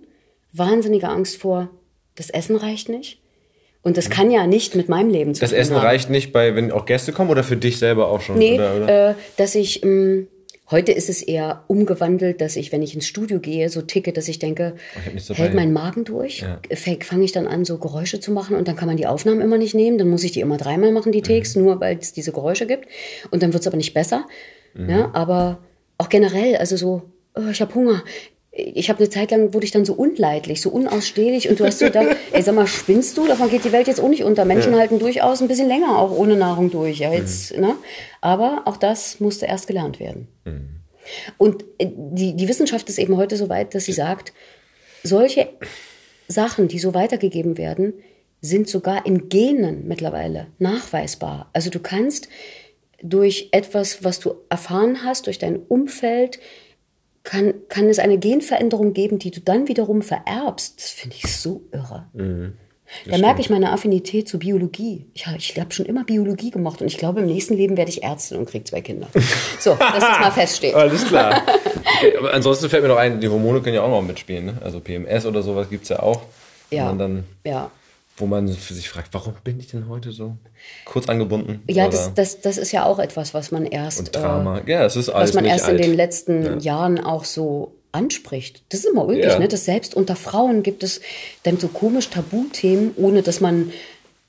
wahnsinnige 0.54 1.10
Angst 1.10 1.38
vor, 1.38 1.70
das 2.14 2.30
Essen 2.30 2.56
reicht 2.56 2.88
nicht. 2.90 3.22
Und 3.84 3.98
das 3.98 4.12
kann 4.12 4.30
ja 4.30 4.46
nicht 4.46 4.76
mit 4.76 4.90
meinem 4.90 5.10
Leben 5.10 5.34
zu 5.34 5.42
das 5.42 5.50
tun 5.50 5.58
Das 5.58 5.68
Essen 5.68 5.76
haben. 5.78 5.86
reicht 5.86 6.10
nicht 6.12 6.32
bei, 6.32 6.56
wenn 6.56 6.72
auch 6.72 6.86
Gäste 6.86 7.14
kommen 7.14 7.32
oder 7.32 7.44
für 7.44 7.58
dich 7.58 7.80
selber 7.80 8.10
auch 8.10 8.22
schon? 8.22 8.38
Nee, 8.38 8.56
oder, 8.56 8.76
oder? 8.76 9.10
Äh, 9.10 9.14
dass 9.38 9.56
ich, 9.56 9.82
mh, 9.82 9.90
ähm, 9.90 10.28
heute 10.72 10.92
ist 10.92 11.10
es 11.10 11.22
eher 11.22 11.64
umgewandelt, 11.68 12.42
dass 12.42 12.56
ich, 12.56 12.72
wenn 12.72 12.82
ich 12.82 12.96
ins 12.96 13.06
Studio 13.06 13.40
gehe, 13.40 13.70
so 13.70 13.82
ticke, 13.82 14.14
dass 14.14 14.28
ich 14.28 14.40
denke, 14.40 14.76
ich 15.16 15.30
hält 15.38 15.54
mein 15.54 15.74
Magen 15.74 16.04
durch? 16.04 16.42
Ja. 16.42 16.60
Fange 16.76 17.24
ich 17.24 17.32
dann 17.32 17.48
an, 17.48 17.66
so 17.66 17.78
Geräusche 17.78 18.20
zu 18.20 18.32
machen 18.32 18.56
und 18.56 18.68
dann 18.68 18.76
kann 18.76 18.88
man 18.88 18.98
die 18.98 19.08
Aufnahmen 19.08 19.42
immer 19.42 19.58
nicht 19.58 19.76
nehmen, 19.76 19.98
dann 19.98 20.10
muss 20.10 20.24
ich 20.24 20.32
die 20.32 20.40
immer 20.40 20.58
dreimal 20.58 20.92
machen, 20.92 21.12
die 21.12 21.22
Takes, 21.22 21.56
mhm. 21.56 21.64
nur 21.64 21.82
weil 21.82 21.98
es 21.98 22.14
diese 22.14 22.32
Geräusche 22.32 22.66
gibt. 22.66 22.88
Und 23.30 23.44
dann 23.44 23.54
wird 23.54 23.62
es 23.62 23.68
aber 23.68 23.78
nicht 23.78 23.94
besser. 23.94 24.26
Mhm. 24.74 24.90
Ja, 24.90 25.10
aber 25.14 25.60
auch 25.98 26.10
generell, 26.10 26.56
also 26.56 26.78
so, 26.78 27.04
oh, 27.36 27.50
ich 27.52 27.62
habe 27.62 27.76
Hunger 27.76 28.04
ich 28.52 28.90
habe 28.90 29.00
eine 29.00 29.10
Zeit 29.10 29.32
lang 29.32 29.54
wurde 29.54 29.66
ich 29.66 29.72
dann 29.72 29.86
so 29.86 29.94
unleidlich, 29.94 30.62
so 30.62 30.70
unausstehlich 30.70 31.50
und 31.50 31.60
du 31.60 31.66
hast 31.66 31.80
so 31.80 31.86
gedacht, 31.86 32.18
ey, 32.34 32.42
sag 32.42 32.54
mal, 32.54 32.68
spinnst 32.68 33.18
du? 33.18 33.26
Davon 33.26 33.50
geht 33.50 33.64
die 33.64 33.72
Welt 33.72 33.88
jetzt 33.88 34.02
auch 34.02 34.10
nicht 34.10 34.24
unter. 34.24 34.44
Menschen 34.44 34.74
ja. 34.74 34.80
halten 34.80 35.00
durchaus 35.00 35.42
ein 35.42 35.48
bisschen 35.48 35.70
länger 35.70 35.98
auch 35.98 36.12
ohne 36.12 36.36
Nahrung 36.36 36.70
durch. 36.70 37.00
Ja, 37.00 37.14
jetzt, 37.14 37.56
mhm. 37.56 37.62
ne? 37.62 37.76
Aber 38.20 38.64
auch 38.66 38.76
das 38.76 39.22
musste 39.22 39.46
erst 39.46 39.68
gelernt 39.68 40.00
werden. 40.02 40.28
Mhm. 40.44 40.82
Und 41.38 41.64
äh, 41.78 41.88
die, 41.90 42.36
die 42.36 42.48
Wissenschaft 42.50 42.90
ist 42.90 43.00
eben 43.00 43.16
heute 43.16 43.38
so 43.38 43.48
weit, 43.48 43.74
dass 43.74 43.86
sie 43.86 43.94
sagt, 43.94 44.34
solche 45.04 45.48
Sachen, 46.28 46.68
die 46.68 46.80
so 46.80 46.94
weitergegeben 46.94 47.58
werden, 47.58 47.94
sind 48.42 48.68
sogar 48.68 49.06
in 49.06 49.30
Genen 49.30 49.88
mittlerweile 49.88 50.48
nachweisbar. 50.60 51.50
Also 51.54 51.70
du 51.70 51.80
kannst 51.80 52.28
durch 53.02 53.50
etwas, 53.52 54.04
was 54.04 54.20
du 54.20 54.36
erfahren 54.50 55.04
hast, 55.04 55.28
durch 55.28 55.40
dein 55.40 55.58
Umfeld, 55.58 56.40
kann, 57.24 57.54
kann 57.70 57.90
es 57.90 58.00
eine 58.00 58.18
Genveränderung 58.18 58.94
geben, 58.94 59.20
die 59.20 59.32
du 59.32 59.40
dann 59.42 59.68
wiederum 59.68 60.02
vererbst. 60.02 60.80
Das 60.80 60.90
finde 60.90 61.16
ich 61.22 61.36
so 61.36 61.64
irre. 61.72 62.08
Mhm. 62.14 62.54
Da 63.06 63.18
merke 63.18 63.40
ich 63.40 63.50
meine 63.50 63.72
Affinität 63.72 64.28
zur 64.28 64.42
Biologie. 64.42 65.06
Ich, 65.14 65.26
ich 65.38 65.60
habe 65.60 65.72
schon 65.72 65.86
immer 65.86 66.04
Biologie 66.04 66.52
gemacht 66.52 66.82
und 66.82 66.88
ich 66.88 66.98
glaube, 66.98 67.22
im 67.22 67.26
nächsten 67.26 67.56
Leben 67.56 67.78
werde 67.78 67.90
ich 67.90 68.04
Ärztin 68.04 68.38
und 68.38 68.50
kriege 68.50 68.66
zwei 68.66 68.82
Kinder. 68.82 69.08
So, 69.60 69.76
dass 69.76 70.00
das 70.00 70.20
mal 70.20 70.32
feststeht. 70.36 70.76
Alles 70.76 71.08
klar. 71.08 71.42
Okay, 71.84 72.16
aber 72.18 72.34
ansonsten 72.34 72.70
fällt 72.70 72.84
mir 72.84 72.90
noch 72.90 72.98
ein, 72.98 73.20
die 73.20 73.28
Hormone 73.28 73.62
können 73.62 73.76
ja 73.76 73.82
auch 73.82 73.90
noch 73.90 74.02
mitspielen. 74.02 74.46
Ne? 74.46 74.58
Also 74.64 74.80
PMS 74.80 75.26
oder 75.26 75.42
sowas 75.42 75.70
gibt 75.70 75.84
es 75.84 75.90
ja 75.90 76.00
auch. 76.00 76.22
Ja. 76.70 76.94
Dann, 76.94 77.26
ja 77.44 77.70
wo 78.22 78.28
man 78.28 78.48
für 78.48 78.74
sich 78.74 78.88
fragt, 78.88 79.14
warum 79.14 79.34
bin 79.44 79.60
ich 79.60 79.68
denn 79.68 79.90
heute 79.90 80.12
so 80.12 80.38
kurz 80.86 81.10
angebunden? 81.10 81.62
Ja, 81.70 81.90
das, 81.90 82.14
das, 82.14 82.40
das 82.42 82.58
ist 82.58 82.72
ja 82.72 82.86
auch 82.86 83.00
etwas, 83.00 83.34
was 83.34 83.52
man 83.52 83.66
erst. 83.66 84.00
Und 84.00 84.16
Drama. 84.16 84.60
Äh, 84.60 84.72
ja, 84.72 84.86
es 84.86 84.96
ist 84.96 85.10
alles. 85.10 85.32
Was 85.32 85.36
man 85.36 85.46
erst 85.46 85.66
alt. 85.66 85.80
in 85.80 85.82
den 85.82 85.96
letzten 85.96 86.44
ja. 86.44 86.58
Jahren 86.58 87.00
auch 87.00 87.26
so 87.26 87.76
anspricht. 87.92 88.64
Das 88.70 88.82
ist 88.82 88.86
immer 88.86 89.06
ulkig, 89.06 89.26
Ja. 89.26 89.40
ne? 89.40 89.48
Dass 89.48 89.66
selbst 89.66 89.96
unter 89.96 90.16
Frauen 90.16 90.64
gibt 90.64 90.84
es 90.84 91.02
dann 91.44 91.58
so 91.60 91.68
komisch 91.68 92.10
Tabuthemen, 92.10 92.94
ohne 92.96 93.22
dass 93.22 93.42
man 93.42 93.74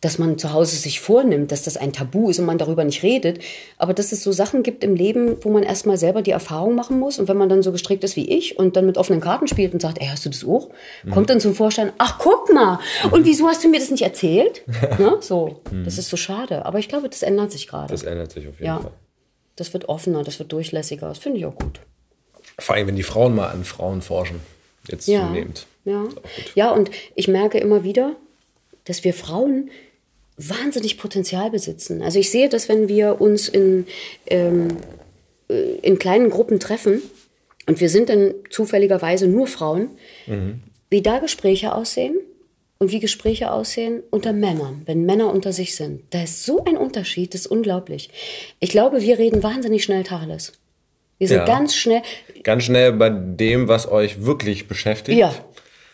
dass 0.03 0.19
man 0.19 0.37
zu 0.37 0.53
Hause 0.53 0.77
sich 0.77 1.01
vornimmt, 1.01 1.51
dass 1.53 1.63
das 1.63 1.77
ein 1.79 1.93
Tabu 1.95 2.29
ist 2.29 2.39
und 2.41 2.45
man 2.45 2.59
darüber 2.59 2.83
nicht 2.85 3.03
redet. 3.05 3.39
Aber 3.79 3.95
dass 3.95 4.11
es 4.13 4.23
so 4.23 4.33
Sachen 4.33 4.63
gibt 4.65 4.83
im 4.85 4.95
Leben, 4.97 5.37
wo 5.45 5.49
man 5.49 5.63
erstmal 5.63 5.97
selber 5.97 6.21
die 6.23 6.33
Erfahrung 6.33 6.75
machen 6.75 6.99
muss. 6.99 7.19
Und 7.21 7.29
wenn 7.29 7.37
man 7.39 7.49
dann 7.49 7.63
so 7.63 7.71
gestrickt 7.73 8.03
ist 8.03 8.17
wie 8.17 8.29
ich 8.29 8.59
und 8.59 8.77
dann 8.77 8.85
mit 8.85 8.99
offenen 8.99 9.21
Karten 9.21 9.47
spielt 9.47 9.73
und 9.73 9.81
sagt, 9.81 10.01
ey, 10.01 10.09
hast 10.09 10.27
du 10.27 10.29
das 10.29 10.45
auch? 10.45 10.69
Kommt 11.11 11.31
dann 11.31 11.39
zum 11.41 11.55
Vorschein, 11.55 11.93
ach, 11.99 12.19
guck 12.19 12.53
mal. 12.53 12.81
Und 13.13 13.25
wieso 13.25 13.47
hast 13.47 13.63
du 13.65 13.69
mir 13.69 13.79
das 13.79 13.91
nicht 13.93 14.03
erzählt? 14.03 14.63
ne? 14.99 15.19
So, 15.21 15.61
das 15.85 15.99
ist 15.99 16.11
so 16.11 16.17
schade. 16.17 16.67
Aber 16.67 16.81
ich 16.81 16.89
glaube, 16.89 17.09
das 17.09 17.23
ändert 17.23 17.53
sich 17.53 17.69
gerade. 17.69 17.93
Das 17.93 18.03
ändert 18.03 18.33
sich 18.33 18.49
auf 18.49 18.55
jeden 18.55 18.67
Ja. 18.67 18.81
Fall. 18.81 18.91
Das 19.55 19.73
wird 19.73 19.89
offener, 19.89 20.25
das 20.25 20.39
wird 20.41 20.51
durchlässiger. 20.53 21.09
Das 21.09 21.19
finde 21.19 21.39
ich 21.39 21.47
auch 21.47 21.55
gut. 21.55 21.79
Vor 22.59 22.75
allem, 22.75 22.89
wenn 22.89 22.97
die 22.97 23.03
Frauen 23.05 23.37
mal 23.37 23.49
an 23.51 23.65
Frauen 23.65 24.03
forschen. 24.03 24.41
Jetzt 24.89 25.07
Ja. 25.07 25.29
zunehmend. 25.29 25.67
Ja. 25.85 26.05
ja, 26.57 26.71
und 26.73 26.91
ich 27.15 27.29
merke 27.29 27.59
immer 27.59 27.85
wieder, 27.85 28.17
dass 28.85 29.05
wir 29.05 29.15
Frauen 29.15 29.71
wahnsinnig 30.37 30.99
Potenzial 30.99 31.51
besitzen. 31.51 32.03
Also 32.03 32.19
ich 32.19 32.31
sehe 32.31 32.49
das, 32.49 32.69
wenn 32.69 32.89
wir 32.89 33.21
uns 33.21 33.49
in, 33.49 33.87
ähm, 34.27 34.69
äh, 35.49 35.55
in 35.83 35.99
kleinen 35.99 36.31
Gruppen 36.31 36.59
treffen 36.61 37.03
und 37.67 37.81
wir 37.81 37.89
sind 37.89 38.09
dann 38.09 38.35
zufälligerweise 38.51 39.27
nur 39.29 39.47
Frauen, 39.47 39.89
wie 40.91 41.01
da 41.03 41.19
Gespräche 41.21 41.75
aussehen 41.75 42.17
und 42.79 42.91
wie 42.91 42.99
Gespräche 42.99 43.53
aussehen 43.53 44.03
unter 44.11 44.33
Männern, 44.33 44.83
wenn 44.87 45.07
Männer 45.07 45.33
unter 45.33 45.53
sich 45.53 45.77
sind. 45.77 46.03
Da 46.11 46.25
ist 46.25 46.45
so 46.45 46.65
ein 46.65 46.77
Unterschied, 46.77 47.35
das 47.35 47.43
ist 47.43 47.47
unglaublich. 47.47 48.11
Ich 48.59 48.71
glaube, 48.71 49.01
wir 49.03 49.19
reden 49.19 49.45
wahnsinnig 49.45 49.85
schnell 49.85 50.03
Tacheles. 50.03 50.55
Wir 51.19 51.29
sind 51.29 51.37
Ja. 51.39 51.45
ganz 51.45 51.77
schnell, 51.77 52.03
Ganz 52.43 52.65
schnell 52.65 52.93
bei 52.95 53.11
dem, 53.11 53.69
was 53.69 53.89
euch 53.89 54.25
wirklich 54.25 54.67
beschäftigt. 54.67 55.17
ja. 55.19 55.33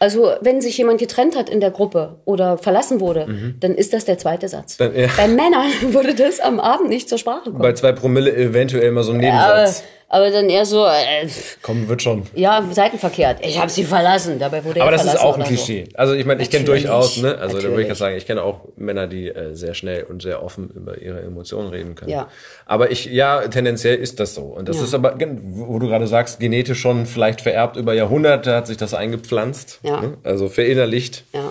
Also, 0.00 0.30
wenn 0.40 0.60
sich 0.60 0.78
jemand 0.78 1.00
getrennt 1.00 1.36
hat 1.36 1.48
in 1.50 1.60
der 1.60 1.70
Gruppe 1.70 2.16
oder 2.24 2.56
verlassen 2.58 3.00
wurde, 3.00 3.26
dann 3.60 3.74
ist 3.74 3.92
das 3.92 4.04
der 4.04 4.16
zweite 4.18 4.48
Satz. 4.48 4.76
Dann- 4.76 4.94
ja. 4.96 5.08
Bei 5.16 5.26
Männern 5.28 5.66
würde 5.92 6.14
das 6.14 6.38
am 6.40 6.60
Abend 6.60 6.88
nicht 6.88 7.08
zur 7.08 7.18
Sprache 7.18 7.44
kommen. 7.50 7.58
Bei 7.62 7.72
zwei 7.72 7.92
Promille 7.92 8.34
eventuell 8.34 8.90
mal 8.92 9.02
so 9.02 9.12
ein 9.12 9.18
Nebensatz. 9.18 9.82
Aber 10.10 10.30
dann 10.30 10.48
eher 10.48 10.64
so, 10.64 10.86
äh, 10.86 11.28
Komm, 11.62 11.86
wird 11.88 12.02
schon. 12.02 12.22
ja, 12.34 12.64
seitenverkehrt. 12.70 13.44
Ich 13.44 13.58
habe 13.58 13.70
sie 13.70 13.84
verlassen. 13.84 14.38
Dabei 14.38 14.64
wurde 14.64 14.80
Aber 14.80 14.90
er 14.90 14.92
das 14.96 15.04
ist 15.04 15.10
verlassen 15.10 15.26
auch 15.26 15.34
ein 15.34 15.40
oder 15.42 15.50
so. 15.50 15.54
Klischee. 15.64 15.88
Also 15.94 16.14
ich 16.14 16.24
meine, 16.24 16.42
ich 16.42 16.50
kenne 16.50 16.64
durchaus, 16.64 17.18
ne? 17.18 17.36
Also 17.38 17.58
da 17.58 17.64
würde 17.64 17.82
ich 17.82 17.88
jetzt 17.88 17.98
sagen, 17.98 18.16
ich 18.16 18.26
kenne 18.26 18.42
auch 18.42 18.60
Männer, 18.76 19.06
die 19.06 19.28
äh, 19.28 19.54
sehr 19.54 19.74
schnell 19.74 20.04
und 20.04 20.22
sehr 20.22 20.42
offen 20.42 20.70
über 20.70 20.98
ihre 20.98 21.20
Emotionen 21.20 21.68
reden 21.68 21.94
können. 21.94 22.10
Ja. 22.10 22.28
Aber 22.66 22.90
ich, 22.90 23.04
ja, 23.06 23.46
tendenziell 23.48 23.96
ist 23.96 24.18
das 24.20 24.34
so. 24.34 24.42
Und 24.44 24.68
das 24.68 24.78
Ja. 24.78 24.84
ist 24.84 24.94
aber, 24.94 25.14
wo 25.42 25.78
du 25.78 25.86
gerade 25.88 26.06
sagst, 26.06 26.40
genetisch 26.40 26.80
schon 26.80 27.04
vielleicht 27.06 27.40
vererbt 27.42 27.76
über 27.76 27.92
Jahrhunderte 27.92 28.54
hat 28.54 28.66
sich 28.66 28.76
das 28.78 28.94
eingepflanzt. 28.94 29.80
Ja. 29.82 30.00
Ne? 30.00 30.16
Also 30.24 30.48
verinnerlicht. 30.48 31.24
Ja. 31.34 31.50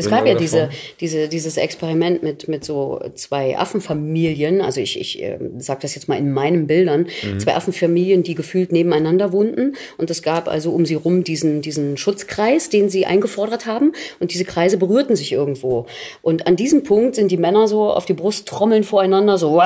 Es 0.00 0.08
gab 0.08 0.26
ja 0.26 0.34
diese, 0.34 0.70
diese, 1.00 1.28
dieses 1.28 1.56
Experiment 1.56 2.22
mit, 2.22 2.46
mit 2.46 2.64
so 2.64 3.00
zwei 3.16 3.58
Affenfamilien, 3.58 4.60
also 4.60 4.80
ich, 4.80 4.98
ich 4.98 5.20
äh, 5.22 5.38
sage 5.58 5.80
das 5.82 5.96
jetzt 5.96 6.08
mal 6.08 6.16
in 6.16 6.32
meinen 6.32 6.66
Bildern, 6.68 7.08
Mhm. 7.22 7.40
zwei 7.40 7.56
Affenfamilien, 7.56 8.22
die 8.22 8.34
gefühlt 8.36 8.70
nebeneinander 8.70 9.32
wohnten 9.32 9.74
und 9.96 10.08
es 10.08 10.22
gab 10.22 10.46
also 10.48 10.70
um 10.70 10.86
sie 10.86 10.94
rum 10.94 11.24
diesen, 11.24 11.62
diesen 11.62 11.96
Schutzkreis, 11.96 12.70
den 12.70 12.88
sie 12.88 13.06
eingefordert 13.06 13.66
haben 13.66 13.92
und 14.20 14.32
diese 14.32 14.44
Kreise 14.44 14.76
berührten 14.78 15.16
sich 15.16 15.32
irgendwo. 15.32 15.86
Und 16.22 16.46
an 16.46 16.54
diesem 16.54 16.84
Punkt 16.84 17.16
sind 17.16 17.30
die 17.32 17.36
Männer 17.36 17.66
so 17.66 17.90
auf 17.92 18.04
die 18.06 18.14
Brust 18.14 18.46
trommeln 18.46 18.84
voreinander, 18.84 19.36
so 19.36 19.56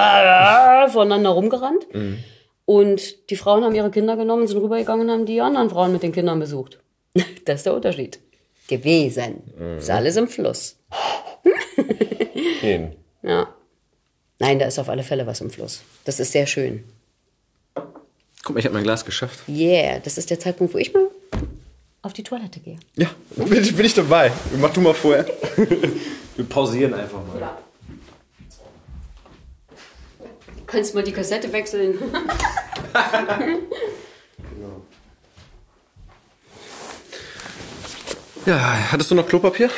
voreinander 0.89 1.31
rumgerannt. 1.31 1.87
Und 2.65 3.29
die 3.31 3.37
Frauen 3.37 3.65
haben 3.65 3.75
ihre 3.75 3.91
Kinder 3.91 4.17
genommen, 4.17 4.47
sind 4.47 4.59
rübergegangen 4.63 5.07
und 5.09 5.13
haben 5.13 5.27
die 5.27 5.41
anderen 5.41 5.69
Frauen 5.69 5.93
mit 5.93 6.03
den 6.03 6.13
Kindern 6.13 6.39
besucht. 6.41 6.79
Das 7.45 7.57
ist 7.57 7.67
der 7.67 7.75
Unterschied. 7.75 8.19
Gewesen. 8.77 9.43
Ist 9.79 9.91
alles 9.91 10.17
im 10.17 10.29
Fluss. 10.29 10.77
Gehen. 12.61 12.97
Ja. 13.25 13.47
Nein, 14.41 14.59
da 14.59 14.67
ist 14.67 14.81
auf 14.81 14.89
alle 14.89 15.05
Fälle 15.05 15.25
was 15.29 15.41
im 15.41 15.49
Fluss. 15.49 15.83
Das 16.05 16.19
ist 16.19 16.33
sehr 16.33 16.49
schön. 16.49 16.83
Guck 18.43 18.51
mal, 18.51 18.59
ich 18.59 18.65
habe 18.65 18.75
mein 18.75 18.83
Glas 18.83 19.05
geschafft. 19.05 19.49
Yeah, 19.49 20.01
das 20.01 20.19
ist 20.19 20.29
der 20.29 20.41
Zeitpunkt, 20.41 20.75
wo 20.75 20.79
ich 20.79 20.93
mal 20.93 21.07
auf 22.03 22.13
die 22.13 22.25
Toilette 22.25 22.59
gehe. 22.59 22.79
Ja, 22.97 23.09
bin 23.37 23.63
ich, 23.63 23.77
bin 23.77 23.87
ich 23.87 23.95
dabei. 23.95 24.33
Mach 24.61 24.73
du 24.73 24.81
mal 24.81 24.93
vorher. 24.93 25.25
Wir 26.37 26.45
pausieren 26.49 26.95
einfach 26.95 27.25
mal. 27.29 27.57
Du 30.19 30.65
kannst 30.67 30.97
mal 30.97 31.05
die 31.05 31.13
Kassette 31.13 31.53
wechseln. 31.53 31.97
Ja, 38.47 38.91
hattest 38.91 39.11
du 39.11 39.15
noch 39.15 39.29
Klopapier? 39.29 39.71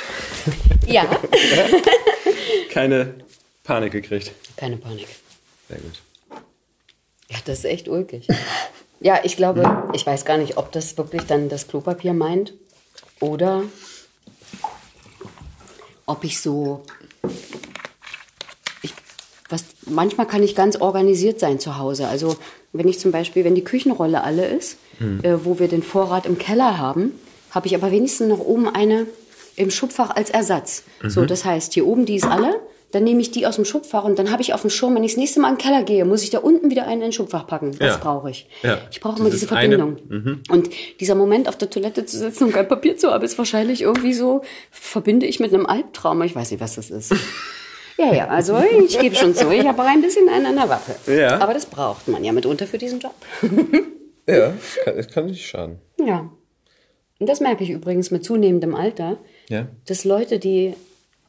ja. 0.86 1.04
Keine 2.70 3.14
Panik 3.62 3.92
gekriegt. 3.92 4.32
Keine 4.56 4.76
Panik. 4.76 5.06
Sehr 5.68 5.78
gut. 5.78 6.00
Ja, 7.28 7.38
das 7.44 7.58
ist 7.58 7.64
echt 7.64 7.88
ulkig. 7.88 8.26
Ja, 9.00 9.20
ich 9.22 9.36
glaube, 9.36 9.90
ich 9.92 10.06
weiß 10.06 10.24
gar 10.24 10.38
nicht, 10.38 10.56
ob 10.56 10.72
das 10.72 10.96
wirklich 10.96 11.22
dann 11.24 11.48
das 11.48 11.68
Klopapier 11.68 12.14
meint 12.14 12.54
oder 13.20 13.64
ob 16.06 16.24
ich 16.24 16.40
so. 16.40 16.84
Ich, 18.82 18.94
was, 19.48 19.64
manchmal 19.86 20.26
kann 20.26 20.42
ich 20.42 20.54
ganz 20.54 20.76
organisiert 20.76 21.38
sein 21.40 21.58
zu 21.58 21.76
Hause. 21.76 22.08
Also, 22.08 22.36
wenn 22.72 22.88
ich 22.88 22.98
zum 22.98 23.12
Beispiel, 23.12 23.44
wenn 23.44 23.54
die 23.54 23.64
Küchenrolle 23.64 24.22
alle 24.24 24.46
ist, 24.46 24.78
äh, 25.22 25.36
wo 25.44 25.58
wir 25.58 25.68
den 25.68 25.82
Vorrat 25.82 26.26
im 26.26 26.38
Keller 26.38 26.78
haben, 26.78 27.12
habe 27.54 27.66
ich 27.66 27.74
aber 27.74 27.90
wenigstens 27.90 28.28
noch 28.28 28.40
oben 28.40 28.68
eine 28.68 29.06
im 29.56 29.70
Schubfach 29.70 30.10
als 30.10 30.30
Ersatz. 30.30 30.82
So, 31.06 31.24
das 31.26 31.44
heißt, 31.44 31.74
hier 31.74 31.86
oben, 31.86 32.06
die 32.06 32.16
ist 32.16 32.26
alle. 32.26 32.60
Dann 32.90 33.02
nehme 33.04 33.20
ich 33.20 33.32
die 33.32 33.44
aus 33.44 33.56
dem 33.56 33.64
Schubfach 33.64 34.04
und 34.04 34.20
dann 34.20 34.30
habe 34.30 34.40
ich 34.40 34.54
auf 34.54 34.60
dem 34.60 34.70
Schirm, 34.70 34.94
wenn 34.94 35.02
ich 35.02 35.12
das 35.12 35.18
nächste 35.18 35.40
Mal 35.40 35.48
in 35.50 35.56
den 35.56 35.60
Keller 35.62 35.82
gehe, 35.82 36.04
muss 36.04 36.22
ich 36.22 36.30
da 36.30 36.38
unten 36.38 36.70
wieder 36.70 36.82
einen 36.84 37.02
in 37.02 37.08
den 37.08 37.12
Schubfach 37.12 37.44
packen. 37.44 37.72
Das 37.76 37.94
Ja. 37.94 37.96
brauche 37.96 38.30
ich. 38.30 38.48
Ja. 38.62 38.78
Ich 38.92 39.00
brauche 39.00 39.18
immer 39.18 39.30
diese 39.30 39.48
Verbindung. 39.48 39.96
Und 40.48 40.70
dieser 41.00 41.16
Moment 41.16 41.48
auf 41.48 41.56
der 41.58 41.70
Toilette 41.70 42.06
zu 42.06 42.18
sitzen 42.18 42.44
und 42.44 42.52
kein 42.52 42.68
Papier 42.68 42.96
zu 42.96 43.10
haben, 43.10 43.24
ist 43.24 43.36
wahrscheinlich 43.36 43.82
irgendwie 43.82 44.14
so, 44.14 44.42
verbinde 44.70 45.26
ich 45.26 45.40
mit 45.40 45.52
einem 45.52 45.66
Albtraum. 45.66 46.22
Ich 46.22 46.36
weiß 46.36 46.52
nicht, 46.52 46.60
was 46.60 46.76
das 46.76 46.90
ist. 46.90 47.14
Ja, 47.96 48.12
ja, 48.12 48.26
also 48.26 48.60
ich 48.84 48.98
gebe 48.98 49.14
schon 49.14 49.36
zu, 49.36 49.48
ich 49.52 49.64
habe 49.64 49.80
auch 49.80 49.86
ein 49.86 50.02
bisschen 50.02 50.28
einen 50.28 50.46
an 50.46 50.56
der 50.56 50.68
Waffe. 50.68 50.96
Ja. 51.12 51.38
Aber 51.38 51.54
das 51.54 51.64
braucht 51.66 52.08
man 52.08 52.24
ja 52.24 52.32
mitunter 52.32 52.66
für 52.66 52.76
diesen 52.76 52.98
Job. 52.98 53.14
Ja, 54.26 54.48
das 54.48 54.54
kann, 54.84 54.96
das 54.96 55.08
kann 55.08 55.26
nicht 55.26 55.46
schaden. 55.46 55.78
Ja. 56.04 56.28
Und 57.20 57.28
das 57.28 57.40
merke 57.40 57.64
ich 57.64 57.70
übrigens 57.70 58.10
mit 58.10 58.24
zunehmendem 58.24 58.74
Alter, 58.74 59.18
Ja. 59.48 59.66
dass 59.86 60.04
Leute, 60.04 60.38
die 60.38 60.74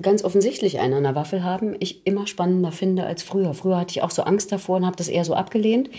ganz 0.01 0.23
offensichtlich 0.23 0.79
einen 0.79 0.93
an 0.95 1.03
der 1.03 1.15
Waffel 1.15 1.43
haben, 1.43 1.75
ich 1.79 2.05
immer 2.05 2.27
spannender 2.27 2.71
finde 2.71 3.05
als 3.05 3.23
früher. 3.23 3.53
Früher 3.53 3.77
hatte 3.77 3.91
ich 3.91 4.01
auch 4.01 4.11
so 4.11 4.23
Angst 4.23 4.51
davor 4.51 4.77
und 4.77 4.85
habe 4.85 4.97
das 4.97 5.07
eher 5.07 5.23
so 5.23 5.35
abgelehnt. 5.35 5.89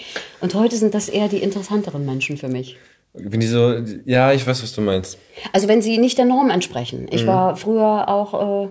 Und 0.40 0.54
heute 0.54 0.76
sind 0.76 0.94
das 0.94 1.08
eher 1.08 1.28
die 1.28 1.38
interessanteren 1.38 2.04
Menschen 2.04 2.36
für 2.36 2.48
mich. 2.48 2.76
Wenn 3.14 3.40
die 3.40 3.46
so, 3.46 3.74
ja, 4.04 4.32
ich 4.34 4.46
weiß, 4.46 4.62
was 4.62 4.74
du 4.74 4.82
meinst. 4.82 5.18
Also 5.54 5.68
wenn 5.68 5.80
sie 5.80 5.96
nicht 5.96 6.18
der 6.18 6.26
Norm 6.26 6.50
entsprechen. 6.50 7.06
Ich 7.10 7.26
war 7.26 7.56
früher 7.56 8.10
auch 8.10 8.66
äh, 8.66 8.68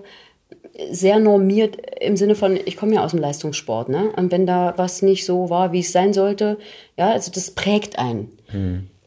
sehr 0.92 1.18
normiert 1.18 1.78
im 2.00 2.16
Sinne 2.16 2.36
von, 2.36 2.56
ich 2.64 2.76
komme 2.76 2.94
ja 2.94 3.04
aus 3.04 3.10
dem 3.10 3.18
Leistungssport, 3.20 3.88
ne? 3.88 4.12
Und 4.16 4.30
wenn 4.30 4.46
da 4.46 4.74
was 4.76 5.02
nicht 5.02 5.24
so 5.24 5.50
war, 5.50 5.72
wie 5.72 5.80
es 5.80 5.90
sein 5.90 6.12
sollte, 6.12 6.58
ja, 6.96 7.10
also 7.10 7.32
das 7.32 7.50
prägt 7.50 7.98
einen. 7.98 8.38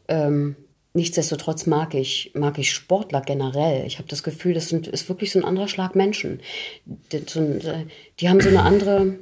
Ähm, 0.08 0.56
nichtsdestotrotz 0.94 1.66
mag 1.66 1.94
ich, 1.94 2.32
mag 2.34 2.58
ich 2.58 2.72
Sportler 2.72 3.20
generell. 3.20 3.86
Ich 3.86 3.98
habe 3.98 4.08
das 4.08 4.22
Gefühl, 4.22 4.54
das 4.54 4.68
sind, 4.68 4.86
ist 4.88 5.08
wirklich 5.08 5.32
so 5.32 5.38
ein 5.38 5.44
anderer 5.44 5.68
Schlag 5.68 5.94
Menschen. 5.94 6.40
Die, 6.84 7.22
so 7.26 7.40
ein, 7.40 7.90
die 8.18 8.28
haben 8.28 8.40
so 8.40 8.48
eine 8.48 8.62
andere 8.62 9.18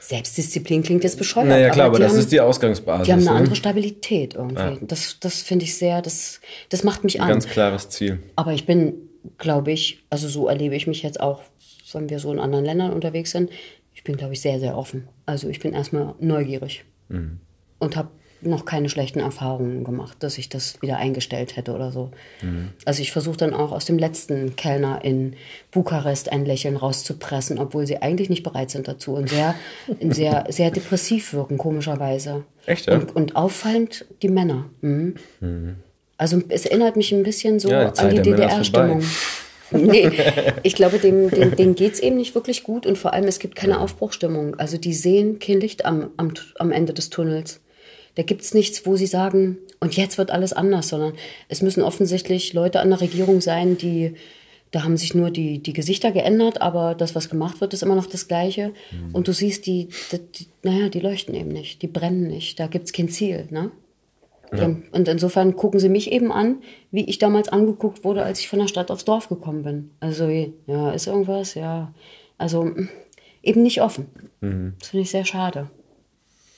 Selbstdisziplin, 0.00 0.82
klingt 0.82 1.04
jetzt 1.04 1.18
bescheuert. 1.18 1.48
Naja, 1.48 1.70
klar, 1.70 1.86
aber, 1.86 1.96
die 1.96 2.02
das 2.04 2.12
haben, 2.12 2.20
ist 2.20 2.32
die 2.32 2.40
Ausgangsbasis. 2.40 3.06
Die 3.06 3.12
haben 3.12 3.20
eine 3.20 3.30
ne? 3.30 3.36
andere 3.36 3.56
Stabilität 3.56 4.34
irgendwie. 4.34 4.86
Das, 4.86 5.18
das 5.20 5.42
finde 5.42 5.64
ich 5.64 5.76
sehr, 5.76 6.00
das, 6.00 6.40
das 6.68 6.84
macht 6.84 7.04
mich 7.04 7.20
an. 7.20 7.28
Ganz 7.28 7.46
klares 7.46 7.88
Ziel. 7.90 8.20
Aber 8.36 8.52
ich 8.52 8.66
bin, 8.66 8.94
glaube 9.38 9.72
ich, 9.72 10.04
also 10.08 10.28
so 10.28 10.48
erlebe 10.48 10.76
ich 10.76 10.86
mich 10.86 11.02
jetzt 11.02 11.20
auch, 11.20 11.42
wenn 11.92 12.08
wir 12.08 12.18
so 12.18 12.32
in 12.32 12.38
anderen 12.38 12.64
Ländern 12.64 12.92
unterwegs 12.92 13.32
sind. 13.32 13.50
Ich 13.94 14.04
bin, 14.04 14.16
glaube 14.16 14.34
ich, 14.34 14.40
sehr, 14.40 14.60
sehr 14.60 14.76
offen. 14.76 15.08
Also 15.24 15.48
ich 15.48 15.60
bin 15.60 15.72
erstmal 15.72 16.14
neugierig 16.20 16.84
und 17.78 17.96
habe 17.96 18.10
noch 18.40 18.64
keine 18.64 18.88
schlechten 18.88 19.20
Erfahrungen 19.20 19.84
gemacht, 19.84 20.18
dass 20.20 20.38
ich 20.38 20.48
das 20.48 20.80
wieder 20.82 20.98
eingestellt 20.98 21.56
hätte 21.56 21.74
oder 21.74 21.90
so. 21.90 22.10
Also 22.84 23.02
ich 23.02 23.12
versuche 23.12 23.36
dann 23.36 23.54
auch 23.54 23.72
aus 23.72 23.84
dem 23.84 23.98
letzten 23.98 24.56
Kellner 24.56 25.04
in 25.04 25.34
Bukarest 25.70 26.30
ein 26.30 26.44
Lächeln 26.44 26.76
rauszupressen, 26.76 27.58
obwohl 27.58 27.86
sie 27.86 28.02
eigentlich 28.02 28.30
nicht 28.30 28.42
bereit 28.42 28.70
sind 28.70 28.88
dazu 28.88 29.14
und 29.14 29.28
sehr, 29.28 29.54
sehr, 30.00 30.44
sehr 30.48 30.70
depressiv 30.70 31.32
wirken, 31.32 31.58
komischerweise. 31.58 32.44
Echt, 32.66 32.86
ja? 32.86 32.94
Und, 32.94 33.16
und 33.16 33.36
auffallend 33.36 34.04
die 34.22 34.28
Männer. 34.28 34.66
Mhm. 34.80 35.14
Also 36.18 36.42
es 36.48 36.66
erinnert 36.66 36.96
mich 36.96 37.12
ein 37.12 37.22
bisschen 37.22 37.60
so 37.60 37.70
Ja, 37.70 37.90
an 37.90 38.10
die 38.10 38.22
DDR-Stimmung. 38.22 39.02
nee, 39.70 40.10
ich 40.62 40.74
glaube, 40.74 40.98
dem, 40.98 41.30
dem, 41.30 41.56
denen 41.56 41.74
geht 41.74 41.94
es 41.94 42.00
eben 42.00 42.16
nicht 42.16 42.34
wirklich 42.34 42.62
gut 42.62 42.86
und 42.86 42.96
vor 42.96 43.12
allem, 43.12 43.26
es 43.26 43.38
gibt 43.38 43.56
keine 43.56 43.80
Aufbruchstimmung. 43.80 44.58
Also 44.58 44.78
die 44.78 44.94
sehen 44.94 45.38
kein 45.38 45.60
Licht 45.60 45.84
am, 45.84 46.10
am, 46.16 46.32
am 46.58 46.72
Ende 46.72 46.92
des 46.92 47.10
Tunnels. 47.10 47.60
Da 48.16 48.22
gibt 48.22 48.42
es 48.42 48.54
nichts, 48.54 48.84
wo 48.84 48.96
sie 48.96 49.06
sagen, 49.06 49.58
und 49.80 49.96
jetzt 49.96 50.18
wird 50.18 50.30
alles 50.30 50.52
anders, 50.52 50.88
sondern 50.88 51.12
es 51.48 51.62
müssen 51.62 51.82
offensichtlich 51.82 52.52
Leute 52.52 52.80
an 52.80 52.90
der 52.90 53.00
Regierung 53.00 53.40
sein, 53.40 53.78
die 53.78 54.14
da 54.72 54.82
haben 54.82 54.96
sich 54.96 55.14
nur 55.14 55.30
die, 55.30 55.60
die 55.60 55.72
Gesichter 55.72 56.10
geändert, 56.10 56.60
aber 56.60 56.94
das, 56.94 57.14
was 57.14 57.30
gemacht 57.30 57.60
wird, 57.60 57.72
ist 57.72 57.82
immer 57.82 57.94
noch 57.94 58.06
das 58.06 58.28
Gleiche. 58.28 58.72
Mhm. 58.90 59.14
Und 59.14 59.28
du 59.28 59.32
siehst, 59.32 59.66
die, 59.66 59.88
die, 60.10 60.18
die, 60.18 60.46
naja, 60.62 60.88
die 60.88 61.00
leuchten 61.00 61.34
eben 61.34 61.50
nicht, 61.50 61.82
die 61.82 61.86
brennen 61.86 62.26
nicht, 62.26 62.58
da 62.58 62.66
gibt 62.66 62.86
es 62.86 62.92
kein 62.92 63.08
Ziel. 63.08 63.46
Ne? 63.50 63.70
Ja. 64.52 64.64
Und 64.92 65.08
insofern 65.08 65.56
gucken 65.56 65.80
sie 65.80 65.88
mich 65.88 66.12
eben 66.12 66.32
an, 66.32 66.58
wie 66.90 67.04
ich 67.04 67.18
damals 67.18 67.48
angeguckt 67.48 68.04
wurde, 68.04 68.22
als 68.22 68.40
ich 68.40 68.48
von 68.48 68.58
der 68.58 68.68
Stadt 68.68 68.90
aufs 68.90 69.04
Dorf 69.04 69.28
gekommen 69.28 69.62
bin. 69.62 69.90
Also, 70.00 70.28
ja, 70.28 70.90
ist 70.90 71.06
irgendwas, 71.06 71.54
ja. 71.54 71.94
Also 72.38 72.70
eben 73.42 73.62
nicht 73.62 73.80
offen. 73.82 74.06
Mhm. 74.40 74.74
Das 74.78 74.88
finde 74.88 75.02
ich 75.02 75.10
sehr 75.10 75.24
schade. 75.24 75.70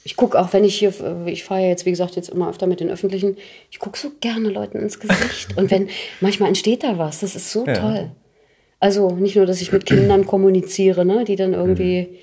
Ich 0.04 0.16
gucke 0.16 0.38
auch, 0.40 0.52
wenn 0.52 0.64
ich 0.64 0.78
hier, 0.78 0.92
ich 1.26 1.44
fahre 1.44 1.62
ja 1.62 1.68
jetzt, 1.68 1.84
wie 1.84 1.90
gesagt, 1.90 2.16
jetzt 2.16 2.30
immer 2.30 2.48
öfter 2.48 2.66
mit 2.66 2.80
den 2.80 2.88
Öffentlichen, 2.88 3.36
ich 3.70 3.78
gucke 3.78 3.98
so 3.98 4.10
gerne 4.20 4.48
Leuten 4.48 4.78
ins 4.78 5.00
Gesicht. 5.00 5.56
Und 5.56 5.70
wenn, 5.70 5.88
manchmal 6.20 6.48
entsteht 6.48 6.82
da 6.82 6.98
was, 6.98 7.20
das 7.20 7.36
ist 7.36 7.52
so 7.52 7.66
ja. 7.66 7.74
toll. 7.74 8.10
Also 8.80 9.10
nicht 9.10 9.36
nur, 9.36 9.44
dass 9.44 9.60
ich 9.60 9.72
mit 9.72 9.86
Kindern 9.86 10.24
kommuniziere, 10.24 11.04
ne, 11.04 11.24
die 11.24 11.36
dann 11.36 11.52
irgendwie, 11.52 12.02
mhm. 12.02 12.16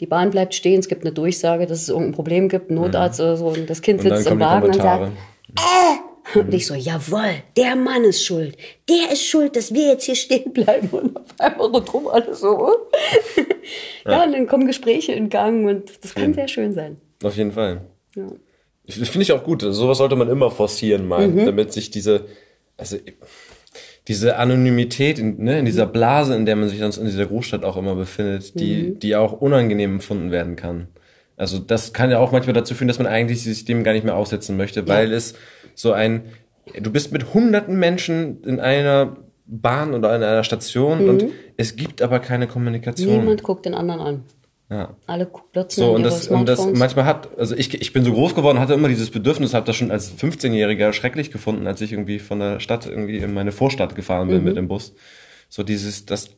die 0.00 0.06
Bahn 0.06 0.30
bleibt 0.30 0.54
stehen, 0.54 0.80
es 0.80 0.88
gibt 0.88 1.02
eine 1.02 1.12
Durchsage, 1.12 1.66
dass 1.66 1.82
es 1.82 1.88
irgendein 1.88 2.12
Problem 2.12 2.48
gibt, 2.48 2.70
Notarzt 2.70 3.18
mhm. 3.18 3.24
oder 3.26 3.36
so, 3.36 3.46
und 3.48 3.68
das 3.68 3.82
Kind 3.82 4.02
sitzt 4.02 4.26
im 4.28 4.40
Wagen 4.40 4.66
und 4.68 4.76
sagt, 4.76 5.12
äh! 5.58 6.06
Und 6.34 6.52
ich 6.52 6.66
so, 6.66 6.74
jawohl, 6.74 7.34
der 7.56 7.76
Mann 7.76 8.02
ist 8.02 8.24
schuld. 8.24 8.56
Der 8.88 9.12
ist 9.12 9.24
schuld, 9.24 9.54
dass 9.54 9.72
wir 9.72 9.86
jetzt 9.86 10.04
hier 10.04 10.16
stehen 10.16 10.52
bleiben. 10.52 10.88
Und 10.88 11.16
auf 11.16 11.34
einmal 11.38 11.68
rundherum 11.68 12.08
alles 12.08 12.40
so. 12.40 12.68
ja, 14.04 14.10
ja, 14.10 14.24
und 14.24 14.32
dann 14.32 14.46
kommen 14.48 14.66
Gespräche 14.66 15.12
in 15.12 15.28
Gang 15.28 15.66
und 15.68 15.92
das 16.02 16.14
kann 16.14 16.30
mhm. 16.30 16.34
sehr 16.34 16.48
schön 16.48 16.72
sein. 16.74 16.96
Auf 17.22 17.36
jeden 17.36 17.52
Fall. 17.52 17.82
Ja. 18.14 18.26
Das 18.86 19.08
finde 19.08 19.22
ich 19.22 19.32
auch 19.32 19.42
gut. 19.42 19.62
Sowas 19.62 19.98
sollte 19.98 20.16
man 20.16 20.28
immer 20.28 20.50
forcieren 20.50 21.08
mal, 21.08 21.26
mhm. 21.28 21.44
damit 21.44 21.72
sich 21.72 21.90
diese, 21.90 22.26
also 22.76 22.96
diese 24.08 24.36
Anonymität 24.36 25.18
in, 25.18 25.42
ne, 25.42 25.58
in 25.58 25.64
dieser 25.64 25.86
Blase, 25.86 26.36
in 26.36 26.46
der 26.46 26.56
man 26.56 26.68
sich 26.68 26.78
sonst 26.78 26.98
in 26.98 27.06
dieser 27.06 27.26
Großstadt 27.26 27.64
auch 27.64 27.76
immer 27.76 27.96
befindet, 27.96 28.58
die, 28.60 28.82
mhm. 28.82 28.98
die 29.00 29.16
auch 29.16 29.32
unangenehm 29.32 29.94
empfunden 29.94 30.30
werden 30.30 30.54
kann. 30.54 30.88
Also 31.36 31.58
das 31.58 31.92
kann 31.92 32.10
ja 32.10 32.18
auch 32.18 32.32
manchmal 32.32 32.54
dazu 32.54 32.74
führen, 32.74 32.88
dass 32.88 32.98
man 32.98 33.08
eigentlich 33.08 33.42
sich 33.42 33.64
dem 33.64 33.84
gar 33.84 33.92
nicht 33.92 34.04
mehr 34.04 34.16
aussetzen 34.16 34.56
möchte, 34.56 34.86
weil 34.88 35.10
ja. 35.10 35.16
es 35.16 35.34
so 35.74 35.92
ein, 35.92 36.22
du 36.80 36.90
bist 36.90 37.12
mit 37.12 37.34
hunderten 37.34 37.78
Menschen 37.78 38.42
in 38.44 38.60
einer 38.60 39.16
Bahn 39.46 39.94
oder 39.94 40.14
in 40.16 40.22
einer 40.22 40.44
Station 40.44 41.02
mhm. 41.02 41.08
und 41.08 41.24
es 41.56 41.76
gibt 41.76 42.02
aber 42.02 42.20
keine 42.20 42.46
Kommunikation. 42.46 43.20
Niemand 43.20 43.42
guckt 43.42 43.66
den 43.66 43.74
anderen 43.74 44.00
an. 44.00 44.24
Ja. 44.68 44.96
Alle 45.06 45.26
glotzen 45.26 45.84
so, 45.84 45.94
und 45.94 46.02
das, 46.02 46.26
und 46.26 46.48
das 46.48 46.66
manchmal 46.66 47.04
hat, 47.04 47.38
also 47.38 47.54
ich, 47.54 47.72
ich 47.80 47.92
bin 47.92 48.04
so 48.04 48.12
groß 48.12 48.34
geworden, 48.34 48.58
hatte 48.58 48.74
immer 48.74 48.88
dieses 48.88 49.10
Bedürfnis, 49.10 49.54
habe 49.54 49.64
das 49.64 49.76
schon 49.76 49.92
als 49.92 50.12
15-Jähriger 50.18 50.92
schrecklich 50.92 51.30
gefunden, 51.30 51.68
als 51.68 51.80
ich 51.80 51.92
irgendwie 51.92 52.18
von 52.18 52.40
der 52.40 52.58
Stadt 52.58 52.84
irgendwie 52.86 53.18
in 53.18 53.32
meine 53.32 53.52
Vorstadt 53.52 53.94
gefahren 53.94 54.28
bin 54.28 54.38
mhm. 54.38 54.44
mit 54.44 54.56
dem 54.56 54.66
Bus. 54.66 54.94
So 55.48 55.62
dieses, 55.62 56.04
dass 56.04 56.30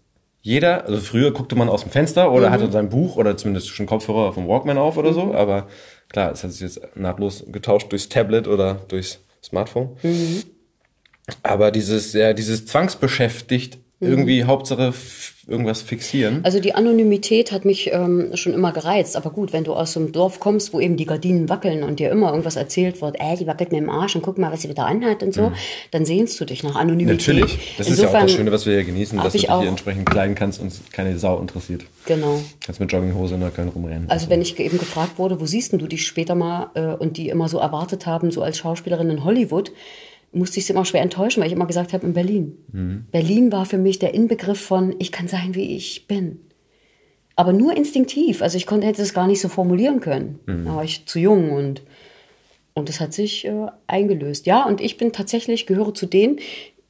jeder, 0.42 0.84
also 0.84 1.00
früher 1.00 1.32
guckte 1.32 1.56
man 1.56 1.70
aus 1.70 1.82
dem 1.82 1.90
Fenster 1.90 2.30
oder 2.30 2.48
mhm. 2.48 2.52
hatte 2.52 2.70
sein 2.70 2.90
Buch 2.90 3.16
oder 3.16 3.36
zumindest 3.36 3.68
schon 3.68 3.86
Kopfhörer 3.86 4.32
vom 4.32 4.46
Walkman 4.46 4.76
auf 4.76 4.98
oder 4.98 5.10
mhm. 5.10 5.14
so, 5.14 5.34
aber 5.34 5.66
klar, 6.10 6.30
es 6.32 6.44
hat 6.44 6.52
sich 6.52 6.60
jetzt 6.60 6.80
nahtlos 6.96 7.46
getauscht 7.50 7.90
durchs 7.90 8.10
Tablet 8.10 8.46
oder 8.46 8.74
durchs 8.88 9.20
Smartphone. 9.42 9.96
Mhm. 10.02 10.42
Aber 11.42 11.70
dieses, 11.70 12.12
ja, 12.12 12.34
dieses 12.34 12.66
zwangsbeschäftigt, 12.66 13.78
mhm. 14.00 14.08
irgendwie 14.08 14.44
Hauptsache 14.44 14.92
irgendwas 15.48 15.80
fixieren. 15.80 16.40
Also 16.42 16.60
die 16.60 16.74
Anonymität 16.74 17.52
hat 17.52 17.64
mich 17.64 17.90
ähm, 17.92 18.30
schon 18.34 18.52
immer 18.52 18.72
gereizt. 18.72 19.16
Aber 19.16 19.30
gut, 19.30 19.52
wenn 19.52 19.64
du 19.64 19.72
aus 19.72 19.94
so 19.94 20.00
einem 20.00 20.12
Dorf 20.12 20.40
kommst, 20.40 20.74
wo 20.74 20.80
eben 20.80 20.96
die 20.96 21.06
Gardinen 21.06 21.48
wackeln 21.48 21.82
und 21.82 21.98
dir 21.98 22.10
immer 22.10 22.28
irgendwas 22.28 22.56
erzählt 22.56 23.00
wird, 23.00 23.16
ey, 23.18 23.36
die 23.36 23.46
wackelt 23.46 23.72
mir 23.72 23.78
im 23.78 23.88
Arsch 23.88 24.14
und 24.14 24.22
guck 24.22 24.36
mal, 24.36 24.52
was 24.52 24.62
sie 24.62 24.68
wieder 24.68 24.86
anhat 24.86 25.22
und 25.22 25.32
so, 25.32 25.48
mhm. 25.48 25.54
dann 25.90 26.04
sehnst 26.04 26.38
du 26.38 26.44
dich 26.44 26.62
nach 26.62 26.76
Anonymität. 26.76 27.18
Natürlich. 27.18 27.76
Das 27.78 27.88
Insofern 27.88 28.06
ist 28.06 28.12
ja 28.12 28.18
auch 28.18 28.22
das 28.22 28.32
Schöne, 28.32 28.52
was 28.52 28.66
wir 28.66 28.74
hier 28.74 28.84
genießen, 28.84 29.18
dass 29.18 29.32
du 29.32 29.38
dich 29.38 29.48
hier 29.48 29.68
entsprechend 29.68 30.10
kleiden 30.10 30.34
kannst 30.34 30.60
und 30.60 30.72
keine 30.92 31.18
Sau 31.18 31.40
interessiert. 31.40 31.84
Genau. 32.04 32.40
Kannst 32.64 32.80
mit 32.80 32.92
Jogginghose 32.92 33.34
in 33.34 33.40
der 33.40 33.50
Köln 33.50 33.68
rumrennen. 33.68 34.10
Also 34.10 34.28
wenn 34.28 34.42
ich 34.42 34.58
eben 34.58 34.78
gefragt 34.78 35.18
wurde, 35.18 35.40
wo 35.40 35.46
siehst 35.46 35.72
du 35.72 35.86
dich 35.86 36.06
später 36.06 36.34
mal 36.34 36.70
äh, 36.74 36.94
und 36.94 37.16
die 37.16 37.30
immer 37.30 37.48
so 37.48 37.58
erwartet 37.58 38.06
haben, 38.06 38.30
so 38.30 38.42
als 38.42 38.58
Schauspielerin 38.58 39.10
in 39.10 39.24
Hollywood, 39.24 39.72
musste 40.32 40.58
ich 40.58 40.64
es 40.64 40.70
immer 40.70 40.84
schwer 40.84 41.02
enttäuschen, 41.02 41.40
weil 41.40 41.48
ich 41.48 41.54
immer 41.54 41.66
gesagt 41.66 41.92
habe, 41.92 42.06
in 42.06 42.12
Berlin. 42.12 42.58
Mhm. 42.72 43.06
Berlin 43.10 43.52
war 43.52 43.66
für 43.66 43.78
mich 43.78 43.98
der 43.98 44.14
Inbegriff 44.14 44.60
von, 44.60 44.94
ich 44.98 45.12
kann 45.12 45.28
sein, 45.28 45.54
wie 45.54 45.76
ich 45.76 46.06
bin. 46.06 46.40
Aber 47.36 47.52
nur 47.52 47.76
instinktiv. 47.76 48.42
Also 48.42 48.56
ich 48.56 48.66
konnte, 48.66 48.86
hätte 48.86 49.00
es 49.00 49.14
gar 49.14 49.26
nicht 49.26 49.40
so 49.40 49.48
formulieren 49.48 50.00
können. 50.00 50.40
Mhm. 50.46 50.64
Da 50.64 50.76
war 50.76 50.84
ich 50.84 51.06
zu 51.06 51.18
jung 51.18 51.52
und, 51.52 51.82
und 52.74 52.88
das 52.88 53.00
hat 53.00 53.14
sich 53.14 53.44
äh, 53.44 53.66
eingelöst. 53.86 54.46
Ja, 54.46 54.66
und 54.66 54.80
ich 54.80 54.96
bin 54.96 55.12
tatsächlich, 55.12 55.66
gehöre 55.66 55.94
zu 55.94 56.06
denen, 56.06 56.40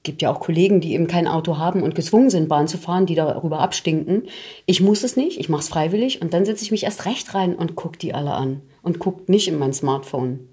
gibt 0.02 0.22
ja 0.22 0.32
auch 0.32 0.40
Kollegen, 0.40 0.80
die 0.80 0.94
eben 0.94 1.06
kein 1.06 1.28
Auto 1.28 1.58
haben 1.58 1.82
und 1.82 1.94
gezwungen 1.94 2.30
sind, 2.30 2.48
Bahn 2.48 2.66
zu 2.66 2.78
fahren, 2.78 3.04
die 3.04 3.14
darüber 3.14 3.60
abstinken. 3.60 4.22
Ich 4.64 4.80
muss 4.80 5.04
es 5.04 5.16
nicht, 5.16 5.38
ich 5.38 5.48
mache 5.48 5.60
es 5.60 5.68
freiwillig 5.68 6.22
und 6.22 6.32
dann 6.32 6.46
setze 6.46 6.64
ich 6.64 6.70
mich 6.70 6.84
erst 6.84 7.04
recht 7.04 7.34
rein 7.34 7.54
und 7.54 7.76
gucke 7.76 7.98
die 7.98 8.14
alle 8.14 8.32
an 8.32 8.62
und 8.82 8.98
gucke 8.98 9.30
nicht 9.30 9.48
in 9.48 9.58
mein 9.58 9.74
Smartphone. 9.74 10.48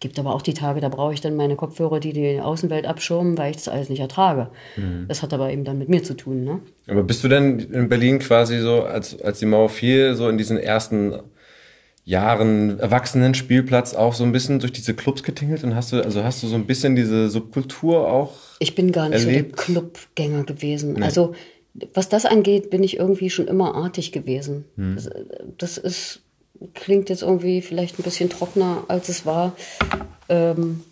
Gibt 0.00 0.18
aber 0.18 0.34
auch 0.34 0.40
die 0.40 0.54
Tage, 0.54 0.80
da 0.80 0.88
brauche 0.88 1.12
ich 1.12 1.20
dann 1.20 1.36
meine 1.36 1.56
Kopfhörer, 1.56 2.00
die 2.00 2.14
die 2.14 2.40
Außenwelt 2.40 2.86
abschirmen, 2.86 3.36
weil 3.36 3.50
ich 3.50 3.58
das 3.58 3.68
alles 3.68 3.90
nicht 3.90 4.00
ertrage. 4.00 4.48
Mhm. 4.76 5.04
Das 5.08 5.22
hat 5.22 5.34
aber 5.34 5.52
eben 5.52 5.64
dann 5.64 5.78
mit 5.78 5.90
mir 5.90 6.02
zu 6.02 6.14
tun. 6.14 6.42
Ne? 6.42 6.60
Aber 6.88 7.02
bist 7.02 7.22
du 7.22 7.28
denn 7.28 7.58
in 7.58 7.90
Berlin 7.90 8.18
quasi 8.18 8.60
so, 8.60 8.82
als, 8.82 9.20
als 9.20 9.40
die 9.40 9.46
Mauer 9.46 9.68
fiel, 9.68 10.14
so 10.14 10.30
in 10.30 10.38
diesen 10.38 10.56
ersten 10.56 11.14
Jahren 12.04 12.78
Erwachsenen-Spielplatz 12.78 13.94
auch 13.94 14.14
so 14.14 14.24
ein 14.24 14.32
bisschen 14.32 14.58
durch 14.58 14.72
diese 14.72 14.94
Clubs 14.94 15.22
getingelt 15.22 15.64
und 15.64 15.74
hast 15.74 15.92
du, 15.92 16.02
also 16.02 16.24
hast 16.24 16.42
du 16.42 16.46
so 16.46 16.56
ein 16.56 16.66
bisschen 16.66 16.96
diese 16.96 17.28
Subkultur 17.28 18.10
auch? 18.10 18.32
Ich 18.58 18.74
bin 18.74 18.92
gar 18.92 19.10
nicht 19.10 19.26
erlebt? 19.26 19.60
so 19.60 19.74
der 19.74 19.82
Clubgänger 19.82 20.44
gewesen. 20.44 20.94
Nee. 20.94 21.02
Also 21.02 21.34
was 21.94 22.08
das 22.08 22.24
angeht, 22.24 22.70
bin 22.70 22.82
ich 22.82 22.96
irgendwie 22.96 23.30
schon 23.30 23.48
immer 23.48 23.74
artig 23.74 24.12
gewesen. 24.12 24.64
Hm. 24.76 24.96
Das, 24.96 25.10
das 25.58 25.78
ist 25.78 26.22
klingt 26.74 27.08
jetzt 27.08 27.22
irgendwie 27.22 27.62
vielleicht 27.62 27.98
ein 27.98 28.02
bisschen 28.02 28.30
trockener, 28.30 28.84
als 28.88 29.08
es 29.08 29.26
war. 29.26 29.52
Ähm, 30.28 30.82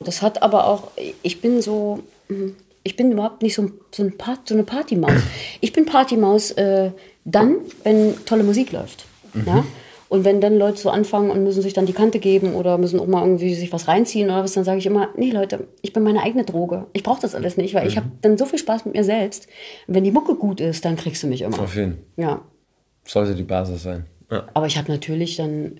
das 0.00 0.22
hat 0.22 0.42
aber 0.42 0.66
auch, 0.66 0.90
ich 1.22 1.40
bin 1.40 1.62
so, 1.62 2.00
hm, 2.28 2.56
ich 2.82 2.96
bin 2.96 3.12
überhaupt 3.12 3.42
nicht 3.42 3.54
so, 3.54 3.70
so, 3.92 4.02
ein 4.02 4.16
Part, 4.16 4.48
so 4.48 4.54
eine 4.54 4.64
Partymaus. 4.64 5.22
Ich 5.60 5.72
bin 5.72 5.84
Partymaus 5.84 6.50
äh, 6.52 6.90
dann, 7.24 7.56
wenn 7.84 8.24
tolle 8.24 8.42
Musik 8.42 8.72
läuft. 8.72 9.04
Mhm. 9.34 9.44
Ja? 9.46 9.64
Und 10.08 10.26
wenn 10.26 10.42
dann 10.42 10.58
Leute 10.58 10.76
so 10.76 10.90
anfangen 10.90 11.30
und 11.30 11.42
müssen 11.42 11.62
sich 11.62 11.72
dann 11.72 11.86
die 11.86 11.94
Kante 11.94 12.18
geben 12.18 12.54
oder 12.54 12.76
müssen 12.76 13.00
auch 13.00 13.06
mal 13.06 13.22
irgendwie 13.22 13.54
sich 13.54 13.72
was 13.72 13.88
reinziehen 13.88 14.28
oder 14.28 14.42
was, 14.42 14.52
dann 14.52 14.64
sage 14.64 14.78
ich 14.78 14.84
immer, 14.84 15.08
nee 15.16 15.30
Leute, 15.30 15.68
ich 15.80 15.94
bin 15.94 16.02
meine 16.02 16.22
eigene 16.22 16.44
Droge. 16.44 16.86
Ich 16.92 17.02
brauche 17.02 17.22
das 17.22 17.34
alles 17.34 17.56
nicht, 17.56 17.72
weil 17.72 17.84
mhm. 17.84 17.88
ich 17.88 17.96
habe 17.96 18.08
dann 18.20 18.36
so 18.36 18.44
viel 18.44 18.58
Spaß 18.58 18.84
mit 18.84 18.94
mir 18.94 19.04
selbst. 19.04 19.46
Und 19.86 19.94
wenn 19.94 20.04
die 20.04 20.10
Mucke 20.10 20.34
gut 20.34 20.60
ist, 20.60 20.84
dann 20.84 20.96
kriegst 20.96 21.22
du 21.22 21.28
mich 21.28 21.42
immer. 21.42 21.58
Auf 21.58 21.76
jeden 21.76 21.92
Fall. 21.92 22.24
Ja. 22.24 22.40
Sollte 23.04 23.34
die 23.34 23.42
Basis 23.42 23.84
sein. 23.84 24.04
Ja. 24.32 24.48
Aber 24.54 24.66
ich 24.66 24.78
habe 24.78 24.90
natürlich 24.90 25.36
dann, 25.36 25.76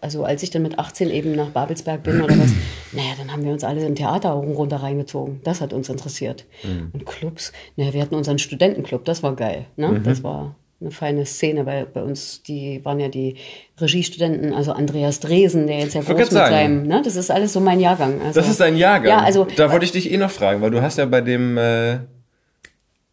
also 0.00 0.24
als 0.24 0.42
ich 0.42 0.50
dann 0.50 0.62
mit 0.62 0.78
18 0.78 1.10
eben 1.10 1.36
nach 1.36 1.50
Babelsberg 1.50 2.02
bin 2.02 2.22
oder 2.22 2.38
was, 2.38 2.52
naja, 2.92 3.10
dann 3.18 3.30
haben 3.30 3.44
wir 3.44 3.52
uns 3.52 3.64
alle 3.64 3.84
im 3.86 3.94
Theater 3.94 4.30
runter 4.30 4.78
reingezogen. 4.78 5.40
Das 5.44 5.60
hat 5.60 5.74
uns 5.74 5.90
interessiert. 5.90 6.46
Mhm. 6.62 6.90
Und 6.94 7.06
Clubs, 7.06 7.52
naja, 7.76 7.92
wir 7.92 8.00
hatten 8.00 8.14
unseren 8.14 8.38
Studentenclub, 8.38 9.04
das 9.04 9.22
war 9.22 9.36
geil. 9.36 9.66
Ne? 9.76 9.88
Mhm. 9.88 10.04
Das 10.04 10.24
war 10.24 10.56
eine 10.80 10.90
feine 10.90 11.26
Szene, 11.26 11.66
weil 11.66 11.86
bei 11.86 12.02
uns, 12.02 12.42
die 12.42 12.84
waren 12.84 12.98
ja 12.98 13.08
die 13.08 13.36
Regiestudenten, 13.78 14.52
also 14.52 14.72
Andreas 14.72 15.20
Dresen, 15.20 15.66
der 15.66 15.78
jetzt 15.78 15.94
ja 15.94 16.00
groß 16.00 16.16
mit 16.16 16.30
seinem, 16.30 16.86
ne? 16.86 17.02
Das 17.04 17.14
ist 17.14 17.30
alles 17.30 17.52
so 17.52 17.60
mein 17.60 17.78
Jahrgang. 17.78 18.20
Also, 18.20 18.40
das 18.40 18.48
ist 18.48 18.60
ein 18.60 18.76
Jahrgang. 18.76 19.10
Ja, 19.10 19.20
also. 19.20 19.46
Da 19.56 19.70
wollte 19.70 19.84
ich 19.84 19.92
dich 19.92 20.10
eh 20.10 20.16
noch 20.16 20.30
fragen, 20.30 20.60
weil 20.60 20.72
du 20.72 20.82
hast 20.82 20.98
ja 20.98 21.06
bei 21.06 21.20
dem, 21.20 21.56
äh 21.56 22.00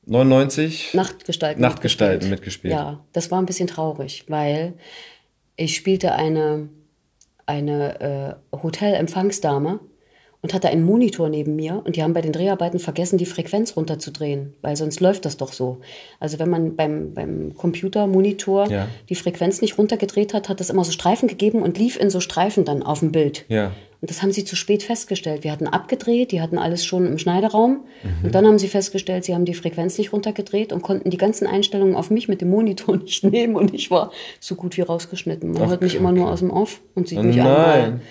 99? 0.10 0.93
Nachtgestalten. 0.93 1.62
Nachtgestalten 1.62 2.30
mitgespielt. 2.30 2.74
Ja, 2.74 3.05
das 3.14 3.32
war 3.32 3.39
ein 3.39 3.45
bisschen 3.45 3.68
traurig, 3.68 4.26
weil 4.27 4.73
ich 5.56 5.76
spielte 5.76 6.14
eine, 6.14 6.69
eine 7.45 8.40
äh, 8.52 8.57
Hotelempfangsdame 8.57 9.80
und 10.41 10.53
hatte 10.53 10.70
einen 10.70 10.84
Monitor 10.84 11.30
neben 11.30 11.56
mir 11.56 11.82
und 11.86 11.95
die 11.95 12.03
haben 12.03 12.14
bei 12.14 12.22
den 12.22 12.32
Dreharbeiten 12.32 12.80
vergessen, 12.80 13.18
die 13.18 13.26
Frequenz 13.26 13.76
runterzudrehen, 13.76 14.53
weil 14.61 14.78
sonst 14.78 15.02
läuft 15.02 15.26
das 15.26 15.36
doch 15.36 15.52
so. 15.52 15.80
Also 16.20 16.40
wenn 16.40 16.49
man 16.49 16.76
beim, 16.76 17.14
beim 17.14 17.56
Computermonitor 17.56 18.70
ja. 18.70 18.88
die 19.10 19.16
Frequenz 19.16 19.61
nicht 19.61 19.78
runtergedreht 19.78 20.34
hat, 20.34 20.48
hat 20.48 20.61
das 20.61 20.70
immer 20.70 20.86
so 20.86 20.91
Streifen 20.91 21.28
gegeben 21.28 21.61
und 21.61 21.78
lief 21.78 21.99
in 21.99 22.10
so 22.10 22.22
Streifen 22.22 22.64
dann 22.64 22.84
auf 22.84 22.99
dem 22.99 23.11
Bild. 23.11 23.45
Ja. 23.49 23.72
Und 24.02 24.10
das 24.10 24.22
haben 24.22 24.32
sie 24.32 24.45
zu 24.45 24.56
spät 24.56 24.82
festgestellt. 24.82 25.44
Wir 25.44 25.52
hatten 25.52 25.68
abgedreht, 25.68 26.32
die 26.32 26.40
hatten 26.40 26.57
alles 26.57 26.86
schon 26.86 27.06
im 27.06 27.18
Schneideraum. 27.18 27.82
Mhm. 28.02 28.26
Und 28.28 28.34
dann 28.34 28.48
haben 28.48 28.57
sie 28.57 28.70
festgestellt, 28.70 29.26
sie 29.26 29.36
haben 29.36 29.44
die 29.44 29.53
Frequenz 29.53 29.98
nicht 29.98 30.14
runtergedreht 30.14 30.72
und 30.72 30.82
konnten 30.84 31.10
die 31.10 31.18
ganzen 31.18 31.48
Einstellungen 31.48 31.98
auf 31.98 32.10
mich 32.10 32.30
mit 32.30 32.40
dem 32.40 32.49
Monitor 32.49 32.95
nicht 33.03 33.26
nehmen. 33.26 33.57
Und 33.57 33.74
ich 33.74 33.91
war 33.91 34.11
so 34.40 34.56
gut 34.56 34.78
wie 34.78 34.82
rausgeschnitten. 34.82 35.52
Man 35.52 35.64
Ach, 35.64 35.70
hört 35.70 35.82
mich 35.82 35.95
okay. 35.95 35.99
immer 35.99 36.14
nur 36.14 36.30
aus 36.32 36.40
dem 36.40 36.49
Off 36.49 36.80
und 36.95 37.10
sieht 37.10 37.20
oh, 37.20 37.24
mich 37.24 37.36
nein. 37.36 37.45
einmal. 37.45 38.02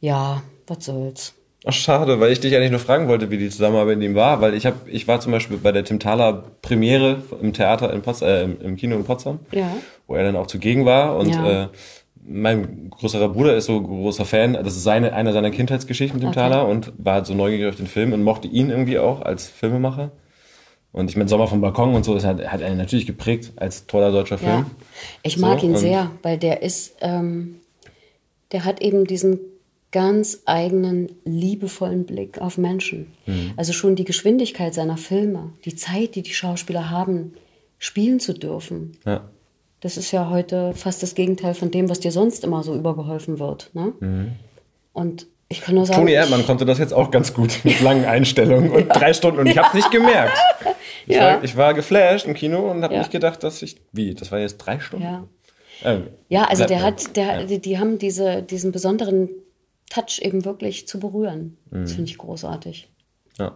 Ja, 0.00 0.42
was 0.66 0.84
soll's. 0.84 1.34
Ach, 1.66 1.72
schade, 1.72 2.20
weil 2.20 2.30
ich 2.30 2.40
dich 2.40 2.54
eigentlich 2.54 2.70
nur 2.70 2.80
fragen 2.80 3.08
wollte, 3.08 3.30
wie 3.30 3.38
die 3.38 3.48
Zusammenarbeit 3.48 3.96
mit 3.96 4.08
ihm 4.08 4.14
war, 4.14 4.42
weil 4.42 4.52
ich 4.52 4.66
hab, 4.66 4.86
ich 4.86 5.08
war 5.08 5.20
zum 5.20 5.32
Beispiel 5.32 5.56
bei 5.56 5.72
der 5.72 5.82
Tim 5.82 5.98
Thaler 5.98 6.44
Premiere 6.60 7.22
im 7.40 7.54
Theater 7.54 7.90
in 7.92 8.02
Potsdam, 8.02 8.28
äh, 8.28 8.64
im 8.66 8.76
Kino 8.76 8.96
in 8.96 9.04
Potsdam, 9.04 9.38
ja. 9.50 9.74
wo 10.06 10.14
er 10.14 10.24
dann 10.24 10.36
auch 10.36 10.46
zugegen 10.46 10.84
war 10.84 11.16
und 11.16 11.30
ja. 11.30 11.62
äh, 11.64 11.68
mein 12.26 12.90
größerer 12.90 13.30
Bruder 13.30 13.56
ist 13.56 13.66
so 13.66 13.80
großer 13.80 14.24
Fan, 14.24 14.54
das 14.54 14.76
ist 14.76 14.82
seine, 14.82 15.14
einer 15.14 15.32
seiner 15.32 15.50
Kindheitsgeschichten 15.50 16.18
mit 16.18 16.22
dem 16.22 16.30
Okay. 16.30 16.40
Taler 16.40 16.68
und 16.68 16.92
war 16.98 17.14
halt 17.14 17.26
so 17.26 17.34
neugierig 17.34 17.68
auf 17.68 17.76
den 17.76 17.86
Film 17.86 18.12
und 18.12 18.22
mochte 18.22 18.48
ihn 18.48 18.70
irgendwie 18.70 18.98
auch 18.98 19.22
als 19.22 19.46
Filmemacher. 19.48 20.10
Und 20.92 21.10
ich 21.10 21.16
meine, 21.16 21.28
Sommer 21.28 21.48
vom 21.48 21.60
Balkon 21.60 21.94
und 21.94 22.04
so, 22.04 22.14
das 22.14 22.24
hat, 22.24 22.46
hat 22.46 22.62
einen 22.62 22.78
natürlich 22.78 23.06
geprägt 23.06 23.52
als 23.56 23.86
toller 23.86 24.12
deutscher 24.12 24.38
Film. 24.38 24.50
Ja. 24.50 24.66
Ich 25.22 25.38
mag 25.38 25.60
So, 25.60 25.66
ihn 25.66 25.76
sehr, 25.76 26.10
weil 26.22 26.38
der 26.38 26.62
ist, 26.62 26.96
ähm, 27.00 27.56
der 28.52 28.64
hat 28.64 28.80
eben 28.80 29.04
diesen 29.04 29.40
ganz 29.94 30.42
eigenen, 30.44 31.08
liebevollen 31.24 32.04
Blick 32.04 32.40
auf 32.40 32.58
Menschen. 32.58 33.12
Mhm. 33.26 33.52
Also 33.56 33.72
schon 33.72 33.94
die 33.94 34.02
Geschwindigkeit 34.04 34.74
seiner 34.74 34.96
Filme, 34.96 35.52
die 35.64 35.76
Zeit, 35.76 36.16
die 36.16 36.22
die 36.22 36.34
Schauspieler 36.34 36.90
haben, 36.90 37.34
spielen 37.78 38.18
zu 38.18 38.32
dürfen. 38.34 38.98
Ja. 39.06 39.28
Das 39.80 39.96
ist 39.96 40.10
ja 40.10 40.30
heute 40.30 40.72
fast 40.74 41.02
das 41.04 41.14
Gegenteil 41.14 41.54
von 41.54 41.70
dem, 41.70 41.88
was 41.88 42.00
dir 42.00 42.10
sonst 42.10 42.42
immer 42.42 42.64
so 42.64 42.74
übergeholfen 42.74 43.38
wird. 43.38 43.70
Ne? 43.74 43.92
Und 44.92 45.26
ich 45.48 45.60
kann 45.60 45.74
nur 45.76 45.86
sagen, 45.86 46.00
Mhm. 46.00 46.06
Toni 46.06 46.12
Erdmann 46.16 46.44
konnte 46.46 46.64
das 46.64 46.78
jetzt 46.78 46.92
auch 46.92 47.10
ganz 47.12 47.32
gut 47.32 47.60
mit 47.64 47.80
langen 47.80 48.04
Einstellungen 48.16 48.70
und 48.72 48.88
drei 48.88 49.12
Stunden 49.12 49.38
und 49.38 49.46
ich 49.46 49.56
habe 49.58 49.68
es 49.68 49.74
nicht 49.74 49.90
gemerkt. 49.92 50.36
Ich, 51.06 51.14
Ja. 51.16 51.34
war, 51.36 51.44
ich 51.44 51.56
war 51.56 51.74
geflasht 51.74 52.26
im 52.26 52.34
Kino 52.34 52.68
und 52.70 52.82
habe 52.82 52.94
Ja. 52.94 53.00
nicht 53.00 53.12
gedacht, 53.12 53.44
dass 53.44 53.62
ich. 53.62 53.76
Wie? 53.92 54.14
Das 54.14 54.32
war 54.32 54.40
jetzt 54.40 54.56
drei 54.58 54.80
Stunden? 54.80 55.04
ja. 55.04 55.24
Äh, 55.84 55.98
Ja, 56.28 56.44
also 56.44 56.64
der 56.64 56.82
hat, 56.82 57.14
der, 57.16 57.44
die, 57.44 57.58
die 57.60 57.78
haben 57.78 57.98
diese, 57.98 58.42
diesen 58.42 58.72
besonderen 58.72 59.28
Touch 59.94 60.20
eben 60.22 60.44
wirklich 60.44 60.88
zu 60.88 60.98
berühren. 60.98 61.56
Das 61.70 61.92
Mhm. 61.92 61.94
finde 61.96 62.10
ich 62.10 62.18
großartig. 62.18 62.88
Ja. 63.38 63.54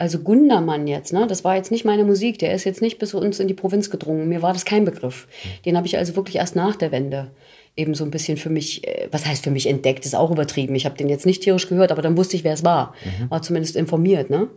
Also 0.00 0.20
Gundermann 0.20 0.86
jetzt, 0.86 1.12
ne? 1.12 1.26
Das 1.26 1.42
war 1.42 1.56
jetzt 1.56 1.72
nicht 1.72 1.84
meine 1.84 2.04
Musik, 2.04 2.38
der 2.38 2.54
ist 2.54 2.62
jetzt 2.64 2.80
nicht 2.80 2.98
bis 3.00 3.14
uns 3.14 3.40
in 3.40 3.48
die 3.48 3.54
Provinz 3.54 3.90
gedrungen. 3.90 4.28
Mir 4.28 4.42
war 4.42 4.52
das 4.52 4.64
kein 4.64 4.84
Begriff. 4.84 5.26
Den 5.64 5.76
habe 5.76 5.88
ich 5.88 5.98
also 5.98 6.14
wirklich 6.14 6.36
erst 6.36 6.54
nach 6.54 6.76
der 6.76 6.92
Wende 6.92 7.32
eben 7.76 7.94
so 7.94 8.04
ein 8.04 8.12
bisschen 8.12 8.36
für 8.38 8.48
mich, 8.50 8.86
äh, 8.86 9.08
was 9.10 9.26
heißt 9.26 9.42
für 9.44 9.50
mich 9.50 9.66
entdeckt, 9.66 10.06
ist 10.06 10.14
auch 10.14 10.30
übertrieben. 10.30 10.76
Ich 10.76 10.84
habe 10.86 10.96
den 10.96 11.08
jetzt 11.08 11.26
nicht 11.26 11.42
tierisch 11.42 11.68
gehört, 11.68 11.90
aber 11.90 12.02
dann 12.02 12.16
wusste 12.16 12.36
ich, 12.36 12.44
wer 12.44 12.52
es 12.54 12.64
war. 12.64 12.94
War 13.28 13.42
zumindest 13.42 13.74
informiert, 13.76 14.30
ne? 14.30 14.48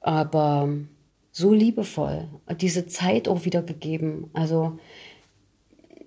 Aber 0.00 0.68
so 1.32 1.52
liebevoll, 1.52 2.28
diese 2.60 2.86
Zeit 2.86 3.28
auch 3.28 3.44
wiedergegeben. 3.44 4.28
Also 4.32 4.78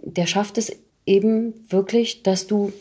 der 0.04 0.26
schafft 0.28 0.58
es 0.58 0.72
eben 1.06 1.54
wirklich, 1.70 2.24
dass 2.24 2.48
du 2.48 2.74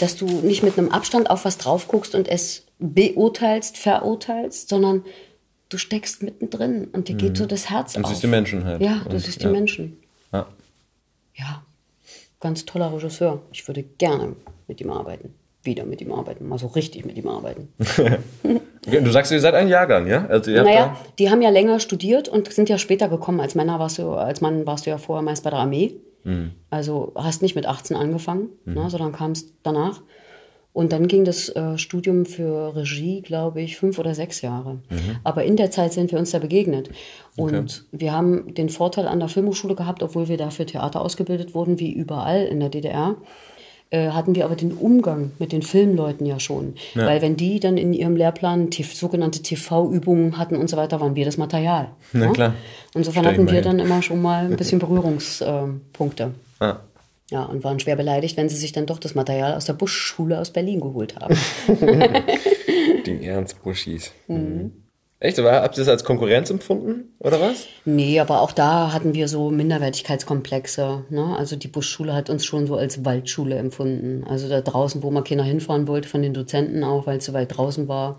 dass 0.00 0.16
du 0.16 0.26
nicht 0.26 0.62
mit 0.62 0.78
einem 0.78 0.90
Abstand 0.90 1.30
auf 1.30 1.44
was 1.44 1.58
drauf 1.58 1.88
guckst 1.88 2.14
und 2.14 2.28
es 2.28 2.64
beurteilst, 2.78 3.76
verurteilst, 3.78 4.68
sondern 4.68 5.04
du 5.68 5.78
steckst 5.78 6.22
mittendrin 6.22 6.88
und 6.92 7.08
dir 7.08 7.16
geht 7.16 7.36
so 7.36 7.46
das 7.46 7.70
Herz 7.70 7.96
Und 7.96 8.04
auf. 8.04 8.10
siehst 8.10 8.22
die 8.22 8.28
Menschen 8.28 8.64
halt. 8.64 8.80
Ja, 8.80 9.00
du 9.04 9.10
Und, 9.10 9.18
siehst 9.18 9.40
die 9.40 9.46
ja. 9.46 9.50
Menschen. 9.50 9.98
Ja. 10.32 10.46
Ja, 11.34 11.62
ganz 12.40 12.64
toller 12.64 12.92
Regisseur. 12.92 13.42
Ich 13.52 13.66
würde 13.68 13.82
gerne 13.82 14.34
mit 14.66 14.80
ihm 14.80 14.90
arbeiten. 14.90 15.34
Wieder 15.64 15.84
mit 15.84 16.00
ihm 16.00 16.12
arbeiten. 16.12 16.48
Mal 16.48 16.58
so 16.58 16.68
richtig 16.68 17.04
mit 17.04 17.16
ihm 17.16 17.28
arbeiten. 17.28 17.68
Du 18.86 19.10
sagst, 19.10 19.30
ihr 19.32 19.40
seid 19.40 19.52
ein 19.54 19.68
Jahrgang, 19.68 20.06
ja? 20.06 20.24
Also 20.26 20.50
Naja, 20.50 20.96
die 21.18 21.28
haben 21.30 21.42
ja 21.42 21.50
länger 21.50 21.78
studiert 21.78 22.26
und 22.28 22.50
sind 22.50 22.70
ja 22.70 22.78
später 22.78 23.08
gekommen. 23.10 23.38
Als 23.40 23.54
Männer 23.54 23.78
warst 23.78 23.98
du, 23.98 24.12
als 24.12 24.40
Mann 24.40 24.66
warst 24.66 24.86
du 24.86 24.90
ja 24.90 24.96
vorher 24.96 25.22
meist 25.22 25.44
bei 25.44 25.50
der 25.50 25.58
Armee. 25.58 25.96
Also 26.70 27.12
hast 27.14 27.42
nicht 27.42 27.54
mit 27.54 27.66
18 27.66 27.96
angefangen, 27.96 28.48
ne, 28.74 28.90
sondern 28.90 29.12
kamst 29.12 29.52
danach. 29.62 30.02
Und 30.74 30.92
dann 30.92 31.08
ging 31.08 31.24
das 31.24 31.48
äh, 31.48 31.76
Studium 31.76 32.24
für 32.24 32.76
Regie, 32.76 33.20
glaube 33.22 33.60
ich, 33.62 33.76
fünf 33.76 33.98
oder 33.98 34.14
sechs 34.14 34.42
Jahre. 34.42 34.78
Aber 35.24 35.42
in 35.44 35.56
der 35.56 35.72
Zeit 35.72 35.92
sind 35.92 36.12
wir 36.12 36.18
uns 36.20 36.30
da 36.30 36.38
begegnet. 36.38 36.90
Und 37.36 37.84
wir 37.90 38.12
haben 38.12 38.54
den 38.54 38.68
Vorteil 38.68 39.08
an 39.08 39.18
der 39.18 39.28
Filmhochschule 39.28 39.74
gehabt, 39.74 40.02
obwohl 40.04 40.28
wir 40.28 40.36
da 40.36 40.50
für 40.50 40.66
Theater 40.66 41.00
ausgebildet 41.00 41.54
wurden, 41.54 41.80
wie 41.80 41.92
überall 41.92 42.44
in 42.44 42.60
der 42.60 42.68
DDR, 42.68 43.16
äh, 43.90 44.10
hatten 44.10 44.34
wir 44.34 44.44
aber 44.44 44.54
den 44.54 44.72
Umgang 44.72 45.32
mit 45.38 45.52
den 45.52 45.62
Filmleuten 45.62 46.26
ja 46.26 46.38
schon. 46.38 46.74
Weil 46.94 47.22
wenn 47.22 47.36
die 47.36 47.58
dann 47.58 47.78
in 47.78 47.92
ihrem 47.92 48.16
Lehrplan 48.16 48.70
sogenannte 48.70 49.40
TV-Übungen 49.40 50.36
hatten 50.36 50.56
und 50.56 50.68
so 50.68 50.76
weiter, 50.76 51.00
waren 51.00 51.14
wir 51.14 51.24
das 51.24 51.38
Material. 51.38 51.88
Na 52.12 52.26
ne? 52.26 52.32
klar. 52.32 52.54
Insofern 52.94 53.26
hatten 53.26 53.46
wir 53.46 53.54
hin. 53.54 53.64
dann 53.64 53.78
immer 53.78 54.02
schon 54.02 54.20
mal 54.20 54.44
ein 54.44 54.56
bisschen 54.56 54.78
Berührungspunkte. 54.78 56.32
Ah. 56.60 56.76
Ja, 57.30 57.44
und 57.44 57.62
waren 57.62 57.78
schwer 57.78 57.96
beleidigt, 57.96 58.36
wenn 58.38 58.48
sie 58.48 58.56
sich 58.56 58.72
dann 58.72 58.86
doch 58.86 58.98
das 58.98 59.14
Material 59.14 59.54
aus 59.54 59.66
der 59.66 59.74
Buschschule 59.74 60.38
aus 60.38 60.50
Berlin 60.50 60.80
geholt 60.80 61.14
haben. 61.16 61.36
Die 63.06 63.24
Ernstbuschis. 63.24 64.12
Mhm. 64.28 64.72
Echt? 65.20 65.38
Aber 65.40 65.50
habt 65.62 65.76
ihr 65.76 65.80
das 65.84 65.88
als 65.88 66.04
Konkurrenz 66.04 66.48
empfunden? 66.50 67.14
Oder 67.18 67.40
was? 67.40 67.66
nee, 67.84 68.20
aber 68.20 68.40
auch 68.40 68.52
da 68.52 68.92
hatten 68.92 69.14
wir 69.14 69.26
so 69.26 69.50
Minderwertigkeitskomplexe. 69.50 71.04
Ne? 71.10 71.34
Also 71.36 71.56
die 71.56 71.68
Buschschule 71.68 72.14
hat 72.14 72.30
uns 72.30 72.44
schon 72.44 72.66
so 72.66 72.76
als 72.76 73.04
Waldschule 73.04 73.56
empfunden. 73.56 74.24
Also 74.28 74.48
da 74.48 74.60
draußen, 74.60 75.02
wo 75.02 75.10
man 75.10 75.24
Kinder 75.24 75.44
hinfahren 75.44 75.88
wollte, 75.88 76.08
von 76.08 76.22
den 76.22 76.34
Dozenten 76.34 76.84
auch, 76.84 77.06
weil 77.06 77.18
es 77.18 77.24
so 77.24 77.32
weit 77.32 77.56
draußen 77.56 77.88
war. 77.88 78.18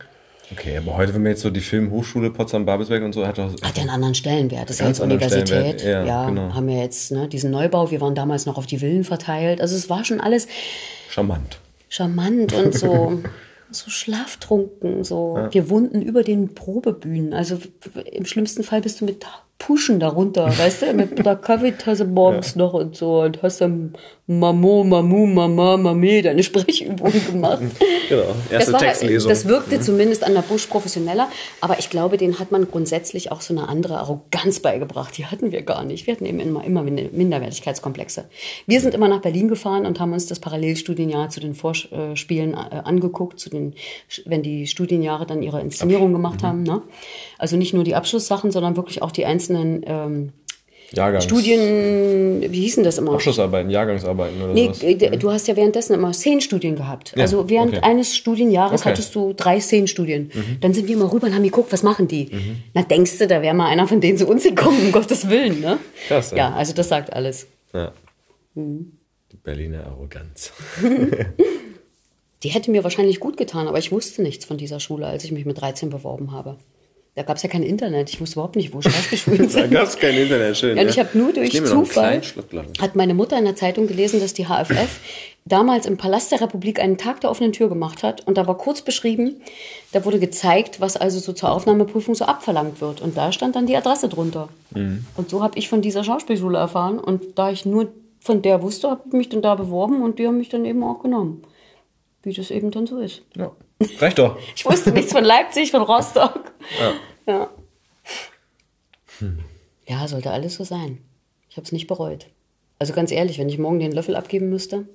Okay, 0.52 0.78
aber 0.78 0.98
heute, 0.98 1.14
wenn 1.14 1.22
man 1.22 1.32
jetzt 1.34 1.42
so 1.44 1.52
die 1.52 1.60
Filmhochschule 1.62 2.32
Potsdam-Babelsberg 2.32 3.04
und 3.04 3.14
so 3.14 3.26
hat 3.26 3.38
doch. 3.38 3.54
Hat 3.62 3.76
ja 3.78 3.82
einen 3.82 3.92
anderen 3.92 4.16
Stellenwert. 4.16 4.64
Das 4.64 4.78
ist 4.78 4.80
ja 4.80 4.88
jetzt 4.88 5.00
Universität. 5.00 5.84
Ja, 5.84 6.04
Ja, 6.04 6.26
genau. 6.28 6.54
haben 6.56 6.68
wir 6.68 6.80
jetzt 6.82 7.12
ne, 7.12 7.28
diesen 7.28 7.52
Neubau. 7.52 7.92
Wir 7.92 8.02
waren 8.02 8.16
damals 8.16 8.46
noch 8.48 8.58
auf 8.58 8.66
die 8.66 8.80
Villen 8.80 9.04
verteilt. 9.04 9.62
Also 9.62 9.76
es 9.76 9.90
war 9.92 10.04
schon 10.04 10.20
alles 10.20 10.48
Charmant. 11.10 11.60
charmant 11.88 12.52
und 12.54 12.74
so, 12.74 13.20
so 13.72 13.90
schlaftrunken. 13.90 15.04
So. 15.04 15.48
Wir 15.52 15.70
wohnten 15.70 16.02
über 16.02 16.24
den 16.24 16.54
Probebühnen. 16.54 17.34
Also 17.34 17.60
im 18.12 18.26
schlimmsten 18.26 18.64
Fall 18.64 18.82
bist 18.82 19.02
du 19.02 19.06
mit 19.06 19.26
Puschen 19.60 20.00
darunter, 20.00 20.46
weißt 20.58 20.82
du, 20.82 20.94
mit 20.94 21.24
der 21.24 21.36
Kaffeetasse 21.36 22.06
morgens 22.06 22.56
noch 22.56 22.74
und 22.74 22.96
so 22.96 23.22
und 23.22 23.44
hast 23.44 23.60
dann 23.60 23.94
Mamo, 24.26 24.84
Mamu, 24.84 25.26
Mama, 25.26 25.76
Mame 25.76 26.22
deine 26.22 26.44
Sprechübungen 26.44 27.26
gemacht. 27.26 27.62
Genau. 28.10 28.24
Erste 28.50 28.72
Das, 28.72 28.74
war, 28.74 28.80
Textlesung. 28.80 29.30
das 29.30 29.48
wirkte 29.48 29.80
zumindest 29.82 30.24
an 30.24 30.34
der 30.34 30.42
Busch 30.42 30.66
professioneller, 30.66 31.30
aber 31.62 31.78
ich 31.78 31.92
glaube, 31.92 32.18
den 32.18 32.40
hat 32.40 32.52
man 32.52 32.68
grundsätzlich 32.68 33.32
auch 33.32 33.42
so 33.42 33.54
eine 33.54 33.68
andere 33.68 34.00
Arroganz 34.00 34.62
beigebracht. 34.62 35.16
Die 35.16 35.28
hatten 35.28 35.52
wir 35.52 35.62
gar 35.62 35.84
nicht. 35.84 36.08
Wir 36.08 36.16
hatten 36.16 36.26
eben 36.26 36.40
immer, 36.40 36.64
immer 36.64 36.82
Minderwertigkeitskomplexe. 36.82 38.26
Wir 38.66 38.82
sind 38.82 38.96
immer 38.96 39.10
nach 39.10 39.22
Berlin 39.22 39.48
gefahren 39.48 39.86
und 39.86 40.00
haben 40.00 40.12
uns 40.12 40.26
das 40.26 40.40
Parallelstudienjahr 40.40 41.30
zu 41.30 41.40
den 41.40 41.54
Vorspielen 41.54 42.56
äh, 42.56 42.82
angeguckt, 42.84 43.40
zu 43.40 43.52
den, 43.52 43.76
wenn 44.26 44.42
die 44.42 44.66
Studienjahre 44.66 45.28
dann 45.28 45.44
ihre 45.44 45.62
Inszenierung 45.62 46.12
gemacht 46.12 46.42
haben. 46.42 46.64
Ne? 46.64 46.82
Also 47.40 47.58
nicht 47.58 47.74
nur 47.74 47.84
die 47.84 47.96
Abschlusssachen, 47.96 48.52
sondern 48.52 48.76
wirklich 48.78 49.02
auch 49.02 49.12
die 49.12 49.26
einzelnen 49.26 49.82
ähm, 49.88 50.34
Jahrgangs. 50.92 51.24
Studien, 51.24 52.42
wie 52.52 52.62
hießen 52.62 52.84
das 52.84 52.98
immer? 52.98 53.14
Abschlussarbeiten, 53.14 53.70
Jahrgangsarbeiten 53.70 54.42
oder 54.42 54.54
Nee, 54.54 54.66
sowas. 54.68 54.84
äh, 54.84 55.18
du 55.18 55.32
hast 55.32 55.48
ja 55.48 55.56
währenddessen 55.56 55.94
immer 55.94 56.14
Szenenstudien 56.14 56.76
gehabt. 56.76 57.14
Ja, 57.16 57.22
also 57.24 57.50
während 57.50 57.74
okay. 57.78 57.82
eines 57.84 58.16
Studienjahres 58.16 58.82
Okay. 58.82 58.90
Mhm. 58.90 58.94
hattest 58.94 59.16
du 59.16 59.34
drei 59.34 59.60
Szenenstudien. 59.60 60.32
Dann 60.62 60.74
sind 60.74 60.88
wir 60.88 60.98
mal 60.98 61.08
rüber 61.08 61.28
und 61.28 61.34
haben 61.36 61.44
geguckt, 61.44 61.72
was 61.72 61.84
machen 61.84 62.08
die? 62.08 62.30
Na, 62.74 62.82
denkst 62.84 63.18
du, 63.20 63.28
da 63.28 63.42
wäre 63.42 63.54
mal 63.56 63.68
einer 63.68 63.88
von 63.88 64.02
denen 64.02 64.18
zu 64.18 64.28
uns 64.28 64.44
gekommen, 64.44 64.80
um 64.88 64.92
Gottes 64.92 65.30
Willen, 65.30 65.60
ne? 65.62 65.78
Krass, 66.08 66.32
ja. 66.32 66.38
Ja, 66.38 66.54
also 66.54 66.74
das 66.74 66.90
sagt 66.90 67.14
alles. 67.14 67.48
Ja. 67.74 67.92
Mhm. 68.56 68.94
Die 69.32 69.38
Berliner 69.38 69.86
Arroganz. 69.86 70.52
Die 72.44 72.50
hätte 72.50 72.72
mir 72.72 72.84
wahrscheinlich 72.84 73.20
gut 73.20 73.38
getan, 73.38 73.68
aber 73.68 73.78
ich 73.80 73.92
wusste 73.92 74.22
nichts 74.22 74.46
von 74.46 74.58
dieser 74.58 74.80
Schule, 74.80 75.06
als 75.06 75.24
ich 75.26 75.32
mich 75.32 75.46
mit 75.46 75.60
13 75.60 75.90
beworben 75.90 76.32
habe. 76.32 76.56
Da 77.20 77.24
gab 77.24 77.36
es 77.36 77.44
ja 77.44 77.50
kein 77.50 77.64
Internet. 77.64 78.10
Ich 78.10 78.22
wusste 78.22 78.36
überhaupt 78.36 78.56
nicht, 78.56 78.74
wo 78.74 78.82
Schauspielschulen 78.82 79.40
Da 79.44 79.50
sind. 79.50 79.72
gab 79.72 79.84
es 79.84 80.00
kein 80.00 80.16
Internet, 80.16 80.56
schön. 80.56 80.78
Ja, 80.78 80.84
und 80.84 80.90
ich 80.90 81.00
habe 81.00 81.18
nur 81.18 81.34
durch 81.34 81.52
Zufall, 81.66 82.22
hat 82.80 82.96
meine 82.96 83.14
Mutter 83.14 83.38
in 83.38 83.44
der 83.44 83.58
Zeitung 83.58 83.88
gelesen, 83.88 84.22
dass 84.22 84.34
die 84.34 84.46
HFF 84.46 85.02
damals 85.44 85.86
im 85.86 85.98
Palast 85.98 86.32
der 86.32 86.40
Republik 86.40 86.80
einen 86.80 86.98
Tag 86.98 87.20
der 87.20 87.30
offenen 87.30 87.52
Tür 87.52 87.68
gemacht 87.68 88.04
hat. 88.04 88.26
Und 88.26 88.38
da 88.38 88.48
war 88.48 88.56
kurz 88.56 88.84
beschrieben, 88.84 89.42
da 89.92 90.06
wurde 90.06 90.18
gezeigt, 90.18 90.80
was 90.80 90.96
also 90.96 91.20
so 91.20 91.34
zur 91.34 91.52
Aufnahmeprüfung 91.52 92.16
so 92.16 92.24
abverlangt 92.24 92.80
wird. 92.80 93.02
Und 93.02 93.18
da 93.18 93.34
stand 93.34 93.58
dann 93.58 93.66
die 93.66 93.76
Adresse 93.76 94.08
drunter. 94.08 94.48
Mhm. 94.72 95.06
Und 95.18 95.30
so 95.30 95.44
habe 95.44 95.60
ich 95.60 95.68
von 95.68 95.82
dieser 95.82 96.06
Schauspielschule 96.06 96.58
erfahren. 96.58 97.00
Und 97.00 97.38
da 97.38 97.52
ich 97.52 97.66
nur 97.66 97.92
von 98.22 98.42
der 98.42 98.62
wusste, 98.62 98.92
habe 98.92 99.02
ich 99.08 99.12
mich 99.12 99.28
dann 99.28 99.42
da 99.42 99.56
beworben 99.56 100.04
und 100.04 100.20
die 100.20 100.26
haben 100.26 100.38
mich 100.38 100.48
dann 100.48 100.64
eben 100.64 100.82
auch 100.86 101.04
genommen. 101.04 101.42
Wie 102.24 102.32
das 102.32 102.50
eben 102.50 102.72
dann 102.72 102.88
so 102.88 103.00
ist. 103.00 103.24
Ja. 103.36 103.52
Reicht 104.00 104.20
doch. 104.20 104.38
Ich 104.56 104.66
wusste 104.66 104.92
nichts 104.92 105.12
von 105.12 105.26
Leipzig, 105.26 105.72
von 105.72 105.82
Rostock. 105.82 106.54
Ja. 106.80 106.94
Ja, 109.88 110.08
sollte 110.08 110.32
alles 110.32 110.56
so 110.56 110.64
sein. 110.64 111.00
Ich 111.50 111.58
habe 111.58 111.66
es 111.66 111.72
nicht 111.72 111.88
bereut. 111.88 112.28
Also 112.78 112.94
ganz 112.94 113.12
ehrlich, 113.12 113.40
wenn 113.40 113.50
ich 113.50 113.58
morgen 113.58 113.80
den 113.80 113.92
Löffel 113.92 114.16
abgeben 114.16 114.50
müsste, 114.50 114.88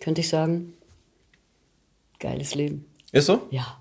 könnte 0.00 0.20
ich 0.20 0.28
sagen, 0.28 0.72
geiles 2.18 2.54
Leben. 2.54 2.86
Ist 3.12 3.26
so? 3.26 3.46
Ja, 3.50 3.80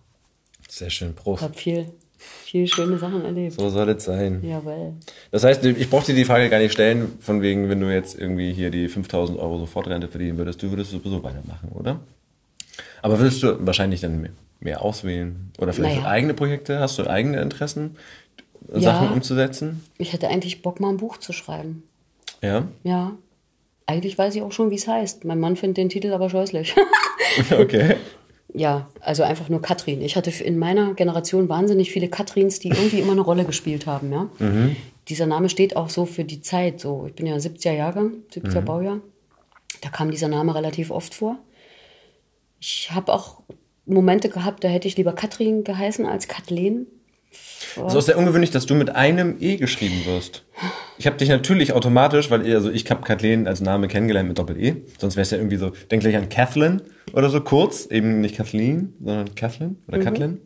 Sehr 0.70 0.90
schön, 0.90 1.10
ich 1.12 1.16
Prost. 1.16 1.42
habe 1.42 1.54
viel, 1.56 1.90
viel 2.18 2.68
schöne 2.68 2.98
Sachen 3.00 3.26
erlebt. 3.26 3.54
So 3.54 3.70
soll 3.70 3.90
es 3.90 4.04
sein. 4.04 4.44
Jawohl. 4.44 4.94
Das 5.32 5.44
heißt, 5.44 5.66
ich 5.66 5.90
brauchte 5.90 6.12
dir 6.14 6.20
die 6.20 6.26
Frage 6.26 6.50
gar 6.50 6.60
nicht 6.60 6.74
stellen, 6.74 7.18
von 7.20 7.42
wegen, 7.42 7.70
wenn 7.70 7.80
du 7.80 7.92
jetzt 7.92 8.18
irgendwie 8.20 8.54
hier 8.54 8.70
die 8.70 8.88
5000 8.90 9.40
Euro 9.40 9.58
Sofortrente 9.58 10.08
verdienen 10.08 10.38
würdest, 10.38 10.62
du 10.62 10.70
würdest 10.70 10.92
sowieso 10.92 11.24
weitermachen, 11.24 11.70
oder? 11.70 12.02
Aber 13.02 13.18
würdest 13.20 13.42
du 13.42 13.66
wahrscheinlich 13.66 14.02
dann 14.02 14.30
mehr, 14.62 14.82
auswählen? 14.82 15.52
Oder 15.60 15.74
vielleicht 15.74 15.98
Naja. 15.98 16.10
eigene 16.10 16.34
Projekte? 16.34 16.80
Hast 16.80 16.98
du 16.98 17.08
eigene 17.08 17.42
Interessen, 17.42 17.98
Ja. 18.74 18.80
Sachen 18.80 19.12
umzusetzen? 19.12 19.84
Ich 19.98 20.14
hätte 20.14 20.30
eigentlich 20.30 20.62
Bock, 20.62 20.80
mal 20.80 20.90
ein 20.90 20.98
Buch 20.98 21.18
zu 21.18 21.34
schreiben. 21.34 21.84
Ja. 22.42 22.68
Ja. 22.84 23.12
eigentlich 23.88 24.18
weiß 24.18 24.36
ich 24.36 24.42
auch 24.42 24.54
schon, 24.54 24.72
wie 24.72 24.76
es 24.76 24.88
heißt. 24.88 25.26
Mein 25.26 25.40
Mann 25.40 25.58
findet 25.58 25.78
den 25.78 25.90
Titel 25.90 26.14
aber 26.14 26.30
scheußlich. 26.30 26.76
okay. 27.60 27.96
Ja, 28.54 28.90
also 29.00 29.24
einfach 29.24 29.50
nur 29.50 29.62
Katrin. 29.62 30.02
Ich 30.02 30.16
hatte 30.16 30.30
in 30.44 30.58
meiner 30.58 30.94
Generation 30.94 31.50
wahnsinnig 31.50 31.92
viele 31.92 32.08
Katrins, 32.08 32.60
die 32.60 32.70
irgendwie 32.70 33.00
immer 33.00 33.14
eine 33.14 33.22
Rolle 33.22 33.46
gespielt 33.46 33.86
haben. 33.88 34.12
Ja? 34.12 34.30
Mhm. 34.40 34.76
Dieser 35.08 35.26
Name 35.26 35.50
steht 35.50 35.76
auch 35.76 35.90
so 35.90 36.06
für 36.06 36.24
die 36.24 36.42
Zeit. 36.42 36.80
So, 36.80 37.06
ich 37.08 37.16
bin 37.16 37.26
ja 37.26 37.36
70er 37.36 37.74
Jahrgang, 37.74 38.14
70er 38.34 38.62
mhm. 38.62 38.66
Baujahr. 38.66 38.98
Da 39.82 39.90
kam 39.90 40.12
dieser 40.12 40.28
Name 40.28 40.54
relativ 40.54 40.92
oft 40.92 41.14
vor. 41.14 41.38
Ich 42.60 42.92
habe 42.92 43.14
auch 43.14 43.42
Momente 43.86 44.30
gehabt, 44.30 44.64
da 44.64 44.68
hätte 44.68 44.88
ich 44.88 44.98
lieber 44.98 45.14
Katrin 45.14 45.64
geheißen 45.64 46.06
als 46.06 46.28
Kathleen. 46.28 46.88
Es 47.88 47.94
ist 47.96 48.06
sehr 48.08 48.18
ungewöhnlich, 48.18 48.52
dass 48.52 48.66
du 48.66 48.76
mit 48.76 48.94
einem 48.96 49.38
E 49.40 49.56
geschrieben 49.56 50.06
wirst. 50.06 50.44
Ich 50.98 51.08
habe 51.08 51.18
dich 51.18 51.30
natürlich 51.30 51.74
automatisch, 51.74 52.30
weil 52.30 52.42
also 52.54 52.70
ich 52.70 52.90
habe 52.92 53.04
Kathleen 53.04 53.48
als 53.48 53.62
Name 53.62 53.88
kennengelernt 53.88 54.28
mit 54.28 54.38
Doppel-E. 54.38 54.76
Sonst 55.00 55.16
wäre 55.16 55.24
es 55.24 55.32
ja 55.32 55.38
irgendwie 55.38 55.56
so, 55.56 55.72
denk 55.90 56.02
gleich 56.02 56.18
an 56.18 56.28
Kathleen 56.28 56.82
oder 57.14 57.30
so 57.30 57.40
kurz. 57.40 57.86
Eben 57.86 58.20
nicht 58.20 58.36
Kathleen, 58.36 58.94
sondern 59.00 59.34
Kathleen 59.36 59.78
oder 59.88 60.00
mhm. 60.00 60.04
Kathleen. 60.04 60.42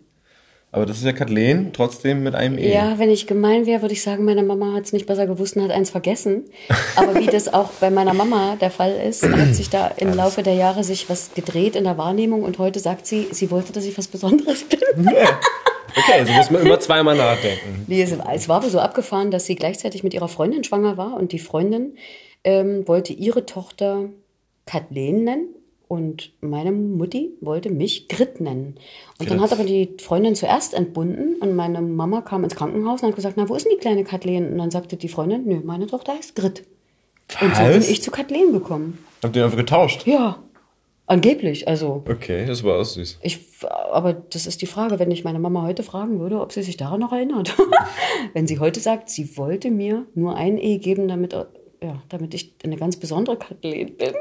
Aber 0.76 0.86
das 0.86 0.98
ist 0.98 1.06
ja 1.06 1.14
Kathleen, 1.14 1.72
trotzdem 1.72 2.22
mit 2.22 2.36
einem 2.36 2.58
E. 2.58 2.74
Ja, 2.74 3.00
wenn 3.00 3.10
ich 3.10 3.28
gemein 3.28 3.66
wäre, 3.66 3.82
würde 3.82 3.94
ich 3.94 4.02
sagen, 4.02 4.26
meine 4.26 4.44
Mama 4.44 4.74
hat 4.74 4.84
es 4.84 4.92
nicht 4.92 5.06
besser 5.06 5.26
gewusst 5.26 5.56
und 5.56 5.64
hat 5.64 5.72
eins 5.72 5.90
vergessen. 5.90 6.44
Aber 6.98 7.16
wie 7.16 7.28
das 7.28 7.54
auch 7.54 7.70
bei 7.80 7.90
meiner 7.90 8.14
Mama 8.14 8.58
der 8.60 8.72
Fall 8.72 8.92
ist, 8.92 9.24
hat 9.24 9.56
sich 9.56 9.70
da 9.70 9.88
im 9.96 10.14
Laufe 10.14 10.44
der 10.44 10.56
Jahre 10.56 10.84
sich 10.84 11.10
was 11.10 11.34
gedreht 11.34 11.78
in 11.78 11.86
der 11.86 11.98
Wahrnehmung 11.98 12.44
und 12.44 12.60
heute 12.60 12.82
sagt 12.82 13.08
sie, 13.08 13.30
sie 13.32 13.52
wollte, 13.52 13.72
dass 13.72 13.86
ich 13.86 13.98
was 13.98 14.08
Besonderes 14.08 14.66
bin. 14.66 14.80
Ja. 15.16 15.40
Okay, 15.98 16.20
also 16.20 16.34
muss 16.34 16.52
man 16.52 16.62
immer 16.62 16.80
zweimal 16.82 17.16
nachdenken. 17.16 17.86
Nee, 17.88 18.02
es, 18.02 18.50
war 18.50 18.58
aber 18.58 18.70
so 18.70 18.80
abgefahren, 18.80 19.32
dass 19.32 19.46
sie 19.46 19.56
gleichzeitig 19.56 20.04
mit 20.04 20.14
ihrer 20.14 20.28
Freundin 20.28 20.66
schwanger 20.66 20.98
war 20.98 21.16
und 21.16 21.32
die 21.32 21.40
Freundin 21.40 21.96
ähm, 22.44 22.86
wollte 22.86 23.14
ihre 23.14 23.46
Tochter 23.46 24.10
Kathleen 24.66 25.24
nennen 25.24 25.56
und 25.88 26.32
meine 26.42 26.72
Mutti 26.72 27.32
wollte 27.42 27.70
mich 27.70 28.08
Grit 28.08 28.42
nennen. 28.42 28.76
Und 29.20 29.20
Grit. 29.20 29.32
dann 29.32 29.42
hat 29.42 29.54
aber 29.54 29.64
die 29.64 29.96
Freundin 30.00 30.36
zuerst 30.36 30.74
entbunden 30.74 31.36
und 31.40 31.56
meine 31.56 31.82
Mama 31.82 32.22
kam 32.22 32.44
ins 32.44 32.56
Krankenhaus 32.56 33.02
und 33.02 33.10
hat 33.10 33.16
gesagt, 33.16 33.38
na, 33.38 33.48
wo 33.48 33.56
ist 33.56 33.66
denn 33.66 33.74
die 33.76 33.82
kleine 33.82 34.04
Kathleen? 34.04 34.52
Und 34.52 34.58
dann 34.58 34.72
sagte 34.72 34.98
die 34.98 35.10
Freundin, 35.10 35.46
nö, 35.46 35.62
meine 35.64 35.88
Tochter 35.88 36.14
heißt 36.14 36.36
Grit. 36.36 36.64
Was? 37.28 37.42
Und 37.42 37.56
so 37.56 37.64
bin 37.64 37.82
ich 37.82 38.02
zu 38.02 38.12
Kathleen 38.12 38.52
gekommen. 38.52 39.00
Habt 39.24 39.36
ihr 39.36 39.44
einfach 39.44 39.58
getauscht? 39.58 40.06
Ja. 40.06 40.40
Angeblich, 41.08 41.68
also. 41.68 42.04
Okay, 42.10 42.48
das 42.48 42.64
war 42.64 42.80
auch 42.80 42.84
süß. 42.84 43.20
Ich, 43.22 43.40
aber 43.92 44.14
das 44.14 44.48
ist 44.48 44.64
die 44.64 44.66
Frage, 44.66 44.98
wenn 44.98 45.12
ich 45.12 45.24
meine 45.24 45.38
Mama 45.38 45.62
heute 45.62 45.84
fragen 45.84 46.20
würde, 46.20 46.42
ob 46.42 46.52
sie 46.52 46.64
sich 46.64 46.78
daran 46.78 47.00
noch 47.00 47.12
erinnert. 47.12 47.56
wenn 48.34 48.48
sie 48.48 48.60
heute 48.60 48.80
sagt, 48.80 49.10
sie 49.10 49.38
wollte 49.38 49.70
mir 49.70 50.08
nur 50.16 50.36
ein 50.36 50.58
E 50.58 50.80
geben, 50.80 51.08
damit, 51.08 51.34
ja, 51.34 52.02
damit 52.10 52.34
ich 52.34 52.56
eine 52.64 52.76
ganz 52.76 52.98
besondere 52.98 53.38
Kathleen 53.38 53.96
bin. 53.96 54.14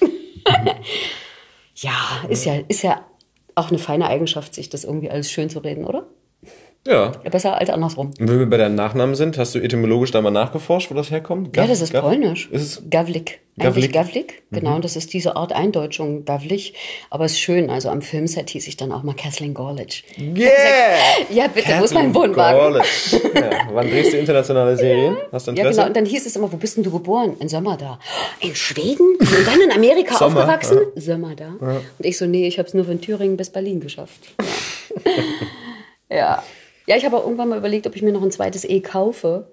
ja, 1.74 2.24
ist 2.28 2.44
ja, 2.44 2.54
ist 2.68 2.82
ja 2.82 3.04
auch 3.54 3.68
eine 3.68 3.78
feine 3.78 4.06
Eigenschaft, 4.06 4.54
sich 4.54 4.68
das 4.68 4.84
irgendwie 4.84 5.10
alles 5.10 5.30
schön 5.30 5.50
zu 5.50 5.60
reden, 5.60 5.84
oder? 5.84 6.06
Ja. 6.86 7.12
Besser 7.30 7.58
als 7.58 7.68
andersrum. 7.68 8.12
Und 8.18 8.28
wenn 8.28 8.38
wir 8.38 8.46
bei 8.46 8.56
deinem 8.56 8.74
Nachnamen 8.74 9.14
sind, 9.14 9.36
hast 9.36 9.54
du 9.54 9.58
etymologisch 9.58 10.12
da 10.12 10.22
mal 10.22 10.30
nachgeforscht, 10.30 10.90
wo 10.90 10.94
das 10.94 11.10
herkommt? 11.10 11.52
Gav 11.52 11.64
ja, 11.64 11.70
das 11.70 11.82
ist 11.82 11.92
Gav 11.92 12.02
polnisch. 12.02 12.48
Ist 12.50 12.62
es 12.62 12.82
Gavlik. 12.88 13.40
Gavlik? 13.58 13.92
Gavlik, 13.92 14.42
genau. 14.50 14.76
Mhm. 14.76 14.80
Das 14.80 14.96
ist 14.96 15.12
diese 15.12 15.36
Art 15.36 15.52
Eindeutschung, 15.52 16.24
Gavlik. 16.24 16.72
Aber 17.10 17.26
es 17.26 17.32
ist 17.32 17.40
schön. 17.40 17.68
Also 17.68 17.90
am 17.90 18.00
Filmset 18.00 18.48
hieß 18.48 18.66
ich 18.66 18.78
dann 18.78 18.92
auch 18.92 19.02
mal 19.02 19.14
Kathleen 19.14 19.52
Gorlich. 19.52 20.04
Yeah! 20.18 20.48
ja, 21.30 21.48
bitte, 21.48 21.66
Kathleen 21.66 21.80
wo 21.80 21.84
ist 21.84 21.94
mein 21.94 22.14
Wohnwagen? 22.14 22.82
ja. 23.34 23.50
Wann 23.72 23.90
drehst 23.90 24.14
du 24.14 24.16
internationale 24.16 24.78
Serien? 24.78 25.18
Hast 25.30 25.46
du 25.46 25.50
Interesse? 25.50 25.68
Ja, 25.68 25.70
genau. 25.70 25.86
Und 25.88 25.96
dann 25.96 26.06
hieß 26.06 26.24
es 26.24 26.34
immer, 26.36 26.50
wo 26.50 26.56
bist 26.56 26.78
denn 26.78 26.84
du 26.84 26.90
geboren? 26.90 27.36
In 27.40 27.50
Sommer 27.50 27.76
da. 27.76 27.98
In 28.40 28.54
Schweden? 28.54 29.16
Und 29.18 29.46
dann 29.46 29.60
in 29.60 29.72
Amerika 29.72 30.16
Sommer, 30.16 30.40
aufgewachsen? 30.40 30.78
Ja. 30.94 31.02
Sommer 31.02 31.34
da. 31.36 31.52
Ja. 31.60 31.68
Und 31.98 32.06
ich 32.06 32.16
so, 32.16 32.24
nee, 32.24 32.48
ich 32.48 32.58
habe 32.58 32.68
es 32.68 32.72
nur 32.72 32.86
von 32.86 33.02
Thüringen 33.02 33.36
bis 33.36 33.50
Berlin 33.50 33.80
geschafft. 33.80 34.20
ja. 36.08 36.42
Ja. 36.90 36.96
Ich 36.96 37.04
habe 37.04 37.16
auch 37.16 37.24
irgendwann 37.24 37.48
mal 37.48 37.58
überlegt, 37.58 37.86
ob 37.86 37.96
ich 37.96 38.02
mir 38.02 38.12
noch 38.12 38.22
ein 38.22 38.30
zweites 38.30 38.64
E 38.64 38.80
kaufe. 38.80 39.48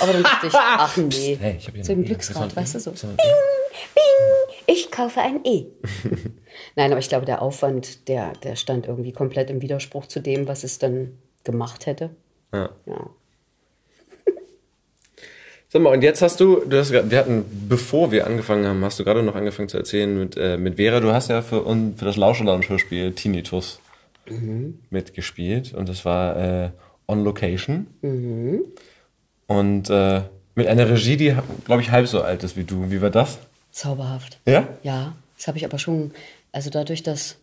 Aber 0.00 0.12
dann 0.12 0.22
dachte 0.22 0.46
ich, 0.48 0.54
ach 0.56 0.96
nee. 0.96 1.38
Hey, 1.40 1.56
ich 1.58 1.84
so 1.84 1.92
ein 1.92 2.02
e. 2.02 2.06
Glücksrad, 2.06 2.54
weißt 2.54 2.74
du 2.74 2.80
so. 2.80 2.90
Bing, 2.90 3.16
bing, 3.16 4.54
ich 4.66 4.90
kaufe 4.90 5.20
ein 5.20 5.40
E. 5.44 5.66
Nein, 6.76 6.90
aber 6.90 6.98
ich 6.98 7.08
glaube, 7.08 7.26
der 7.26 7.42
Aufwand, 7.42 8.08
der, 8.08 8.32
der 8.42 8.56
stand 8.56 8.86
irgendwie 8.86 9.12
komplett 9.12 9.50
im 9.50 9.62
Widerspruch 9.62 10.06
zu 10.06 10.20
dem, 10.20 10.46
was 10.46 10.64
es 10.64 10.78
dann 10.78 11.18
gemacht 11.44 11.86
hätte. 11.86 12.10
Ja. 12.52 12.70
ja. 12.86 13.10
Sag 15.68 15.82
mal, 15.82 15.92
und 15.92 16.02
jetzt 16.02 16.22
hast 16.22 16.40
du, 16.40 16.64
du 16.66 16.78
hast, 16.78 16.92
wir 16.92 17.18
hatten, 17.18 17.44
bevor 17.68 18.12
wir 18.12 18.26
angefangen 18.26 18.66
haben, 18.66 18.84
hast 18.84 18.98
du 18.98 19.04
gerade 19.04 19.22
noch 19.22 19.34
angefangen 19.34 19.68
zu 19.68 19.76
erzählen 19.76 20.18
mit, 20.18 20.36
äh, 20.36 20.56
mit 20.56 20.76
Vera, 20.76 21.00
du 21.00 21.12
hast 21.12 21.28
ja 21.28 21.42
für, 21.42 21.64
für 21.96 22.04
das 22.04 22.16
Lauscherlounge-Hörspiel 22.16 23.12
Tinnitus 23.14 23.80
mhm. 24.28 24.80
mitgespielt 24.90 25.74
und 25.74 25.88
das 25.88 26.04
war 26.04 26.36
äh, 26.36 26.70
On 27.06 27.22
Location. 27.24 27.86
Mhm. 28.02 28.64
Und 29.46 29.90
äh, 29.90 30.22
mit 30.54 30.66
einer 30.66 30.88
Regie, 30.88 31.16
die, 31.16 31.34
glaube 31.64 31.82
ich, 31.82 31.90
halb 31.90 32.06
so 32.06 32.22
alt 32.22 32.42
ist 32.44 32.56
wie 32.56 32.64
du. 32.64 32.90
Wie 32.90 33.02
war 33.02 33.10
das? 33.10 33.38
Zauberhaft. 33.72 34.38
Ja? 34.46 34.68
Ja, 34.82 35.14
das 35.36 35.48
habe 35.48 35.58
ich 35.58 35.64
aber 35.64 35.78
schon, 35.78 36.12
also 36.52 36.70
dadurch, 36.70 37.02
dass, 37.02 37.36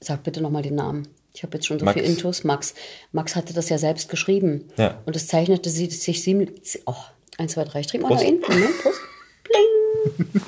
sag 0.00 0.22
bitte 0.22 0.40
nochmal 0.40 0.62
den 0.62 0.76
Namen. 0.76 1.08
Ich 1.34 1.42
habe 1.42 1.56
jetzt 1.56 1.66
schon 1.66 1.80
so 1.80 1.84
Max. 1.84 2.00
viel 2.00 2.08
Intus. 2.08 2.44
Max. 2.44 2.74
Max 3.10 3.34
hatte 3.34 3.52
das 3.52 3.68
ja 3.68 3.76
selbst 3.76 4.08
geschrieben. 4.08 4.68
Ja. 4.76 5.02
Und 5.04 5.16
es 5.16 5.26
zeichnete 5.26 5.68
sich 5.68 6.22
ziemlich. 6.22 6.80
Oh, 6.86 6.94
eins, 7.38 7.52
zwei, 7.52 7.64
drei, 7.64 7.80
ich 7.80 7.88
trinke 7.88 8.06
mal 8.06 8.14
noch 8.14 8.22
ihn. 8.22 8.40
Moment, 8.40 8.78
Prost. 8.82 9.00
Bling. 9.42 10.42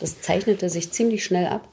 Das 0.00 0.20
zeichnete 0.20 0.68
sich 0.68 0.90
ziemlich 0.90 1.24
schnell 1.24 1.46
ab, 1.46 1.68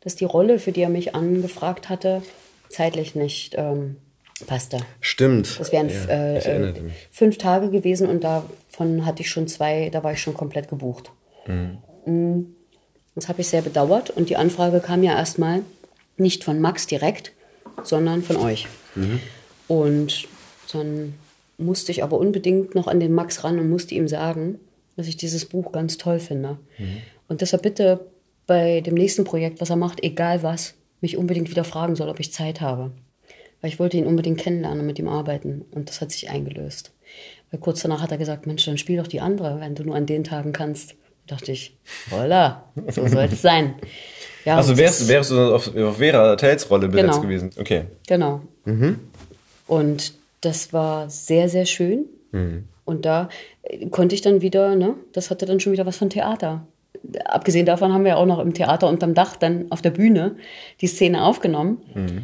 dass 0.00 0.16
die 0.16 0.26
Rolle, 0.26 0.58
für 0.58 0.70
die 0.70 0.82
er 0.82 0.90
mich 0.90 1.14
angefragt 1.14 1.88
hatte, 1.88 2.22
zeitlich 2.68 3.14
nicht 3.14 3.54
ähm, 3.56 3.96
passte. 4.46 4.78
Stimmt. 5.00 5.58
Das 5.58 5.72
wären 5.72 5.88
ja, 5.88 6.04
äh, 6.06 6.38
äh 6.38 6.74
fünf 7.10 7.38
Tage 7.38 7.70
gewesen 7.70 8.08
und 8.08 8.24
davon 8.24 9.06
hatte 9.06 9.22
ich 9.22 9.30
schon 9.30 9.48
zwei, 9.48 9.90
da 9.90 10.02
war 10.02 10.12
ich 10.12 10.20
schon 10.20 10.34
komplett 10.34 10.68
gebucht. 10.68 11.10
Mhm. 11.46 11.78
Mm, 12.06 12.54
das 13.14 13.28
habe 13.28 13.40
ich 13.40 13.48
sehr 13.48 13.62
bedauert 13.62 14.10
und 14.10 14.28
die 14.28 14.36
Anfrage 14.36 14.80
kam 14.80 15.02
ja 15.02 15.16
erstmal 15.16 15.62
nicht 16.16 16.44
von 16.44 16.60
Max 16.60 16.86
direkt, 16.86 17.32
sondern 17.82 18.22
von 18.22 18.36
euch. 18.36 18.66
Mhm. 18.94 19.20
Und 19.68 20.28
dann 20.72 21.14
musste 21.58 21.92
ich 21.92 22.02
aber 22.02 22.18
unbedingt 22.18 22.74
noch 22.74 22.88
an 22.88 23.00
den 23.00 23.12
Max 23.12 23.44
ran 23.44 23.58
und 23.58 23.70
musste 23.70 23.94
ihm 23.94 24.08
sagen, 24.08 24.58
dass 24.96 25.06
ich 25.06 25.16
dieses 25.16 25.44
Buch 25.44 25.72
ganz 25.72 25.98
toll 25.98 26.18
finde. 26.18 26.58
Mhm. 26.78 27.02
Und 27.28 27.40
deshalb 27.40 27.62
bitte 27.62 28.06
bei 28.46 28.80
dem 28.80 28.94
nächsten 28.94 29.24
Projekt, 29.24 29.60
was 29.60 29.70
er 29.70 29.76
macht, 29.76 30.02
egal 30.02 30.42
was, 30.42 30.74
mich 31.04 31.18
unbedingt 31.18 31.50
wieder 31.50 31.64
fragen 31.64 31.96
soll, 31.96 32.08
ob 32.08 32.18
ich 32.18 32.32
Zeit 32.32 32.62
habe. 32.62 32.90
Weil 33.60 33.70
ich 33.70 33.78
wollte 33.78 33.98
ihn 33.98 34.06
unbedingt 34.06 34.40
kennenlernen 34.40 34.80
und 34.80 34.86
mit 34.86 34.98
ihm 34.98 35.08
arbeiten. 35.08 35.64
Und 35.70 35.88
das 35.88 36.00
hat 36.00 36.10
sich 36.10 36.30
eingelöst. 36.30 36.92
Weil 37.50 37.60
kurz 37.60 37.82
danach 37.82 38.02
hat 38.02 38.10
er 38.10 38.18
gesagt, 38.18 38.46
Mensch, 38.46 38.64
dann 38.64 38.78
spiel 38.78 38.96
doch 38.96 39.06
die 39.06 39.20
andere, 39.20 39.60
wenn 39.60 39.74
du 39.74 39.84
nur 39.84 39.94
an 39.94 40.06
den 40.06 40.24
Tagen 40.24 40.52
kannst. 40.52 40.96
Da 41.26 41.36
dachte 41.36 41.52
ich, 41.52 41.76
voila, 42.08 42.64
so 42.88 43.06
soll 43.06 43.24
es 43.24 43.42
sein. 43.42 43.74
Ja, 44.44 44.56
also 44.56 44.76
wärst, 44.76 45.08
wärst 45.08 45.30
du 45.30 45.54
auf, 45.54 45.74
auf 45.74 45.96
Vera 45.98 46.36
Tells 46.36 46.68
Rolle 46.70 46.88
besetzt 46.88 47.12
genau. 47.12 47.20
gewesen? 47.20 47.50
Okay. 47.58 47.84
Genau. 48.06 48.40
Mhm. 48.64 49.00
Und 49.66 50.14
das 50.40 50.72
war 50.72 51.08
sehr, 51.08 51.48
sehr 51.48 51.66
schön. 51.66 52.06
Mhm. 52.32 52.64
Und 52.84 53.04
da 53.04 53.28
konnte 53.90 54.14
ich 54.14 54.20
dann 54.20 54.40
wieder, 54.40 54.74
ne, 54.74 54.94
das 55.12 55.30
hatte 55.30 55.46
dann 55.46 55.60
schon 55.60 55.72
wieder 55.72 55.86
was 55.86 55.96
von 55.96 56.10
Theater 56.10 56.66
abgesehen 57.24 57.66
davon 57.66 57.92
haben 57.92 58.04
wir 58.04 58.18
auch 58.18 58.26
noch 58.26 58.38
im 58.38 58.54
Theater 58.54 58.88
unterm 58.88 59.14
Dach 59.14 59.36
dann 59.36 59.66
auf 59.70 59.82
der 59.82 59.90
Bühne 59.90 60.36
die 60.80 60.86
Szene 60.86 61.24
aufgenommen. 61.24 61.82
Mhm. 61.94 62.22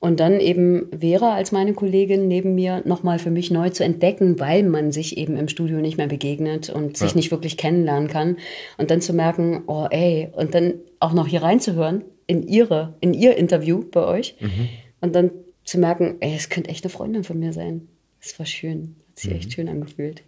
Und 0.00 0.20
dann 0.20 0.38
eben 0.38 0.88
Vera 0.96 1.34
als 1.34 1.50
meine 1.50 1.72
Kollegin 1.74 2.28
neben 2.28 2.54
mir 2.54 2.82
nochmal 2.84 3.18
für 3.18 3.30
mich 3.30 3.50
neu 3.50 3.70
zu 3.70 3.82
entdecken, 3.82 4.38
weil 4.38 4.62
man 4.62 4.92
sich 4.92 5.18
eben 5.18 5.36
im 5.36 5.48
Studio 5.48 5.78
nicht 5.78 5.96
mehr 5.98 6.06
begegnet 6.06 6.70
und 6.70 6.96
sich 6.96 7.10
ja. 7.10 7.16
nicht 7.16 7.32
wirklich 7.32 7.56
kennenlernen 7.56 8.08
kann. 8.08 8.36
Und 8.76 8.92
dann 8.92 9.00
zu 9.00 9.12
merken, 9.12 9.64
oh 9.66 9.88
ey, 9.90 10.28
und 10.32 10.54
dann 10.54 10.74
auch 11.00 11.12
noch 11.12 11.26
hier 11.26 11.42
reinzuhören 11.42 12.04
in 12.28 12.46
ihre, 12.46 12.94
in 13.00 13.12
ihr 13.12 13.36
Interview 13.36 13.82
bei 13.90 14.04
euch. 14.04 14.36
Mhm. 14.38 14.68
Und 15.00 15.16
dann 15.16 15.32
zu 15.64 15.78
merken, 15.78 16.18
ey, 16.20 16.34
es 16.36 16.48
könnte 16.48 16.70
echt 16.70 16.84
eine 16.84 16.90
Freundin 16.90 17.24
von 17.24 17.38
mir 17.38 17.52
sein. 17.52 17.88
Das 18.22 18.38
war 18.38 18.46
schön. 18.46 18.94
Hat 19.10 19.18
sich 19.18 19.30
mhm. 19.30 19.36
echt 19.36 19.52
schön 19.52 19.68
angefühlt. 19.68 20.22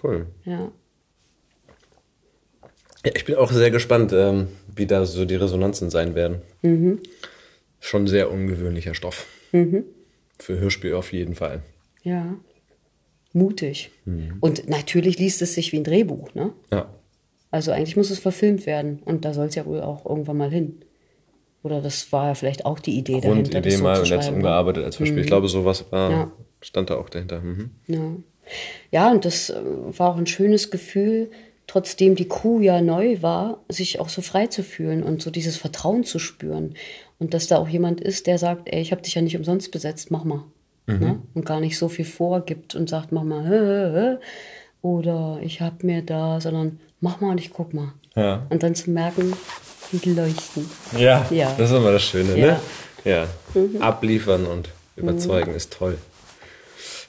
Cool. 0.00 0.26
Ja. 0.44 0.70
Ja, 3.04 3.12
ich 3.14 3.24
bin 3.24 3.34
auch 3.36 3.50
sehr 3.52 3.70
gespannt, 3.70 4.12
ähm, 4.12 4.48
wie 4.74 4.86
da 4.86 5.04
so 5.04 5.24
die 5.24 5.34
Resonanzen 5.34 5.90
sein 5.90 6.14
werden. 6.14 6.42
Mhm. 6.62 7.00
Schon 7.80 8.06
sehr 8.06 8.30
ungewöhnlicher 8.30 8.94
Stoff. 8.94 9.26
Mhm. 9.52 9.84
Für 10.38 10.58
Hörspiel 10.58 10.94
auf 10.94 11.12
jeden 11.12 11.34
Fall. 11.34 11.62
Ja. 12.02 12.36
Mutig. 13.32 13.90
Mhm. 14.04 14.38
Und 14.40 14.68
natürlich 14.68 15.18
liest 15.18 15.42
es 15.42 15.54
sich 15.54 15.72
wie 15.72 15.78
ein 15.78 15.84
Drehbuch, 15.84 16.34
ne? 16.34 16.52
Ja. 16.72 16.88
Also 17.50 17.72
eigentlich 17.72 17.96
muss 17.96 18.10
es 18.10 18.18
verfilmt 18.18 18.66
werden. 18.66 19.00
Und 19.04 19.24
da 19.24 19.34
soll 19.34 19.46
es 19.46 19.54
ja 19.54 19.66
wohl 19.66 19.80
auch 19.80 20.06
irgendwann 20.06 20.38
mal 20.38 20.50
hin. 20.50 20.80
Oder 21.62 21.80
das 21.80 22.12
war 22.12 22.28
ja 22.28 22.34
vielleicht 22.34 22.66
auch 22.66 22.78
die 22.78 22.98
Idee 22.98 23.20
Grundidee 23.20 23.60
dahinter. 23.60 23.60
Grundidee 23.60 23.82
mal 23.82 24.00
und 24.00 24.08
jetzt 24.08 24.30
ne? 24.30 24.36
umgearbeitet 24.36 24.84
als 24.84 24.96
Beispiel. 24.96 25.16
Mhm. 25.16 25.22
Ich 25.22 25.26
glaube, 25.26 25.48
sowas 25.48 25.84
war, 25.90 26.10
ja. 26.10 26.32
stand 26.60 26.90
da 26.90 26.96
auch 26.96 27.08
dahinter. 27.08 27.40
Mhm. 27.40 27.70
Ja. 27.86 28.16
ja, 28.90 29.10
und 29.10 29.24
das 29.24 29.50
äh, 29.50 29.62
war 29.96 30.10
auch 30.10 30.16
ein 30.16 30.26
schönes 30.26 30.70
Gefühl, 30.70 31.30
trotzdem 31.66 32.14
die 32.14 32.28
Crew 32.28 32.60
ja 32.60 32.80
neu 32.80 33.22
war, 33.22 33.58
sich 33.68 34.00
auch 34.00 34.08
so 34.08 34.22
frei 34.22 34.46
zu 34.46 34.62
fühlen 34.62 35.02
und 35.02 35.22
so 35.22 35.30
dieses 35.30 35.56
Vertrauen 35.56 36.04
zu 36.04 36.18
spüren. 36.18 36.74
Und 37.18 37.34
dass 37.34 37.46
da 37.46 37.58
auch 37.58 37.68
jemand 37.68 38.00
ist, 38.00 38.26
der 38.26 38.38
sagt, 38.38 38.68
ey, 38.72 38.80
ich 38.80 38.92
habe 38.92 39.02
dich 39.02 39.14
ja 39.14 39.22
nicht 39.22 39.36
umsonst 39.36 39.70
besetzt, 39.70 40.10
mach 40.10 40.24
mal. 40.24 40.44
Mhm. 40.86 40.98
Ne? 40.98 41.18
Und 41.34 41.46
gar 41.46 41.60
nicht 41.60 41.78
so 41.78 41.88
viel 41.88 42.04
vorgibt 42.04 42.74
und 42.74 42.88
sagt, 42.88 43.12
mach 43.12 43.24
mal, 43.24 43.44
hä, 43.44 44.18
hä, 44.18 44.26
oder 44.82 45.38
ich 45.42 45.62
habe 45.62 45.86
mir 45.86 46.02
da, 46.02 46.40
sondern 46.40 46.78
mach 47.00 47.20
mal 47.20 47.30
und 47.30 47.40
ich 47.40 47.50
guck 47.50 47.72
mal. 47.72 47.94
Ja. 48.14 48.46
Und 48.50 48.62
dann 48.62 48.74
zu 48.74 48.90
merken, 48.90 49.32
wie 49.90 50.10
leuchten. 50.10 50.68
Ja, 50.98 51.26
ja, 51.30 51.54
das 51.56 51.70
ist 51.70 51.76
immer 51.76 51.92
das 51.92 52.02
Schöne, 52.02 52.38
ja. 52.38 52.46
ne? 52.46 52.60
Ja, 53.04 53.26
mhm. 53.54 53.80
abliefern 53.80 54.46
und 54.46 54.70
überzeugen 54.96 55.52
mhm. 55.52 55.56
ist 55.56 55.72
toll. 55.72 55.98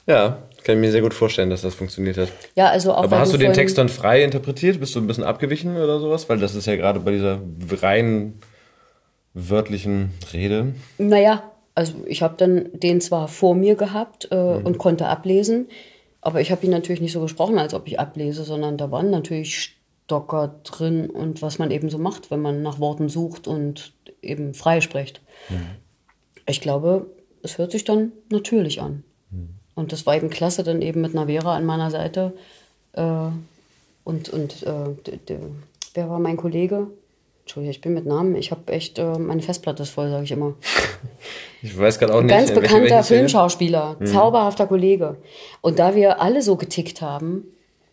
Ja, 0.06 0.42
kann 0.66 0.76
ich 0.76 0.80
mir 0.80 0.90
sehr 0.90 1.00
gut 1.00 1.14
vorstellen, 1.14 1.48
dass 1.48 1.62
das 1.62 1.76
funktioniert 1.76 2.18
hat. 2.18 2.28
Ja, 2.56 2.68
also 2.68 2.92
auch. 2.92 3.04
Aber 3.04 3.20
hast 3.20 3.32
du 3.32 3.38
den 3.38 3.52
Text 3.52 3.78
dann 3.78 3.88
frei 3.88 4.24
interpretiert? 4.24 4.80
Bist 4.80 4.96
du 4.96 5.00
ein 5.00 5.06
bisschen 5.06 5.22
abgewichen 5.22 5.76
oder 5.76 6.00
sowas? 6.00 6.28
Weil 6.28 6.38
das 6.38 6.56
ist 6.56 6.66
ja 6.66 6.74
gerade 6.74 6.98
bei 7.00 7.12
dieser 7.12 7.40
rein 7.80 8.40
wörtlichen 9.32 10.10
Rede. 10.32 10.74
Naja, 10.98 11.52
also 11.76 11.94
ich 12.06 12.22
habe 12.22 12.34
dann 12.36 12.68
den 12.72 13.00
zwar 13.00 13.28
vor 13.28 13.54
mir 13.54 13.76
gehabt 13.76 14.28
äh, 14.32 14.34
mhm. 14.34 14.66
und 14.66 14.78
konnte 14.78 15.06
ablesen, 15.06 15.68
aber 16.20 16.40
ich 16.40 16.50
habe 16.50 16.64
ihn 16.64 16.72
natürlich 16.72 17.00
nicht 17.00 17.12
so 17.12 17.20
gesprochen, 17.20 17.58
als 17.58 17.72
ob 17.72 17.86
ich 17.86 18.00
ablese, 18.00 18.42
sondern 18.42 18.76
da 18.76 18.90
waren 18.90 19.10
natürlich 19.10 19.76
Stocker 20.04 20.60
drin 20.64 21.10
und 21.10 21.42
was 21.42 21.58
man 21.58 21.70
eben 21.70 21.90
so 21.90 21.98
macht, 21.98 22.30
wenn 22.30 22.40
man 22.40 22.62
nach 22.62 22.80
Worten 22.80 23.08
sucht 23.08 23.46
und 23.46 23.92
eben 24.20 24.54
frei 24.54 24.80
spricht. 24.80 25.20
Mhm. 25.48 25.66
Ich 26.48 26.60
glaube, 26.60 27.06
es 27.42 27.58
hört 27.58 27.70
sich 27.70 27.84
dann 27.84 28.12
natürlich 28.30 28.80
an. 28.80 29.04
Mhm. 29.30 29.55
Und 29.76 29.92
das 29.92 30.06
war 30.06 30.16
eben 30.16 30.30
klasse, 30.30 30.64
dann 30.64 30.82
eben 30.82 31.02
mit 31.02 31.14
einer 31.14 31.26
Vera 31.26 31.54
an 31.54 31.64
meiner 31.64 31.92
Seite. 31.92 32.32
Äh, 32.94 33.02
und 34.02 34.28
und 34.30 34.62
äh, 34.64 35.38
wer 35.94 36.10
war 36.10 36.18
mein 36.18 36.36
Kollege? 36.36 36.88
Entschuldigung, 37.42 37.70
ich 37.70 37.80
bin 37.80 37.94
mit 37.94 38.06
Namen. 38.06 38.34
Ich 38.34 38.50
habe 38.50 38.72
echt, 38.72 38.98
äh, 38.98 39.18
meine 39.18 39.42
Festplatte 39.42 39.84
ist 39.84 39.90
voll, 39.90 40.10
sage 40.10 40.24
ich 40.24 40.32
immer. 40.32 40.54
Ich 41.62 41.76
weiß 41.76 41.98
gerade 41.98 42.14
auch 42.14 42.22
nicht. 42.22 42.30
Ganz 42.30 42.52
bekannter 42.52 43.02
Filmschauspieler, 43.02 43.96
mhm. 43.98 44.06
zauberhafter 44.06 44.68
Kollege. 44.68 45.16
Und 45.62 45.80
da 45.80 45.96
wir 45.96 46.20
alle 46.20 46.40
so 46.40 46.54
getickt 46.54 47.02
haben, 47.02 47.44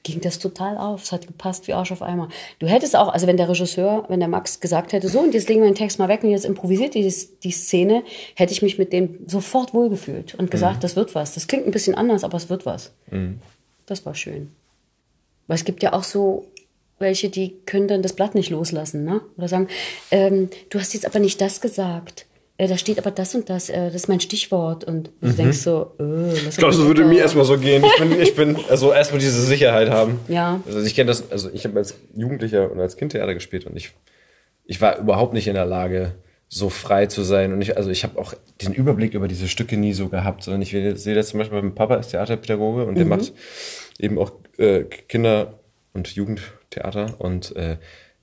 ging 0.04 0.20
das 0.22 0.38
total 0.38 0.78
auf. 0.78 1.04
Es 1.04 1.12
hat 1.12 1.28
gepasst 1.28 1.68
wie 1.68 1.74
Arsch 1.74 1.92
auf 1.92 2.02
Eimer. 2.02 2.30
Du 2.60 2.68
hättest 2.68 2.96
auch, 2.96 3.08
also 3.08 3.26
wenn 3.26 3.38
der 3.38 3.50
Regisseur, 3.50 4.06
wenn 4.10 4.20
der 4.20 4.30
Max 4.30 4.60
gesagt 4.60 4.92
hätte, 4.92 5.08
so 5.08 5.22
und 5.22 5.34
jetzt 5.34 5.48
legen 5.48 5.62
wir 5.62 5.70
den 5.70 5.76
Text 5.76 5.98
mal 5.98 6.10
weg 6.10 6.24
und 6.24 6.30
jetzt 6.30 6.46
improvisiert 6.46 6.94
die, 6.94 7.12
die 7.44 7.52
Szene, 7.52 8.04
hätte 8.36 8.52
ich 8.52 8.62
mich 8.62 8.78
mit 8.78 8.94
dem 8.94 9.20
sofort 9.28 9.74
wohlgefühlt 9.74 10.36
und 10.36 10.52
gesagt, 10.52 10.78
mhm. 10.78 10.82
das 10.82 10.96
wird 10.96 11.16
was. 11.16 11.34
Das 11.34 11.48
klingt 11.48 11.66
ein 11.66 11.72
bisschen 11.72 11.96
anders, 11.96 12.24
aber 12.24 12.38
es 12.38 12.50
wird 12.50 12.66
was. 12.66 12.92
Mhm. 13.10 13.40
Das 13.86 14.06
war 14.06 14.14
schön. 14.14 14.52
Weil 15.48 15.56
es 15.56 15.66
gibt 15.66 15.82
ja 15.84 15.94
auch 15.94 16.04
so 16.04 16.48
welche, 17.00 17.30
die 17.30 17.56
können 17.66 17.88
dann 17.88 18.02
das 18.02 18.14
Blatt 18.14 18.36
nicht 18.36 18.50
loslassen, 18.50 19.04
ne? 19.04 19.22
Oder 19.38 19.48
sagen, 19.48 19.68
ähm, 20.12 20.50
du 20.70 20.80
hast 20.80 20.94
jetzt 20.94 21.06
aber 21.06 21.20
nicht 21.20 21.42
das 21.42 21.60
gesagt 21.60 22.26
äh, 22.58 22.68
da 22.68 22.78
steht 22.78 23.00
aber 23.00 23.12
das 23.12 23.34
und 23.34 23.50
das, 23.50 23.70
äh, 23.70 23.86
das 23.86 23.96
ist 23.96 24.10
mein 24.10 24.20
Stichwort. 24.20 24.84
Und 24.84 25.12
du 25.22 25.30
mhm. 25.30 25.36
denkst 25.38 25.58
so, 25.58 25.94
äh, 26.00 26.34
Ich 26.34 26.58
glaube, 26.58 26.74
so 26.74 26.86
würde 26.86 27.04
mir 27.04 27.20
erstmal 27.20 27.46
so 27.46 27.58
gehen. 27.58 27.84
Ich 27.84 28.00
bin, 28.00 28.12
ich 28.22 28.36
bin 28.36 28.58
also 28.70 28.94
erstmal 28.94 29.20
diese 29.20 29.42
Sicherheit 29.42 29.90
haben. 29.90 30.20
Ja. 30.28 30.62
Also 30.66 30.82
ich 30.82 30.96
kenne 30.96 31.08
das, 31.08 31.32
also 31.32 31.50
ich 31.52 31.66
habe 31.66 31.80
als 31.80 31.96
Jugendlicher 32.16 32.72
und 32.72 32.80
als 32.80 32.96
Kind 32.96 33.12
Theater 33.12 33.34
gespielt 33.34 33.66
und 33.66 33.76
ich, 33.76 33.92
ich 34.66 34.82
war 34.82 34.98
überhaupt 35.00 35.34
nicht 35.34 35.48
in 35.48 35.56
der 35.56 35.66
Lage, 35.66 36.14
so 36.48 36.70
frei 36.70 37.08
zu 37.08 37.24
sein. 37.24 37.52
Und 37.52 37.62
ich, 37.62 37.76
also 37.78 37.90
ich 37.90 38.04
habe 38.04 38.20
auch 38.20 38.36
diesen 38.62 38.76
Überblick 38.76 39.16
über 39.16 39.28
diese 39.28 39.48
Stücke 39.48 39.76
nie 39.76 39.94
so 39.94 40.10
gehabt, 40.10 40.44
sondern 40.44 40.62
ich 40.62 40.70
sehe 40.70 41.16
das 41.16 41.30
zum 41.30 41.40
Beispiel, 41.40 41.60
mein 41.60 41.74
Papa 41.74 41.96
ist 41.96 42.10
Theaterpädagoge 42.10 42.86
und 42.86 42.96
der 42.96 43.06
mhm. 43.06 43.10
macht 43.10 43.34
eben 44.00 44.20
auch 44.20 44.32
äh, 44.58 44.84
Kinder- 44.84 45.60
und 45.94 46.10
Jugendtheater 46.10 47.20
und 47.20 47.56
äh, 47.56 47.78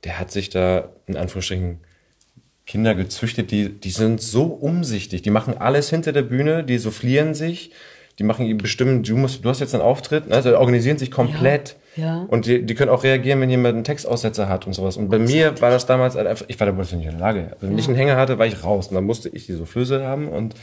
der 0.05 0.21
hat 0.21 0.31
sich 0.31 0.51
da 0.51 0.93
in 1.07 1.17
Anführungsstrichen 1.17 1.81
Kinder 2.71 2.95
gezüchtet, 2.95 3.51
die, 3.51 3.69
die 3.69 3.91
sind 3.91 4.23
so 4.23 4.45
umsichtig. 4.45 5.23
Die 5.23 5.31
machen 5.31 5.59
alles 5.59 5.91
hinter 5.91 6.13
der 6.13 6.23
Bühne, 6.23 6.63
die 6.63 6.79
soufflieren 6.79 7.35
sich, 7.35 7.73
die 8.21 8.23
machen 8.23 8.57
bestimmt, 8.59 9.09
du 9.09 9.17
musst, 9.17 9.45
du 9.45 9.49
hast 9.49 9.59
jetzt 9.59 9.75
einen 9.75 9.83
Auftritt, 9.83 10.31
also 10.31 10.57
organisieren 10.57 10.97
sich 10.97 11.11
komplett. 11.11 11.75
Ja, 11.97 12.05
ja. 12.05 12.27
Und 12.29 12.47
die, 12.47 12.65
die 12.65 12.75
können 12.77 12.93
auch 12.93 13.03
reagieren, 13.03 13.41
wenn 13.41 13.51
jemand 13.51 13.75
einen 13.75 13.83
Textaussetzer 13.83 14.49
hat 14.49 14.69
und 14.69 14.75
sowas. 14.75 14.97
Und 14.97 15.09
bei 15.09 15.19
mir 15.19 15.61
war 15.61 15.71
das 15.71 15.87
damals 15.87 16.15
halt 16.15 16.29
einfach, 16.29 16.45
ich 16.47 16.61
war 16.61 16.69
da 16.69 16.77
wohl 16.77 16.85
nicht 16.85 16.93
in 16.93 17.03
der 17.03 17.13
Lage. 17.15 17.57
Wenn 17.61 17.73
ja. 17.73 17.79
ich 17.79 17.89
einen 17.89 17.97
Hänger 17.97 18.17
hatte, 18.17 18.39
war 18.39 18.47
ich 18.47 18.63
raus. 18.63 18.87
Und 18.87 18.95
dann 18.95 19.05
musste 19.05 19.31
ich 19.31 19.47
die 19.47 19.55
Soufflöse 19.55 20.07
haben 20.07 20.29
und, 20.29 20.55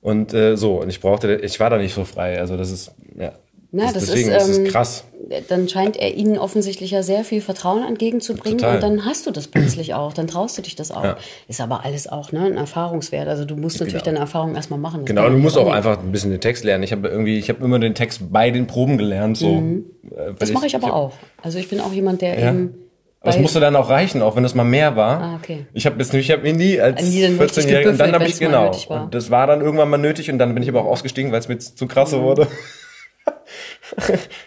und 0.00 0.32
äh, 0.32 0.56
so. 0.56 0.80
Und 0.80 0.88
ich 0.88 1.00
brauchte, 1.00 1.34
ich 1.34 1.58
war 1.58 1.68
da 1.68 1.78
nicht 1.78 1.94
so 1.94 2.04
frei. 2.04 2.38
Also 2.38 2.56
das 2.56 2.70
ist, 2.70 2.94
ja, 3.18 3.32
na, 3.72 3.92
das, 3.92 4.06
deswegen 4.06 4.30
ist, 4.30 4.48
ähm, 4.48 4.66
ist 4.66 4.72
krass. 4.72 5.04
Dann 5.48 5.68
scheint 5.68 5.96
er 5.96 6.14
ihnen 6.14 6.38
offensichtlich 6.38 6.90
ja 6.90 7.04
sehr 7.04 7.22
viel 7.22 7.40
Vertrauen 7.40 7.84
entgegenzubringen 7.84 8.58
Total. 8.58 8.74
und 8.76 8.82
dann 8.82 9.04
hast 9.04 9.26
du 9.28 9.30
das 9.30 9.46
plötzlich 9.46 9.94
auch, 9.94 10.12
dann 10.12 10.26
traust 10.26 10.58
du 10.58 10.62
dich 10.62 10.74
das 10.74 10.90
auch. 10.90 11.04
Ja. 11.04 11.16
Ist 11.46 11.60
aber 11.60 11.84
alles 11.84 12.08
auch 12.08 12.32
ne, 12.32 12.46
ein 12.46 12.56
Erfahrungswert. 12.56 13.28
Also 13.28 13.44
du 13.44 13.54
musst 13.54 13.78
natürlich 13.78 14.02
genau. 14.02 14.06
deine 14.06 14.18
Erfahrung 14.18 14.56
erstmal 14.56 14.80
machen. 14.80 15.04
Genau, 15.04 15.28
du 15.28 15.36
musst 15.36 15.56
auch 15.56 15.66
nicht. 15.66 15.74
einfach 15.74 16.00
ein 16.00 16.10
bisschen 16.10 16.32
den 16.32 16.40
Text 16.40 16.64
lernen. 16.64 16.82
Ich 16.82 16.90
habe 16.90 17.06
irgendwie, 17.06 17.38
ich 17.38 17.48
habe 17.48 17.64
immer 17.64 17.78
den 17.78 17.94
Text 17.94 18.32
bei 18.32 18.50
den 18.50 18.66
Proben 18.66 18.98
gelernt. 18.98 19.36
So, 19.36 19.60
mhm. 19.60 19.84
Äh, 20.10 20.32
das 20.36 20.50
mache 20.52 20.66
ich 20.66 20.74
aber 20.74 20.86
ich 20.86 20.90
hab, 20.90 20.96
auch. 20.96 21.12
Also 21.40 21.58
ich 21.58 21.68
bin 21.68 21.80
auch 21.80 21.92
jemand, 21.92 22.22
der 22.22 22.38
ja. 22.38 22.50
eben 22.50 22.74
aber 23.22 23.34
es 23.34 23.38
musste 23.38 23.60
dann 23.60 23.76
auch 23.76 23.90
reichen, 23.90 24.22
auch 24.22 24.34
wenn 24.34 24.42
das 24.42 24.54
mal 24.54 24.64
mehr 24.64 24.96
war. 24.96 25.20
Ah, 25.20 25.34
okay. 25.36 25.66
Ich 25.74 25.84
habe 25.84 25.96
jetzt 25.98 26.14
ich 26.14 26.30
habe 26.30 26.40
mir 26.40 26.54
nie 26.54 26.80
als 26.80 27.02
14-Jähriger 27.02 27.90
und 27.90 28.00
dann 28.00 28.14
habe 28.14 28.24
ich 28.24 28.38
genau 28.38 28.72
und 28.88 29.14
das 29.14 29.30
war 29.30 29.46
dann 29.46 29.60
irgendwann 29.60 29.90
mal 29.90 29.98
nötig 29.98 30.30
und 30.30 30.38
dann 30.38 30.54
bin 30.54 30.62
ich 30.62 30.70
aber 30.70 30.80
auch 30.80 30.86
ausgestiegen, 30.86 31.30
weil 31.30 31.40
es 31.40 31.46
mir 31.46 31.58
zu 31.58 31.86
krass 31.86 32.12
mhm. 32.12 32.22
wurde 32.22 32.48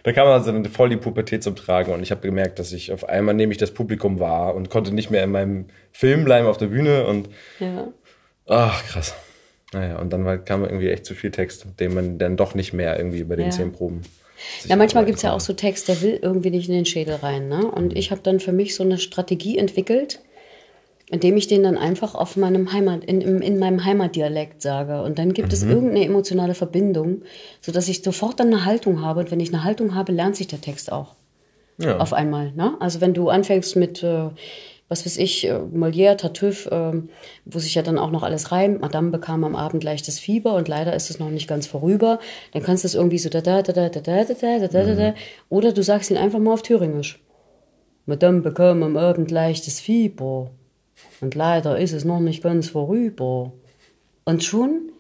da 0.04 0.12
kam 0.14 0.28
also 0.28 0.52
dann 0.52 0.66
voll 0.66 0.90
die 0.90 0.98
Pubertät 0.98 1.44
zum 1.44 1.56
Tragen 1.56 1.92
und 1.92 2.02
ich 2.02 2.12
habe 2.12 2.22
gemerkt, 2.22 2.60
dass 2.60 2.72
ich 2.72 2.92
auf 2.92 3.08
einmal 3.08 3.36
nehme 3.36 3.52
ich 3.52 3.58
das 3.58 3.72
Publikum 3.72 4.20
wahr 4.20 4.56
und 4.56 4.70
konnte 4.70 4.94
nicht 4.94 5.12
mehr 5.12 5.24
in 5.24 5.32
meinem 5.32 5.68
Film 5.92 6.24
bleiben 6.24 6.48
auf 6.48 6.58
der 6.58 6.68
Bühne 6.68 7.06
und 7.06 7.30
ja. 7.60 7.88
ach 8.48 8.86
krass. 8.88 9.16
Naja, 9.74 10.00
und 10.00 10.14
dann 10.14 10.24
war, 10.24 10.38
kam 10.38 10.64
irgendwie 10.64 10.90
echt 10.90 11.06
zu 11.06 11.16
viel 11.16 11.32
Text, 11.32 11.66
den 11.80 11.94
man 11.94 12.18
dann 12.20 12.38
doch 12.38 12.54
nicht 12.54 12.74
mehr 12.74 12.98
irgendwie 12.98 13.20
über 13.20 13.36
den 13.36 13.48
ja. 13.48 13.52
zehn 13.52 13.72
Proben. 13.72 14.04
Ja, 14.66 14.76
manchmal 14.76 15.06
gibt's 15.06 15.22
ja 15.22 15.34
auch 15.34 15.40
so 15.40 15.54
Text, 15.54 15.88
der 15.88 16.02
will 16.02 16.20
irgendwie 16.22 16.52
nicht 16.52 16.70
in 16.70 16.76
den 16.76 16.86
Schädel 16.86 17.16
rein. 17.16 17.48
Ne? 17.48 17.66
Und 17.66 17.94
mhm. 17.94 17.98
ich 17.98 18.12
habe 18.12 18.22
dann 18.22 18.40
für 18.40 18.52
mich 18.52 18.76
so 18.76 18.84
eine 18.84 18.98
Strategie 18.98 19.58
entwickelt, 19.58 20.22
indem 21.10 21.38
ich 21.38 21.48
den 21.48 21.64
dann 21.64 21.78
einfach 21.78 22.16
auf 22.16 22.38
meinem 22.38 22.72
Heimat, 22.72 23.04
in, 23.04 23.22
in 23.22 23.60
meinem 23.60 23.84
Heimatdialekt 23.84 24.62
sage. 24.62 25.02
Und 25.02 25.20
dann 25.20 25.34
gibt 25.34 25.50
mhm. 25.50 25.54
es 25.54 25.64
irgendeine 25.64 26.06
emotionale 26.06 26.56
Verbindung, 26.56 27.24
sodass 27.62 27.90
ich 27.90 28.04
sofort 28.04 28.40
dann 28.40 28.48
eine 28.48 28.66
Haltung 28.66 29.02
habe. 29.02 29.20
Und 29.20 29.32
wenn 29.32 29.40
ich 29.40 29.54
eine 29.54 29.64
Haltung 29.64 29.96
habe, 29.96 30.12
lernt 30.12 30.36
sich 30.36 30.48
der 30.48 30.62
Text 30.62 30.92
auch. 30.92 31.16
Ja. 31.78 31.98
Auf 31.98 32.14
einmal. 32.14 32.52
Ne? 32.54 32.76
Also 32.80 33.02
wenn 33.02 33.14
du 33.14 33.30
anfängst 33.30 33.76
mit, 33.76 34.04
äh, 34.04 34.30
was 34.88 35.06
weiß 35.06 35.18
ich, 35.18 35.48
äh, 35.48 35.54
Molière, 35.54 36.16
Tartuffe, 36.16 36.70
äh, 36.72 37.10
wo 37.46 37.60
sich 37.60 37.76
ja 37.76 37.82
dann 37.82 37.98
auch 37.98 38.12
noch 38.12 38.24
alles 38.24 38.52
reimt. 38.52 38.80
Madame 38.80 39.12
bekam 39.12 39.44
am 39.44 39.56
Abend 39.56 39.84
leichtes 39.84 40.20
Fieber 40.20 40.54
und 40.54 40.68
leider 40.68 40.96
ist 40.96 41.10
es 41.10 41.20
noch 41.20 41.30
nicht 41.30 41.48
ganz 41.48 41.68
vorüber. 41.68 42.20
Dann 42.54 42.64
kannst 42.64 42.84
du 42.84 42.88
es 42.88 42.96
irgendwie 42.96 43.18
so 43.18 43.30
da 43.30 43.42
da 43.42 43.62
da 43.62 43.74
da 43.74 43.90
da 43.90 44.00
da 44.00 44.24
da 44.24 44.34
da 44.34 44.68
da 44.68 44.84
da 44.84 44.96
da 44.96 45.14
oder 45.50 45.74
du 45.74 45.84
sagst 45.84 46.12
ihn 46.12 46.18
einfach 46.18 46.40
mal 46.40 46.54
auf 46.54 46.62
Thüringisch. 46.62 47.20
Madame 48.06 48.42
bekam 48.42 48.84
am 48.84 48.98
Abend 48.98 49.32
leichtes 49.32 49.80
Fieber. 49.80 50.52
Und 51.24 51.36
leider 51.36 51.80
ist 51.80 51.94
es 51.94 52.04
noch 52.04 52.20
nicht 52.20 52.44
ganz 52.44 52.68
vorüber. 52.68 53.54
Und 54.26 54.44
schon 54.44 54.92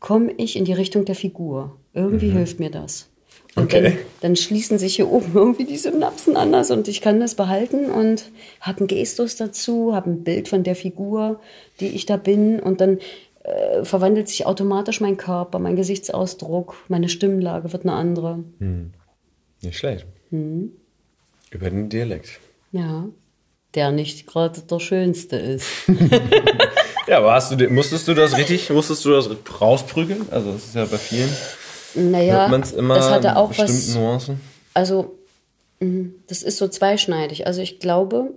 komme 0.00 0.30
ich 0.36 0.56
in 0.56 0.66
die 0.66 0.74
Richtung 0.74 1.06
der 1.06 1.14
Figur. 1.14 1.78
Irgendwie 1.94 2.26
mhm. 2.26 2.32
hilft 2.32 2.60
mir 2.60 2.70
das. 2.70 3.08
Und 3.54 3.64
okay. 3.64 3.82
dann, 3.82 3.92
dann, 4.20 4.36
schließen 4.36 4.78
sich 4.78 4.96
hier 4.96 5.10
oben 5.10 5.32
irgendwie 5.34 5.64
die 5.64 5.78
Synapsen 5.78 6.36
anders 6.36 6.70
und 6.70 6.88
ich 6.88 7.00
kann 7.00 7.20
das 7.20 7.36
behalten 7.36 7.90
und 7.90 8.30
habe 8.60 8.80
einen 8.80 8.86
Gestus 8.86 9.36
dazu, 9.36 9.94
habe 9.94 10.10
ein 10.10 10.24
Bild 10.24 10.48
von 10.48 10.62
der 10.62 10.76
Figur, 10.76 11.40
die 11.80 11.88
ich 11.88 12.04
da 12.04 12.18
bin 12.18 12.60
und 12.60 12.82
dann 12.82 12.98
äh, 13.42 13.82
verwandelt 13.82 14.28
sich 14.28 14.44
automatisch 14.44 15.00
mein 15.00 15.16
Körper, 15.16 15.58
mein 15.58 15.76
Gesichtsausdruck, 15.76 16.76
meine 16.88 17.08
Stimmlage 17.08 17.72
wird 17.72 17.84
eine 17.84 17.94
andere. 17.94 18.44
Hm. 18.58 18.92
Nicht 19.62 19.78
schlecht. 19.78 20.06
Hm. 20.28 20.72
Über 21.50 21.70
den 21.70 21.88
Dialekt. 21.88 22.40
Ja 22.72 23.06
der 23.74 23.90
nicht 23.90 24.26
gerade 24.26 24.60
der 24.60 24.80
schönste 24.80 25.36
ist. 25.36 25.66
ja, 27.06 27.18
aber 27.18 27.32
hast 27.34 27.52
du, 27.52 27.68
musstest 27.68 28.08
du 28.08 28.14
das 28.14 28.36
richtig, 28.36 28.70
musstest 28.70 29.04
du 29.04 29.10
das 29.10 29.28
rausprügeln? 29.60 30.26
Also 30.30 30.52
das 30.52 30.64
ist 30.64 30.74
ja 30.74 30.84
bei 30.84 30.98
vielen. 30.98 31.30
Naja, 31.94 32.46
immer 32.46 32.94
das 32.94 33.10
hatte 33.10 33.36
auch 33.36 33.56
was. 33.56 33.94
Nuancen. 33.94 34.40
Also 34.74 35.14
mhm, 35.80 36.14
das 36.26 36.42
ist 36.42 36.58
so 36.58 36.68
zweischneidig. 36.68 37.46
Also 37.46 37.60
ich 37.60 37.80
glaube, 37.80 38.30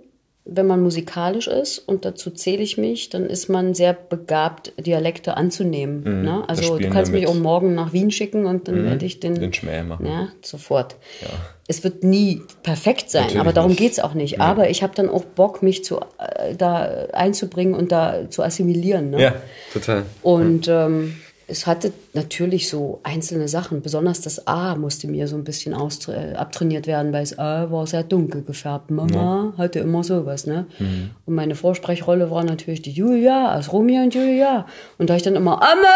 wenn 0.48 0.66
man 0.66 0.80
musikalisch 0.80 1.48
ist, 1.48 1.78
und 1.78 2.04
dazu 2.04 2.30
zähle 2.30 2.62
ich 2.62 2.78
mich, 2.78 3.10
dann 3.10 3.26
ist 3.26 3.48
man 3.48 3.74
sehr 3.74 3.92
begabt, 3.92 4.72
Dialekte 4.78 5.36
anzunehmen. 5.36 6.04
Mhm, 6.04 6.22
ne? 6.22 6.44
Also 6.46 6.78
du 6.78 6.88
kannst 6.88 7.12
mich 7.12 7.26
auch 7.26 7.34
morgen 7.34 7.74
nach 7.74 7.92
Wien 7.92 8.12
schicken 8.12 8.46
und 8.46 8.68
dann 8.68 8.82
mhm, 8.82 8.86
werde 8.86 9.06
ich 9.06 9.18
den, 9.18 9.34
den 9.34 9.52
Schmäh 9.52 9.82
machen. 9.82 10.06
Ja, 10.06 10.28
sofort. 10.42 10.96
Ja. 11.20 11.28
Es 11.66 11.82
wird 11.82 12.04
nie 12.04 12.42
perfekt 12.62 13.10
sein, 13.10 13.22
Natürlich 13.22 13.40
aber 13.40 13.52
darum 13.52 13.74
geht 13.74 13.92
es 13.92 13.98
auch 13.98 14.14
nicht. 14.14 14.34
Ja. 14.38 14.40
Aber 14.40 14.70
ich 14.70 14.84
habe 14.84 14.94
dann 14.94 15.08
auch 15.08 15.24
Bock, 15.24 15.64
mich 15.64 15.84
zu, 15.84 15.98
äh, 16.18 16.54
da 16.56 17.06
einzubringen 17.12 17.74
und 17.74 17.90
da 17.90 18.30
zu 18.30 18.44
assimilieren. 18.44 19.10
Ne? 19.10 19.20
Ja, 19.20 19.34
total. 19.72 20.04
Und 20.22 20.68
ähm, 20.68 21.16
es 21.48 21.66
hatte 21.66 21.92
natürlich 22.12 22.68
so 22.68 23.00
einzelne 23.04 23.46
Sachen. 23.46 23.80
Besonders 23.80 24.20
das 24.20 24.48
A 24.48 24.74
musste 24.74 25.06
mir 25.06 25.28
so 25.28 25.36
ein 25.36 25.44
bisschen 25.44 25.74
äh, 25.74 26.34
abtrainiert 26.34 26.88
werden, 26.88 27.12
weil 27.12 27.22
das 27.22 27.38
A 27.38 27.70
war 27.70 27.86
sehr 27.86 28.02
dunkel 28.02 28.42
gefärbt. 28.42 28.90
Mama 28.90 29.52
ja. 29.56 29.58
hatte 29.58 29.78
immer 29.78 30.02
sowas, 30.02 30.46
ne? 30.46 30.66
Mhm. 30.78 31.10
Und 31.24 31.34
meine 31.34 31.54
Vorsprechrolle 31.54 32.32
war 32.32 32.42
natürlich 32.42 32.82
die 32.82 32.90
Julia 32.90 33.56
aus 33.56 33.72
Romeo 33.72 34.02
und 34.02 34.14
Julia. 34.14 34.66
Und 34.98 35.08
da 35.08 35.14
ich 35.14 35.22
dann 35.22 35.36
immer 35.36 35.62
Amme, 35.62 35.86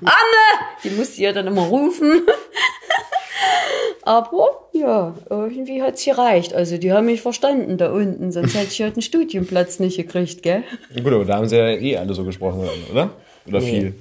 Amme, 0.00 0.44
die 0.84 0.90
musste 0.90 1.20
ja 1.20 1.32
dann 1.32 1.46
immer 1.46 1.66
rufen. 1.66 2.22
Aber 4.04 4.68
ja, 4.72 5.14
irgendwie 5.28 5.82
hat's 5.82 6.04
gereicht. 6.04 6.54
Also 6.54 6.78
die 6.78 6.92
haben 6.92 7.06
mich 7.06 7.20
verstanden 7.20 7.76
da 7.76 7.92
unten, 7.92 8.32
sonst 8.32 8.54
hätte 8.54 8.68
ich 8.72 8.82
halt 8.82 8.94
einen 8.94 9.02
Studienplatz 9.02 9.78
nicht 9.78 9.96
gekriegt, 9.96 10.42
gell? 10.42 10.64
Gut, 10.94 11.12
aber 11.12 11.24
da 11.24 11.36
haben 11.36 11.48
sie 11.48 11.56
ja 11.56 11.68
eh 11.68 11.96
alle 11.96 12.12
so 12.12 12.24
gesprochen, 12.24 12.68
oder? 12.90 13.10
Oder 13.46 13.60
nee. 13.60 13.70
viel? 13.70 13.94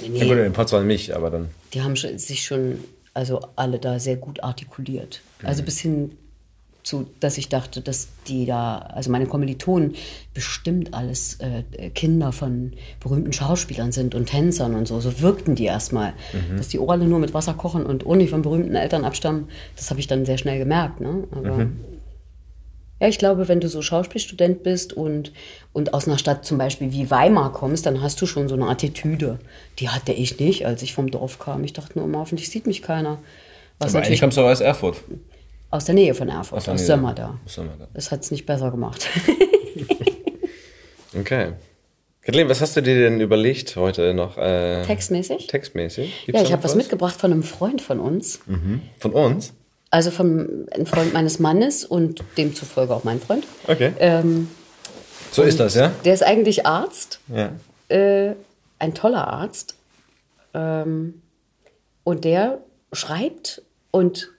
Nee. 0.00 0.18
Ja, 0.18 0.26
gut, 0.26 0.44
in 0.44 0.52
Potsdam 0.52 0.86
nicht, 0.86 1.12
aber 1.12 1.30
dann. 1.30 1.48
Die 1.72 1.82
haben 1.82 1.96
sich 1.96 2.44
schon, 2.44 2.78
also 3.12 3.40
alle 3.56 3.78
da 3.78 3.98
sehr 3.98 4.16
gut 4.16 4.42
artikuliert. 4.42 5.20
Mhm. 5.40 5.48
Also 5.48 5.62
bis 5.62 5.78
hin 5.80 6.12
zu, 6.84 7.06
dass 7.18 7.38
ich 7.38 7.48
dachte, 7.48 7.80
dass 7.80 8.08
die 8.28 8.44
da, 8.44 8.78
also 8.78 9.10
meine 9.10 9.26
Kommilitonen 9.26 9.94
bestimmt 10.34 10.92
alles 10.92 11.38
äh, 11.40 11.90
Kinder 11.90 12.30
von 12.30 12.74
berühmten 13.00 13.32
Schauspielern 13.32 13.90
sind 13.90 14.14
und 14.14 14.26
Tänzern 14.26 14.74
und 14.74 14.86
so. 14.86 15.00
So 15.00 15.20
wirkten 15.20 15.54
die 15.54 15.64
erstmal. 15.64 16.12
Mhm. 16.32 16.58
Dass 16.58 16.68
die 16.68 16.78
Orale 16.78 17.06
nur 17.06 17.18
mit 17.18 17.32
Wasser 17.32 17.54
kochen 17.54 17.86
und 17.86 18.04
ohne 18.04 18.28
von 18.28 18.42
berühmten 18.42 18.74
Eltern 18.74 19.04
abstammen, 19.04 19.48
das 19.76 19.90
habe 19.90 19.98
ich 19.98 20.06
dann 20.06 20.26
sehr 20.26 20.36
schnell 20.36 20.58
gemerkt. 20.58 21.00
Ne? 21.00 21.24
Aber 21.30 21.56
mhm. 21.56 21.80
Ja, 23.04 23.10
ich 23.10 23.18
glaube, 23.18 23.48
wenn 23.48 23.60
du 23.60 23.68
so 23.68 23.82
Schauspielstudent 23.82 24.62
bist 24.62 24.94
und, 24.94 25.30
und 25.74 25.92
aus 25.92 26.08
einer 26.08 26.16
Stadt 26.16 26.46
zum 26.46 26.56
Beispiel 26.56 26.90
wie 26.92 27.10
Weimar 27.10 27.52
kommst, 27.52 27.84
dann 27.84 28.00
hast 28.00 28.22
du 28.22 28.24
schon 28.24 28.48
so 28.48 28.54
eine 28.54 28.66
Attitüde. 28.66 29.40
Die 29.78 29.90
hatte 29.90 30.12
ich 30.12 30.40
nicht, 30.40 30.64
als 30.64 30.80
ich 30.80 30.94
vom 30.94 31.10
Dorf 31.10 31.38
kam. 31.38 31.64
Ich 31.64 31.74
dachte 31.74 31.98
nur 31.98 32.08
immer, 32.08 32.20
hoffentlich 32.20 32.48
sieht 32.48 32.66
mich 32.66 32.80
keiner. 32.80 33.18
Was 33.78 33.94
Aber 33.94 34.06
eigentlich 34.06 34.22
kommst 34.22 34.38
du 34.38 34.40
auch 34.40 34.48
aus 34.48 34.62
Erfurt. 34.62 35.02
Aus 35.70 35.84
der 35.84 35.94
Nähe 35.94 36.14
von 36.14 36.30
Erfurt, 36.30 36.56
aus, 36.56 36.66
aus 36.66 36.86
Sömmerda. 36.86 37.38
Sömmerda. 37.44 37.88
Das 37.92 38.10
hat 38.10 38.22
es 38.22 38.30
nicht 38.30 38.46
besser 38.46 38.70
gemacht. 38.70 39.06
okay. 41.14 41.52
Kathleen, 42.22 42.48
was 42.48 42.62
hast 42.62 42.74
du 42.74 42.80
dir 42.80 43.00
denn 43.00 43.20
überlegt 43.20 43.76
heute 43.76 44.14
noch? 44.14 44.38
Äh, 44.38 44.82
textmäßig? 44.86 45.46
Textmäßig. 45.48 46.24
Gibt's 46.24 46.40
ja, 46.40 46.46
ich 46.46 46.52
habe 46.54 46.64
was 46.64 46.74
mitgebracht 46.74 47.20
von 47.20 47.32
einem 47.32 47.42
Freund 47.42 47.82
von 47.82 48.00
uns. 48.00 48.40
Mhm. 48.46 48.80
Von 48.98 49.12
uns? 49.12 49.52
Also 49.94 50.10
von 50.10 50.66
einem 50.72 50.86
Freund 50.86 51.12
meines 51.12 51.38
Mannes 51.38 51.84
und 51.84 52.24
demzufolge 52.36 52.92
auch 52.92 53.04
mein 53.04 53.20
Freund. 53.20 53.46
Okay. 53.68 53.92
Ähm, 54.00 54.48
so 55.30 55.42
ist 55.42 55.60
das, 55.60 55.76
ja? 55.76 55.92
Der 56.04 56.12
ist 56.12 56.24
eigentlich 56.24 56.66
Arzt. 56.66 57.20
Ja. 57.32 57.52
Äh, 57.96 58.34
ein 58.80 58.94
toller 58.94 59.28
Arzt. 59.28 59.76
Ähm, 60.52 61.22
und 62.02 62.24
der 62.24 62.58
schreibt 62.92 63.62
und 63.92 64.32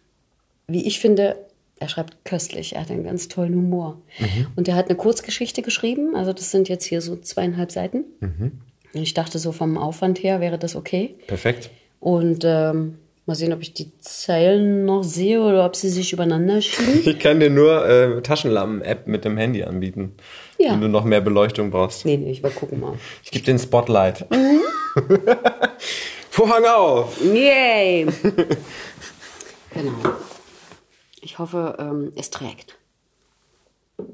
wie 0.68 0.86
ich 0.86 0.99
finde, 0.99 1.38
er 1.80 1.88
schreibt 1.88 2.26
köstlich. 2.26 2.76
Er 2.76 2.82
hat 2.82 2.91
einen 2.91 3.06
ganz 3.06 3.30
tollen 3.30 3.56
Humor. 3.56 4.02
Mhm. 4.19 4.48
Und 4.57 4.68
er 4.68 4.76
hat 4.76 4.90
eine 4.90 4.98
Kurzgeschichte 4.98 5.61
geschrieben. 5.61 6.18
Also 6.18 6.34
das 6.34 6.52
sind 6.52 6.68
jetzt 6.68 6.84
hier 6.84 6.99
so 6.99 7.15
zweieinhalb 7.15 7.72
Seiten. 7.72 8.03
Mhm. 8.19 8.60
Ich 8.91 9.14
dachte 9.14 9.40
so 9.40 9.53
vom 9.53 9.77
Aufwand 9.77 10.22
her 10.22 10.41
wäre 10.41 10.57
das 10.57 10.76
okay. 10.76 11.15
Perfekt. 11.27 11.69
Und 12.02 12.44
ähm, 12.44 12.98
Mal 13.27 13.34
sehen, 13.34 13.53
ob 13.53 13.61
ich 13.61 13.73
die 13.73 13.91
Zeilen 13.99 14.85
noch 14.85 15.03
sehe 15.03 15.41
oder 15.41 15.65
ob 15.65 15.76
sie 15.76 15.89
sich 15.89 16.14
übereinander 16.14 16.61
schieben. 16.61 17.02
Ich 17.06 17.18
kann 17.18 17.39
dir 17.39 17.49
nur 17.49 17.84
äh, 17.88 18.22
Taschenlampen-App 18.22 19.07
mit 19.07 19.26
dem 19.26 19.35
Handy 19.38 19.64
anbieten, 19.64 20.14
ja. 20.60 20.73
wenn 20.73 20.81
du 20.81 20.89
noch 20.89 21.06
mehr 21.06 21.22
Beleuchtung 21.22 21.72
brauchst. 21.72 22.06
Nee, 22.06 22.18
nee, 22.18 22.30
ich 22.31 22.43
will 22.43 22.52
gucken 22.52 22.80
mal. 22.80 22.93
Ich 23.23 23.31
gebe 23.31 23.43
den 23.43 23.57
Spotlight. 23.57 24.30
Mhm. 24.31 24.61
Vorhang 26.30 26.65
auf! 26.65 27.19
Yay! 27.23 28.06
genau. 29.73 29.93
Ich 31.22 31.39
hoffe, 31.39 31.77
ähm, 31.80 32.11
es 32.15 32.30
trägt. 32.30 32.77
Ja. 33.97 34.06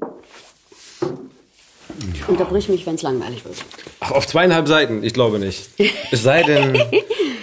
Unterbrich 2.28 2.70
mich, 2.70 2.86
wenn 2.86 2.94
es 2.94 3.02
langweilig 3.02 3.44
wird. 3.44 3.56
Ach, 4.00 4.12
auf 4.12 4.26
zweieinhalb 4.26 4.66
Seiten? 4.66 5.04
Ich 5.04 5.12
glaube 5.12 5.38
nicht. 5.38 5.68
Es 6.10 6.22
sei 6.22 6.42
denn, 6.42 6.80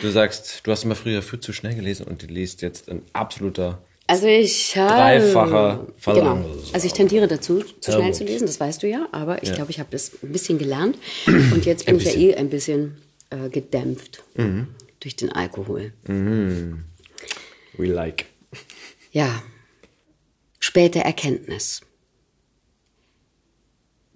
du 0.02 0.10
sagst, 0.10 0.62
du 0.64 0.72
hast 0.72 0.84
immer 0.84 0.96
früher 0.96 1.22
viel 1.22 1.40
zu 1.40 1.54
schnell 1.54 1.76
gelesen 1.76 2.06
und 2.08 2.22
du 2.24 2.28
liest 2.28 2.62
jetzt 2.62 2.90
ein 2.90 3.02
absoluter 3.14 3.82
also 4.10 4.26
ich 4.26 4.76
habe 4.76 4.90
dreifacher 4.90 5.88
Verlangen. 5.98 6.42
Genau. 6.42 6.64
Also 6.74 6.88
ich 6.88 6.94
tendiere 6.94 7.28
dazu, 7.28 7.64
zu 7.80 7.92
schnell 7.92 8.12
zu 8.12 8.24
lesen, 8.24 8.48
das 8.48 8.60
weißt 8.60 8.82
du 8.82 8.88
ja, 8.88 9.08
aber 9.12 9.44
ich 9.44 9.50
ja. 9.50 9.56
glaube, 9.56 9.70
ich 9.70 9.80
habe 9.80 9.90
das 9.92 10.12
ein 10.24 10.32
bisschen 10.32 10.58
gelernt 10.58 10.98
und 11.28 11.64
jetzt 11.68 11.86
bin 11.86 11.98
ich 11.98 12.06
ja 12.06 12.14
eh 12.14 12.34
ein 12.34 12.50
bisschen 12.50 12.98
äh, 13.30 13.50
gedämpft 13.50 14.24
mhm. 14.34 14.70
durch 15.00 15.16
den 15.16 15.32
Alkohol. 15.32 15.94
Mhm. 16.08 16.86
We 17.78 17.86
like. 17.86 18.26
Ja. 19.12 19.44
Späte 20.60 21.02
Erkenntnis. 21.02 21.82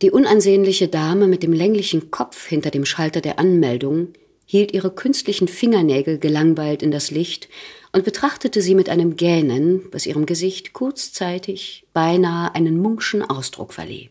Die 0.02 0.10
unansehnliche 0.10 0.88
Dame 0.88 1.28
mit 1.28 1.44
dem 1.44 1.54
länglichen 1.54 2.10
Kopf 2.10 2.48
hinter 2.48 2.72
dem 2.72 2.86
Schalter 2.86 3.22
der 3.22 3.38
Anmeldung 3.38 4.14
hielt 4.46 4.74
ihre 4.74 4.92
künstlichen 4.92 5.48
Fingernägel 5.48 6.20
gelangweilt 6.20 6.84
in 6.84 6.92
das 6.92 7.12
Licht 7.12 7.50
und 7.92 8.06
betrachtete 8.06 8.62
sie 8.62 8.76
mit 8.76 8.90
einem 8.90 9.16
Gähnen, 9.16 9.84
was 9.92 10.06
ihrem 10.06 10.26
Gesicht 10.26 10.74
kurzzeitig 10.74 11.86
beinahe 11.94 12.54
einen 12.56 12.78
Munkschen 12.78 13.22
Ausdruck 13.22 13.74
verlieh. 13.74 14.10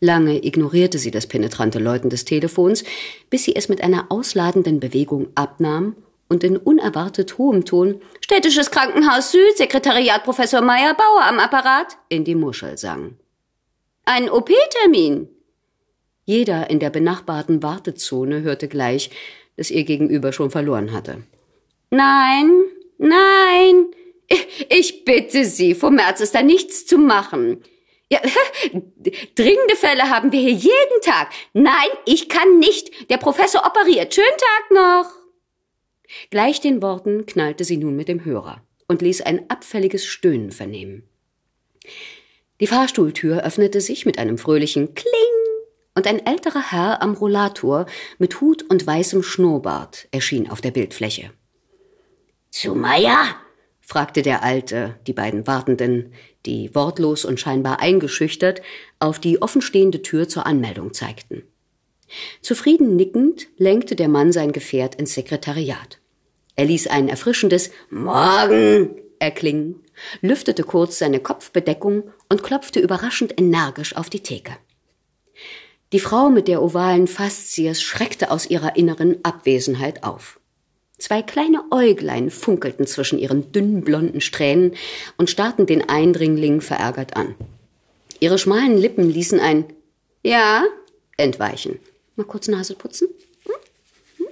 Lange 0.00 0.44
ignorierte 0.44 0.98
sie 0.98 1.10
das 1.10 1.26
penetrante 1.26 1.78
Läuten 1.78 2.10
des 2.10 2.24
Telefons, 2.24 2.84
bis 3.30 3.44
sie 3.44 3.56
es 3.56 3.68
mit 3.68 3.82
einer 3.82 4.06
ausladenden 4.10 4.80
Bewegung 4.80 5.28
abnahm 5.34 5.96
und 6.28 6.44
in 6.44 6.56
unerwartet 6.56 7.38
hohem 7.38 7.64
Ton 7.64 8.00
Städtisches 8.20 8.70
Krankenhaus 8.70 9.32
Süd, 9.32 9.56
Sekretariat 9.56 10.22
Professor 10.22 10.60
Meyer 10.60 10.94
Bauer 10.94 11.24
am 11.24 11.38
Apparat 11.38 11.96
in 12.08 12.24
die 12.24 12.34
Muschel 12.34 12.76
sang. 12.76 13.16
Ein 14.04 14.30
OP-Termin. 14.30 15.28
Jeder 16.28 16.68
in 16.68 16.78
der 16.78 16.90
benachbarten 16.90 17.62
Wartezone 17.62 18.42
hörte 18.42 18.68
gleich, 18.68 19.08
dass 19.56 19.70
ihr 19.70 19.84
Gegenüber 19.84 20.30
schon 20.34 20.50
verloren 20.50 20.92
hatte. 20.92 21.22
Nein, 21.90 22.64
nein, 22.98 23.86
ich 24.68 25.06
bitte 25.06 25.46
Sie, 25.46 25.74
vom 25.74 25.94
März 25.94 26.20
ist 26.20 26.34
da 26.34 26.42
nichts 26.42 26.84
zu 26.84 26.98
machen. 26.98 27.62
Ja, 28.10 28.20
dringende 29.36 29.74
Fälle 29.74 30.10
haben 30.10 30.30
wir 30.30 30.40
hier 30.40 30.52
jeden 30.52 31.00
Tag. 31.00 31.30
Nein, 31.54 31.88
ich 32.04 32.28
kann 32.28 32.58
nicht. 32.58 33.08
Der 33.08 33.16
Professor 33.16 33.64
operiert. 33.64 34.14
Schönen 34.14 34.26
Tag 34.28 34.70
noch. 34.70 35.10
Gleich 36.28 36.60
den 36.60 36.82
Worten 36.82 37.24
knallte 37.24 37.64
sie 37.64 37.78
nun 37.78 37.96
mit 37.96 38.08
dem 38.08 38.26
Hörer 38.26 38.62
und 38.86 39.00
ließ 39.00 39.22
ein 39.22 39.48
abfälliges 39.48 40.04
Stöhnen 40.04 40.52
vernehmen. 40.52 41.08
Die 42.60 42.66
Fahrstuhltür 42.66 43.44
öffnete 43.44 43.80
sich 43.80 44.04
mit 44.04 44.18
einem 44.18 44.36
fröhlichen 44.36 44.94
Kling 44.94 45.38
und 45.98 46.06
ein 46.06 46.24
älterer 46.24 46.70
Herr 46.70 47.02
am 47.02 47.14
Rollator 47.14 47.86
mit 48.18 48.40
Hut 48.40 48.62
und 48.62 48.86
weißem 48.86 49.24
Schnurrbart 49.24 50.06
erschien 50.12 50.48
auf 50.48 50.60
der 50.60 50.70
Bildfläche. 50.70 51.32
Zu 52.50 52.76
Meier? 52.76 53.34
fragte 53.80 54.22
der 54.22 54.44
Alte, 54.44 54.94
die 55.08 55.12
beiden 55.12 55.48
Wartenden, 55.48 56.12
die 56.46 56.72
wortlos 56.72 57.24
und 57.24 57.40
scheinbar 57.40 57.80
eingeschüchtert 57.80 58.62
auf 59.00 59.18
die 59.18 59.42
offenstehende 59.42 60.00
Tür 60.02 60.28
zur 60.28 60.46
Anmeldung 60.46 60.94
zeigten. 60.94 61.42
Zufrieden 62.42 62.94
nickend 62.94 63.48
lenkte 63.56 63.96
der 63.96 64.08
Mann 64.08 64.30
sein 64.30 64.52
Gefährt 64.52 64.94
ins 64.94 65.14
Sekretariat. 65.14 65.98
Er 66.54 66.66
ließ 66.66 66.86
ein 66.86 67.08
erfrischendes 67.08 67.72
Morgen 67.90 68.94
erklingen 69.18 69.82
lüftete 70.20 70.62
kurz 70.62 70.98
seine 70.98 71.18
Kopfbedeckung 71.18 72.12
und 72.28 72.44
klopfte 72.44 72.78
überraschend 72.78 73.36
energisch 73.36 73.96
auf 73.96 74.08
die 74.08 74.20
Theke. 74.22 74.52
Die 75.92 76.00
Frau 76.00 76.28
mit 76.28 76.48
der 76.48 76.62
ovalen 76.62 77.06
Faszies 77.06 77.80
schreckte 77.80 78.30
aus 78.30 78.50
ihrer 78.50 78.76
inneren 78.76 79.24
Abwesenheit 79.24 80.04
auf. 80.04 80.38
Zwei 80.98 81.22
kleine 81.22 81.64
Äuglein 81.70 82.30
funkelten 82.30 82.86
zwischen 82.86 83.18
ihren 83.18 83.52
dünnen 83.52 83.82
blonden 83.82 84.20
Strähnen 84.20 84.74
und 85.16 85.30
starrten 85.30 85.64
den 85.64 85.88
Eindringling 85.88 86.60
verärgert 86.60 87.16
an. 87.16 87.36
Ihre 88.20 88.38
schmalen 88.38 88.76
Lippen 88.76 89.08
ließen 89.08 89.40
ein 89.40 89.64
Ja 90.22 90.64
entweichen. 91.16 91.78
Mal 92.16 92.24
kurz 92.24 92.48
Nase 92.48 92.74
putzen. 92.74 93.08
Hm? 93.44 93.54
Hm? 94.18 94.26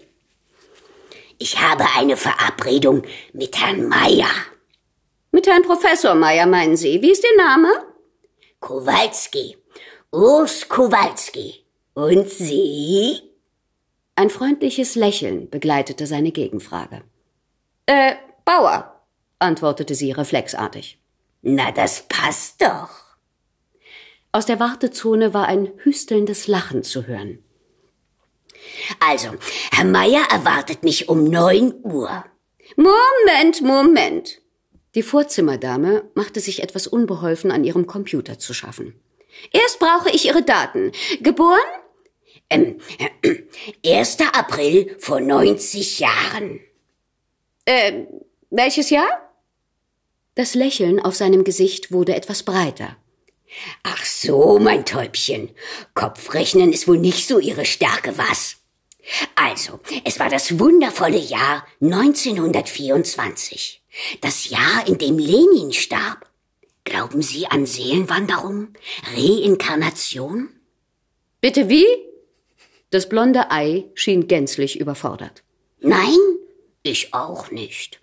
Ich 1.38 1.60
habe 1.60 1.84
eine 1.96 2.16
Verabredung 2.16 3.04
mit 3.32 3.56
Herrn 3.56 3.88
Meier, 3.88 4.28
mit 5.30 5.46
Herrn 5.46 5.62
Professor 5.62 6.14
Meier, 6.14 6.46
meinen 6.46 6.76
Sie. 6.76 7.00
Wie 7.00 7.12
ist 7.12 7.24
Ihr 7.24 7.36
Name? 7.42 7.68
Kowalski. 8.58 9.56
Urs 10.16 10.70
Kowalski. 10.70 11.66
Und 11.92 12.30
Sie? 12.30 13.20
Ein 14.14 14.30
freundliches 14.30 14.94
Lächeln 14.94 15.50
begleitete 15.50 16.06
seine 16.06 16.32
Gegenfrage. 16.32 17.02
Äh, 17.84 18.14
Bauer, 18.46 19.02
antwortete 19.40 19.94
sie 19.94 20.12
reflexartig. 20.12 20.98
Na, 21.42 21.70
das 21.70 22.06
passt 22.08 22.62
doch. 22.62 22.88
Aus 24.32 24.46
der 24.46 24.58
Wartezone 24.58 25.34
war 25.34 25.48
ein 25.48 25.70
hüstelndes 25.82 26.46
Lachen 26.46 26.82
zu 26.82 27.06
hören. 27.06 27.44
Also, 29.00 29.32
Herr 29.70 29.84
Meier 29.84 30.26
erwartet 30.30 30.82
mich 30.82 31.10
um 31.10 31.24
neun 31.24 31.74
Uhr. 31.82 32.24
Moment, 32.76 33.60
Moment. 33.60 34.40
Die 34.94 35.02
Vorzimmerdame 35.02 36.10
machte 36.14 36.40
sich 36.40 36.62
etwas 36.62 36.86
unbeholfen 36.86 37.50
an 37.50 37.64
ihrem 37.64 37.86
Computer 37.86 38.38
zu 38.38 38.54
schaffen. 38.54 38.98
Erst 39.52 39.78
brauche 39.78 40.10
ich 40.10 40.26
Ihre 40.26 40.42
Daten. 40.42 40.92
Geboren? 41.20 41.58
Ähm, 42.48 42.80
äh, 43.22 43.98
1. 43.98 44.18
April 44.32 44.96
vor 44.98 45.20
90 45.20 45.98
Jahren. 45.98 46.60
Äh, 47.64 48.04
welches 48.50 48.90
Jahr? 48.90 49.08
Das 50.34 50.54
Lächeln 50.54 51.00
auf 51.00 51.16
seinem 51.16 51.44
Gesicht 51.44 51.92
wurde 51.92 52.14
etwas 52.14 52.42
breiter. 52.42 52.96
Ach 53.82 54.04
so, 54.04 54.58
mein 54.58 54.84
Täubchen. 54.84 55.50
Kopfrechnen 55.94 56.72
ist 56.72 56.86
wohl 56.86 56.98
nicht 56.98 57.26
so 57.26 57.38
Ihre 57.38 57.64
Stärke, 57.64 58.18
was? 58.18 58.56
Also, 59.34 59.80
es 60.04 60.18
war 60.18 60.28
das 60.28 60.58
wundervolle 60.58 61.18
Jahr 61.18 61.66
1924. 61.80 63.82
Das 64.20 64.50
Jahr, 64.50 64.86
in 64.86 64.98
dem 64.98 65.18
Lenin 65.18 65.72
starb. 65.72 66.25
Glauben 66.86 67.20
Sie 67.20 67.48
an 67.48 67.66
Seelenwanderung? 67.66 68.68
Reinkarnation? 69.12 70.48
Bitte 71.40 71.68
wie? 71.68 71.84
Das 72.90 73.08
blonde 73.08 73.50
Ei 73.50 73.86
schien 73.94 74.28
gänzlich 74.28 74.78
überfordert. 74.78 75.42
Nein, 75.80 76.16
ich 76.84 77.12
auch 77.12 77.50
nicht. 77.50 78.00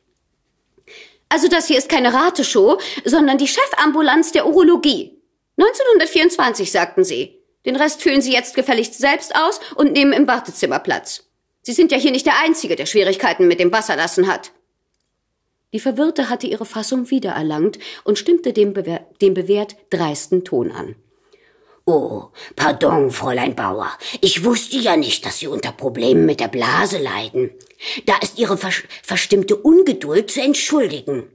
Also 1.29 1.47
das 1.47 1.67
hier 1.67 1.77
ist 1.77 1.87
keine 1.87 2.13
Rateshow, 2.13 2.77
sondern 3.05 3.37
die 3.37 3.47
Chefambulanz 3.47 4.33
der 4.33 4.45
Urologie. 4.45 5.17
1924, 5.57 6.69
sagten 6.69 7.05
Sie. 7.05 7.39
Den 7.65 7.77
Rest 7.77 8.01
füllen 8.01 8.21
Sie 8.21 8.33
jetzt 8.33 8.53
gefälligst 8.53 8.99
selbst 8.99 9.33
aus 9.33 9.61
und 9.75 9.93
nehmen 9.93 10.11
im 10.11 10.27
Wartezimmer 10.27 10.79
Platz. 10.79 11.23
Sie 11.61 11.71
sind 11.71 11.93
ja 11.93 11.97
hier 11.97 12.11
nicht 12.11 12.25
der 12.25 12.41
Einzige, 12.43 12.75
der 12.75 12.85
Schwierigkeiten 12.85 13.47
mit 13.47 13.61
dem 13.61 13.71
Wasserlassen 13.71 14.27
hat. 14.27 14.51
Die 15.73 15.79
Verwirrte 15.79 16.29
hatte 16.29 16.47
ihre 16.47 16.65
Fassung 16.65 17.09
wiedererlangt 17.09 17.79
und 18.03 18.17
stimmte 18.17 18.53
dem, 18.53 18.73
Bewer 18.73 19.01
dem 19.21 19.33
bewährt 19.33 19.75
dreisten 19.89 20.45
Ton 20.45 20.71
an. 20.71 20.95
Oh, 21.85 22.29
pardon, 22.55 23.11
Fräulein 23.11 23.55
Bauer. 23.55 23.91
Ich 24.21 24.45
wusste 24.45 24.77
ja 24.77 24.95
nicht, 24.95 25.25
dass 25.25 25.39
Sie 25.39 25.47
unter 25.47 25.73
Problemen 25.73 26.25
mit 26.25 26.39
der 26.39 26.47
Blase 26.47 26.97
leiden. 26.97 27.51
Da 28.05 28.15
ist 28.21 28.39
Ihre 28.39 28.57
vers 28.57 28.83
verstimmte 29.01 29.57
Ungeduld 29.57 30.31
zu 30.31 30.41
entschuldigen. 30.41 31.27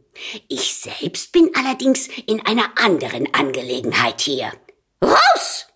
Ich 0.48 0.74
selbst 0.74 1.32
bin 1.32 1.50
allerdings 1.54 2.08
in 2.26 2.44
einer 2.46 2.70
anderen 2.76 3.32
Angelegenheit 3.34 4.22
hier. 4.22 4.50
Raus! 5.04 5.66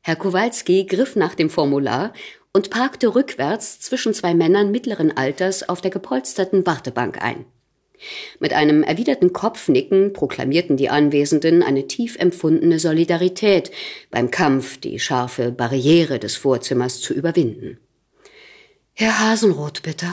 Herr 0.00 0.16
Kowalski 0.16 0.84
griff 0.84 1.14
nach 1.14 1.34
dem 1.34 1.50
Formular 1.50 2.12
und 2.54 2.70
parkte 2.70 3.14
rückwärts 3.14 3.80
zwischen 3.80 4.14
zwei 4.14 4.32
Männern 4.32 4.70
mittleren 4.70 5.14
Alters 5.14 5.68
auf 5.68 5.80
der 5.80 5.90
gepolsterten 5.90 6.64
Wartebank 6.64 7.20
ein. 7.20 7.44
Mit 8.38 8.52
einem 8.52 8.82
erwiderten 8.82 9.32
Kopfnicken 9.32 10.12
proklamierten 10.12 10.76
die 10.76 10.88
Anwesenden 10.88 11.62
eine 11.62 11.88
tief 11.88 12.16
empfundene 12.16 12.78
Solidarität 12.78 13.70
beim 14.10 14.30
Kampf, 14.30 14.78
die 14.78 14.98
scharfe 14.98 15.50
Barriere 15.50 16.18
des 16.18 16.36
Vorzimmers 16.36 17.00
zu 17.00 17.12
überwinden. 17.12 17.78
Herr 18.92 19.18
Hasenroth, 19.20 19.82
bitte. 19.82 20.06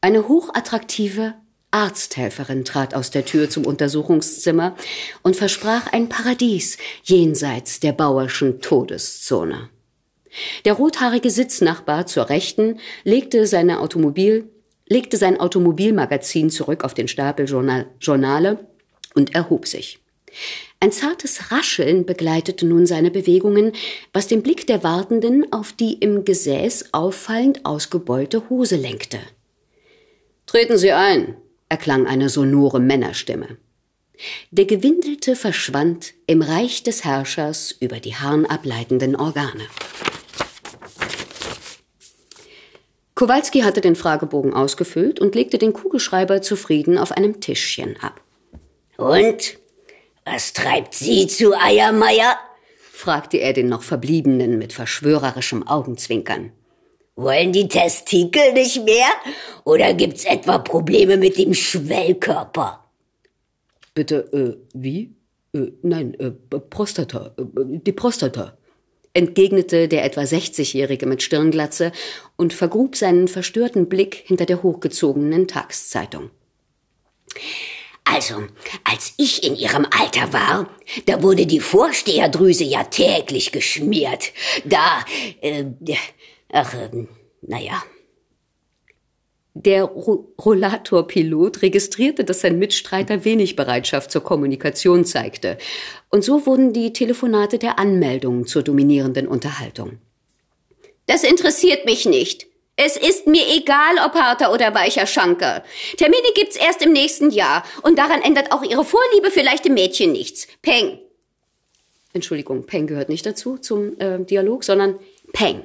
Eine 0.00 0.28
hochattraktive, 0.28 1.34
Arzthelferin 1.70 2.64
trat 2.64 2.94
aus 2.94 3.10
der 3.10 3.24
Tür 3.24 3.50
zum 3.50 3.66
Untersuchungszimmer 3.66 4.76
und 5.22 5.36
versprach 5.36 5.92
ein 5.92 6.08
Paradies 6.08 6.78
jenseits 7.02 7.80
der 7.80 7.92
Bauerschen 7.92 8.60
Todeszone. 8.60 9.68
Der 10.64 10.74
rothaarige 10.74 11.30
Sitznachbar 11.30 12.06
zur 12.06 12.28
Rechten 12.28 12.78
legte 13.04 13.46
seine 13.46 13.80
Automobil, 13.80 14.50
legte 14.88 15.16
sein 15.16 15.40
Automobilmagazin 15.40 16.50
zurück 16.50 16.84
auf 16.84 16.94
den 16.94 17.08
Stapel 17.08 17.46
Journal, 17.46 17.86
Journale 18.00 18.66
und 19.14 19.34
erhob 19.34 19.66
sich. 19.66 19.98
Ein 20.80 20.92
zartes 20.92 21.50
Rascheln 21.50 22.04
begleitete 22.04 22.66
nun 22.66 22.86
seine 22.86 23.10
Bewegungen, 23.10 23.72
was 24.12 24.26
den 24.26 24.42
Blick 24.42 24.66
der 24.66 24.82
Wartenden 24.82 25.50
auf 25.52 25.72
die 25.72 25.94
im 25.94 26.24
Gesäß 26.24 26.92
auffallend 26.92 27.64
ausgebeulte 27.64 28.50
Hose 28.50 28.76
lenkte. 28.76 29.18
Treten 30.44 30.76
Sie 30.76 30.92
ein, 30.92 31.36
erklang 31.68 32.06
eine 32.06 32.28
sonore 32.28 32.78
Männerstimme. 32.78 33.56
Der 34.50 34.64
Gewindelte 34.66 35.36
verschwand 35.36 36.14
im 36.26 36.42
Reich 36.42 36.82
des 36.82 37.04
Herrschers 37.04 37.74
über 37.80 38.00
die 38.00 38.14
harnableitenden 38.14 39.16
Organe. 39.16 39.66
Kowalski 43.16 43.60
hatte 43.60 43.80
den 43.80 43.96
Fragebogen 43.96 44.52
ausgefüllt 44.52 45.20
und 45.20 45.34
legte 45.34 45.56
den 45.56 45.72
Kugelschreiber 45.72 46.42
zufrieden 46.42 46.98
auf 46.98 47.12
einem 47.12 47.40
Tischchen 47.40 47.96
ab. 48.00 48.20
Und? 48.98 49.58
Was 50.26 50.52
treibt 50.52 50.92
Sie 50.94 51.26
zu 51.26 51.54
Eiermeier? 51.58 52.36
fragte 52.92 53.38
er 53.38 53.54
den 53.54 53.68
noch 53.68 53.82
Verbliebenen 53.82 54.58
mit 54.58 54.74
verschwörerischem 54.74 55.66
Augenzwinkern. 55.66 56.52
Wollen 57.14 57.52
die 57.52 57.68
Testikel 57.68 58.52
nicht 58.52 58.84
mehr? 58.84 59.08
Oder 59.64 59.94
gibt's 59.94 60.26
etwa 60.26 60.58
Probleme 60.58 61.16
mit 61.16 61.38
dem 61.38 61.54
Schwellkörper? 61.54 62.84
Bitte, 63.94 64.30
äh, 64.32 64.62
wie? 64.74 65.14
Äh, 65.54 65.72
nein, 65.80 66.12
äh, 66.20 66.32
Prostata, 66.58 67.34
äh, 67.38 67.42
die 67.64 67.92
Prostata, 67.92 68.58
entgegnete 69.16 69.88
der 69.88 70.04
etwa 70.04 70.22
60-Jährige 70.22 71.06
mit 71.06 71.22
Stirnglatze 71.22 71.92
und 72.36 72.52
vergrub 72.52 72.96
seinen 72.96 73.28
verstörten 73.28 73.88
Blick 73.88 74.22
hinter 74.26 74.46
der 74.46 74.62
hochgezogenen 74.62 75.48
Tagszeitung. 75.48 76.30
Also, 78.04 78.44
als 78.84 79.14
ich 79.16 79.42
in 79.42 79.56
ihrem 79.56 79.84
Alter 79.90 80.32
war, 80.32 80.70
da 81.06 81.22
wurde 81.22 81.44
die 81.46 81.58
Vorsteherdrüse 81.58 82.62
ja 82.62 82.84
täglich 82.84 83.50
geschmiert. 83.50 84.32
Da, 84.64 85.04
äh, 85.40 85.64
Ach, 86.52 86.72
ähm, 86.74 87.08
naja. 87.42 87.82
Der 89.54 89.84
Ro 89.84 90.32
Rollatorpilot 90.38 91.62
registrierte, 91.62 92.24
dass 92.24 92.42
sein 92.42 92.58
Mitstreiter 92.58 93.24
wenig 93.24 93.56
Bereitschaft 93.56 94.10
zur 94.10 94.22
Kommunikation 94.22 95.04
zeigte. 95.04 95.56
Und 96.10 96.24
so 96.24 96.46
wurden 96.46 96.72
die 96.72 96.92
Telefonate 96.92 97.58
der 97.58 97.78
Anmeldung 97.78 98.46
zur 98.46 98.62
dominierenden 98.62 99.26
Unterhaltung. 99.26 99.98
Das 101.06 101.24
interessiert 101.24 101.84
mich 101.84 102.06
nicht. 102.06 102.46
Es 102.76 102.96
ist 102.96 103.26
mir 103.26 103.42
egal, 103.48 103.96
ob 104.04 104.14
harter 104.14 104.52
oder 104.52 104.74
weicher 104.74 105.06
Schanker. 105.06 105.64
Termine 105.96 106.28
gibt's 106.34 106.56
erst 106.56 106.82
im 106.82 106.92
nächsten 106.92 107.30
Jahr. 107.30 107.64
Und 107.82 107.98
daran 107.98 108.20
ändert 108.20 108.52
auch 108.52 108.62
Ihre 108.62 108.84
Vorliebe 108.84 109.30
für 109.30 109.42
leichte 109.42 109.70
Mädchen 109.70 110.12
nichts. 110.12 110.46
Peng. 110.60 110.98
Entschuldigung, 112.12 112.66
Peng 112.66 112.86
gehört 112.86 113.08
nicht 113.08 113.24
dazu 113.24 113.56
zum 113.56 113.98
äh, 113.98 114.22
Dialog, 114.24 114.64
sondern 114.64 114.98
Peng. 115.32 115.62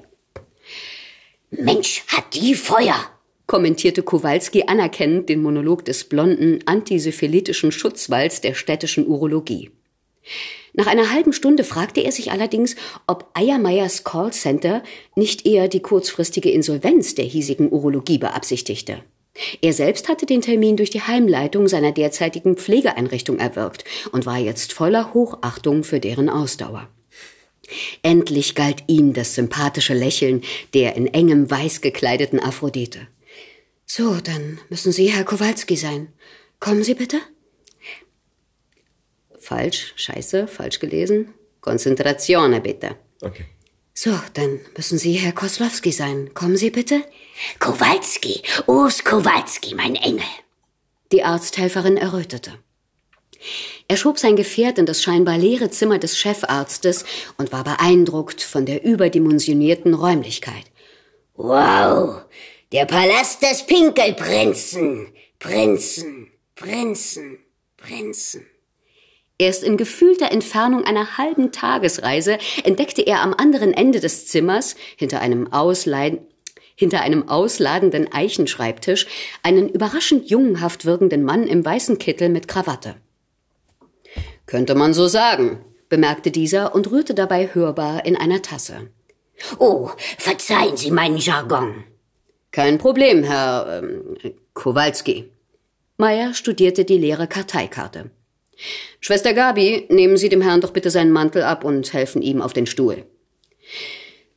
Mensch, 1.49 2.05
hat 2.07 2.33
die 2.33 2.55
Feuer! 2.55 2.95
kommentierte 3.47 4.01
Kowalski 4.01 4.63
anerkennend 4.67 5.27
den 5.27 5.41
Monolog 5.41 5.83
des 5.83 6.05
blonden, 6.05 6.59
antisyphilitischen 6.65 7.73
Schutzwalls 7.73 8.39
der 8.39 8.53
städtischen 8.53 9.05
Urologie. 9.05 9.71
Nach 10.73 10.87
einer 10.87 11.11
halben 11.11 11.33
Stunde 11.33 11.63
fragte 11.63 12.01
er 12.01 12.11
sich 12.11 12.31
allerdings, 12.31 12.75
ob 13.07 13.29
Eiermeyers 13.33 14.03
Callcenter 14.03 14.83
nicht 15.15 15.45
eher 15.45 15.67
die 15.67 15.81
kurzfristige 15.81 16.49
Insolvenz 16.49 17.15
der 17.15 17.25
hiesigen 17.25 17.71
Urologie 17.71 18.17
beabsichtigte. 18.17 19.03
Er 19.61 19.73
selbst 19.73 20.09
hatte 20.09 20.25
den 20.25 20.41
Termin 20.41 20.77
durch 20.77 20.89
die 20.89 21.01
Heimleitung 21.01 21.67
seiner 21.67 21.91
derzeitigen 21.91 22.57
Pflegeeinrichtung 22.57 23.39
erwirkt 23.39 23.85
und 24.11 24.25
war 24.25 24.37
jetzt 24.37 24.73
voller 24.73 25.13
Hochachtung 25.13 25.83
für 25.83 25.99
deren 25.99 26.29
Ausdauer. 26.29 26.89
Endlich 28.03 28.55
galt 28.55 28.83
ihm 28.87 29.13
das 29.13 29.35
sympathische 29.35 29.93
Lächeln 29.93 30.41
der 30.73 30.95
in 30.95 31.07
engem 31.07 31.49
Weiß 31.49 31.81
gekleideten 31.81 32.39
Aphrodite. 32.39 33.07
So, 33.85 34.15
dann 34.15 34.59
müssen 34.69 34.91
Sie 34.91 35.07
Herr 35.07 35.23
Kowalski 35.23 35.75
sein. 35.75 36.09
Kommen 36.59 36.83
Sie 36.83 36.93
bitte? 36.93 37.17
Falsch, 39.51 39.91
scheiße, 39.97 40.47
falsch 40.47 40.79
gelesen. 40.79 41.33
Konzentration, 41.59 42.57
bitte. 42.63 42.95
Okay. 43.19 43.47
So, 43.93 44.11
dann 44.33 44.61
müssen 44.77 44.97
Sie 44.97 45.11
Herr 45.15 45.33
Koslowski 45.33 45.91
sein. 45.91 46.33
Kommen 46.33 46.55
Sie 46.55 46.69
bitte? 46.69 47.03
Kowalski, 47.59 48.43
Urs 48.65 49.03
Kowalski, 49.03 49.75
mein 49.75 49.95
Engel. 49.95 50.31
Die 51.11 51.23
Arzthelferin 51.23 51.97
errötete. 51.97 52.53
Er 53.89 53.97
schob 53.97 54.19
sein 54.19 54.37
Gefährt 54.37 54.77
in 54.77 54.85
das 54.85 55.03
scheinbar 55.03 55.37
leere 55.37 55.69
Zimmer 55.69 55.99
des 55.99 56.17
Chefarztes 56.17 57.03
und 57.37 57.51
war 57.51 57.65
beeindruckt 57.65 58.41
von 58.41 58.65
der 58.65 58.85
überdimensionierten 58.85 59.93
Räumlichkeit. 59.93 60.63
Wow, 61.35 62.21
der 62.71 62.85
Palast 62.85 63.43
des 63.43 63.65
Pinkelprinzen. 63.65 65.11
Prinzen, 65.39 66.31
Prinzen, 66.55 67.39
Prinzen. 67.75 68.45
Erst 69.41 69.63
in 69.63 69.75
gefühlter 69.75 70.31
Entfernung 70.31 70.83
einer 70.83 71.17
halben 71.17 71.51
Tagesreise 71.51 72.37
entdeckte 72.63 73.01
er 73.01 73.23
am 73.23 73.33
anderen 73.33 73.73
Ende 73.73 73.99
des 73.99 74.27
Zimmers, 74.27 74.75
hinter 74.97 75.19
einem 75.19 75.51
Ausleiden, 75.51 76.19
hinter 76.75 77.01
einem 77.01 77.27
ausladenden 77.27 78.13
Eichenschreibtisch, 78.13 79.07
einen 79.41 79.67
überraschend 79.67 80.29
jungenhaft 80.29 80.85
wirkenden 80.85 81.23
Mann 81.23 81.47
im 81.47 81.65
weißen 81.65 81.97
Kittel 81.97 82.29
mit 82.29 82.47
Krawatte. 82.47 82.97
Könnte 84.45 84.75
man 84.75 84.93
so 84.93 85.07
sagen, 85.07 85.65
bemerkte 85.89 86.29
dieser 86.29 86.75
und 86.75 86.91
rührte 86.91 87.15
dabei 87.15 87.49
hörbar 87.51 88.05
in 88.05 88.15
einer 88.15 88.43
Tasse. 88.43 88.91
Oh, 89.57 89.89
verzeihen 90.19 90.77
Sie 90.77 90.91
meinen 90.91 91.17
Jargon. 91.17 91.83
Kein 92.51 92.77
Problem, 92.77 93.23
Herr 93.23 93.81
ähm, 93.81 94.17
Kowalski. 94.53 95.31
Meyer 95.97 96.35
studierte 96.35 96.85
die 96.85 96.99
leere 96.99 97.25
Karteikarte. 97.25 98.11
Schwester 98.99 99.33
Gabi, 99.33 99.87
nehmen 99.89 100.17
Sie 100.17 100.29
dem 100.29 100.41
Herrn 100.41 100.61
doch 100.61 100.71
bitte 100.71 100.89
seinen 100.89 101.11
Mantel 101.11 101.43
ab 101.43 101.63
und 101.63 101.91
helfen 101.93 102.21
ihm 102.21 102.41
auf 102.41 102.53
den 102.53 102.67
Stuhl. 102.67 103.05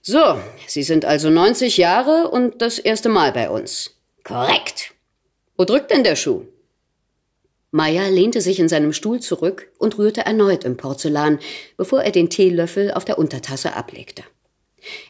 So, 0.01 0.39
Sie 0.67 0.83
sind 0.83 1.05
also 1.05 1.31
90 1.31 1.77
Jahre 1.77 2.31
und 2.31 2.61
das 2.61 2.79
erste 2.79 3.09
Mal 3.09 3.33
bei 3.33 3.51
uns. 3.51 3.97
Korrekt. 4.23 4.93
Wo 5.57 5.65
drückt 5.65 5.91
denn 5.91 6.05
der 6.05 6.17
Schuh? 6.17 6.47
Meyer 7.71 8.11
lehnte 8.11 8.41
sich 8.41 8.61
in 8.61 8.69
seinem 8.69 8.93
Stuhl 8.93 9.21
zurück 9.21 9.73
und 9.79 9.99
rührte 9.99 10.21
erneut 10.21 10.65
im 10.65 10.77
Porzellan, 10.77 11.41
bevor 11.77 12.03
er 12.03 12.13
den 12.13 12.31
Teelöffel 12.31 12.93
auf 12.93 13.05
der 13.05 13.19
Untertasse 13.19 13.75
ablegte. 13.75 14.23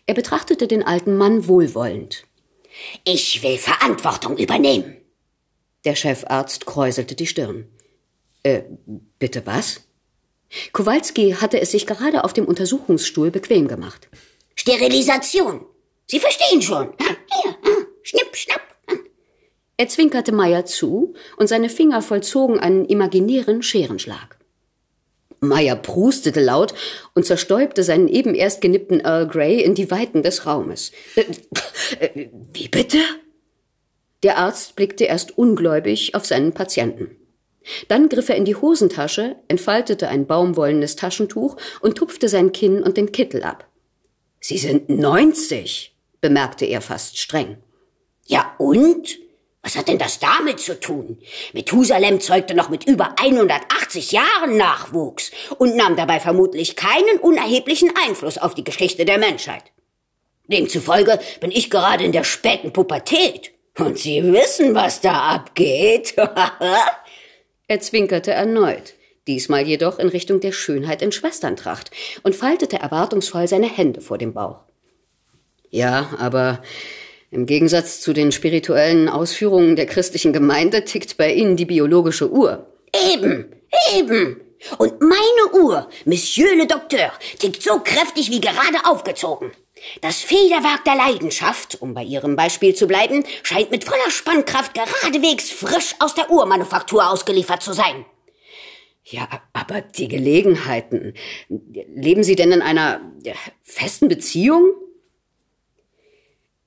Er 0.07 0.15
betrachtete 0.15 0.67
den 0.67 0.83
alten 0.83 1.17
Mann 1.17 1.47
wohlwollend. 1.47 2.25
Ich 3.05 3.43
will 3.43 3.59
Verantwortung 3.59 4.39
übernehmen. 4.39 4.97
Der 5.85 5.95
Chefarzt 5.95 6.65
kräuselte 6.65 7.15
die 7.15 7.27
Stirn. 7.27 7.69
Äh, 8.45 8.63
bitte 9.19 9.47
was? 9.47 9.81
Kowalski 10.73 11.33
hatte 11.33 11.61
es 11.61 11.73
sich 11.73 11.87
gerade 11.87 12.23
auf 12.23 12.33
dem 12.33 12.45
Untersuchungsstuhl 12.45 13.31
bequem 13.31 13.67
gemacht. 13.67 14.09
Sterilisation. 14.55 15.67
Sie 16.07 16.21
verstehen 16.21 16.63
schon. 16.63 16.93
Hier, 16.99 17.57
schnipp, 18.03 18.37
schnapp. 18.37 18.61
Er 19.77 19.89
zwinkerte 19.89 20.31
Meier 20.31 20.67
zu 20.67 21.15
und 21.37 21.49
seine 21.49 21.69
Finger 21.69 22.03
vollzogen 22.03 22.61
einen 22.61 22.85
imaginären 22.85 23.63
Scherenschlag. 23.63 24.39
Meier 25.41 25.77
prustete 25.77 26.41
laut 26.41 26.75
und 27.15 27.27
zerstäubte 27.27 27.83
seinen 27.83 28.09
eben 28.09 28.35
erst 28.35 28.61
genippten 28.61 29.01
Earl 29.01 29.27
Grey 29.27 29.61
in 29.63 29.75
die 29.75 29.91
Weiten 29.91 30.23
des 30.23 30.47
Raumes. 30.47 30.93
Äh, 31.17 31.25
äh, 32.01 32.29
wie 32.53 32.69
bitte? 32.69 32.99
Der 34.23 34.39
Arzt 34.39 34.77
blickte 34.77 35.05
erst 35.05 35.37
ungläubig 35.37 36.15
auf 36.15 36.25
seinen 36.25 36.53
Patienten. 36.53 37.17
Dann 37.89 38.09
griff 38.09 38.29
er 38.29 38.37
in 38.37 38.45
die 38.45 38.57
Hosentasche, 38.57 39.37
entfaltete 39.49 40.09
ein 40.09 40.27
baumwollenes 40.27 40.97
Taschentuch 40.97 41.57
und 41.81 41.97
tupfte 41.97 42.29
sein 42.29 42.53
Kinn 42.53 42.83
und 42.83 42.97
den 42.97 43.13
Kittel 43.13 43.43
ab. 43.43 43.67
Sie 44.41 44.59
sind 44.59 44.89
neunzig, 44.89 45.95
bemerkte 46.21 46.67
er 46.67 46.81
fast 46.81 47.19
streng. 47.19 47.57
Ja 48.27 48.55
und? 48.59 49.19
Was 49.63 49.77
hat 49.77 49.89
denn 49.89 49.99
das 49.99 50.19
damit 50.19 50.61
zu 50.61 50.79
tun? 50.79 51.19
Methusalem 51.55 52.21
zeugte 52.21 52.55
noch 52.55 52.69
mit 52.69 52.87
über 52.87 53.15
180 53.19 54.13
Jahren 54.13 54.59
Nachwuchs 54.59 55.31
und 55.57 55.75
nahm 55.75 55.97
dabei 55.97 56.21
vermutlich 56.21 56.77
keinen 56.77 57.19
unerheblichen 57.23 57.91
Einfluss 58.07 58.37
auf 58.37 58.55
die 58.55 58.65
Geschichte 58.65 59.07
der 59.07 59.17
Menschheit. 59.17 59.65
Demzufolge 60.49 61.19
bin 61.41 61.51
ich 61.51 61.71
gerade 61.71 62.05
in 62.05 62.13
der 62.13 62.25
späten 62.25 62.75
Pubertät. 62.75 63.53
Und 63.79 63.99
Sie 63.99 64.23
wissen, 64.23 64.75
was 64.75 65.01
da 65.01 65.31
abgeht. 65.31 66.15
Er 67.67 67.81
zwinkerte 67.81 68.31
erneut, 68.31 68.95
diesmal 69.27 69.67
jedoch 69.67 69.99
in 69.99 70.09
Richtung 70.09 70.41
der 70.41 70.53
Schönheit 70.53 71.01
in 71.01 71.13
Schwesterntracht 71.13 71.91
und 72.23 72.35
faltete 72.35 72.77
erwartungsvoll 72.77 73.49
seine 73.49 73.69
Hände 73.69 74.03
vor 74.03 74.19
dem 74.19 74.35
Bauch. 74.35 74.61
Ja, 75.71 76.11
aber 76.19 76.63
im 77.31 77.47
Gegensatz 77.47 78.03
zu 78.03 78.13
den 78.13 78.33
spirituellen 78.33 79.09
Ausführungen 79.09 79.77
der 79.77 79.87
christlichen 79.87 80.33
Gemeinde 80.33 80.85
tickt 80.85 81.17
bei 81.17 81.33
Ihnen 81.33 81.57
die 81.57 81.65
biologische 81.65 82.31
Uhr. 82.31 82.67
Eben, 83.13 83.47
eben. 83.97 84.41
Und 84.79 85.01
meine 85.01 85.65
Uhr, 85.65 85.89
Monsieur 86.05 86.55
le 86.55 86.67
Docteur, 86.67 87.13
tickt 87.39 87.63
so 87.63 87.81
kräftig 87.81 88.31
wie 88.31 88.41
gerade 88.41 88.85
aufgezogen. 88.85 89.53
Das 90.01 90.21
Federwerk 90.21 90.85
der 90.85 90.97
Leidenschaft, 90.97 91.81
um 91.81 91.95
bei 91.95 92.03
Ihrem 92.03 92.37
Beispiel 92.37 92.75
zu 92.75 92.87
bleiben, 92.87 93.25
scheint 93.43 93.71
mit 93.71 93.85
voller 93.85 94.11
Spannkraft 94.11 94.75
geradewegs 94.75 95.51
frisch 95.51 95.95
aus 95.99 96.15
der 96.15 96.31
Uhrmanufaktur 96.31 97.09
ausgeliefert 97.11 97.63
zu 97.63 97.73
sein. 97.73 98.05
Ja, 99.05 99.29
aber 99.53 99.83
die 99.83 100.09
Gelegenheiten. 100.09 101.15
Leben 101.49 102.25
Sie 102.25 102.37
denn 102.37 102.53
in 102.53 102.63
einer 102.63 103.01
festen 103.63 104.09
Beziehung? 104.09 104.73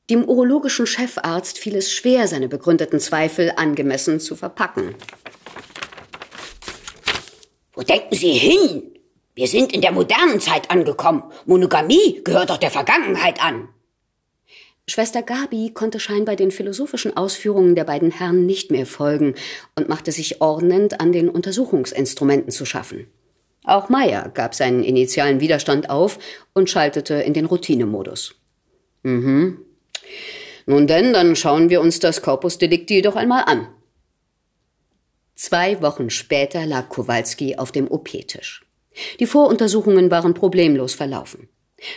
Dem 0.10 0.24
urologischen 0.24 0.86
Chefarzt 0.86 1.58
fiel 1.58 1.76
es 1.76 1.92
schwer, 1.92 2.28
seine 2.28 2.48
begründeten 2.48 3.00
Zweifel 3.00 3.54
angemessen 3.56 4.20
zu 4.20 4.36
verpacken. 4.36 4.96
Wo 7.74 7.82
denken 7.82 8.16
Sie 8.16 8.32
hin? 8.32 8.97
Wir 9.38 9.48
sind 9.48 9.72
in 9.72 9.82
der 9.82 9.92
modernen 9.92 10.40
Zeit 10.40 10.72
angekommen. 10.72 11.22
Monogamie 11.46 12.22
gehört 12.24 12.50
doch 12.50 12.58
der 12.58 12.72
Vergangenheit 12.72 13.40
an. 13.40 13.70
Schwester 14.88 15.22
Gabi 15.22 15.70
konnte 15.76 16.00
scheinbar 16.00 16.36
den 16.36 16.50
philosophischen 16.50 17.16
Ausführungen 17.16 17.76
der 17.76 17.84
beiden 17.84 18.10
Herren 18.10 18.48
nicht 18.48 18.72
mehr 18.72 18.88
folgen 18.88 19.36
und 19.76 19.90
machte 19.90 20.12
sich 20.12 20.42
ordnend 20.42 21.00
an 21.00 21.12
den 21.12 21.30
Untersuchungsinstrumenten 21.30 22.50
zu 22.50 22.66
schaffen. 22.66 23.06
Auch 23.64 23.90
Meyer 23.90 24.32
gab 24.34 24.56
seinen 24.56 24.84
initialen 24.84 25.40
Widerstand 25.40 25.92
auf 25.92 26.18
und 26.56 26.72
schaltete 26.72 27.14
in 27.14 27.36
den 27.36 27.46
Routinemodus. 27.46 28.34
Mhm. 29.04 29.60
Nun 30.66 30.88
denn, 30.88 31.14
dann 31.14 31.36
schauen 31.36 31.70
wir 31.70 31.80
uns 31.80 32.00
das 32.00 32.24
Corpus 32.24 32.58
Delicti 32.58 33.04
doch 33.04 33.16
einmal 33.16 33.44
an. 33.46 33.68
Zwei 35.36 35.80
Wochen 35.84 36.10
später 36.10 36.66
lag 36.66 36.90
Kowalski 36.90 37.58
auf 37.58 37.72
dem 37.72 37.88
OP-Tisch. 37.92 38.67
Die 39.20 39.26
Voruntersuchungen 39.26 40.12
waren 40.12 40.34
problemlos 40.34 40.94
verlaufen. 40.94 41.50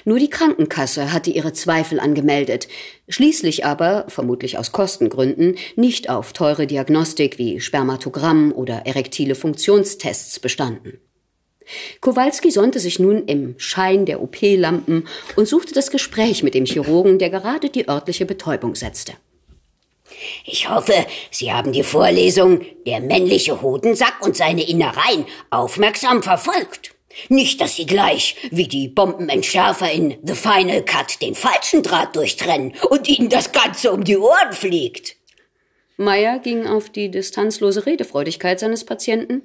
Nur 0.05 0.19
die 0.19 0.29
Krankenkasse 0.29 1.13
hatte 1.13 1.31
ihre 1.31 1.55
Zweifel 1.55 2.01
angemeldet, 2.01 2.69
schließlich 3.09 3.65
aber, 3.65 4.05
vermutlich 4.09 4.59
aus 4.59 4.73
Kostengründen, 4.73 5.57
nicht 5.75 6.11
auf 6.11 6.35
teure 6.35 6.67
Diagnostik 6.67 7.39
wie 7.39 7.61
Spermatogramm 7.61 8.53
oder 8.53 8.87
erektile 8.87 9.35
Funktionstests 9.35 10.39
bestanden. 10.39 10.99
Kowalski 12.01 12.51
sonnte 12.51 12.79
sich 12.79 12.99
nun 12.99 13.25
im 13.27 13.55
Schein 13.59 14.05
der 14.05 14.21
OP-Lampen 14.23 15.07
und 15.37 15.49
suchte 15.49 15.73
das 15.73 15.91
Gespräch 15.91 16.43
mit 16.43 16.55
dem 16.55 16.67
Chirurgen, 16.67 17.19
der 17.19 17.31
gerade 17.31 17.71
die 17.71 17.89
örtliche 17.89 18.27
Betäubung 18.27 18.75
setzte. 18.75 19.13
Ich 20.45 20.69
hoffe, 20.69 21.07
Sie 21.31 21.53
haben 21.53 21.73
die 21.73 21.83
Vorlesung 21.83 22.65
Der 22.87 23.01
männliche 23.01 23.63
Hodensack 23.63 24.21
und 24.21 24.37
seine 24.37 24.69
Innereien 24.69 25.27
aufmerksam 25.51 26.23
verfolgt. 26.23 26.95
Nicht, 27.29 27.61
dass 27.61 27.77
Sie 27.77 27.87
gleich, 27.87 28.37
wie 28.51 28.69
die 28.69 28.89
Bombenentschärfer 28.89 29.91
in 29.91 30.17
The 30.23 30.35
Final 30.35 30.83
Cut, 30.83 31.21
den 31.21 31.35
falschen 31.35 31.83
Draht 31.83 32.15
durchtrennen 32.17 32.75
und 32.89 33.09
Ihnen 33.09 33.29
das 33.29 33.53
Ganze 33.53 33.93
um 33.93 34.05
die 34.05 34.17
Ohren 34.17 34.53
fliegt. 34.53 35.17
Meyer 35.97 36.39
ging 36.39 36.67
auf 36.67 36.89
die 36.89 37.11
distanzlose 37.11 37.85
Redefreudigkeit 37.85 38.59
seines 38.59 38.85
Patienten. 38.85 39.43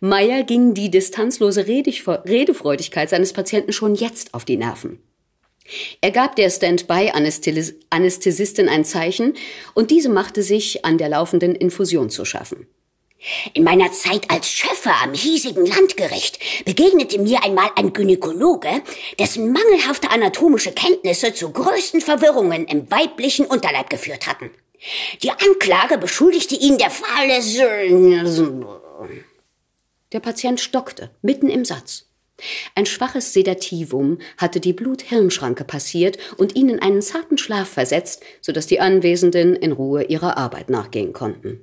Meyer 0.00 0.44
ging 0.44 0.74
die 0.74 0.90
distanzlose 0.90 1.66
Redefreudigkeit 1.66 3.10
seines 3.10 3.32
Patienten 3.32 3.72
schon 3.72 3.94
jetzt 3.94 4.34
auf 4.34 4.44
die 4.44 4.58
Nerven. 4.58 5.00
Er 6.00 6.10
gab 6.10 6.36
der 6.36 6.50
Standby-Anästhesistin 6.50 8.68
ein 8.68 8.84
Zeichen 8.84 9.34
und 9.74 9.90
diese 9.90 10.08
machte 10.08 10.42
sich 10.42 10.84
an 10.84 10.98
der 10.98 11.08
laufenden 11.08 11.54
Infusion 11.54 12.10
zu 12.10 12.24
schaffen. 12.24 12.66
In 13.54 13.64
meiner 13.64 13.90
Zeit 13.92 14.30
als 14.30 14.48
Schöffer 14.48 14.94
am 15.02 15.14
hiesigen 15.14 15.66
Landgericht 15.66 16.38
begegnete 16.64 17.18
mir 17.18 17.42
einmal 17.42 17.70
ein 17.74 17.92
Gynäkologe, 17.92 18.82
dessen 19.18 19.52
mangelhafte 19.52 20.10
anatomische 20.10 20.72
Kenntnisse 20.72 21.34
zu 21.34 21.50
größten 21.50 22.00
Verwirrungen 22.00 22.66
im 22.66 22.90
weiblichen 22.90 23.46
Unterleib 23.46 23.90
geführt 23.90 24.26
hatten. 24.26 24.50
Die 25.22 25.30
Anklage 25.30 25.98
beschuldigte 25.98 26.54
ihn 26.54 26.78
der 26.78 26.90
Fahrlässigkeit. 26.90 29.24
Der 30.12 30.20
Patient 30.20 30.60
stockte, 30.60 31.10
mitten 31.22 31.48
im 31.48 31.64
Satz. 31.64 32.05
Ein 32.74 32.86
schwaches 32.86 33.32
Sedativum 33.32 34.18
hatte 34.36 34.60
die 34.60 34.74
Blut-Hirn-Schranke 34.74 35.64
passiert 35.64 36.18
und 36.36 36.54
ihn 36.54 36.68
in 36.68 36.80
einen 36.80 37.00
zarten 37.00 37.38
Schlaf 37.38 37.68
versetzt, 37.68 38.22
sodass 38.42 38.66
die 38.66 38.80
Anwesenden 38.80 39.56
in 39.56 39.72
Ruhe 39.72 40.04
ihrer 40.04 40.36
Arbeit 40.36 40.68
nachgehen 40.68 41.12
konnten. 41.12 41.60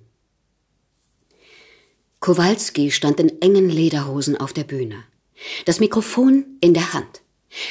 Kowalski 2.19 2.89
stand 2.89 3.19
in 3.19 3.41
engen 3.41 3.69
Lederhosen 3.69 4.37
auf 4.37 4.53
der 4.53 4.63
Bühne, 4.63 5.03
das 5.65 5.79
Mikrofon 5.79 6.57
in 6.61 6.73
der 6.73 6.93
Hand. 6.93 7.21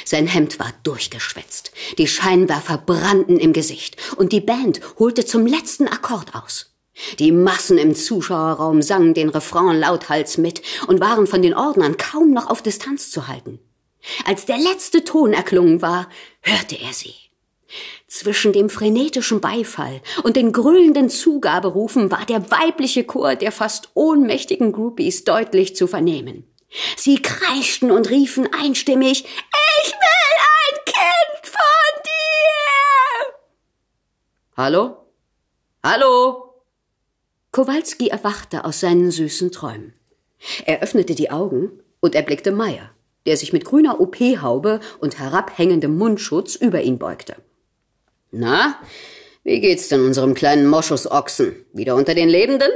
Sein 0.05 0.27
Hemd 0.27 0.59
war 0.59 0.71
durchgeschwätzt, 0.83 1.73
die 1.97 2.07
Scheinwerfer 2.07 2.77
brannten 2.77 3.37
im 3.37 3.51
Gesicht 3.51 3.97
und 4.15 4.31
die 4.31 4.39
Band 4.39 4.79
holte 4.97 5.25
zum 5.25 5.45
letzten 5.45 5.87
Akkord 5.87 6.35
aus. 6.35 6.72
Die 7.19 7.31
Massen 7.31 7.77
im 7.77 7.95
Zuschauerraum 7.95 8.81
sangen 8.81 9.13
den 9.13 9.29
Refrain 9.29 9.79
lauthals 9.79 10.37
mit 10.37 10.61
und 10.87 10.99
waren 10.99 11.27
von 11.27 11.41
den 11.41 11.53
Ordnern 11.53 11.97
kaum 11.97 12.31
noch 12.31 12.49
auf 12.49 12.61
Distanz 12.61 13.09
zu 13.09 13.27
halten. 13.27 13.59
Als 14.25 14.45
der 14.45 14.57
letzte 14.57 15.03
Ton 15.03 15.33
erklungen 15.33 15.81
war, 15.81 16.09
hörte 16.41 16.75
er 16.79 16.93
sie. 16.93 17.15
Zwischen 18.07 18.53
dem 18.53 18.69
frenetischen 18.69 19.41
Beifall 19.41 20.01
und 20.23 20.35
den 20.35 20.51
grüllenden 20.51 21.09
Zugaberufen 21.09 22.11
war 22.11 22.25
der 22.25 22.51
weibliche 22.51 23.03
Chor 23.05 23.35
der 23.35 23.51
fast 23.51 23.89
ohnmächtigen 23.95 24.71
Groupies 24.71 25.23
deutlich 25.23 25.75
zu 25.75 25.87
vernehmen. 25.87 26.47
Sie 26.95 27.21
kreischten 27.21 27.91
und 27.91 28.09
riefen 28.09 28.47
einstimmig, 28.53 29.23
ich 29.23 29.91
will 29.91 30.33
ein 30.61 30.85
Kind 30.85 31.47
von 31.47 32.03
dir! 32.03 33.33
Hallo? 34.57 34.97
Hallo? 35.83 36.42
Kowalski 37.53 38.07
erwachte 38.07 38.65
aus 38.65 38.79
seinen 38.79 39.11
süßen 39.11 39.51
Träumen. 39.51 39.93
Er 40.65 40.81
öffnete 40.81 41.13
die 41.13 41.29
Augen 41.29 41.83
und 41.99 42.15
erblickte 42.15 42.51
Meier, 42.51 42.89
der 43.27 43.37
sich 43.37 43.53
mit 43.53 43.63
grüner 43.63 44.01
OP-Haube 44.01 44.79
und 44.99 45.19
herabhängendem 45.19 45.95
Mundschutz 45.95 46.55
über 46.55 46.81
ihn 46.81 46.97
beugte. 46.97 47.35
Na, 48.31 48.81
wie 49.43 49.61
geht's 49.61 49.87
denn 49.87 50.03
unserem 50.03 50.33
kleinen 50.33 50.65
Moschusochsen? 50.67 51.55
Wieder 51.73 51.95
unter 51.95 52.15
den 52.15 52.27
Lebenden? 52.27 52.71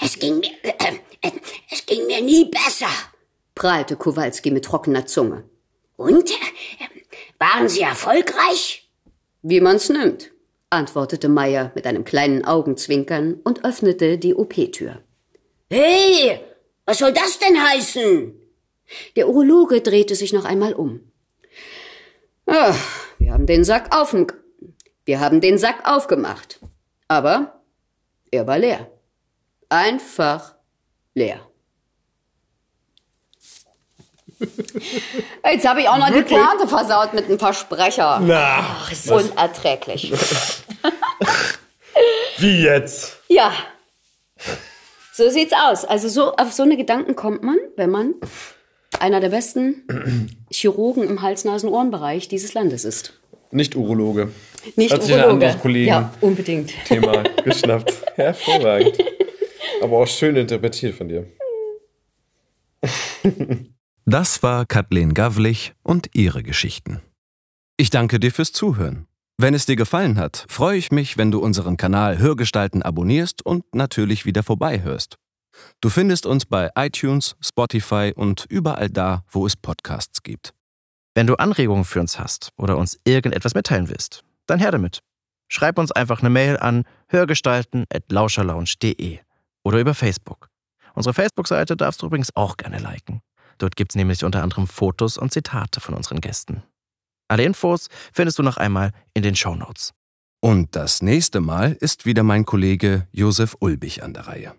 Es 0.00 0.16
ging 0.20 0.38
mir, 0.38 0.52
äh, 0.62 0.94
äh, 1.22 1.32
es 1.68 1.84
ging 1.84 2.06
mir 2.06 2.22
nie 2.22 2.44
besser, 2.44 2.90
prahlte 3.56 3.96
Kowalski 3.96 4.52
mit 4.52 4.64
trockener 4.64 5.06
Zunge. 5.06 5.42
Und? 5.96 6.30
Äh, 6.30 6.34
waren 7.40 7.68
Sie 7.68 7.80
erfolgreich? 7.80 8.88
Wie 9.42 9.60
man's 9.60 9.88
nimmt, 9.88 10.30
antwortete 10.70 11.28
Meier 11.28 11.72
mit 11.74 11.86
einem 11.86 12.04
kleinen 12.04 12.44
Augenzwinkern 12.44 13.40
und 13.44 13.64
öffnete 13.64 14.18
die 14.18 14.34
OP-Tür. 14.34 15.02
Hey, 15.70 16.40
was 16.86 16.98
soll 16.98 17.12
das 17.12 17.38
denn 17.38 17.62
heißen? 17.62 18.34
Der 19.16 19.28
Urologe 19.28 19.80
drehte 19.80 20.14
sich 20.14 20.32
noch 20.32 20.44
einmal 20.44 20.72
um. 20.72 21.00
Ach, 22.46 22.78
wir 23.18 23.32
haben 23.32 23.46
den 23.46 23.64
Sack 23.64 23.94
offen, 23.94 24.26
wir 25.04 25.20
haben 25.20 25.40
den 25.40 25.58
Sack 25.58 25.88
aufgemacht. 25.88 26.60
Aber 27.08 27.62
er 28.30 28.46
war 28.46 28.58
leer. 28.58 28.90
Einfach 29.68 30.54
leer. 31.14 31.47
Jetzt 35.44 35.66
habe 35.68 35.80
ich 35.80 35.88
auch 35.88 35.98
noch 35.98 36.08
die 36.12 36.22
Pointe 36.22 36.68
versaut 36.68 37.12
mit 37.14 37.24
einem 37.26 37.38
Versprecher. 37.38 38.20
Na, 38.22 38.58
Ach, 38.60 38.92
ist 38.92 39.10
unerträglich. 39.10 40.12
Wie 42.38 42.62
jetzt? 42.62 43.16
Ja. 43.28 43.52
So 45.12 45.28
sieht's 45.30 45.52
aus. 45.52 45.84
Also 45.84 46.08
so 46.08 46.34
auf 46.36 46.52
so 46.52 46.62
eine 46.62 46.76
Gedanken 46.76 47.16
kommt 47.16 47.42
man, 47.42 47.56
wenn 47.76 47.90
man 47.90 48.14
einer 49.00 49.18
der 49.20 49.30
besten 49.30 50.28
Chirurgen 50.50 51.02
im 51.02 51.22
Hals-Nasen-Ohren-Bereich 51.22 52.28
dieses 52.28 52.54
Landes 52.54 52.84
ist. 52.84 53.14
Nicht 53.50 53.74
Urologe. 53.74 54.30
Nicht 54.76 54.92
Hat 54.92 55.02
ein 55.02 55.10
Urologe. 55.10 55.56
Kollegen 55.60 55.88
Ja, 55.88 56.12
unbedingt. 56.20 56.72
Thema 56.86 57.22
geschnappt. 57.44 57.92
Hervorragend. 58.14 58.96
Aber 59.82 59.98
auch 59.98 60.06
schön 60.06 60.36
interpretiert 60.36 60.94
von 60.94 61.08
dir. 61.08 61.26
Das 64.10 64.42
war 64.42 64.64
Kathleen 64.64 65.12
Gavlich 65.12 65.74
und 65.82 66.08
ihre 66.14 66.42
Geschichten. 66.42 67.02
Ich 67.76 67.90
danke 67.90 68.18
dir 68.18 68.32
fürs 68.32 68.52
Zuhören. 68.52 69.06
Wenn 69.36 69.52
es 69.52 69.66
dir 69.66 69.76
gefallen 69.76 70.18
hat, 70.18 70.46
freue 70.48 70.78
ich 70.78 70.90
mich, 70.90 71.18
wenn 71.18 71.30
du 71.30 71.40
unseren 71.40 71.76
Kanal 71.76 72.16
Hörgestalten 72.16 72.82
abonnierst 72.82 73.44
und 73.44 73.66
natürlich 73.74 74.24
wieder 74.24 74.42
vorbeihörst. 74.42 75.16
Du 75.82 75.90
findest 75.90 76.24
uns 76.24 76.46
bei 76.46 76.70
iTunes, 76.74 77.36
Spotify 77.42 78.14
und 78.16 78.46
überall 78.48 78.88
da, 78.88 79.24
wo 79.30 79.44
es 79.44 79.56
Podcasts 79.56 80.22
gibt. 80.22 80.54
Wenn 81.14 81.26
du 81.26 81.34
Anregungen 81.34 81.84
für 81.84 82.00
uns 82.00 82.18
hast 82.18 82.54
oder 82.56 82.78
uns 82.78 82.98
irgendetwas 83.04 83.52
mitteilen 83.52 83.90
willst, 83.90 84.24
dann 84.46 84.58
her 84.58 84.70
damit. 84.70 85.00
Schreib 85.48 85.78
uns 85.78 85.92
einfach 85.92 86.20
eine 86.20 86.30
Mail 86.30 86.56
an 86.56 86.84
hörgestalten.lauscherlounge.de 87.08 89.18
oder 89.64 89.78
über 89.78 89.92
Facebook. 89.92 90.48
Unsere 90.94 91.12
Facebook-Seite 91.12 91.76
darfst 91.76 92.00
du 92.00 92.06
übrigens 92.06 92.34
auch 92.34 92.56
gerne 92.56 92.78
liken. 92.78 93.20
Dort 93.58 93.76
gibt's 93.76 93.94
nämlich 93.94 94.24
unter 94.24 94.42
anderem 94.42 94.66
Fotos 94.66 95.18
und 95.18 95.32
Zitate 95.32 95.80
von 95.80 95.94
unseren 95.94 96.20
Gästen. 96.20 96.62
Alle 97.28 97.44
Infos 97.44 97.88
findest 98.12 98.38
du 98.38 98.42
noch 98.42 98.56
einmal 98.56 98.92
in 99.14 99.22
den 99.22 99.36
Show 99.36 99.54
Notes. 99.54 99.92
Und 100.40 100.76
das 100.76 101.02
nächste 101.02 101.40
Mal 101.40 101.72
ist 101.72 102.06
wieder 102.06 102.22
mein 102.22 102.44
Kollege 102.44 103.08
Josef 103.12 103.56
Ulbich 103.60 104.02
an 104.02 104.14
der 104.14 104.28
Reihe. 104.28 104.54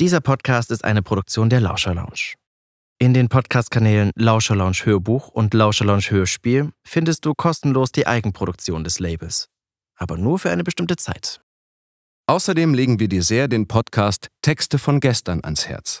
Dieser 0.00 0.20
Podcast 0.20 0.70
ist 0.70 0.84
eine 0.84 1.02
Produktion 1.02 1.50
der 1.50 1.60
Lauscher 1.60 1.94
Lounge. 1.94 2.34
In 2.98 3.14
den 3.14 3.28
Podcast-Kanälen 3.28 4.12
Lauscher 4.14 4.56
Lounge 4.56 4.78
Hörbuch 4.84 5.28
und 5.28 5.54
Lauscher 5.54 5.84
Lounge 5.84 6.10
Hörspiel 6.10 6.72
findest 6.86 7.24
du 7.24 7.34
kostenlos 7.34 7.92
die 7.92 8.06
Eigenproduktion 8.06 8.84
des 8.84 8.98
Labels. 8.98 9.48
Aber 9.96 10.16
nur 10.16 10.38
für 10.38 10.50
eine 10.50 10.64
bestimmte 10.64 10.96
Zeit. 10.96 11.40
Außerdem 12.26 12.72
legen 12.72 12.98
wir 12.98 13.08
dir 13.08 13.22
sehr 13.22 13.48
den 13.48 13.68
Podcast 13.68 14.28
Texte 14.40 14.78
von 14.78 15.00
gestern 15.00 15.40
ans 15.44 15.68
Herz. 15.68 16.00